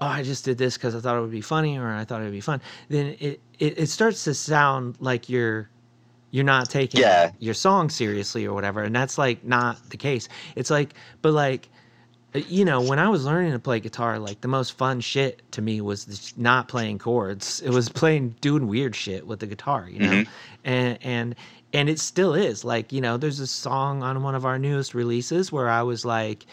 oh, 0.00 0.06
I 0.06 0.22
just 0.22 0.44
did 0.46 0.56
this 0.56 0.76
because 0.78 0.94
I 0.94 1.00
thought 1.00 1.16
it 1.16 1.20
would 1.20 1.30
be 1.30 1.42
funny 1.42 1.76
or 1.78 1.88
I 1.88 2.04
thought 2.04 2.20
it 2.22 2.24
would 2.24 2.32
be 2.32 2.40
fun. 2.40 2.62
Then 2.88 3.16
it, 3.20 3.40
it, 3.58 3.78
it 3.80 3.86
starts 3.88 4.24
to 4.24 4.34
sound 4.34 4.96
like 5.00 5.28
you're, 5.28 5.68
you're 6.30 6.44
not 6.44 6.70
taking 6.70 7.00
Yeah. 7.00 7.32
your 7.38 7.54
song 7.54 7.90
seriously 7.90 8.46
or 8.46 8.54
whatever. 8.54 8.82
And 8.82 8.94
that's 8.96 9.18
like 9.18 9.44
not 9.44 9.90
the 9.90 9.96
case. 9.98 10.28
It's 10.56 10.70
like, 10.70 10.94
but 11.20 11.32
like, 11.32 11.68
you 12.34 12.64
know, 12.64 12.80
when 12.80 12.98
I 12.98 13.08
was 13.08 13.24
learning 13.24 13.52
to 13.52 13.58
play 13.58 13.80
guitar, 13.80 14.18
like 14.18 14.40
the 14.42 14.48
most 14.48 14.76
fun 14.76 15.00
shit 15.00 15.40
to 15.52 15.62
me 15.62 15.80
was 15.80 16.34
not 16.36 16.68
playing 16.68 16.98
chords. 16.98 17.60
It 17.62 17.70
was 17.70 17.88
playing, 17.88 18.36
doing 18.40 18.66
weird 18.66 18.94
shit 18.94 19.26
with 19.26 19.40
the 19.40 19.46
guitar, 19.46 19.88
you 19.90 20.00
know, 20.00 20.12
Mhm. 20.12 20.28
and 20.64 20.98
and 21.02 21.34
and 21.72 21.88
it 21.88 21.98
still 21.98 22.34
is. 22.34 22.64
Like 22.64 22.92
you 22.92 23.00
know, 23.00 23.16
there's 23.16 23.40
a 23.40 23.46
song 23.46 24.02
on 24.02 24.22
one 24.22 24.34
of 24.34 24.44
our 24.44 24.58
newest 24.58 24.94
releases 24.94 25.50
where 25.50 25.68
I 25.70 25.82
was 25.82 26.04
like, 26.04 26.44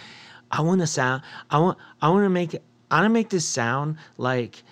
I 0.51 0.61
want 0.61 0.81
to 0.81 0.87
sound, 0.87 1.23
I 1.49 1.59
want, 1.59 1.77
I 2.01 2.09
want 2.09 2.23
to 2.25 2.29
make, 2.29 2.55
I 2.89 2.99
want 3.01 3.05
to 3.05 3.13
make 3.13 3.29
this 3.29 3.45
sound 3.45 3.97
like, 4.17 4.63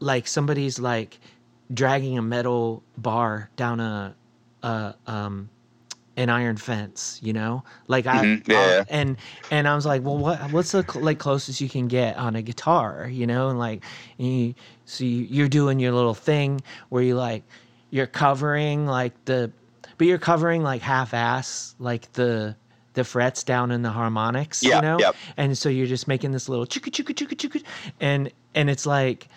like 0.00 0.26
somebody's 0.26 0.78
like 0.78 1.18
dragging 1.72 2.18
a 2.18 2.22
metal 2.22 2.82
bar 2.98 3.48
down 3.56 3.80
a, 3.80 4.14
a 4.62 4.94
um 5.06 5.48
an 6.16 6.28
iron 6.28 6.56
fence, 6.58 7.18
you 7.22 7.32
know, 7.32 7.64
like 7.88 8.06
I, 8.06 8.24
Mhm, 8.24 8.48
yeah, 8.48 8.58
I'll- 8.78 8.84
and 8.90 9.16
and 9.50 9.66
I 9.66 9.74
was 9.74 9.86
like, 9.86 10.02
well, 10.02 10.18
what 10.18 10.50
what's 10.50 10.72
the 10.72 10.84
like 10.98 11.18
closest 11.18 11.60
you 11.60 11.68
can 11.68 11.88
get 11.88 12.16
on 12.18 12.36
a 12.36 12.42
guitar, 12.42 13.08
you 13.10 13.26
know, 13.26 13.48
and 13.48 13.58
like, 13.58 13.82
and 14.18 14.26
you, 14.28 14.54
so 14.84 15.04
you, 15.04 15.26
you're 15.30 15.48
doing 15.48 15.78
your 15.80 15.92
little 15.92 16.14
thing 16.14 16.60
where 16.90 17.02
you 17.02 17.14
like, 17.16 17.44
you're 17.90 18.06
covering 18.06 18.86
like 18.86 19.12
the, 19.24 19.50
but 19.96 20.06
you're 20.06 20.18
covering 20.18 20.62
like 20.62 20.82
half 20.82 21.14
ass 21.14 21.74
like 21.78 22.12
the 22.12 22.56
the 22.94 23.04
frets 23.04 23.42
down 23.42 23.70
in 23.70 23.80
the 23.80 23.90
harmonics, 23.90 24.62
Yeah, 24.62 24.76
you 24.76 24.82
know, 24.82 24.98
yep. 25.00 25.16
and 25.38 25.56
so 25.56 25.70
you're 25.70 25.86
just 25.86 26.06
making 26.08 26.32
this 26.32 26.46
little 26.46 26.66
chicka 26.66 26.90
chicka 26.90 27.14
chicka 27.14 27.34
chicka, 27.36 27.62
and 28.00 28.30
and 28.54 28.68
it's 28.68 28.84
like 28.84 29.28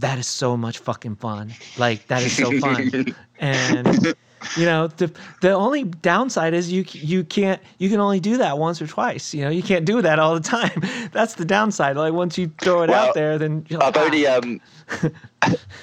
that 0.00 0.18
is 0.18 0.26
so 0.26 0.56
much 0.56 0.78
fucking 0.78 1.14
fun, 1.14 1.54
like 1.78 2.08
that 2.08 2.24
is 2.24 2.36
so 2.36 2.58
fun, 2.58 3.14
and 3.38 4.16
you 4.56 4.64
know 4.64 4.86
the 4.86 5.12
the 5.40 5.50
only 5.52 5.84
downside 5.84 6.54
is 6.54 6.70
you 6.70 6.84
you 6.92 7.24
can't 7.24 7.60
you 7.78 7.88
can 7.88 8.00
only 8.00 8.20
do 8.20 8.36
that 8.36 8.58
once 8.58 8.80
or 8.80 8.86
twice 8.86 9.34
you 9.34 9.42
know 9.42 9.50
you 9.50 9.62
can't 9.62 9.84
do 9.84 10.02
that 10.02 10.18
all 10.18 10.34
the 10.34 10.40
time 10.40 10.82
that's 11.12 11.34
the 11.34 11.44
downside 11.44 11.96
like 11.96 12.12
once 12.12 12.36
you 12.38 12.50
throw 12.60 12.82
it 12.82 12.90
Well, 12.90 13.08
out 13.08 13.14
there 13.14 13.38
then 13.38 13.64
you're 13.68 13.80
like, 13.80 13.96
I've 13.96 14.02
only 14.02 14.26
"Ah." 14.26 14.36
um, 14.36 14.60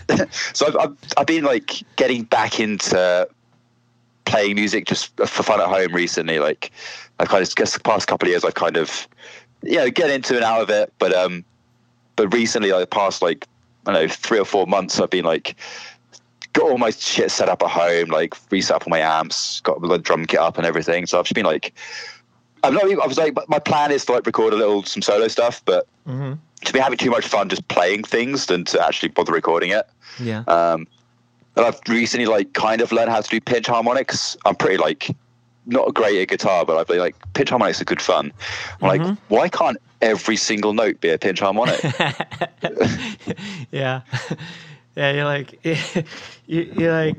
so 0.53 0.67
I've, 0.67 0.75
I've 0.77 0.97
I've 1.17 1.27
been 1.27 1.43
like 1.43 1.83
getting 1.95 2.23
back 2.23 2.59
into 2.59 3.27
playing 4.25 4.55
music 4.55 4.85
just 4.85 5.15
for 5.17 5.43
fun 5.43 5.59
at 5.59 5.67
home 5.67 5.93
recently. 5.93 6.39
Like 6.39 6.71
I 7.19 7.25
kind 7.25 7.45
of 7.45 7.55
guess 7.55 7.73
the 7.73 7.79
past 7.81 8.07
couple 8.07 8.27
of 8.27 8.31
years 8.31 8.43
I've 8.45 8.55
kind 8.55 8.77
of 8.77 9.07
you 9.63 9.77
know 9.77 9.89
get 9.89 10.09
into 10.09 10.35
and 10.35 10.43
out 10.43 10.61
of 10.61 10.69
it, 10.69 10.93
but 10.99 11.13
um, 11.13 11.43
but 12.15 12.33
recently 12.33 12.71
like 12.71 12.81
the 12.81 12.87
past 12.87 13.21
like 13.21 13.47
I 13.85 13.93
don't 13.93 14.03
know 14.03 14.07
three 14.07 14.39
or 14.39 14.45
four 14.45 14.67
months 14.67 14.99
I've 14.99 15.09
been 15.09 15.25
like 15.25 15.55
got 16.53 16.69
all 16.71 16.77
my 16.77 16.89
shit 16.89 17.31
set 17.31 17.49
up 17.49 17.61
at 17.63 17.69
home, 17.69 18.09
like 18.09 18.33
reset 18.51 18.75
up 18.75 18.83
all 18.87 18.89
my 18.91 18.99
amps, 18.99 19.61
got 19.61 19.81
the 19.81 19.97
drum 19.97 20.25
kit 20.25 20.39
up 20.39 20.57
and 20.57 20.65
everything. 20.67 21.05
So 21.05 21.17
I've 21.19 21.25
just 21.25 21.35
been 21.35 21.45
like. 21.45 21.73
I'm 22.63 22.75
not. 22.75 22.85
even- 22.85 23.01
I 23.01 23.07
was 23.07 23.17
like, 23.17 23.33
my 23.49 23.57
plan 23.57 23.91
is 23.91 24.05
to 24.05 24.11
like 24.11 24.25
record 24.27 24.53
a 24.53 24.55
little 24.55 24.83
some 24.83 25.01
solo 25.01 25.27
stuff, 25.27 25.63
but 25.65 25.87
Mhm. 26.07 26.37
to 26.65 26.71
be 26.73 26.77
having 26.77 26.95
too 26.99 27.09
much 27.09 27.25
fun 27.25 27.49
just 27.49 27.67
playing 27.69 28.03
things 28.03 28.45
than 28.45 28.65
to 28.65 28.85
actually 28.85 29.09
bother 29.09 29.31
recording 29.33 29.71
it. 29.71 29.89
yeah 30.19 30.43
Um, 30.47 30.85
and 31.55 31.65
I've 31.65 31.79
recently 31.89 32.27
like 32.27 32.53
kind 32.53 32.81
of 32.81 32.91
learned 32.91 33.09
how 33.09 33.19
to 33.19 33.27
do 33.27 33.41
pinch 33.41 33.65
harmonics. 33.65 34.37
I'm 34.45 34.53
pretty 34.55 34.77
like 34.77 35.09
not 35.65 35.91
great 35.95 36.21
at 36.21 36.27
guitar, 36.27 36.63
but 36.63 36.77
I've 36.77 36.85
been 36.85 36.99
like 36.99 37.15
pinch 37.33 37.49
harmonics 37.49 37.81
are 37.81 37.85
good 37.85 37.99
fun. 38.01 38.31
I'm 38.79 38.89
Mhm. 38.91 39.07
like, 39.07 39.17
why 39.29 39.49
can't 39.49 39.77
every 40.03 40.35
single 40.37 40.73
note 40.73 41.01
be 41.01 41.09
a 41.09 41.17
pinch 41.17 41.39
harmonic? 41.39 41.81
yeah 43.71 44.01
yeah 45.01 45.11
you're 45.11 45.25
like 45.25 45.59
you, 46.45 46.73
you're 46.77 46.91
like 46.91 47.15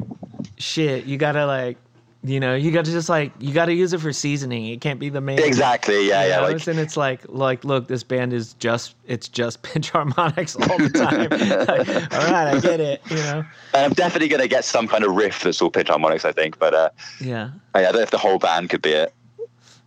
shit 0.56 1.04
you 1.04 1.16
gotta 1.16 1.46
like 1.46 1.76
you 2.24 2.38
know 2.38 2.54
you 2.54 2.70
gotta 2.70 2.92
just 2.92 3.08
like 3.08 3.32
you 3.40 3.52
gotta 3.52 3.74
use 3.74 3.92
it 3.92 4.00
for 4.00 4.12
seasoning 4.12 4.66
it 4.66 4.80
can't 4.80 5.00
be 5.00 5.08
the 5.08 5.20
main 5.20 5.40
exactly. 5.40 6.08
Yeah, 6.08 6.22
you 6.22 6.30
yeah. 6.30 6.40
Like 6.40 6.66
and 6.68 6.78
it's 6.78 6.96
like 6.96 7.20
like 7.28 7.64
look 7.64 7.88
this 7.88 8.04
band 8.04 8.32
is 8.32 8.54
just 8.54 8.94
it's 9.06 9.28
just 9.28 9.62
pinch 9.68 9.90
harmonics 9.90 10.54
all 10.54 10.78
the 10.78 10.88
time 10.94 11.30
like, 11.66 12.12
all 12.12 12.32
right 12.32 12.54
i 12.54 12.60
get 12.60 12.78
it 12.78 13.02
you 13.10 13.16
know 13.16 13.44
and 13.74 13.84
I'm 13.84 13.92
definitely 13.92 14.28
gonna 14.28 14.46
get 14.46 14.64
some 14.64 14.86
kind 14.86 15.02
of 15.02 15.16
riff 15.16 15.42
that's 15.42 15.60
all 15.60 15.70
pinch 15.70 15.88
harmonics, 15.88 16.24
I 16.24 16.32
think. 16.32 16.58
But 16.58 16.74
uh, 16.74 16.90
yeah 17.20 17.50
I 17.74 17.82
don't 17.82 17.94
know 17.94 18.00
if 18.00 18.12
the 18.12 18.18
whole 18.18 18.38
band 18.38 18.70
could 18.70 18.82
be 18.82 18.92
it. 18.92 19.12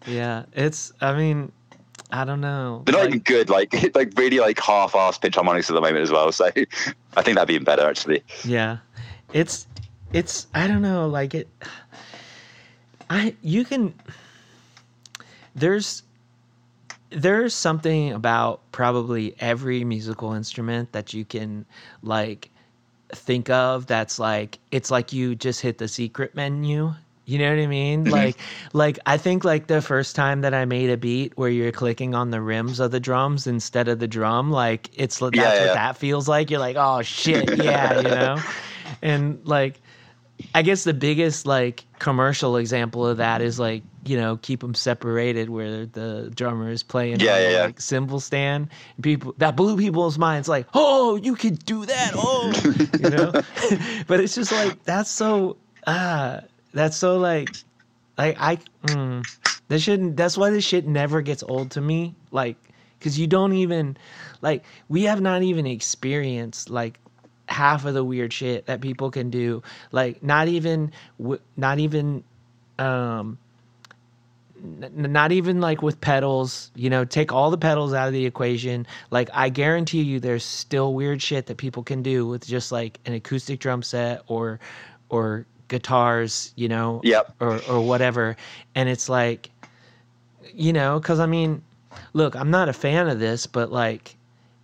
yeah 0.05 0.43
it's 0.53 0.91
i 0.99 1.15
mean 1.15 1.51
i 2.11 2.23
don't 2.23 2.41
know 2.41 2.81
They're 2.85 2.93
not 2.93 3.01
like- 3.01 3.07
even 3.09 3.19
good. 3.19 3.49
Like 3.49 3.73
like 3.95 4.13
really 4.17 4.39
like 4.39 4.59
half-assed 4.59 5.21
pinch 5.21 5.35
harmonics 5.35 5.69
at 5.69 5.73
the 5.73 5.81
moment 5.81 6.03
as 6.03 6.11
well. 6.11 6.31
So 6.31 6.45
I 7.17 7.21
think 7.21 7.35
that'd 7.35 7.47
be 7.47 7.55
even 7.55 7.65
better 7.65 7.87
actually. 7.89 8.23
Yeah. 8.43 8.77
It's 9.33 9.67
it's 10.13 10.47
I 10.53 10.67
don't 10.67 10.81
know, 10.81 11.07
like 11.07 11.33
it 11.33 11.47
I 13.09 13.35
you 13.41 13.65
can 13.65 13.93
there's 15.55 16.03
there's 17.09 17.53
something 17.53 18.11
about 18.11 18.59
probably 18.71 19.35
every 19.39 19.83
musical 19.83 20.33
instrument 20.33 20.91
that 20.91 21.13
you 21.13 21.23
can 21.25 21.65
like 22.03 22.49
think 23.09 23.49
of 23.49 23.87
that's 23.87 24.19
like 24.19 24.59
it's 24.71 24.91
like 24.91 25.13
you 25.13 25.35
just 25.35 25.61
hit 25.61 25.77
the 25.77 25.87
secret 25.87 26.35
menu 26.35 26.93
you 27.25 27.37
know 27.39 27.49
what 27.49 27.59
i 27.61 27.67
mean? 27.67 28.03
Mm-hmm. 28.03 28.11
like 28.11 28.37
like 28.73 28.99
i 29.05 29.17
think 29.17 29.43
like 29.43 29.67
the 29.67 29.81
first 29.81 30.15
time 30.15 30.41
that 30.41 30.53
i 30.53 30.65
made 30.65 30.89
a 30.89 30.97
beat 30.97 31.35
where 31.37 31.49
you're 31.49 31.71
clicking 31.71 32.13
on 32.15 32.31
the 32.31 32.41
rims 32.41 32.79
of 32.79 32.91
the 32.91 32.99
drums 32.99 33.47
instead 33.47 33.87
of 33.87 33.99
the 33.99 34.07
drum 34.07 34.51
like 34.51 34.89
it's 34.93 35.19
that's 35.19 35.35
Yeah, 35.35 35.65
what 35.65 35.73
that 35.73 35.97
feels 35.97 36.27
like. 36.27 36.49
You're 36.51 36.59
like 36.59 36.75
oh 36.77 37.01
shit 37.01 37.57
yeah 37.63 37.97
you 37.99 38.03
know? 38.03 38.43
And 39.01 39.39
like 39.45 39.81
I 40.53 40.61
guess 40.61 40.83
the 40.83 40.93
biggest 40.93 41.45
like 41.45 41.85
commercial 41.99 42.57
example 42.57 43.05
of 43.07 43.17
that 43.17 43.41
is 43.41 43.59
like 43.59 43.83
you 44.05 44.17
know 44.17 44.37
keep 44.37 44.59
them 44.59 44.75
separated 44.75 45.49
where 45.49 45.85
the 45.85 46.31
drummer 46.35 46.69
is 46.69 46.83
playing 46.83 47.19
Yeah, 47.19 47.35
on 47.35 47.41
yeah, 47.41 47.47
the, 47.47 47.53
yeah. 47.53 47.63
like 47.63 47.81
cymbal 47.81 48.19
stand. 48.19 48.69
People 49.01 49.33
that 49.37 49.55
blew 49.55 49.77
people's 49.77 50.17
minds 50.19 50.47
like 50.47 50.67
oh 50.73 51.15
you 51.15 51.35
could 51.35 51.63
do 51.65 51.85
that. 51.85 52.11
Oh 52.15 52.51
you 52.99 53.09
know, 53.09 53.31
but 54.07 54.19
it's 54.19 54.35
just 54.35 54.51
like 54.51 54.83
that's 54.83 55.09
so 55.09 55.57
ah 55.87 56.41
that's 56.75 56.97
so 56.97 57.17
like 57.17 57.49
like 58.17 58.37
I 58.39 58.57
mm, 58.83 59.25
that 59.69 59.79
shouldn't 59.79 60.17
that's 60.17 60.37
why 60.37 60.51
this 60.51 60.63
shit 60.63 60.85
never 60.85 61.21
gets 61.21 61.41
old 61.41 61.71
to 61.71 61.81
me 61.81 62.13
like 62.31 62.57
because 62.99 63.17
you 63.17 63.27
don't 63.27 63.53
even 63.53 63.97
like 64.41 64.63
we 64.89 65.03
have 65.03 65.21
not 65.21 65.41
even 65.41 65.65
experienced 65.65 66.69
like 66.69 66.99
half 67.47 67.85
of 67.85 67.93
the 67.93 68.03
weird 68.03 68.33
shit 68.33 68.65
that 68.65 68.81
people 68.81 69.09
can 69.09 69.29
do 69.29 69.63
like 69.91 70.21
not 70.21 70.47
even 70.47 70.91
not 71.55 71.79
even 71.79 72.23
um 72.77 73.37
not 74.93 75.31
even 75.31 75.61
like 75.61 75.81
with 75.81 76.01
pedals 76.01 76.71
you 76.75 76.89
know 76.89 77.05
take 77.05 77.31
all 77.31 77.51
the 77.51 77.57
pedals 77.57 77.93
out 77.93 78.07
of 78.07 78.13
the 78.13 78.25
equation 78.25 78.87
like 79.11 79.29
i 79.33 79.47
guarantee 79.47 80.01
you 80.01 80.19
there's 80.19 80.43
still 80.43 80.93
weird 80.93 81.21
shit 81.21 81.45
that 81.45 81.57
people 81.57 81.83
can 81.83 82.01
do 82.01 82.25
with 82.25 82.45
just 82.45 82.71
like 82.71 82.99
an 83.05 83.13
acoustic 83.13 83.59
drum 83.59 83.83
set 83.83 84.23
or 84.27 84.59
or 85.09 85.45
guitars 85.67 86.53
you 86.55 86.67
know 86.67 87.01
Yep. 87.03 87.33
or 87.39 87.61
or 87.69 87.81
whatever 87.81 88.35
and 88.75 88.89
it's 88.89 89.09
like 89.09 89.49
you 90.53 90.71
know 90.73 90.99
cuz 90.99 91.19
i 91.19 91.25
mean 91.25 91.61
look 92.13 92.35
i'm 92.35 92.51
not 92.51 92.69
a 92.69 92.73
fan 92.73 93.07
of 93.07 93.19
this 93.19 93.47
but 93.47 93.71
like 93.71 94.15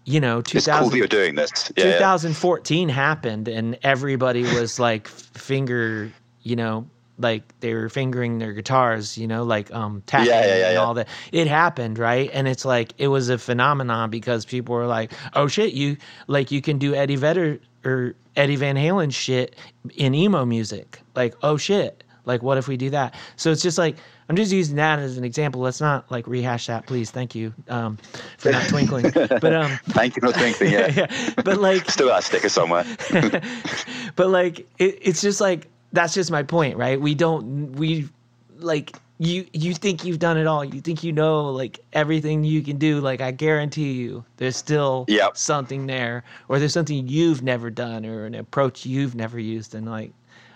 you 0.06 0.20
know 0.20 0.40
It's 0.40 0.68
cool 0.68 0.96
you're 0.96 1.08
doing 1.08 1.36
this. 1.36 1.72
Yeah, 1.78 1.86
yeah. 1.86 1.92
2014 1.94 2.90
happened 2.90 3.48
and 3.48 3.78
everybody 3.84 4.44
was 4.44 4.80
like 4.80 5.08
finger 5.08 6.12
you 6.44 6.56
know 6.56 6.88
like 7.20 7.44
they 7.60 7.74
were 7.76 7.88
fingering 7.88 8.40
their 8.40 8.52
guitars 8.52 9.16
you 9.18 9.28
know 9.28 9.44
like 9.44 9.72
um 9.74 10.02
tapping 10.08 10.28
Yeah, 10.28 10.42
yeah, 10.42 10.48
yeah, 10.58 10.66
and 10.68 10.74
yeah. 10.74 10.80
all 10.80 10.94
that 10.96 11.08
it 11.32 11.48
happened 11.48 12.00
right 12.00 12.30
and 12.34 12.48
it's 12.48 12.66
like 12.66 12.94
it 12.98 13.10
was 13.10 13.30
a 13.30 13.38
phenomenon 13.38 14.10
because 14.10 14.44
people 14.46 14.74
were 14.76 14.88
like 14.88 15.12
oh 15.36 15.48
shit 15.48 15.74
you 15.74 15.98
like 16.28 16.52
you 16.52 16.62
can 16.62 16.80
do 16.80 16.96
eddie 16.96 17.16
vedder 17.16 17.60
or 17.86 18.16
eddie 18.36 18.56
van 18.56 18.76
halen 18.76 19.14
shit 19.14 19.56
in 19.96 20.14
emo 20.14 20.46
music 20.46 21.02
like 21.16 21.36
oh 21.44 21.58
shit 21.58 22.04
like 22.26 22.44
what 22.44 22.58
if 22.58 22.68
we 22.68 22.78
do 22.78 22.90
that 22.90 23.14
so 23.36 23.52
it's 23.52 23.62
just 23.62 23.78
like 23.78 23.96
i'm 24.30 24.36
just 24.36 24.52
using 24.52 24.76
that 24.76 25.00
as 25.00 25.18
an 25.18 25.24
example 25.24 25.60
let's 25.62 25.82
not 25.82 26.10
like 26.12 26.26
rehash 26.28 26.68
that 26.68 26.86
please 26.86 27.12
thank 27.12 27.34
you 27.36 27.54
um 27.68 27.98
for 28.38 28.52
not 28.52 28.64
twinkling 28.70 29.10
but 29.12 29.54
um 29.54 29.72
Thank 30.02 30.16
you 30.16 30.22
for 30.22 30.32
thinking. 30.32 30.72
Yeah. 30.72 30.88
yeah, 30.96 31.34
but 31.44 31.60
like, 31.60 31.90
Still 31.90 32.08
got 32.08 32.20
a 32.20 32.26
sticker 32.26 32.50
somewhere. 32.50 32.86
but 34.16 34.30
like, 34.30 34.60
it, 34.80 34.98
it's 35.02 35.22
just 35.22 35.42
like 35.42 35.68
that's 35.92 36.14
just 36.14 36.32
my 36.32 36.44
point, 36.44 36.78
right? 36.78 37.00
We 37.00 37.14
don't, 37.14 37.74
we 37.74 38.10
like 38.58 38.96
you. 39.22 39.46
You 39.54 39.74
think 39.74 40.06
you've 40.06 40.20
done 40.20 40.38
it 40.38 40.48
all. 40.48 40.64
You 40.66 40.82
think 40.82 41.04
you 41.04 41.14
know 41.14 41.50
like 41.52 41.80
everything 41.94 42.44
you 42.44 42.62
can 42.62 42.78
do. 42.78 43.00
Like 43.00 43.22
I 43.22 43.32
guarantee 43.32 43.94
you, 43.94 44.26
there's 44.38 44.58
still 44.58 45.10
Yep. 45.10 45.38
something 45.38 45.88
there, 45.88 46.24
or 46.50 46.60
there's 46.60 46.74
something 46.74 47.08
you've 47.08 47.44
never 47.44 47.70
done, 47.70 48.06
or 48.06 48.26
an 48.26 48.36
approach 48.36 48.86
you've 48.86 49.16
never 49.16 49.40
used, 49.40 49.76
and 49.76 49.90
like, 49.90 50.12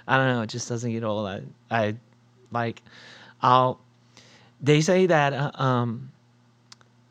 I 0.08 0.18
don't 0.18 0.28
know, 0.28 0.42
it 0.42 0.50
just 0.50 0.68
doesn't 0.70 0.92
get 0.92 1.04
old. 1.04 1.28
I, 1.28 1.42
I 1.72 1.96
like, 2.52 2.82
I'll. 3.42 3.80
They 4.62 4.82
say 4.82 5.06
that 5.08 5.34
uh, 5.34 5.52
um, 5.62 6.12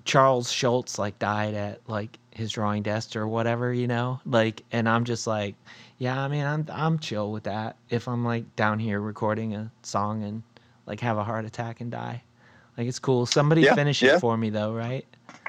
Charles 0.04 0.50
Schulz 0.52 0.98
like 0.98 1.18
died 1.18 1.54
at 1.54 1.80
like 1.88 2.18
his 2.32 2.50
drawing 2.52 2.82
desk 2.82 3.16
or 3.16 3.26
whatever, 3.28 3.72
you 3.72 3.86
know? 3.86 4.20
Like 4.26 4.62
and 4.72 4.88
I'm 4.88 5.04
just 5.04 5.26
like, 5.26 5.54
yeah, 5.98 6.20
I 6.20 6.28
mean, 6.28 6.44
I'm 6.44 6.66
I'm 6.72 6.98
chill 6.98 7.30
with 7.32 7.44
that 7.44 7.76
if 7.90 8.08
I'm 8.08 8.24
like 8.24 8.56
down 8.56 8.78
here 8.78 9.00
recording 9.00 9.54
a 9.54 9.70
song 9.82 10.22
and 10.24 10.42
like 10.86 11.00
have 11.00 11.16
a 11.18 11.24
heart 11.24 11.44
attack 11.44 11.80
and 11.80 11.90
die. 11.90 12.22
Like 12.76 12.86
it's 12.88 12.98
cool. 12.98 13.26
Somebody 13.26 13.62
Yeah, 13.62 13.74
finish 13.74 14.02
yeah. 14.02 14.16
it 14.16 14.20
for 14.20 14.36
me 14.36 14.50
though, 14.50 14.72
right? 14.72 15.06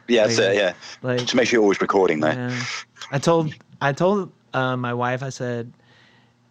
Yeah, 0.08 0.26
Like, 0.26 0.38
it. 0.38 0.56
Yeah. 0.56 0.74
Like, 1.02 1.20
Just 1.20 1.34
make 1.36 1.48
sure 1.48 1.58
you're 1.58 1.64
always 1.64 1.82
recording 1.82 2.20
though. 2.20 2.30
yeah. 2.32 2.56
I 3.12 3.18
told 3.20 3.54
I 3.82 3.92
told 3.94 4.32
uh, 4.54 4.78
my 4.78 4.94
wife. 4.94 5.24
I 5.24 5.30
said, 5.30 5.74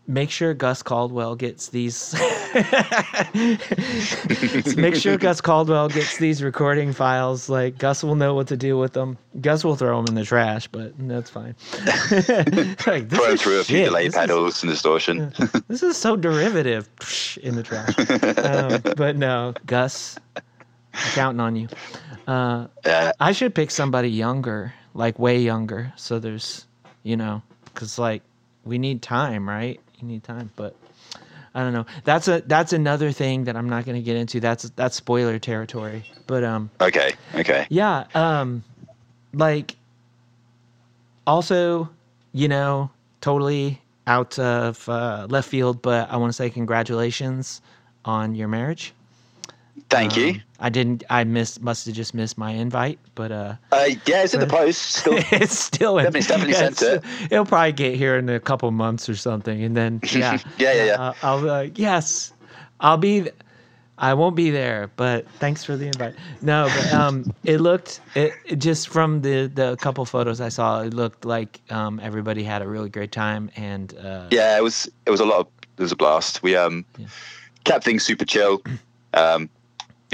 make 0.06 0.30
sure 0.30 0.54
Gus 0.54 0.82
Caldwell 0.82 1.34
gets 1.36 1.68
these. 1.68 2.14
make 4.76 4.94
sure 4.94 5.16
Gus 5.16 5.40
Caldwell 5.40 5.88
gets 5.88 6.18
these 6.18 6.42
recording 6.42 6.92
files. 6.92 7.48
Like 7.48 7.78
Gus 7.78 8.02
will 8.02 8.16
know 8.16 8.34
what 8.34 8.48
to 8.48 8.56
do 8.56 8.78
with 8.78 8.92
them. 8.92 9.18
Gus 9.40 9.64
will 9.64 9.76
throw 9.76 9.96
them 9.98 10.06
in 10.08 10.14
the 10.14 10.24
trash, 10.24 10.68
but 10.68 10.92
that's 10.98 11.30
fine. 11.30 11.54
like, 12.86 13.08
this 13.08 13.18
Throw 13.18 13.32
is 13.32 13.42
through 13.42 13.60
a 13.60 13.64
few 13.64 13.84
delay 13.84 14.04
This 14.04 14.14
is- 14.14 14.20
pedals 14.20 14.62
and 14.62 14.72
distortion. 14.72 15.32
this 15.68 15.82
is 15.82 15.96
so 15.96 16.16
derivative 16.16 16.88
in 17.42 17.56
the 17.56 17.62
trash. 17.62 17.94
um, 18.38 18.80
but 18.96 19.16
no, 19.16 19.54
Gus, 19.66 20.18
I'm 20.36 20.42
counting 21.12 21.40
on 21.40 21.56
you. 21.56 21.68
Uh. 22.26 22.66
I 23.20 23.32
should 23.32 23.54
pick 23.54 23.70
somebody 23.70 24.10
younger, 24.10 24.72
like 24.94 25.18
way 25.18 25.38
younger. 25.38 25.92
So 25.96 26.18
there's, 26.18 26.66
you 27.02 27.16
know, 27.16 27.42
because 27.66 27.98
like 27.98 28.22
we 28.64 28.78
need 28.78 29.02
time, 29.02 29.48
right? 29.48 29.80
You 30.04 30.12
need 30.12 30.24
time, 30.24 30.50
but 30.54 30.76
I 31.54 31.62
don't 31.62 31.72
know. 31.72 31.86
That's 32.04 32.28
a 32.28 32.42
that's 32.46 32.74
another 32.74 33.10
thing 33.10 33.44
that 33.44 33.56
I'm 33.56 33.70
not 33.70 33.86
going 33.86 33.96
to 33.96 34.02
get 34.02 34.16
into. 34.16 34.38
That's 34.38 34.64
that's 34.76 34.96
spoiler 34.96 35.38
territory. 35.38 36.04
But 36.26 36.44
um, 36.44 36.70
Okay. 36.78 37.14
Okay. 37.34 37.66
yeah, 37.70 38.04
um, 38.14 38.64
like 39.32 39.76
also, 41.26 41.88
you 42.32 42.48
know, 42.48 42.90
totally 43.22 43.80
out 44.06 44.38
of 44.38 44.86
uh, 44.90 45.26
left 45.30 45.48
field, 45.48 45.80
but 45.80 46.10
I 46.10 46.18
want 46.18 46.28
to 46.28 46.34
say 46.34 46.50
congratulations 46.50 47.62
on 48.04 48.34
your 48.34 48.48
marriage. 48.48 48.92
Thank 49.90 50.16
you. 50.16 50.28
Um, 50.30 50.42
I 50.60 50.68
didn't. 50.70 51.04
I 51.10 51.24
missed. 51.24 51.60
Must 51.62 51.86
have 51.86 51.94
just 51.94 52.14
missed 52.14 52.36
my 52.38 52.50
invite, 52.50 52.98
but 53.14 53.30
uh, 53.30 53.54
Uh, 53.70 53.90
yeah, 54.06 54.22
it's 54.24 54.34
in 54.34 54.40
the 54.40 54.46
post. 54.46 54.80
Still. 54.82 55.14
it's 55.30 55.58
still 55.58 55.98
in, 55.98 56.04
Definitely- 56.10 56.52
definitely 56.52 56.74
sent 56.76 56.82
it. 56.82 57.32
It'll 57.32 57.44
probably 57.44 57.72
get 57.72 57.94
here 57.94 58.16
in 58.16 58.28
a 58.28 58.40
couple 58.40 58.70
months 58.70 59.08
or 59.08 59.14
something, 59.14 59.62
and 59.62 59.76
then 59.76 60.00
yeah, 60.12 60.38
Yeah, 60.58 60.72
yeah, 60.72 60.84
yeah. 60.84 60.92
Uh, 61.00 61.14
I'll 61.22 61.40
be 61.40 61.46
like, 61.48 61.78
yes, 61.78 62.32
I'll 62.80 62.96
be. 62.96 63.30
I 63.96 64.12
won't 64.14 64.34
be 64.34 64.50
there, 64.50 64.90
but 64.96 65.28
thanks 65.38 65.62
for 65.64 65.76
the 65.76 65.86
invite. 65.86 66.14
No, 66.42 66.68
but 66.74 66.92
um, 66.92 67.32
it 67.44 67.60
looked 67.60 68.00
it, 68.16 68.32
it 68.44 68.56
just 68.56 68.88
from 68.88 69.20
the 69.22 69.46
the 69.46 69.76
couple 69.76 70.04
photos 70.04 70.40
I 70.40 70.48
saw, 70.48 70.80
it 70.80 70.92
looked 70.94 71.24
like 71.24 71.60
um 71.70 72.00
everybody 72.02 72.42
had 72.42 72.60
a 72.62 72.66
really 72.66 72.88
great 72.90 73.12
time, 73.12 73.50
and 73.54 73.94
uh, 73.98 74.26
yeah, 74.32 74.56
it 74.58 74.62
was. 74.64 74.88
It 75.06 75.10
was 75.10 75.20
a 75.20 75.24
lot 75.24 75.40
of. 75.40 75.46
It 75.78 75.82
was 75.82 75.92
a 75.92 75.96
blast. 75.96 76.42
We 76.42 76.56
um 76.56 76.84
Yeah. 76.98 77.06
kept 77.64 77.84
things 77.84 78.02
super 78.02 78.24
chill. 78.24 78.62
Um, 79.12 79.48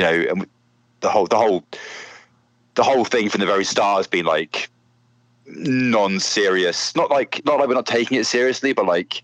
you 0.01 0.07
know, 0.07 0.31
and 0.31 0.47
the 1.01 1.11
whole 1.11 1.27
the 1.27 1.37
whole 1.37 1.63
the 2.75 2.83
whole 2.83 3.05
thing 3.05 3.29
from 3.29 3.41
the 3.41 3.47
very 3.47 3.65
start 3.65 3.99
has 3.99 4.07
been 4.07 4.25
like 4.25 4.71
non-serious. 5.47 6.95
Not 6.97 7.11
like 7.11 7.41
not 7.45 7.59
like 7.59 7.69
we're 7.69 7.75
not 7.75 7.87
taking 7.87 8.19
it 8.19 8.25
seriously, 8.25 8.73
but 8.73 8.87
like 8.87 9.23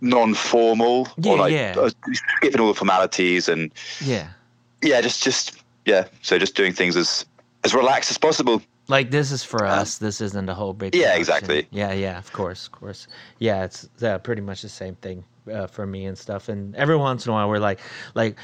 non-formal 0.00 1.08
Yeah, 1.18 1.32
or 1.32 1.38
like 1.38 1.52
yeah. 1.52 1.74
uh, 1.76 1.90
skipping 2.12 2.60
all 2.60 2.68
the 2.68 2.74
formalities 2.74 3.48
and 3.48 3.70
yeah, 4.00 4.28
yeah, 4.82 5.00
just 5.00 5.22
just 5.22 5.62
yeah. 5.84 6.06
So 6.22 6.38
just 6.38 6.54
doing 6.54 6.72
things 6.72 6.96
as 6.96 7.26
as 7.64 7.74
relaxed 7.74 8.10
as 8.10 8.18
possible. 8.18 8.62
like 8.88 9.10
this 9.10 9.30
is 9.30 9.44
for 9.44 9.64
Um, 9.66 9.80
us. 9.80 9.98
This 9.98 10.20
isn't 10.20 10.48
a 10.48 10.54
whole 10.54 10.72
big. 10.72 10.94
Yeah, 10.94 11.12
production. 11.12 11.20
exactly. 11.20 11.68
Yeah, 11.70 11.92
yeah, 11.92 12.18
of 12.18 12.32
course, 12.32 12.66
of 12.66 12.72
course. 12.72 13.06
Yeah, 13.38 13.64
it's 13.64 13.88
uh, 14.02 14.18
pretty 14.18 14.42
much 14.42 14.62
the 14.62 14.68
same 14.70 14.94
thing 14.96 15.24
uh, 15.52 15.66
for 15.66 15.86
me 15.86 16.06
and 16.06 16.16
stuff. 16.16 16.48
And 16.48 16.74
every 16.76 16.96
once 16.96 17.26
in 17.26 17.30
a 17.30 17.34
while, 17.34 17.48
we're 17.48 17.58
like, 17.70 17.80
like, 18.14 18.36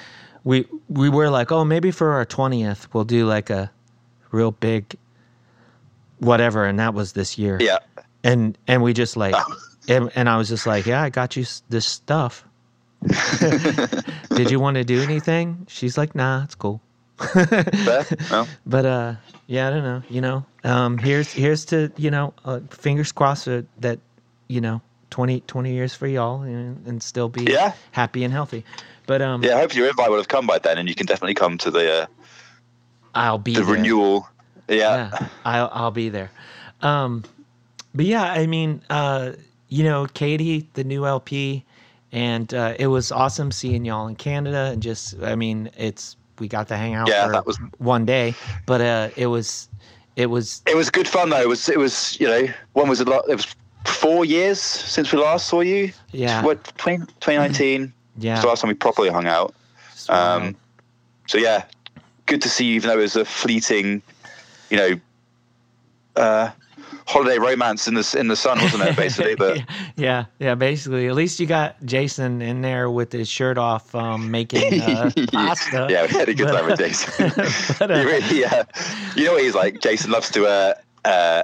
we 0.47 0.65
we 0.89 1.09
were 1.11 1.29
like, 1.29 1.51
oh, 1.51 1.65
maybe 1.65 1.91
for 1.91 2.13
our 2.13 2.25
twentieth, 2.25 2.87
we'll 2.95 3.05
do 3.05 3.27
like 3.27 3.51
a 3.51 3.69
real 4.31 4.53
big 4.53 4.95
whatever, 6.21 6.65
and 6.65 6.79
that 6.79 6.95
was 6.95 7.13
this 7.13 7.37
year. 7.37 7.59
Yeah. 7.61 7.79
And 8.23 8.57
and 8.67 8.83
we 8.83 8.93
just 8.93 9.17
like, 9.17 9.35
Oh. 9.37 9.57
and, 9.89 10.11
and 10.15 10.29
I 10.29 10.37
was 10.39 10.49
just 10.49 10.65
like, 10.67 10.87
yeah, 10.87 11.03
I 11.03 11.11
got 11.11 11.37
you 11.37 11.45
this 11.69 11.85
stuff. 11.85 12.45
Did 14.35 14.51
you 14.51 14.61
want 14.61 14.77
to 14.77 14.85
do 14.85 15.03
anything? 15.03 15.67
She's 15.69 15.99
like, 15.99 16.15
nah, 16.15 16.45
it's 16.45 16.55
cool. 16.55 16.81
But 18.67 18.87
uh, 18.87 19.15
yeah, 19.47 19.67
I 19.67 19.71
don't 19.71 19.85
know. 19.85 20.03
You 20.09 20.21
know, 20.21 20.47
um, 20.65 20.99
here's 20.99 21.33
here's 21.33 21.65
to 21.67 21.91
you 21.97 22.11
know, 22.11 22.35
uh, 22.45 22.61
fingers 22.71 23.11
crossed 23.13 23.47
that 23.81 23.99
you 24.49 24.61
know, 24.61 24.81
20, 25.17 25.41
20 25.47 25.73
years 25.73 25.95
for 25.95 26.07
y'all 26.07 26.43
and, 26.43 26.87
and 26.87 27.03
still 27.03 27.31
be 27.31 27.45
Yeah. 27.45 27.73
happy 27.93 28.23
and 28.23 28.35
healthy. 28.35 28.67
But 29.07 29.23
um, 29.23 29.43
yeah. 29.43 29.59
Hopefully 29.59 29.81
your 29.81 29.89
invite 29.89 30.11
would 30.11 30.19
have 30.19 30.29
come 30.29 30.47
by 30.47 30.59
then, 30.59 30.77
and 30.77 30.87
you 30.91 30.95
can 30.95 31.07
definitely 31.07 31.33
come 31.33 31.57
to 31.57 31.71
the 31.71 32.03
uh, 32.03 32.07
I'll 33.15 33.39
be 33.39 33.55
the 33.55 33.63
there. 33.63 33.75
renewal. 33.77 34.29
Yeah. 34.69 34.77
Yeah, 35.11 35.29
I'll 35.47 35.71
I'll 35.73 35.91
be 35.91 36.11
there. 36.11 36.31
Um, 36.83 37.25
but 37.95 38.05
yeah, 38.05 38.25
I 38.25 38.47
mean, 38.47 38.83
uh, 38.91 39.33
you 39.71 39.85
know, 39.85 40.07
Cady, 40.13 40.69
the 40.75 40.85
new 40.85 41.07
LP, 41.07 41.65
and 42.13 42.53
uh, 42.53 42.75
it 42.79 42.89
was 42.89 43.11
awesome 43.11 43.51
seeing 43.53 43.87
y'all 43.87 44.09
in 44.09 44.17
Canada, 44.17 44.69
and 44.73 44.83
just, 44.83 45.19
I 45.23 45.35
mean, 45.35 45.71
it's 45.79 46.19
we 46.39 46.47
got 46.47 46.69
to 46.69 46.77
hang 46.77 46.93
out 46.93 47.09
Yeah, 47.09 47.25
for 47.25 47.33
that 47.33 47.47
was- 47.47 47.59
one 47.79 48.05
day, 48.05 48.35
but 48.67 48.83
uh, 48.83 49.09
it 49.17 49.29
was, 49.29 49.71
it 50.17 50.27
was 50.27 50.61
It 50.67 50.77
was 50.77 50.91
good 50.91 51.09
fun 51.09 51.31
though. 51.31 51.41
It 51.41 51.49
was 51.49 51.71
it 51.71 51.79
was 51.79 52.21
you 52.21 52.29
know 52.29 52.47
one 52.75 52.91
was 52.91 53.01
a 53.01 53.05
lot. 53.07 53.25
It 53.31 53.37
was 53.37 53.47
four 53.87 54.25
years 54.25 54.61
since 54.61 55.13
we 55.13 55.19
last 55.19 55.49
saw 55.49 55.61
you. 55.61 55.93
Yeah. 56.13 56.43
What 56.43 56.65
20, 56.79 57.07
2019? 57.21 57.93
yeah. 58.19 58.35
was 58.35 58.43
the 58.43 58.49
last 58.49 58.61
time 58.61 58.69
we 58.69 58.75
properly 58.75 59.11
hung 59.11 59.27
out. 59.27 59.55
Um, 60.09 60.57
so 61.27 61.39
yeah, 61.39 61.65
good 62.27 62.43
to 62.43 62.49
see 62.49 62.67
you, 62.67 62.75
even 62.75 62.89
though 62.89 62.99
it 62.99 63.03
was 63.03 63.17
a 63.17 63.25
fleeting, 63.25 64.03
you 64.71 64.77
know, 64.77 65.01
uh, 66.17 66.51
holiday 67.07 67.39
romance 67.39 67.89
in 67.89 67.95
the 67.95 68.17
in 68.19 68.29
the 68.29 68.37
sun, 68.37 68.61
wasn't 68.61 68.83
it? 68.83 68.97
Basically, 68.97 69.35
but 69.39 69.63
yeah, 69.97 70.27
yeah. 70.39 70.55
Basically, 70.55 71.09
at 71.09 71.15
least 71.15 71.41
you 71.41 71.47
got 71.47 71.83
Jason 71.85 72.43
in 72.43 72.63
there 72.63 72.91
with 72.91 73.13
his 73.13 73.29
shirt 73.29 73.59
off, 73.59 73.95
um, 73.95 74.31
making 74.31 74.81
uh, 74.81 75.11
pasta. 75.33 75.87
yeah, 75.91 76.07
we 76.07 76.13
had 76.13 76.29
a 76.29 76.35
good 76.35 76.49
time 76.49 76.67
with 76.67 76.75
uh, 76.75 76.77
Jason. 76.77 77.33
but, 77.79 77.91
uh, 77.91 77.95
really, 77.95 78.45
uh, 78.45 78.65
you 79.17 79.25
know 79.25 79.33
what 79.33 79.43
he's 79.43 79.55
like. 79.55 79.81
Jason 79.81 80.11
loves 80.11 80.31
to, 80.31 80.47
uh, 80.47 80.75
uh, 81.05 81.43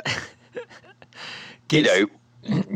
you 1.70 1.82
know, 1.82 2.06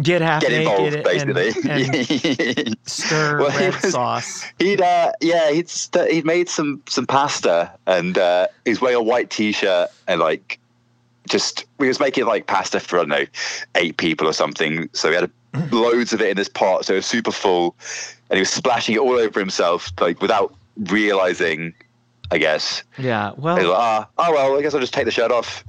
get 0.03 0.23
half 0.23 0.43
get 0.43 0.53
involved 0.53 0.93
naked 0.95 1.07
and, 1.07 1.35
basically. 1.35 2.67
and 2.67 2.77
stir 2.89 3.39
Well, 3.41 3.51
he 3.51 3.67
was, 3.67 3.93
sauce. 3.93 4.45
He'd 4.59 4.81
uh, 4.81 5.13
yeah, 5.21 5.51
he'd 5.51 5.69
st- 5.69 6.11
he'd 6.11 6.25
made 6.25 6.49
some 6.49 6.83
some 6.89 7.07
pasta 7.07 7.71
and 7.87 8.17
uh, 8.17 8.47
he 8.65 8.71
was 8.71 8.81
wearing 8.81 8.97
a 8.99 9.03
white 9.03 9.31
t-shirt 9.31 9.89
and 10.07 10.21
like 10.21 10.59
just 11.29 11.65
we 11.79 11.89
was 11.89 11.99
making 11.99 12.27
like 12.27 12.47
pasta 12.47 12.79
for 12.81 12.99
I 12.99 13.01
don't 13.01 13.09
know 13.09 13.27
eight 13.75 13.97
people 13.97 14.29
or 14.29 14.33
something. 14.33 14.89
So 14.93 15.09
he 15.09 15.17
had 15.17 15.31
loads 15.73 16.13
of 16.13 16.21
it 16.21 16.31
in 16.31 16.37
this 16.37 16.49
pot, 16.49 16.85
so 16.85 16.93
it 16.93 16.97
was 16.97 17.07
super 17.07 17.33
full, 17.33 17.75
and 18.31 18.37
he 18.37 18.41
was 18.41 18.51
splashing 18.51 18.95
it 18.95 18.99
all 18.99 19.15
over 19.19 19.41
himself 19.41 19.91
like 20.01 20.21
without 20.23 20.55
realizing. 20.77 21.75
I 22.33 22.39
guess. 22.39 22.83
Yeah. 22.99 23.31
Was 23.37 23.57
like, 23.57 23.63
Well, 23.63 23.75
ah, 23.77 24.09
oh 24.19 24.33
well, 24.33 24.59
I 24.59 24.61
guess 24.63 24.75
I'll 24.75 24.81
just 24.81 24.93
take 24.93 25.05
the 25.05 25.13
shirt 25.13 25.31
off. 25.31 25.63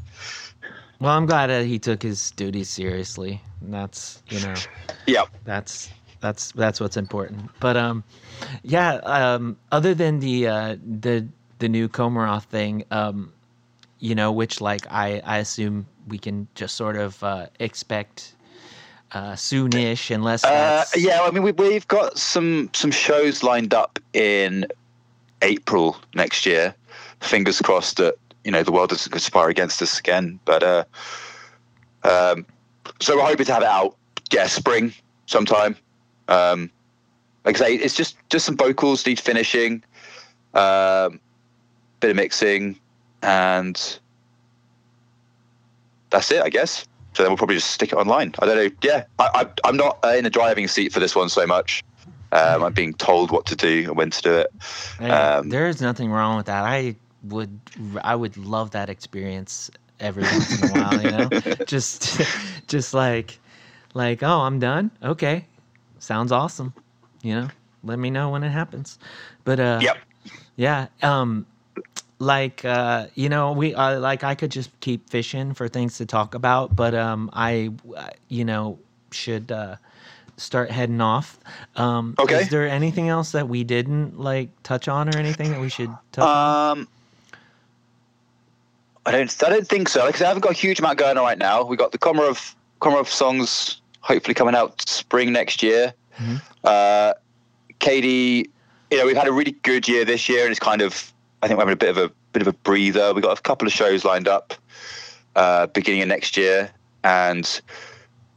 Well, 1.00 1.16
I'm 1.16 1.26
glad 1.26 1.48
that 1.48 1.66
he 1.66 1.80
took 1.80 2.02
his 2.02 2.32
duties 2.32 2.70
seriously. 2.70 3.42
And 3.62 3.74
that's 3.74 4.22
you 4.30 4.40
know 4.42 4.56
Yeah, 5.08 5.26
that's 5.46 5.90
that's 6.20 6.52
that's 6.54 6.80
what's 6.80 6.98
important. 6.98 7.50
But 7.60 7.78
um, 7.78 8.04
yeah. 8.64 8.96
Um, 9.04 9.58
other 9.72 9.94
than 9.94 10.20
the 10.20 10.48
uh, 10.48 10.76
the 11.00 11.28
the 11.60 11.70
new 11.70 11.90
Komarov 11.90 12.44
thing, 12.44 12.84
um, 12.92 13.32
you 14.00 14.16
know, 14.16 14.32
which 14.32 14.62
like 14.62 14.86
I 14.90 15.22
I 15.26 15.38
assume 15.38 15.88
we 16.08 16.18
can 16.18 16.48
just 16.56 16.76
sort 16.76 16.96
of 16.96 17.24
uh, 17.24 17.48
expect 17.60 18.34
uh, 19.12 19.34
soonish, 19.34 20.14
unless 20.14 20.44
Uh, 20.44 20.84
yeah, 20.96 21.22
I 21.22 21.32
mean, 21.32 21.44
we, 21.44 21.52
we've 21.52 21.88
got 21.88 22.18
some 22.18 22.70
some 22.74 22.92
shows 22.92 23.44
lined 23.44 23.74
up 23.74 24.00
in 24.14 24.68
April 25.42 25.98
next 26.14 26.46
year. 26.46 26.76
Fingers 27.22 27.62
crossed 27.62 27.98
that 27.98 28.16
you 28.48 28.52
know 28.52 28.64
the 28.64 28.72
world 28.72 28.90
doesn't 28.90 29.12
conspire 29.12 29.50
against 29.50 29.82
us 29.82 30.00
again. 30.00 30.40
But 30.46 30.64
uh, 30.64 30.86
um, 32.04 32.46
so 33.02 33.18
we're 33.18 33.26
hoping 33.26 33.46
to 33.46 33.54
have 33.54 33.62
it 33.62 33.68
out, 33.68 33.98
yeah, 34.32 34.48
spring 34.48 34.94
sometime. 35.26 35.76
Um, 36.30 36.72
like 37.44 37.58
I 37.58 37.66
say, 37.66 37.76
it's 37.76 37.94
just 37.94 38.16
just 38.30 38.46
some 38.46 38.56
vocals 38.56 39.06
need 39.06 39.20
finishing, 39.20 39.84
um, 40.54 41.20
bit 42.00 42.12
of 42.12 42.16
mixing, 42.16 42.80
and 43.22 44.00
that's 46.10 46.32
it, 46.32 46.42
I 46.42 46.50
guess. 46.50 46.88
So 47.16 47.24
then 47.24 47.32
we'll 47.32 47.38
probably 47.38 47.56
just 47.56 47.72
stick 47.72 47.92
it 47.92 47.96
online. 47.96 48.34
I 48.40 48.46
don't 48.46 48.56
know. 48.56 48.70
Yeah, 48.82 49.04
I, 49.20 49.30
I, 49.34 49.68
I'm 49.68 49.76
not 49.76 50.00
in 50.06 50.24
the 50.24 50.30
driving 50.30 50.70
seat 50.70 50.94
for 50.94 51.02
this 51.02 51.18
one 51.18 51.28
so 51.28 51.46
much. 51.46 51.84
Um, 52.32 52.64
I'm 52.64 52.74
being 52.74 52.94
told 52.94 53.32
what 53.32 53.46
to 53.48 53.56
do 53.58 53.86
and 53.88 53.98
when 53.98 54.10
to 54.12 54.22
do 54.22 54.34
it. 54.36 54.52
Um, 55.02 55.50
there's 55.50 55.82
nothing 55.82 56.12
wrong 56.12 56.38
with 56.38 56.46
that. 56.46 56.64
I 56.64 56.96
would 57.32 57.60
I 58.04 58.16
would 58.16 58.38
love 58.38 58.72
that 58.72 58.90
experience 58.90 59.70
every 60.00 60.26
once 60.26 60.54
in 60.54 60.62
a 60.62 60.68
while, 60.70 61.02
you 61.02 61.10
know? 61.12 61.34
just 61.66 62.22
just 62.68 62.94
like 62.94 63.40
like, 63.94 64.24
oh, 64.24 64.42
I'm 64.42 64.60
done. 64.60 64.92
Okay. 65.04 65.46
Sounds 66.00 66.32
awesome. 66.32 66.74
You 67.22 67.36
know? 67.36 67.52
Let 67.84 68.00
me 68.00 68.10
know 68.10 68.30
when 68.30 68.44
it 68.44 68.50
happens. 68.50 68.98
But 69.44 69.60
uh 69.60 69.86
Yep. 69.86 69.98
yeah, 70.56 70.88
um 71.02 71.46
like 72.20 72.66
uh, 72.66 73.08
you 73.16 73.30
know, 73.30 73.52
we 73.52 73.74
uh, 73.76 74.00
like 74.00 74.24
I 74.24 74.36
could 74.36 74.52
just 74.52 74.78
keep 74.80 75.10
fishing 75.10 75.54
for 75.54 75.68
things 75.68 75.98
to 75.98 76.06
talk 76.06 76.34
about, 76.34 76.76
but 76.76 76.94
um, 76.96 77.30
I, 77.34 77.72
you 78.28 78.44
know, 78.46 78.80
should 79.12 79.52
uh, 79.52 79.76
start 80.38 80.72
heading 80.72 81.02
off. 81.02 81.40
Um, 81.76 82.18
Okay. 82.20 82.36
Is 82.36 82.50
there 82.50 82.68
anything 82.68 83.08
else 83.10 83.32
that 83.34 83.48
we 83.48 83.64
didn't 83.64 84.20
like 84.20 84.50
touch 84.64 84.88
on, 84.88 85.10
or 85.10 85.18
anything 85.18 85.52
that 85.52 85.60
we 85.60 85.70
should 85.70 85.98
touch 86.12 86.36
on? 86.36 86.58
I 89.08 89.12
don't. 89.12 89.44
I 89.44 89.50
don't 89.50 89.68
think 89.68 89.88
so. 89.88 90.06
Because 90.06 90.22
I 90.22 90.28
haven't 90.28 90.42
got 90.42 90.52
a 90.52 90.56
huge 90.56 90.80
amount 90.80 91.00
going 91.00 91.18
on 91.18 91.24
right 91.24 91.38
now. 91.38 91.64
We 91.64 91.78
got 91.78 91.94
the 91.94 91.98
Komarov 91.98 92.54
Komarov 92.82 93.08
songs 93.08 93.82
hopefully 94.02 94.34
coming 94.34 94.54
out 94.54 94.88
spring 94.88 95.32
next 95.32 95.64
year. 95.64 95.94
Mhm. 96.20 96.42
Uh, 96.66 97.14
Cady, 97.80 98.50
you 98.92 98.98
know, 98.98 99.06
we've 99.06 99.16
had 99.16 99.28
a 99.28 99.32
really 99.32 99.54
good 99.64 99.88
year 99.88 100.04
this 100.04 100.28
year, 100.28 100.44
and 100.44 100.52
it's 100.52 100.60
kind 100.60 100.82
of. 100.82 101.14
I 101.42 101.48
think 101.48 101.58
we're 101.58 101.62
having 101.62 101.74
a 101.74 101.78
bit 101.78 101.90
of 101.90 101.98
a 101.98 102.12
bit 102.34 102.42
of 102.42 102.50
a 102.50 102.54
breather. 102.54 103.14
We 103.14 103.22
got 103.22 103.40
a 103.40 103.42
couple 103.42 103.66
of 103.66 103.74
shows 103.74 104.04
lined 104.04 104.28
up 104.28 104.54
uh, 105.38 105.68
beginning 105.68 106.02
of 106.02 106.10
next 106.10 106.36
year, 106.36 106.70
and 107.06 107.62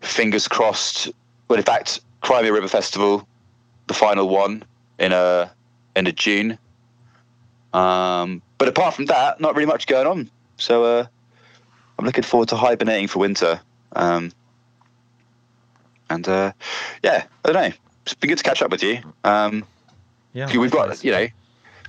fingers 0.03 0.47
crossed. 0.47 1.11
Well, 1.49 1.59
in 1.59 1.65
fact, 1.65 2.01
Crimea 2.21 2.53
River 2.53 2.69
Festival, 2.69 3.27
the 3.89 3.95
final 3.95 4.29
one 4.29 4.63
in 5.01 5.13
uh 5.13 5.49
end 5.97 6.07
of 6.07 6.15
June. 6.15 6.59
Um, 7.73 8.41
but 8.59 8.69
apart 8.69 8.95
from 8.95 9.07
that, 9.07 9.41
not 9.41 9.57
really 9.57 9.67
much 9.67 9.89
going 9.89 10.07
on. 10.07 10.31
So 10.61 10.85
uh, 10.85 11.07
I'm 11.99 12.05
looking 12.05 12.25
forward 12.25 12.49
to 12.51 12.57
hibernating 12.57 13.09
for 13.09 13.19
winter. 13.19 13.61
Um, 13.97 14.33
and 16.09 16.29
uh, 16.29 16.53
yeah, 17.03 17.25
I 17.45 17.53
don't 17.53 17.63
know. 17.63 17.77
It's 18.05 18.15
been 18.15 18.29
good 18.29 18.39
to 18.39 18.45
catch 18.45 18.63
up 18.63 18.71
with 18.71 18.83
you. 18.83 18.99
Um, 19.25 19.65
yeah, 20.33 20.47
we've 20.57 20.71
got, 20.71 20.81
likewise. 20.81 21.05
you 21.05 21.13
know, 21.13 21.27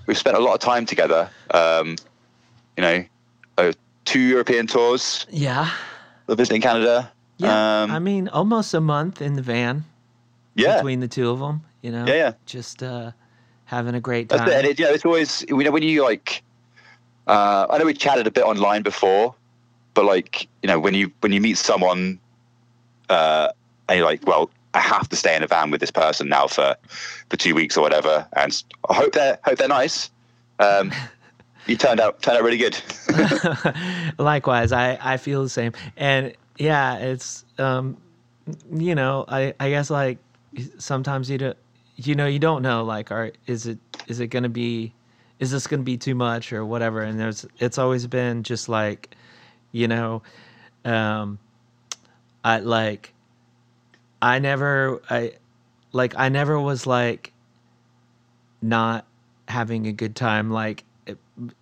we've 0.06 0.18
spent 0.18 0.38
a 0.38 0.40
lot 0.40 0.54
of 0.54 0.60
time 0.60 0.86
together. 0.86 1.30
Um, 1.52 1.98
you 2.78 2.82
know, 2.82 3.06
uh, 3.58 3.74
two 4.06 4.20
European 4.20 4.68
tours, 4.68 5.26
yeah, 5.30 5.72
we're 6.28 6.36
visiting 6.36 6.62
Canada. 6.62 7.12
yeah. 7.38 7.84
Um, 7.84 7.92
I 7.92 8.00
mean, 8.00 8.28
almost 8.30 8.74
a 8.74 8.82
month 8.82 9.22
in 9.22 9.36
the 9.36 9.42
van 9.42 9.86
yeah, 10.56 10.78
between 10.78 11.00
the 11.00 11.08
two 11.08 11.30
of 11.30 11.40
them. 11.40 11.64
You 11.82 11.92
know, 11.92 12.06
yeah, 12.06 12.14
yeah. 12.14 12.34
just 12.46 12.84
uh, 12.84 13.12
having 13.66 13.96
a 13.96 14.00
great 14.00 14.30
That's 14.30 14.42
time. 14.42 14.50
it. 14.50 14.56
And 14.56 14.68
it, 14.68 14.80
you 14.80 14.86
know, 14.86 14.92
it's 14.92 15.06
always 15.06 15.46
you 15.48 15.58
know 15.58 15.72
when 15.72 15.84
you 15.84 16.04
like. 16.04 16.44
Uh, 17.28 17.68
I 17.70 17.78
know 17.78 17.86
we 17.86 17.94
chatted 17.94 18.28
a 18.28 18.32
bit 18.32 18.44
online 18.44 18.82
before, 18.82 19.36
but 19.94 20.06
like 20.06 20.48
you 20.62 20.68
know 20.68 20.80
when 20.80 20.94
you 20.94 21.12
when 21.22 21.32
you 21.32 21.42
meet 21.42 21.58
someone, 21.58 22.20
uh, 23.10 23.50
and 23.88 23.98
you're 23.98 24.06
like, 24.06 24.26
well, 24.26 24.50
I 24.74 24.80
have 24.80 25.10
to 25.10 25.16
stay 25.16 25.36
in 25.36 25.44
a 25.44 25.48
van 25.48 25.72
with 25.72 25.82
this 25.82 25.92
person 25.92 26.30
now 26.30 26.48
for 26.48 26.76
for 27.30 27.38
two 27.38 27.56
weeks 27.56 27.78
or 27.78 27.82
whatever, 27.82 28.28
and 28.34 28.64
I 28.90 28.94
hope 28.94 29.14
they're 29.14 29.40
hope 29.44 29.58
they're 29.58 29.68
nice. 29.68 30.10
Um, 30.60 30.92
you 31.68 31.76
turned 31.76 32.00
out 32.00 32.22
turned 32.22 32.38
out 32.38 32.44
really 32.44 32.58
good. 32.58 32.82
Likewise, 34.18 34.72
I, 34.72 34.98
I 35.02 35.18
feel 35.18 35.44
the 35.44 35.50
same. 35.50 35.74
And 35.98 36.34
yeah, 36.58 36.98
it's 36.98 37.46
um 37.58 37.98
you 38.72 38.96
know, 38.96 39.26
I, 39.28 39.54
I 39.60 39.70
guess 39.70 39.90
like 39.90 40.18
sometimes 40.78 41.30
you 41.30 41.38
don't 41.38 41.58
you 41.98 42.16
know, 42.16 42.28
you 42.28 42.40
don't 42.40 42.62
know 42.62 42.84
like 42.84 43.12
are 43.12 43.32
is 43.48 43.68
it 43.68 43.78
is 44.08 44.20
it 44.20 44.28
gonna 44.28 44.50
be 44.50 44.94
is 45.42 45.50
this 45.52 45.68
gonna 45.68 45.82
be 45.84 45.98
too 45.98 46.16
much 46.16 46.54
or 46.54 46.64
whatever? 46.64 47.02
And 47.02 47.20
there's 47.20 47.46
it's 47.60 47.78
always 47.78 48.08
been 48.08 48.44
just 48.44 48.70
like, 48.70 49.14
you 49.74 49.88
know, 49.90 50.22
um 50.86 51.40
I 52.46 52.60
like 52.60 53.14
I 54.22 54.40
never 54.40 55.02
I 55.10 55.34
like 55.92 56.14
I 56.16 56.30
never 56.30 56.60
was 56.60 56.86
like 56.86 57.34
not 58.62 59.06
having 59.48 59.88
a 59.88 59.92
good 59.92 60.16
time 60.16 60.52
like 60.52 60.86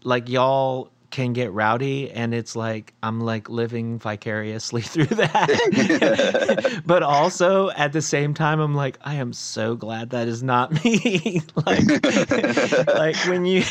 like 0.04 0.28
y'all 0.28 0.92
can 1.12 1.34
get 1.34 1.52
rowdy 1.52 2.12
and 2.12 2.34
it's 2.34 2.56
like 2.56 2.94
I'm 3.02 3.20
like 3.22 3.50
living 3.50 4.00
vicariously 4.00 4.82
through 4.84 5.06
that. 5.08 6.82
but 6.86 7.04
also 7.04 7.70
at 7.72 7.94
the 7.94 8.02
same 8.02 8.34
time 8.34 8.60
I'm 8.60 8.76
like 8.76 8.98
I 9.02 9.16
am 9.16 9.34
so 9.34 9.76
glad 9.76 10.12
that 10.12 10.28
is 10.28 10.44
not 10.44 10.72
me. 10.86 11.42
like 11.66 12.88
like 12.88 13.16
when 13.28 13.46
you 13.46 13.64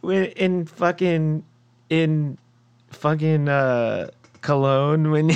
when 0.00 0.26
in 0.26 0.66
fucking 0.66 1.44
in 1.90 2.38
fucking 2.90 3.48
uh 3.48 4.10
Cologne 4.40 5.10
when 5.10 5.30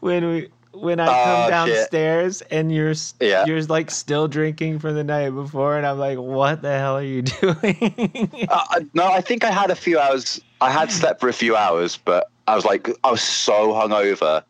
when 0.00 0.28
we 0.28 0.48
when 0.80 1.00
I 1.00 1.06
Oh, 1.08 1.24
come 1.24 1.40
shit. 1.42 1.50
downstairs 1.50 2.42
and 2.42 2.72
you're 2.72 2.94
Yeah. 3.20 3.46
you're 3.46 3.62
like 3.64 3.90
still 3.90 4.28
drinking 4.28 4.78
from 4.78 4.94
the 4.94 5.04
night 5.04 5.30
before 5.30 5.76
and 5.76 5.86
I'm 5.86 5.98
like 5.98 6.18
what 6.18 6.62
the 6.62 6.76
hell 6.78 6.96
are 6.96 7.02
you 7.02 7.22
doing? 7.40 8.46
Uh, 8.48 8.80
no, 8.94 9.06
I 9.08 9.20
think 9.20 9.44
I 9.44 9.50
had 9.50 9.70
a 9.70 9.76
few 9.76 9.98
hours. 9.98 10.40
I 10.60 10.70
had 10.70 10.90
slept 10.90 11.20
for 11.20 11.28
a 11.28 11.32
few 11.32 11.56
hours, 11.56 11.98
but 12.04 12.28
I 12.46 12.54
was 12.54 12.64
like, 12.64 12.88
I 13.04 13.10
was 13.10 13.22
so 13.22 13.72
hungover. 13.72 14.42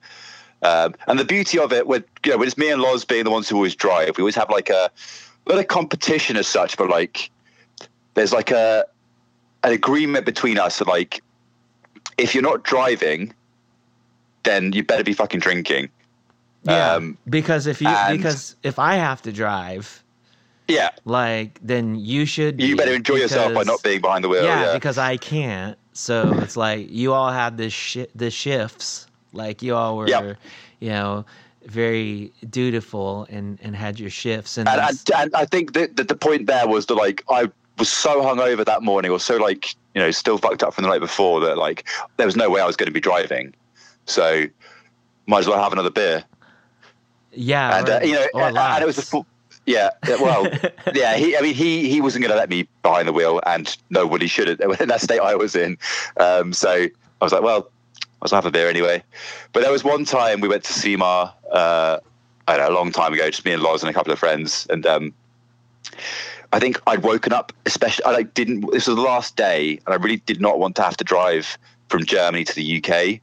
Um, 0.62 0.94
and 1.06 1.18
the 1.18 1.24
beauty 1.24 1.58
of 1.58 1.72
it, 1.72 1.86
with 1.86 2.04
you 2.24 2.32
know, 2.32 2.38
with 2.38 2.48
it's 2.48 2.58
me 2.58 2.70
and 2.70 2.80
Loz 2.82 3.04
being 3.04 3.24
the 3.24 3.30
ones 3.30 3.48
who 3.48 3.56
always 3.56 3.74
drive, 3.74 4.16
we 4.16 4.22
always 4.22 4.34
have 4.36 4.50
like 4.50 4.70
a 4.70 4.90
not 5.48 5.58
a 5.58 5.64
competition 5.64 6.36
as 6.36 6.46
such, 6.46 6.76
but 6.76 6.88
like 6.88 7.30
there's 8.14 8.32
like 8.32 8.50
a 8.50 8.84
an 9.62 9.72
agreement 9.72 10.24
between 10.26 10.58
us. 10.58 10.78
That 10.78 10.88
like, 10.88 11.22
if 12.18 12.34
you're 12.34 12.42
not 12.42 12.64
driving, 12.64 13.32
then 14.44 14.72
you 14.72 14.82
better 14.82 15.04
be 15.04 15.12
fucking 15.12 15.40
drinking. 15.40 15.90
Yeah, 16.64 16.94
Um, 16.94 17.16
because 17.28 17.66
if 17.66 17.80
you 17.80 17.88
and- 17.88 18.16
because 18.18 18.56
if 18.62 18.78
I 18.78 18.94
have 18.96 19.22
to 19.22 19.32
drive 19.32 20.02
Yeah, 20.68 20.90
like 21.04 21.58
then 21.62 21.94
you 21.94 22.26
should 22.26 22.60
you 22.60 22.74
better 22.76 22.92
enjoy 22.94 23.16
yourself 23.16 23.54
by 23.54 23.62
not 23.62 23.82
being 23.82 24.00
behind 24.00 24.24
the 24.24 24.28
wheel. 24.28 24.42
yeah, 24.44 24.66
Yeah, 24.66 24.74
because 24.74 24.98
I 24.98 25.16
can't. 25.16 25.78
So 25.92 26.32
it's 26.42 26.56
like 26.56 26.90
you 26.90 27.12
all 27.14 27.30
had 27.30 27.56
this 27.56 27.72
shi 27.72 28.06
the 28.14 28.30
shifts. 28.30 29.06
Like 29.32 29.62
you 29.62 29.74
all 29.76 29.96
were, 29.96 30.08
Yep. 30.08 30.36
you 30.80 30.88
know, 30.88 31.24
very 31.66 32.32
dutiful 32.50 33.26
and 33.30 33.58
and 33.62 33.76
had 33.76 33.98
your 34.00 34.10
shifts 34.10 34.56
and, 34.58 34.68
and, 34.68 34.80
and, 34.80 35.00
and 35.14 35.34
I 35.34 35.44
think 35.44 35.72
that, 35.74 35.96
that 35.96 36.08
the 36.08 36.16
point 36.16 36.46
there 36.46 36.66
was 36.66 36.86
that 36.86 36.94
like 36.94 37.22
I 37.28 37.48
was 37.78 37.88
so 37.90 38.22
hungover 38.22 38.64
that 38.64 38.82
morning, 38.82 39.10
or 39.10 39.20
so 39.20 39.36
like 39.36 39.74
you 39.94 40.00
know 40.00 40.10
still 40.10 40.38
fucked 40.38 40.62
up 40.62 40.74
from 40.74 40.82
the 40.84 40.90
night 40.90 41.00
before 41.00 41.40
that 41.40 41.58
like 41.58 41.86
there 42.16 42.26
was 42.26 42.36
no 42.36 42.48
way 42.50 42.60
I 42.60 42.66
was 42.66 42.76
going 42.76 42.86
to 42.86 42.92
be 42.92 43.00
driving, 43.00 43.54
so 44.06 44.46
might 45.26 45.40
as 45.40 45.48
well 45.48 45.62
have 45.62 45.72
another 45.72 45.90
beer. 45.90 46.24
Yeah, 47.36 47.78
and 47.78 47.88
or, 47.88 47.92
uh, 47.92 48.02
you 48.02 48.14
know, 48.14 48.26
and, 48.34 48.58
and 48.58 48.82
it 48.82 48.86
was 48.86 48.98
a 48.98 49.02
full. 49.02 49.26
Yeah, 49.66 49.90
well, 50.06 50.48
yeah. 50.94 51.16
He, 51.16 51.36
I 51.36 51.40
mean, 51.40 51.54
he 51.54 51.88
he 51.88 52.00
wasn't 52.00 52.22
going 52.22 52.32
to 52.32 52.38
let 52.38 52.48
me 52.48 52.68
behind 52.82 53.08
the 53.08 53.12
wheel, 53.12 53.40
and 53.46 53.76
nobody 53.90 54.26
should 54.26 54.48
have 54.48 54.60
in 54.80 54.88
that 54.88 55.00
state 55.00 55.20
I 55.20 55.34
was 55.34 55.56
in. 55.56 55.76
Um, 56.18 56.52
so 56.52 56.70
I 56.70 56.90
was 57.20 57.32
like, 57.32 57.42
well, 57.42 57.70
I'll 58.22 58.28
have 58.30 58.46
a 58.46 58.50
beer 58.50 58.68
anyway. 58.68 59.02
But 59.52 59.62
there 59.62 59.72
was 59.72 59.84
one 59.84 60.04
time 60.04 60.40
we 60.40 60.48
went 60.48 60.64
to 60.64 60.72
SEMA, 60.72 61.34
uh, 61.52 61.98
I 62.48 62.56
don't 62.56 62.66
know, 62.66 62.74
a 62.74 62.78
long 62.78 62.92
time 62.92 63.12
ago, 63.12 63.28
just 63.28 63.44
me 63.44 63.52
and 63.52 63.62
Loz 63.62 63.82
and 63.82 63.90
a 63.90 63.92
couple 63.92 64.12
of 64.12 64.18
friends, 64.18 64.66
and 64.70 64.86
um, 64.86 65.12
I 66.52 66.60
think 66.60 66.80
I'd 66.86 67.02
woken 67.02 67.32
up, 67.32 67.52
especially 67.66 68.04
I 68.04 68.12
like 68.12 68.34
didn't. 68.34 68.70
This 68.72 68.86
was 68.86 68.96
the 68.96 69.02
last 69.02 69.36
day, 69.36 69.80
and 69.84 69.94
I 69.94 69.96
really 69.96 70.18
did 70.18 70.40
not 70.40 70.58
want 70.58 70.76
to 70.76 70.82
have 70.82 70.96
to 70.98 71.04
drive 71.04 71.58
from 71.88 72.04
Germany 72.04 72.44
to 72.44 72.54
the 72.54 72.82
UK. 72.82 73.20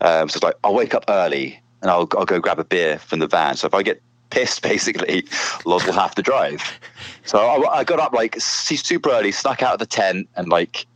Um, 0.00 0.28
so 0.28 0.36
it's 0.36 0.42
like 0.44 0.54
I'll 0.62 0.74
wake 0.74 0.94
up 0.94 1.04
early 1.08 1.60
and 1.84 1.90
I'll 1.90 2.08
I'll 2.16 2.24
go 2.24 2.40
grab 2.40 2.58
a 2.58 2.64
beer 2.64 2.98
from 2.98 3.20
the 3.20 3.28
van. 3.28 3.56
So 3.56 3.66
if 3.66 3.74
I 3.74 3.82
get 3.82 4.00
pissed, 4.30 4.62
basically, 4.70 5.24
Loz 5.64 5.84
will 5.84 5.92
have 5.92 6.14
to 6.16 6.22
drive. 6.22 6.80
So 7.24 7.38
I, 7.38 7.80
I 7.80 7.84
got 7.84 8.00
up 8.00 8.12
like 8.12 8.34
super 8.40 9.10
early, 9.10 9.30
snuck 9.30 9.62
out 9.62 9.74
of 9.74 9.78
the 9.78 9.86
tent, 9.86 10.28
and 10.34 10.48
like 10.48 10.86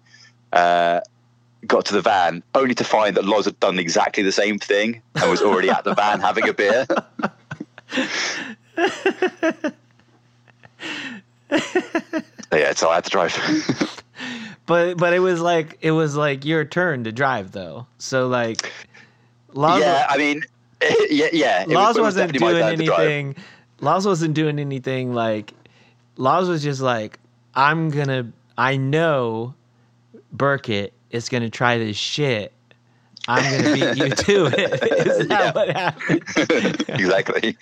uh, 0.53 1.01
got 1.67 1.85
to 1.87 1.93
the 1.93 2.01
van, 2.01 2.43
only 2.55 2.75
to 2.75 2.85
find 2.85 3.17
that 3.17 3.27
Loz 3.27 3.45
had 3.45 3.61
done 3.61 3.79
exactly 3.79 4.23
the 4.23 4.33
same 4.33 4.59
thing 4.59 5.03
and 5.15 5.31
was 5.31 5.43
already 5.43 5.71
at 5.71 5.85
the 5.85 5.95
van 5.95 6.21
having 6.21 6.49
a 6.49 6.55
beer. 6.55 6.87
So, 6.89 7.05
yeah, 12.57 12.73
so 12.75 12.89
I 12.89 12.95
had 12.97 13.05
to 13.05 13.11
drive. 13.11 13.95
But 14.67 14.99
but 14.99 15.15
it 15.15 15.21
was 15.21 15.41
like 15.41 15.79
it 15.81 15.93
was 15.93 16.15
like 16.15 16.45
your 16.45 16.63
turn 16.63 17.05
to 17.05 17.13
drive 17.13 17.53
though. 17.53 17.87
So 17.97 18.29
like 18.29 18.71
Loz, 19.55 19.81
yeah, 19.81 20.07
I 20.11 20.19
mean, 20.19 20.45
yeah, 21.11 21.27
yeah. 21.33 21.65
was- 21.65 21.75
Loz 21.75 21.97
was 21.97 22.03
wasn't 22.05 22.33
definitely 22.33 22.55
doing 22.61 22.69
turn 22.71 22.79
to 22.79 22.85
drive. 22.85 23.01
anything. 23.01 23.37
Loz 23.81 24.07
wasn't 24.07 24.35
doing 24.35 24.59
anything 24.59 25.13
like 25.15 25.53
Loz 26.17 26.49
was 26.49 26.63
just 26.63 26.81
like 26.81 27.19
I'm 27.55 27.91
gonna. 27.91 28.33
I 28.57 28.77
know 28.77 29.55
Burkitt 30.37 30.91
is 31.11 31.29
gonna 31.29 31.51
try 31.51 31.79
this 31.79 31.97
shit. 31.97 32.53
I'm 33.29 33.43
gonna 33.63 33.75
beat 33.75 33.97
you 34.05 34.11
to 34.11 34.47
it. 34.47 34.83
Is 35.07 35.29
that 35.29 35.29
Yeah. 35.31 35.53
what 35.53 35.69
happened? 35.77 36.85
exactly. 36.89 37.57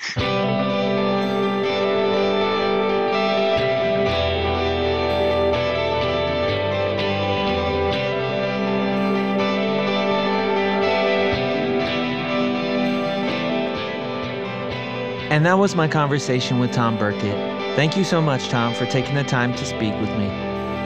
And 15.36 15.44
that 15.44 15.58
was 15.58 15.76
my 15.76 15.86
conversation 15.86 16.60
with 16.60 16.72
Tom 16.72 16.96
Burkitt. 16.96 17.76
Thank 17.76 17.94
you 17.94 18.04
so 18.04 18.22
much, 18.22 18.48
Tom, 18.48 18.72
for 18.72 18.86
taking 18.86 19.16
the 19.16 19.22
time 19.22 19.54
to 19.56 19.66
speak 19.66 19.92
with 20.00 20.08
me. 20.16 20.24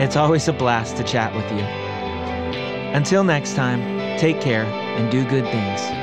It's 0.02 0.16
always 0.16 0.48
a 0.48 0.52
blast 0.52 0.97
to 0.97 1.05
chat 1.05 1.32
with 1.36 1.48
you. 1.52 1.64
Until 2.93 3.22
next 3.22 3.55
time, 3.55 3.78
take 4.18 4.40
care 4.40 4.64
and 4.64 5.09
do 5.09 5.22
good 5.22 5.44
things. 5.44 5.99